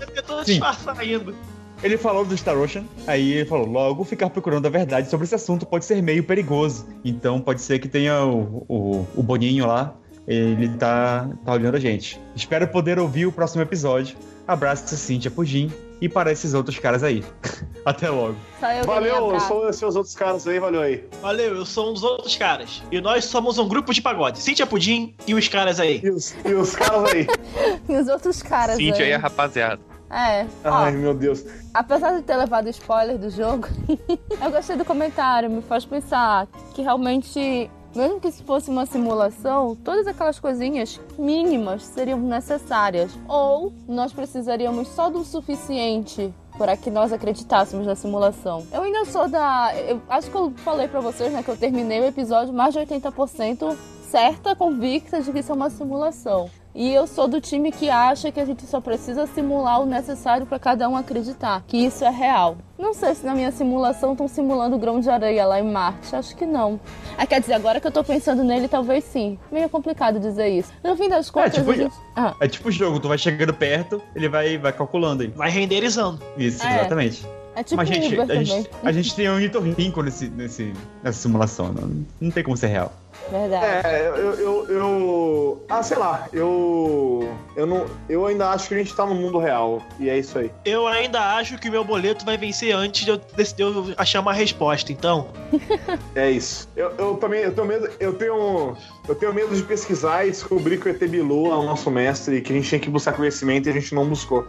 disfarçar 0.44 0.98
ainda. 0.98 1.34
Ele 1.82 1.96
falou 1.96 2.24
do 2.24 2.36
Star 2.36 2.56
Ocean, 2.56 2.84
aí 3.06 3.32
ele 3.32 3.48
falou: 3.48 3.66
logo 3.66 4.04
ficar 4.04 4.30
procurando 4.30 4.66
a 4.66 4.70
verdade 4.70 5.10
sobre 5.10 5.24
esse 5.24 5.34
assunto 5.34 5.66
pode 5.66 5.84
ser 5.84 6.00
meio 6.00 6.22
perigoso. 6.22 6.86
Então 7.04 7.40
pode 7.40 7.60
ser 7.60 7.78
que 7.80 7.88
tenha 7.88 8.24
o, 8.24 8.64
o, 8.68 9.08
o 9.16 9.22
Boninho 9.22 9.66
lá, 9.66 9.94
ele 10.26 10.68
tá, 10.76 11.28
tá 11.44 11.52
olhando 11.52 11.76
a 11.76 11.80
gente. 11.80 12.20
Espero 12.36 12.68
poder 12.68 12.98
ouvir 12.98 13.26
o 13.26 13.32
próximo 13.32 13.62
episódio. 13.62 14.16
Abraço, 14.46 14.96
Cíntia 14.96 15.30
Pudim 15.30 15.72
e 16.02 16.08
para 16.08 16.32
esses 16.32 16.52
outros 16.52 16.80
caras 16.80 17.04
aí. 17.04 17.24
Até 17.86 18.10
logo. 18.10 18.34
Eu 18.60 18.84
Valeu, 18.84 19.32
eu 19.32 19.40
sou 19.40 19.68
esses 19.68 19.82
outros 19.94 20.14
caras 20.16 20.46
aí, 20.48 20.58
valeu 20.58 20.82
aí. 20.82 21.04
Valeu, 21.20 21.56
eu 21.56 21.64
sou 21.64 21.90
um 21.90 21.92
dos 21.92 22.02
outros 22.02 22.36
caras. 22.36 22.82
E 22.90 23.00
nós 23.00 23.24
somos 23.24 23.56
um 23.56 23.68
grupo 23.68 23.94
de 23.94 24.02
pagode. 24.02 24.40
Cíntia 24.40 24.66
Pudim 24.66 25.14
e 25.26 25.34
os 25.34 25.46
caras 25.46 25.78
aí. 25.78 26.00
E 26.02 26.10
os, 26.10 26.34
e 26.44 26.54
os 26.54 26.74
caras 26.74 27.04
aí. 27.12 27.26
E 27.88 27.96
os 27.96 28.08
outros 28.08 28.42
caras 28.42 28.76
Cintia 28.76 29.04
aí. 29.04 29.12
aí, 29.12 29.14
a 29.14 29.18
rapaziada. 29.18 29.80
É, 30.10 30.46
ó, 30.64 30.70
Ai, 30.74 30.92
meu 30.92 31.14
Deus. 31.14 31.44
apesar 31.72 32.16
de 32.16 32.22
ter 32.22 32.36
levado 32.36 32.68
spoiler 32.68 33.16
do 33.16 33.30
jogo, 33.30 33.66
eu 34.42 34.50
gostei 34.50 34.76
do 34.76 34.84
comentário, 34.84 35.48
me 35.48 35.62
faz 35.62 35.84
pensar 35.84 36.46
que 36.74 36.82
realmente, 36.82 37.70
mesmo 37.94 38.20
que 38.20 38.30
se 38.30 38.42
fosse 38.42 38.70
uma 38.70 38.86
simulação, 38.86 39.76
todas 39.76 40.06
aquelas 40.06 40.38
coisinhas 40.38 41.00
mínimas 41.18 41.84
seriam 41.84 42.18
necessárias. 42.18 43.12
Ou 43.28 43.72
nós 43.88 44.12
precisaríamos 44.12 44.88
só 44.88 45.10
do 45.10 45.24
suficiente 45.24 46.32
para 46.56 46.76
que 46.76 46.90
nós 46.90 47.12
acreditássemos 47.12 47.86
na 47.86 47.94
simulação. 47.94 48.66
Eu 48.72 48.82
ainda 48.82 49.04
sou 49.04 49.28
da. 49.28 49.74
Eu 49.76 50.00
acho 50.08 50.30
que 50.30 50.36
eu 50.36 50.50
falei 50.58 50.88
pra 50.88 51.00
vocês, 51.00 51.32
né, 51.32 51.42
que 51.42 51.50
eu 51.50 51.56
terminei 51.56 52.00
o 52.00 52.06
episódio 52.06 52.52
mais 52.52 52.74
de 52.74 52.80
80% 52.80 53.76
certa, 54.10 54.54
convicta 54.54 55.22
de 55.22 55.32
que 55.32 55.38
isso 55.38 55.52
é 55.52 55.54
uma 55.54 55.70
simulação. 55.70 56.50
E 56.74 56.92
eu 56.92 57.06
sou 57.06 57.28
do 57.28 57.38
time 57.38 57.70
que 57.70 57.90
acha 57.90 58.32
que 58.32 58.40
a 58.40 58.46
gente 58.46 58.64
só 58.66 58.80
precisa 58.80 59.26
simular 59.26 59.82
o 59.82 59.86
necessário 59.86 60.46
para 60.46 60.58
cada 60.58 60.88
um 60.88 60.96
acreditar 60.96 61.62
que 61.68 61.76
isso 61.76 62.02
é 62.02 62.08
real. 62.10 62.56
Não 62.78 62.94
sei 62.94 63.14
se 63.14 63.26
na 63.26 63.34
minha 63.34 63.52
simulação 63.52 64.12
estão 64.12 64.26
simulando 64.26 64.76
o 64.76 64.78
grão 64.78 64.98
de 64.98 65.10
areia 65.10 65.44
lá 65.44 65.60
em 65.60 65.70
Marte. 65.70 66.16
Acho 66.16 66.34
que 66.34 66.46
não. 66.46 66.80
Ah, 67.16 67.26
quer 67.26 67.40
dizer, 67.40 67.52
agora 67.52 67.78
que 67.78 67.86
eu 67.86 67.92
tô 67.92 68.02
pensando 68.02 68.42
nele, 68.42 68.68
talvez 68.68 69.04
sim. 69.04 69.38
Meio 69.50 69.68
complicado 69.68 70.18
dizer 70.18 70.48
isso. 70.48 70.72
No 70.82 70.96
fim 70.96 71.10
das 71.10 71.30
contas, 71.30 71.54
tipo, 71.54 71.70
a 71.70 71.74
gente... 71.74 71.94
Ah, 72.16 72.34
É 72.40 72.48
tipo 72.48 72.68
o 72.70 72.72
jogo, 72.72 72.98
tu 72.98 73.08
vai 73.08 73.18
chegando 73.18 73.52
perto, 73.52 74.00
ele 74.16 74.28
vai, 74.30 74.56
vai 74.56 74.72
calculando 74.72 75.22
aí. 75.22 75.28
Vai 75.28 75.50
renderizando. 75.50 76.20
Isso, 76.38 76.66
É. 76.66 76.80
exatamente. 76.80 77.26
é 77.54 77.62
tipo 77.62 77.76
Mas 77.76 77.88
Uber 77.90 78.02
gente, 78.02 78.20
a, 78.20 78.42
gente, 78.42 78.70
a 78.82 78.92
gente 78.92 79.14
tem 79.14 79.28
um 79.30 79.34
ornitorrinco 79.34 80.02
nesse, 80.02 80.28
nesse, 80.30 80.72
nessa 81.02 81.18
simulação. 81.20 81.70
Não, 81.70 82.04
não 82.18 82.30
tem 82.30 82.42
como 82.42 82.56
ser 82.56 82.68
real. 82.68 82.90
Verdade. 83.32 83.86
É, 83.86 84.08
eu, 84.08 84.34
eu, 84.34 84.66
eu. 84.68 85.64
Ah, 85.68 85.82
sei 85.82 85.96
lá, 85.96 86.28
eu. 86.32 87.34
Eu 87.56 87.66
não. 87.66 87.86
Eu 88.08 88.26
ainda 88.26 88.50
acho 88.50 88.68
que 88.68 88.74
a 88.74 88.78
gente 88.78 88.94
tá 88.94 89.06
no 89.06 89.14
mundo 89.14 89.38
real. 89.38 89.82
E 89.98 90.10
é 90.10 90.18
isso 90.18 90.38
aí. 90.38 90.50
Eu 90.64 90.86
ainda 90.86 91.36
acho 91.36 91.58
que 91.58 91.68
o 91.68 91.72
meu 91.72 91.82
boleto 91.82 92.24
vai 92.24 92.36
vencer 92.36 92.74
antes 92.74 93.04
de 93.04 93.10
eu, 93.10 93.16
de 93.16 93.62
eu 93.62 93.94
achar 93.96 94.20
uma 94.20 94.32
resposta. 94.32 94.92
Então, 94.92 95.28
É 96.14 96.30
isso. 96.30 96.68
Eu, 96.76 96.90
eu 96.98 97.16
também 97.16 97.40
eu 97.40 97.54
tenho 97.54 97.66
medo. 97.66 97.88
Eu 97.98 98.12
tenho. 98.14 98.76
Eu 99.08 99.14
tenho 99.14 99.34
medo 99.34 99.54
de 99.54 99.62
pesquisar 99.62 100.26
e 100.26 100.30
descobrir 100.30 100.78
que 100.78 100.88
o 100.88 100.90
ET 100.90 100.98
Bilu 101.08 101.46
é 101.46 101.56
o 101.56 101.62
nosso 101.64 101.90
mestre 101.90 102.36
e 102.36 102.40
que 102.40 102.52
a 102.52 102.56
gente 102.56 102.68
tinha 102.68 102.78
que 102.78 102.88
buscar 102.88 103.12
conhecimento 103.12 103.68
e 103.68 103.70
a 103.70 103.72
gente 103.72 103.94
não 103.94 104.08
buscou. 104.08 104.46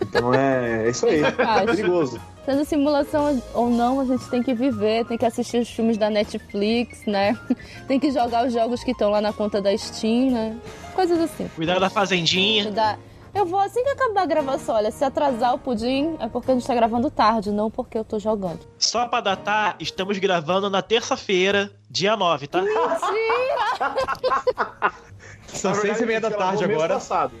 Então 0.00 0.32
é, 0.32 0.86
é 0.86 0.90
isso 0.90 1.06
aí. 1.06 1.22
É 1.22 1.30
perigoso. 1.66 2.20
Sendo 2.46 2.64
simulação 2.64 3.42
ou 3.52 3.68
não, 3.68 4.00
a 4.00 4.04
gente 4.06 4.26
tem 4.30 4.42
que 4.42 4.54
viver, 4.54 5.04
tem 5.04 5.18
que 5.18 5.26
assistir 5.26 5.58
os 5.58 5.68
filmes 5.68 5.98
da 5.98 6.08
Netflix, 6.08 7.04
né? 7.06 7.38
Tem 7.86 8.00
que 8.00 8.10
jogar 8.10 8.19
os 8.26 8.52
jogos 8.52 8.82
que 8.84 8.90
estão 8.92 9.10
lá 9.10 9.20
na 9.20 9.32
conta 9.32 9.60
da 9.62 9.76
Steam, 9.76 10.30
né? 10.30 10.56
Coisas 10.94 11.18
assim. 11.20 11.48
cuidar 11.54 11.78
da 11.78 11.88
fazendinha. 11.90 12.98
Eu 13.32 13.46
vou 13.46 13.60
assim 13.60 13.80
que 13.84 13.90
acabar 13.90 14.22
a 14.22 14.26
gravação. 14.26 14.74
Olha, 14.74 14.90
se 14.90 15.04
atrasar 15.04 15.54
o 15.54 15.58
pudim 15.58 16.16
é 16.18 16.26
porque 16.28 16.50
a 16.50 16.54
gente 16.54 16.66
tá 16.66 16.74
gravando 16.74 17.08
tarde, 17.10 17.52
não 17.52 17.70
porque 17.70 17.96
eu 17.96 18.04
tô 18.04 18.18
jogando. 18.18 18.58
Só 18.76 19.06
pra 19.06 19.20
datar, 19.20 19.76
estamos 19.78 20.18
gravando 20.18 20.68
na 20.68 20.82
terça-feira, 20.82 21.70
dia 21.88 22.16
9, 22.16 22.48
tá? 22.48 22.60
São 25.46 25.72
Na 25.72 25.76
seis 25.80 26.00
e 26.00 26.06
meia 26.06 26.20
da 26.20 26.30
tarde 26.30 26.64
agora. 26.64 26.94
passado. 26.94 27.32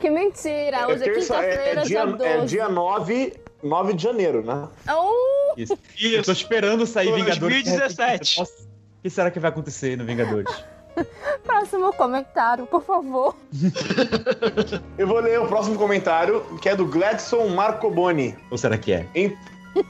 Que 0.00 0.10
mentira! 0.10 0.88
Hoje 0.88 1.04
é, 1.04 1.12
terça- 1.12 1.34
quinta-feira, 1.34 1.80
é, 1.80 1.84
dia 1.84 2.04
dia, 2.04 2.06
12. 2.06 2.24
é 2.24 2.44
dia 2.44 2.68
9, 2.68 3.32
9 3.62 3.92
de 3.92 4.02
janeiro, 4.02 4.42
né? 4.44 4.66
Oh, 4.92 5.54
Isso. 5.56 5.74
Eu 6.00 6.22
tô 6.24 6.32
Isso. 6.32 6.32
esperando 6.32 6.84
sair 6.86 7.10
2017. 7.10 7.70
Vingadores. 7.70 8.36
Nossa, 8.38 8.52
o 8.52 8.71
que 9.02 9.10
será 9.10 9.30
que 9.30 9.40
vai 9.40 9.50
acontecer 9.50 9.96
no 9.96 10.04
Vingadores? 10.04 10.52
próximo 11.44 11.92
comentário, 11.94 12.66
por 12.66 12.82
favor. 12.82 13.34
Eu 14.98 15.06
vou 15.06 15.20
ler 15.20 15.40
o 15.40 15.46
próximo 15.48 15.76
comentário, 15.76 16.42
que 16.60 16.68
é 16.68 16.76
do 16.76 16.86
Gladson 16.86 17.48
Marcoboni. 17.48 18.36
Ou 18.50 18.58
será 18.58 18.76
que 18.76 18.92
é? 18.92 19.06
em- 19.14 19.36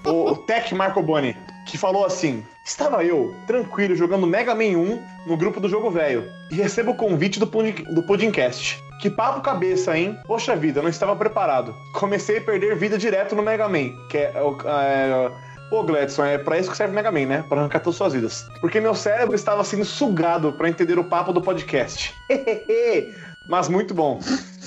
o, 0.07 0.37
Tech 0.37 0.73
Marcoboni, 0.75 1.37
que 1.67 1.77
falou 1.77 2.05
assim: 2.07 2.45
Estava 2.65 3.05
eu, 3.05 3.35
tranquilo, 3.49 3.97
jogando 3.97 4.27
Mega 4.29 4.55
Man 4.55 4.77
1 4.79 5.03
no 5.27 5.37
grupo 5.37 5.59
do 5.59 5.69
Jogo 5.69 5.91
Velho, 5.91 6.25
e 6.53 6.55
recebo 6.55 6.93
o 6.93 6.97
convite 6.97 7.41
do, 7.41 7.47
Pudim- 7.49 7.83
do 7.93 8.03
Pudimcast. 8.05 8.81
Que 9.01 9.11
papo 9.11 9.41
cabeça, 9.41 9.99
hein? 9.99 10.17
Poxa 10.25 10.55
vida, 10.55 10.81
não 10.81 10.89
estava 10.89 11.17
preparado. 11.17 11.75
Comecei 11.95 12.39
a 12.39 12.41
perder 12.41 12.77
vida 12.77 12.97
direto 12.97 13.35
no 13.35 13.43
Mega 13.43 13.69
Man, 13.69 13.91
que 14.09 14.19
é. 14.19 14.41
o- 14.41 14.57
é 14.69 15.52
Pô, 15.73 15.83
Gladson, 15.83 16.27
é 16.27 16.37
pra 16.37 16.59
isso 16.59 16.71
que 16.71 16.77
serve 16.77 16.93
o 16.93 16.95
Mega 16.95 17.11
Man, 17.11 17.25
né? 17.25 17.45
Pra 17.49 17.59
arrancar 17.59 17.81
todas 17.81 17.95
as 17.95 17.97
suas 17.97 18.13
vidas. 18.13 18.47
Porque 18.61 18.79
meu 18.79 18.95
cérebro 18.95 19.35
estava 19.35 19.65
sendo 19.65 19.87
sugado 19.87 20.53
pra 20.53 20.69
entender 20.69 20.99
o 20.99 21.05
papo 21.05 21.33
do 21.33 21.41
podcast. 21.41 22.15
Mas 23.49 23.71
muito 23.71 23.95
bom. 23.95 24.21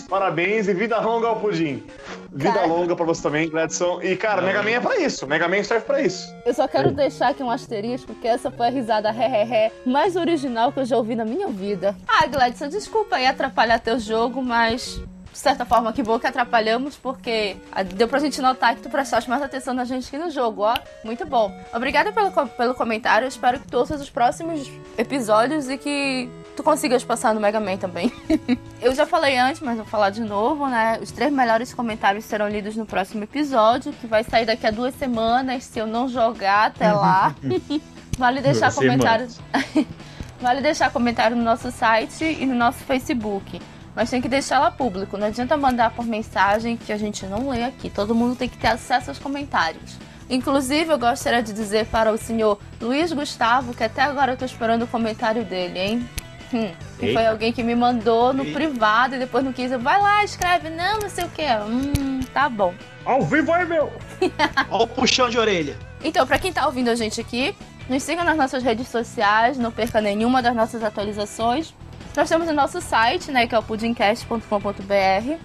Parabéns 0.10 0.68
e 0.68 0.73
vida 0.73 0.99
longa 0.99 1.27
ao 1.27 1.40
Pudim. 1.40 1.84
Vida 2.32 2.53
Cara. 2.53 2.65
longa 2.65 2.95
pra 2.95 3.06
você 3.06 3.22
também, 3.22 3.48
Gladson. 3.48 4.02
E, 4.02 4.15
cara, 4.15 4.41
Mega 4.41 4.64
Man 4.64 4.72
é 4.72 4.80
pra 4.80 4.98
isso. 4.98 5.27
Mega 5.27 5.48
Man 5.48 5.61
serve 5.61 5.86
pra 5.86 6.02
isso. 6.02 6.27
Eu 6.44 6.56
só 6.56 6.68
quero 6.68 6.91
deixar 6.91 7.30
aqui 7.30 7.44
um 7.44 7.52
asterisco, 7.52 8.15
que 8.15 8.27
essa 8.27 8.49
foi 8.49 8.65
a 8.65 8.72
risada 8.72 9.11
ré, 9.11 9.72
mais 9.86 10.15
original 10.15 10.72
que 10.72 10.80
eu 10.80 10.86
já 10.86 10.98
ouvi 10.98 11.15
na 11.15 11.23
minha 11.23 11.49
vida. 11.49 11.95
Ah, 12.07 12.26
Gladson, 12.26 12.68
desculpa 12.68 13.18
aí 13.18 13.27
atrapalhar 13.27 13.77
teu 13.77 13.99
jogo, 13.99 14.41
mas 14.41 14.99
de 15.36 15.40
certa 15.40 15.66
forma 15.66 15.91
que 15.91 16.02
bom 16.02 16.18
que 16.18 16.26
atrapalhamos, 16.26 16.95
porque 16.95 17.57
deu 17.94 18.07
pra 18.07 18.20
gente 18.20 18.41
notar 18.41 18.74
que 18.74 18.82
tu 18.82 18.90
prestaste 18.90 19.30
mais 19.30 19.41
atenção 19.41 19.74
na 19.74 19.84
gente 19.84 20.10
que 20.10 20.18
no 20.18 20.32
jogo, 20.32 20.62
ó. 20.62 20.74
Muito 21.03 21.26
bom. 21.26 21.53
Obrigada 21.74 22.14
pelo, 22.14 22.32
pelo 22.32 22.74
comentário, 22.74 23.28
espero 23.28 23.60
que 23.60 23.68
tu 23.68 23.78
ouças 23.78 23.99
os 23.99 24.10
próximos 24.10 24.72
episódios 24.98 25.70
e 25.70 25.78
que 25.78 26.30
tu 26.56 26.64
consigas 26.64 27.03
passar 27.03 27.34
no 27.34 27.41
Mega 27.41 27.60
Man 27.60 27.76
também. 27.76 28.10
Eu 28.82 28.95
já 28.95 29.06
falei 29.06 29.38
antes, 29.38 29.60
mas 29.60 29.76
vou 29.76 29.86
falar 29.86 30.10
de 30.10 30.22
novo, 30.22 30.68
né? 30.68 30.99
Os 31.02 31.12
três 31.12 31.34
melhores 31.34 31.74
comentários 31.74 32.24
serão 32.24 32.48
lidos 32.48 32.78
no 32.78 32.86
próximo 32.86 33.26
episódio, 33.26 33.91
que 33.91 34.07
vai 34.07 34.24
sair 34.24 34.45
daqui 34.45 34.66
a 34.66 34.72
duas 34.72 34.95
semanas, 34.95 35.66
se 35.66 35.78
eu 35.78 35.86
não 35.86 36.07
jogar 36.07 36.68
até 36.68 36.94
lá. 36.94 37.36
vale 38.18 38.40
deixar 38.40 38.72
Duas 38.72 38.76
comentário. 38.76 39.28
vale 40.40 40.62
deixar 40.62 40.90
comentário 40.91 41.36
no 41.36 41.44
nosso 41.44 41.70
site 41.72 42.24
e 42.24 42.45
no 42.45 42.56
nosso 42.56 42.80
Facebook. 42.86 43.60
Mas 43.96 44.10
tem 44.10 44.22
que 44.22 44.28
deixar 44.28 44.60
lá 44.60 44.70
público. 44.70 45.18
Não 45.18 45.28
adianta 45.28 45.56
mandar 45.56 45.92
por 45.92 46.06
mensagem 46.06 46.76
que 46.76 46.92
a 46.92 46.98
gente 46.98 47.26
não 47.26 47.50
lê 47.50 47.64
aqui. 47.64 47.90
Todo 47.90 48.14
mundo 48.14 48.36
tem 48.36 48.50
que 48.50 48.58
ter 48.58 48.68
acesso 48.68 49.10
aos 49.10 49.20
comentários. 49.20 49.98
Inclusive, 50.30 50.92
eu 50.92 50.98
gostaria 51.00 51.42
de 51.42 51.54
dizer 51.54 51.86
para 51.86 52.12
o 52.12 52.18
senhor 52.18 52.60
Luiz 52.82 53.14
Gustavo 53.14 53.74
que 53.74 53.84
até 53.84 54.02
agora 54.02 54.34
eu 54.34 54.38
tô 54.38 54.44
esperando 54.44 54.84
o 54.84 54.88
comentário 54.88 55.46
dele, 55.46 55.80
hein? 55.80 56.10
Hum, 56.54 56.72
que 57.00 57.14
foi 57.14 57.26
alguém 57.26 57.52
que 57.52 57.64
me 57.64 57.76
mandou 57.76 58.34
no 58.34 58.44
Eita. 58.44 58.54
privado 58.58 59.16
e 59.16 59.20
depois 59.20 59.44
não 59.44 59.54
quis. 59.54 59.72
Eu, 59.72 59.80
Vai 59.80 60.00
lá, 60.02 60.24
escreve. 60.24 60.70
Não, 60.70 61.00
não 61.00 61.10
sei 61.10 61.26
o 61.26 61.30
que. 61.30 61.44
Hum, 61.44 62.20
tá 62.34 62.50
bom. 62.50 62.74
Ao 63.04 63.22
vivo 63.22 63.52
aí, 63.54 63.66
meu! 63.66 63.92
Ó 64.70 64.84
o 64.84 64.88
puxão 64.88 65.30
de 65.30 65.38
orelha. 65.38 65.78
Então, 66.04 66.26
pra 66.26 66.40
quem 66.40 66.52
tá 66.52 66.66
ouvindo 66.66 66.90
a 66.90 66.96
gente 66.96 67.22
aqui, 67.22 67.56
nos 67.90 68.04
siga 68.04 68.24
nas 68.24 68.38
nossas 68.38 68.64
redes 68.64 68.88
sociais, 68.88 69.58
não 69.58 69.72
perca 69.72 70.02
nenhuma 70.02 70.42
das 70.42 70.56
nossas 70.56 70.84
atualizações. 70.84 71.74
Nós 72.16 72.30
temos 72.30 72.48
o 72.48 72.54
nosso 72.54 72.80
site, 72.80 73.30
né, 73.32 73.46
que 73.46 73.54
é 73.54 73.60
o 73.60 73.64
pudimcast.com.br. 73.64 75.40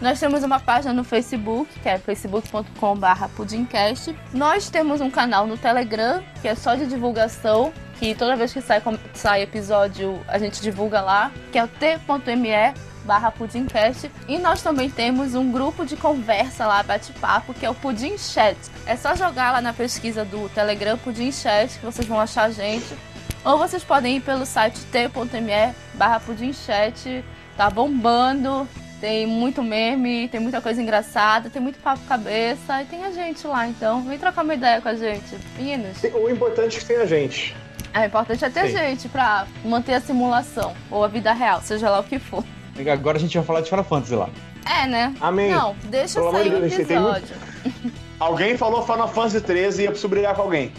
Nós 0.00 0.18
temos 0.18 0.42
uma 0.42 0.58
página 0.58 0.92
no 0.92 1.04
Facebook, 1.04 1.70
que 1.80 1.88
é 1.88 1.98
facebook.com.br 1.98 3.28
pudimcast. 3.36 4.16
Nós 4.32 4.68
temos 4.68 5.00
um 5.00 5.10
canal 5.10 5.46
no 5.46 5.56
Telegram, 5.56 6.22
que 6.40 6.48
é 6.48 6.54
só 6.54 6.74
de 6.74 6.86
divulgação, 6.86 7.72
que 7.98 8.14
toda 8.14 8.34
vez 8.34 8.52
que 8.52 8.60
sai, 8.60 8.82
sai 9.12 9.42
episódio 9.42 10.18
a 10.26 10.38
gente 10.38 10.60
divulga 10.62 11.00
lá, 11.00 11.30
que 11.52 11.58
é 11.58 11.64
o 11.64 11.68
t.me 11.68 12.74
barra 13.04 13.30
Pudimcast. 13.30 14.10
E 14.26 14.38
nós 14.38 14.62
também 14.62 14.90
temos 14.90 15.34
um 15.34 15.52
grupo 15.52 15.84
de 15.84 15.96
conversa 15.96 16.66
lá, 16.66 16.82
bate-papo, 16.82 17.54
que 17.54 17.64
é 17.64 17.70
o 17.70 17.74
Pudim 17.74 18.16
Chat. 18.16 18.56
É 18.86 18.96
só 18.96 19.14
jogar 19.14 19.52
lá 19.52 19.60
na 19.60 19.72
pesquisa 19.72 20.24
do 20.24 20.48
Telegram 20.50 20.96
Pudim 20.98 21.30
Chat 21.30 21.78
que 21.78 21.84
vocês 21.84 22.06
vão 22.06 22.18
achar 22.18 22.44
a 22.44 22.50
gente. 22.50 22.96
Ou 23.44 23.56
vocês 23.58 23.82
podem 23.82 24.16
ir 24.16 24.20
pelo 24.20 24.44
site 24.44 24.78
t.me 24.92 25.74
barra 25.94 26.20
Pudim 26.20 26.52
Chat. 26.52 27.24
Tá 27.56 27.68
bombando, 27.70 28.66
tem 29.00 29.26
muito 29.26 29.62
meme, 29.62 30.28
tem 30.28 30.40
muita 30.40 30.60
coisa 30.60 30.80
engraçada, 30.80 31.50
tem 31.50 31.60
muito 31.60 31.78
papo 31.78 32.00
cabeça 32.06 32.82
e 32.82 32.86
tem 32.86 33.04
a 33.04 33.10
gente 33.10 33.46
lá. 33.46 33.66
Então 33.66 34.02
vem 34.02 34.18
trocar 34.18 34.42
uma 34.44 34.54
ideia 34.54 34.80
com 34.80 34.88
a 34.88 34.94
gente. 34.94 35.36
Meninos, 35.56 35.98
O 36.14 36.28
importante 36.30 36.76
é 36.76 36.80
que 36.80 36.86
tem 36.86 36.96
a 36.96 37.06
gente. 37.06 37.54
é 37.92 38.06
importante 38.06 38.44
é 38.44 38.50
ter 38.50 38.68
Sim. 38.68 38.76
gente 38.78 39.08
pra 39.08 39.46
manter 39.64 39.94
a 39.94 40.00
simulação 40.00 40.74
ou 40.90 41.04
a 41.04 41.08
vida 41.08 41.32
real, 41.32 41.60
seja 41.62 41.90
lá 41.90 42.00
o 42.00 42.04
que 42.04 42.18
for. 42.18 42.44
Agora 42.90 43.18
a 43.18 43.20
gente 43.20 43.36
vai 43.36 43.44
falar 43.46 43.60
de 43.60 43.68
Final 43.68 43.84
Fantasy 43.84 44.14
lá. 44.14 44.30
É, 44.64 44.86
né? 44.86 45.14
Amém. 45.20 45.50
Não, 45.50 45.74
deixa 45.84 46.20
Pelo 46.20 46.32
sair 46.32 46.48
o 46.48 46.50
tem 46.52 46.60
muito- 46.60 46.80
episódio. 46.80 47.36
Alguém 48.20 48.56
falou 48.56 48.82
Final 48.86 49.08
Fantasy 49.08 49.40
13 49.40 49.82
e 49.82 49.84
eu 49.86 49.90
preciso 49.90 50.08
brigar 50.08 50.34
com 50.34 50.42
alguém. 50.42 50.72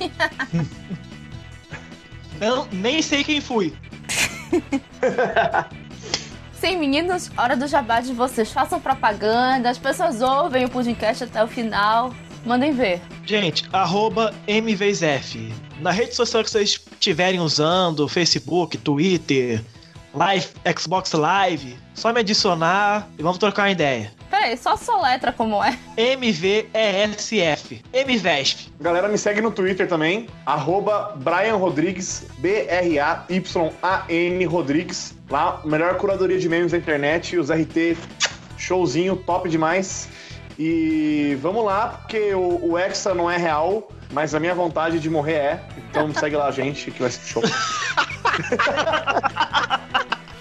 Eu 2.40 2.66
nem 2.72 3.00
sei 3.02 3.24
quem 3.24 3.40
fui. 3.40 3.72
Sim, 6.52 6.78
meninos, 6.78 7.30
hora 7.36 7.56
do 7.56 7.66
jabá 7.66 8.00
de 8.00 8.12
vocês. 8.12 8.50
Façam 8.50 8.80
propaganda, 8.80 9.70
as 9.70 9.78
pessoas 9.78 10.22
ouvem 10.22 10.64
o 10.64 10.70
podcast 10.70 11.24
até 11.24 11.42
o 11.44 11.46
final. 11.46 12.14
Mandem 12.44 12.72
ver. 12.72 13.00
Gente, 13.24 13.68
arroba 13.72 14.34
MVZF. 14.46 15.52
Na 15.80 15.90
rede 15.90 16.14
social 16.14 16.42
que 16.42 16.50
vocês 16.50 16.80
estiverem 16.92 17.40
usando, 17.40 18.08
Facebook, 18.08 18.78
Twitter, 18.78 19.62
Live, 20.14 20.48
Xbox 20.78 21.12
Live, 21.12 21.76
só 21.96 22.12
me 22.12 22.20
adicionar 22.20 23.08
e 23.18 23.22
vamos 23.22 23.38
trocar 23.38 23.62
uma 23.62 23.70
ideia. 23.70 24.12
Peraí, 24.30 24.54
só 24.56 24.76
soletra 24.76 25.32
como 25.32 25.64
é. 25.64 25.76
MVESF. 25.96 27.82
MVESF. 27.92 28.72
Galera, 28.78 29.08
me 29.08 29.16
segue 29.16 29.40
no 29.40 29.50
Twitter 29.50 29.88
também, 29.88 30.28
arroba 30.44 31.14
Brian 31.16 31.56
Rodrigues, 31.56 32.26
B-R-A-Y-A-N 32.38 34.44
Rodrigues. 34.44 35.14
Lá, 35.30 35.60
melhor 35.64 35.96
curadoria 35.96 36.38
de 36.38 36.48
memes 36.48 36.72
da 36.72 36.78
internet, 36.78 37.38
os 37.38 37.50
RT, 37.50 37.96
showzinho, 38.58 39.16
top 39.16 39.48
demais. 39.48 40.08
E 40.58 41.36
vamos 41.40 41.64
lá, 41.64 41.88
porque 41.88 42.34
o, 42.34 42.72
o 42.72 42.78
Hexa 42.78 43.14
não 43.14 43.30
é 43.30 43.36
real, 43.36 43.88
mas 44.12 44.34
a 44.34 44.40
minha 44.40 44.54
vontade 44.54 45.00
de 45.00 45.08
morrer 45.08 45.34
é. 45.34 45.62
Então 45.90 46.12
segue 46.12 46.36
lá 46.36 46.48
a 46.48 46.50
gente, 46.50 46.90
que 46.90 47.00
vai 47.00 47.10
ser 47.10 47.26
show. 47.26 47.42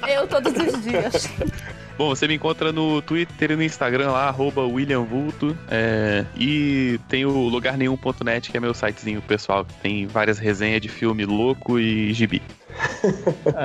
Eu 0.07 0.27
todos 0.27 0.53
os 0.53 0.83
dias. 0.83 1.29
Bom, 1.97 2.09
você 2.09 2.27
me 2.27 2.35
encontra 2.35 2.73
no 2.73 3.01
Twitter 3.01 3.51
e 3.51 3.55
no 3.55 3.63
Instagram 3.63 4.11
lá, 4.11 4.27
arroba 4.27 4.61
William 4.63 5.03
Vulto. 5.03 5.57
é, 5.71 6.25
e 6.37 6.99
tem 7.07 7.25
o 7.25 7.47
lugarnenhum.net, 7.47 8.51
que 8.51 8.57
é 8.57 8.59
meu 8.59 8.73
sitezinho 8.73 9.21
pessoal, 9.21 9.63
que 9.63 9.73
tem 9.75 10.05
várias 10.05 10.37
resenhas 10.37 10.81
de 10.81 10.89
filme 10.89 11.23
louco 11.25 11.79
e 11.79 12.13
gibi. 12.13 12.41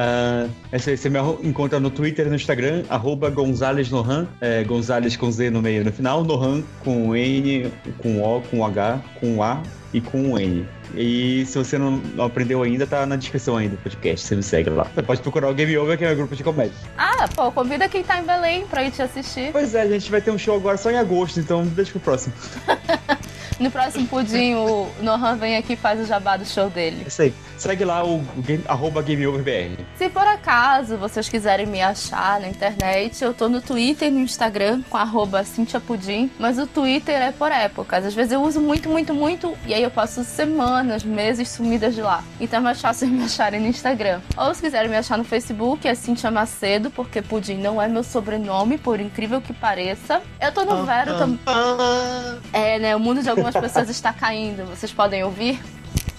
Aí 0.71 0.79
você 0.79 1.11
me 1.11 1.19
encontra 1.43 1.81
no 1.81 1.91
Twitter 1.91 2.27
e 2.27 2.29
no 2.29 2.37
Instagram, 2.37 2.85
arroba 2.89 3.29
Gonzales 3.31 3.91
Nohan, 3.91 4.29
é, 4.41 4.63
Gonzales 4.63 5.17
com 5.17 5.29
Z 5.29 5.51
no 5.51 5.61
meio 5.61 5.81
e 5.81 5.85
no 5.85 5.93
final, 5.93 6.23
Nohan 6.23 6.63
com 6.85 7.17
N, 7.17 7.73
com 7.99 8.23
O, 8.23 8.41
com 8.43 8.65
H, 8.65 9.01
com 9.19 9.43
A 9.43 9.61
e 9.93 10.01
com 10.01 10.39
N. 10.39 10.65
E 10.95 11.45
se 11.47 11.57
você 11.57 11.79
não, 11.79 12.01
aprendeu 12.19 12.63
ainda, 12.63 12.87
tá 12.87 13.07
na 13.07 13.17
descrição 13.17 13.57
ainda 13.57 13.77
do 13.77 13.83
podcast, 13.83 14.27
você 14.27 14.37
me 14.37 14.43
segue 14.43 14.71
lá. 14.71 14.85
Você 14.85 15.03
pode 15.03 15.23
procurar 15.23 15.49
o 15.49 15.55
Game 15.55 15.77
Over, 15.77 15.97
que 15.97 16.05
é 16.05 16.09
meu 16.09 16.17
grupo 16.17 16.35
de 16.35 16.43
comédia. 16.43 16.75
Ah, 16.97 17.29
pô, 17.35 17.51
convida 17.53 17.89
quem 17.89 18.03
tá 18.03 18.19
em 18.19 18.25
Belém 18.25 18.67
pra 18.67 18.85
ir 18.85 18.91
te 18.91 19.03
assistir. 19.03 19.53
Pois 19.53 19.75
é, 19.75 19.83
a 19.83 19.89
gente 19.89 20.11
vai 20.11 20.21
ter 20.21 20.31
um 20.31 20.39
show 20.39 20.57
agora 20.57 20.77
só 20.77 20.91
em 20.91 20.97
agosto, 20.97 21.39
então 21.39 21.65
deixa 21.67 21.93
pro 21.93 22.01
próximo. 22.01 22.35
No 23.61 23.71
próximo 23.71 24.07
pudim, 24.09 24.55
o 24.55 24.89
Nohan 25.03 25.37
vem 25.37 25.57
aqui 25.57 25.75
e 25.75 25.77
faz 25.77 26.01
o 26.01 26.07
jabá 26.07 26.37
do 26.39 26.47
show 26.47 26.67
É 26.69 26.71
dele. 26.71 27.05
isso 27.07 27.21
aí. 27.23 27.35
Segue 27.59 27.85
lá 27.85 28.03
o, 28.03 28.17
o 28.17 28.43
game, 28.43 28.65
arroba 28.67 29.03
GameOverBR. 29.03 29.85
Se 29.99 30.09
por 30.09 30.27
acaso 30.27 30.97
vocês 30.97 31.29
quiserem 31.29 31.67
me 31.67 31.83
achar 31.83 32.41
na 32.41 32.49
internet, 32.49 33.23
eu 33.23 33.35
tô 33.35 33.51
no 33.51 33.61
Twitter 33.61 34.09
e 34.09 34.11
no 34.11 34.21
Instagram 34.21 34.81
com 34.89 34.97
arroba 34.97 35.45
Cintia 35.45 35.79
Pudim, 35.79 36.31
mas 36.39 36.59
o 36.59 36.67
Twitter 36.67 37.21
é 37.21 37.31
por 37.33 37.53
épocas. 37.53 38.07
Às 38.07 38.15
vezes 38.15 38.33
eu 38.33 38.41
uso 38.43 38.63
muito, 38.63 38.89
muito, 38.89 39.13
muito, 39.13 39.53
e 39.67 39.75
aí 39.75 39.83
eu 39.83 39.91
passo 39.91 40.25
semanas, 40.25 41.05
meses 41.05 41.51
sumidas 41.51 41.95
de 41.95 42.01
lá. 42.01 42.25
Então 42.41 42.61
é 42.61 42.63
mais 42.63 42.81
fácil 42.81 43.09
me 43.13 43.25
acharem 43.25 43.61
no 43.61 43.67
Instagram. 43.67 44.23
Ou 44.39 44.55
se 44.55 44.63
quiserem 44.63 44.89
me 44.91 44.97
achar 44.97 45.19
no 45.19 45.25
Facebook, 45.25 45.87
é 45.87 45.95
Cintia 45.95 46.31
Macedo, 46.31 46.91
porque 46.91 47.21
Pudim 47.21 47.57
não 47.59 47.81
é 47.81 47.87
meu 47.87 48.03
sobrenome, 48.03 48.79
por 48.79 48.99
incrível 49.01 49.39
que 49.39 49.53
pareça. 49.53 50.23
Eu 50.41 50.51
tô 50.51 50.65
no 50.65 50.87
Vero 50.87 51.19
também. 51.19 51.39
É, 52.55 52.79
né? 52.79 52.97
O 52.97 53.01
mundo 53.01 53.23
de 53.23 53.29
algumas 53.29 53.50
pessoas 53.55 53.89
está 53.89 54.13
caindo. 54.13 54.65
Vocês 54.67 54.93
podem 54.93 55.25
ouvir? 55.25 55.61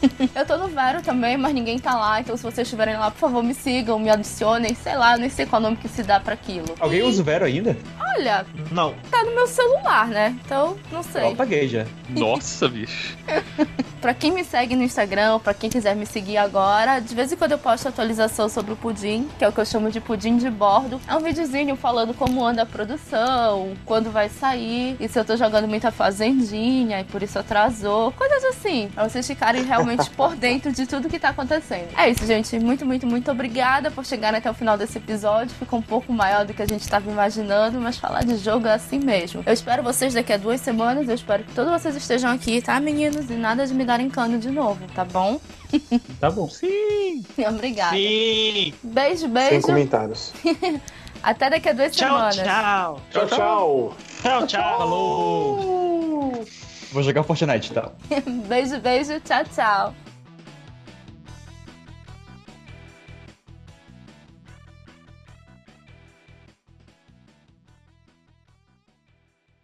Eu 0.36 0.46
tô 0.46 0.58
no 0.58 0.68
Vero 0.68 1.02
também, 1.02 1.38
mas 1.38 1.54
ninguém 1.54 1.78
tá 1.80 1.96
lá. 1.96 2.20
Então, 2.22 2.36
se 2.38 2.44
vocês 2.44 2.66
estiverem 2.68 2.96
lá, 2.98 3.12
por 3.12 3.20
favor, 3.20 3.44
me 3.44 3.54
sigam, 3.54 4.00
me 4.00 4.10
adicionem. 4.10 4.74
Sei 4.76 4.96
lá, 4.96 5.14
eu 5.14 5.20
nem 5.20 5.30
sei 5.30 5.46
qual 5.46 5.62
nome 5.62 5.78
que 5.78 5.88
se 5.88 6.04
dá 6.04 6.20
pra 6.20 6.34
aquilo. 6.34 6.74
Alguém 6.80 7.00
E, 7.00 7.04
usa 7.04 7.22
o 7.22 7.26
Vero 7.26 7.46
ainda? 7.46 7.78
Olha, 8.18 8.46
Não. 8.72 8.94
tá 9.10 9.24
no 9.24 9.34
meu 9.34 9.48
celular, 9.48 10.08
né? 10.08 10.36
Então, 10.46 10.78
não 10.92 11.00
Eu 11.00 11.04
sei. 11.04 11.32
apaguei 11.32 11.68
já. 11.68 11.86
Nossa, 12.10 12.68
bicho. 12.68 13.18
Pra 14.02 14.16
quem 14.16 14.32
me 14.32 14.44
segue 14.44 14.76
no 14.76 14.82
Instagram, 14.82 15.38
pra 15.38 15.54
quem 15.54 15.70
quiser 15.70 15.96
me 15.96 16.08
seguir 16.08 16.36
agora, 16.38 17.00
de 17.00 17.14
vez 17.14 17.32
em 17.32 17.36
quando 17.36 17.52
eu 17.52 17.60
posto 17.60 17.88
atualização 17.88 18.50
sobre 18.50 18.74
o 18.74 18.76
pudim, 18.76 19.30
que 19.38 19.46
é 19.46 19.48
o 19.48 19.52
que 19.52 19.60
eu 19.60 19.66
chamo 19.66 19.92
de 19.92 20.02
pudim 20.02 20.38
de 20.38 20.50
bordo. 20.50 21.00
É 21.08 21.16
um 21.16 21.20
videozinho 21.20 21.76
falando 21.76 22.12
como 22.12 22.44
anda 22.44 22.64
a 22.64 22.66
produção, 22.66 23.74
quando 23.86 24.10
vai 24.10 24.28
sair, 24.28 24.98
e 25.00 25.08
se 25.08 25.20
eu 25.20 25.24
tô 25.24 25.38
jogando 25.38 25.68
muita 25.68 25.92
fazendinha 25.92 27.00
e 27.02 27.04
por 27.04 27.22
isso 27.22 27.38
atrasou, 27.38 28.12
coisas 28.14 28.44
assim, 28.46 28.90
pra 28.92 29.08
vocês 29.08 29.28
ficarem 29.28 29.64
realmente 29.64 29.91
por 30.16 30.36
dentro 30.36 30.72
de 30.72 30.86
tudo 30.86 31.08
que 31.10 31.20
tá 31.20 31.30
acontecendo. 31.30 31.90
É 31.98 32.10
isso, 32.10 32.26
gente. 32.26 32.58
Muito, 32.60 32.86
muito, 32.86 33.06
muito 33.08 33.32
obrigada 33.32 33.90
por 33.92 34.06
chegarem 34.06 34.38
até 34.40 34.50
o 34.50 34.54
final 34.54 34.78
desse 34.78 34.98
episódio. 34.98 35.56
Ficou 35.56 35.80
um 35.80 35.82
pouco 35.82 36.12
maior 36.14 36.46
do 36.46 36.54
que 36.54 36.62
a 36.62 36.68
gente 36.68 36.88
tava 36.88 37.10
imaginando, 37.10 37.80
mas 37.80 37.98
falar 37.98 38.24
de 38.24 38.38
jogo 38.38 38.68
é 38.68 38.74
assim 38.74 39.00
mesmo. 39.00 39.44
Eu 39.46 39.54
espero 39.54 39.82
vocês 39.84 40.14
daqui 40.14 40.34
a 40.34 40.38
duas 40.38 40.62
semanas. 40.62 41.08
Eu 41.08 41.16
espero 41.16 41.44
que 41.44 41.54
todos 41.54 41.72
vocês 41.72 41.96
estejam 41.96 42.32
aqui, 42.32 42.62
tá, 42.62 42.80
meninos? 42.80 43.30
E 43.30 43.34
nada 43.34 43.66
de 43.66 43.74
me 43.74 43.86
darem 43.86 44.10
cano 44.10 44.38
de 44.40 44.50
novo, 44.50 44.80
tá 44.96 45.04
bom? 45.06 45.40
Tá 46.20 46.30
bom. 46.30 46.50
Sim. 46.50 47.24
Obrigada. 47.48 47.96
Sim. 47.96 48.74
Beijo, 48.84 49.22
Sem 49.22 49.30
beijo. 49.30 49.62
comentários. 49.68 50.34
Até 51.24 51.50
daqui 51.50 51.70
a 51.70 51.74
duas 51.74 51.96
Tchau, 51.96 52.08
semanas. 52.10 52.36
tchau. 52.36 53.02
Tchau, 53.12 53.28
tchau. 53.28 53.94
Tchau, 54.22 54.48
tchau. 54.48 54.78
Falou! 54.80 56.71
Vou 56.92 57.02
jogar 57.02 57.24
Fortnite, 57.24 57.72
tá? 57.72 57.92
Beijo, 58.48 58.80
beijo. 58.80 59.20
Tchau, 59.22 59.44
tchau. 59.46 59.96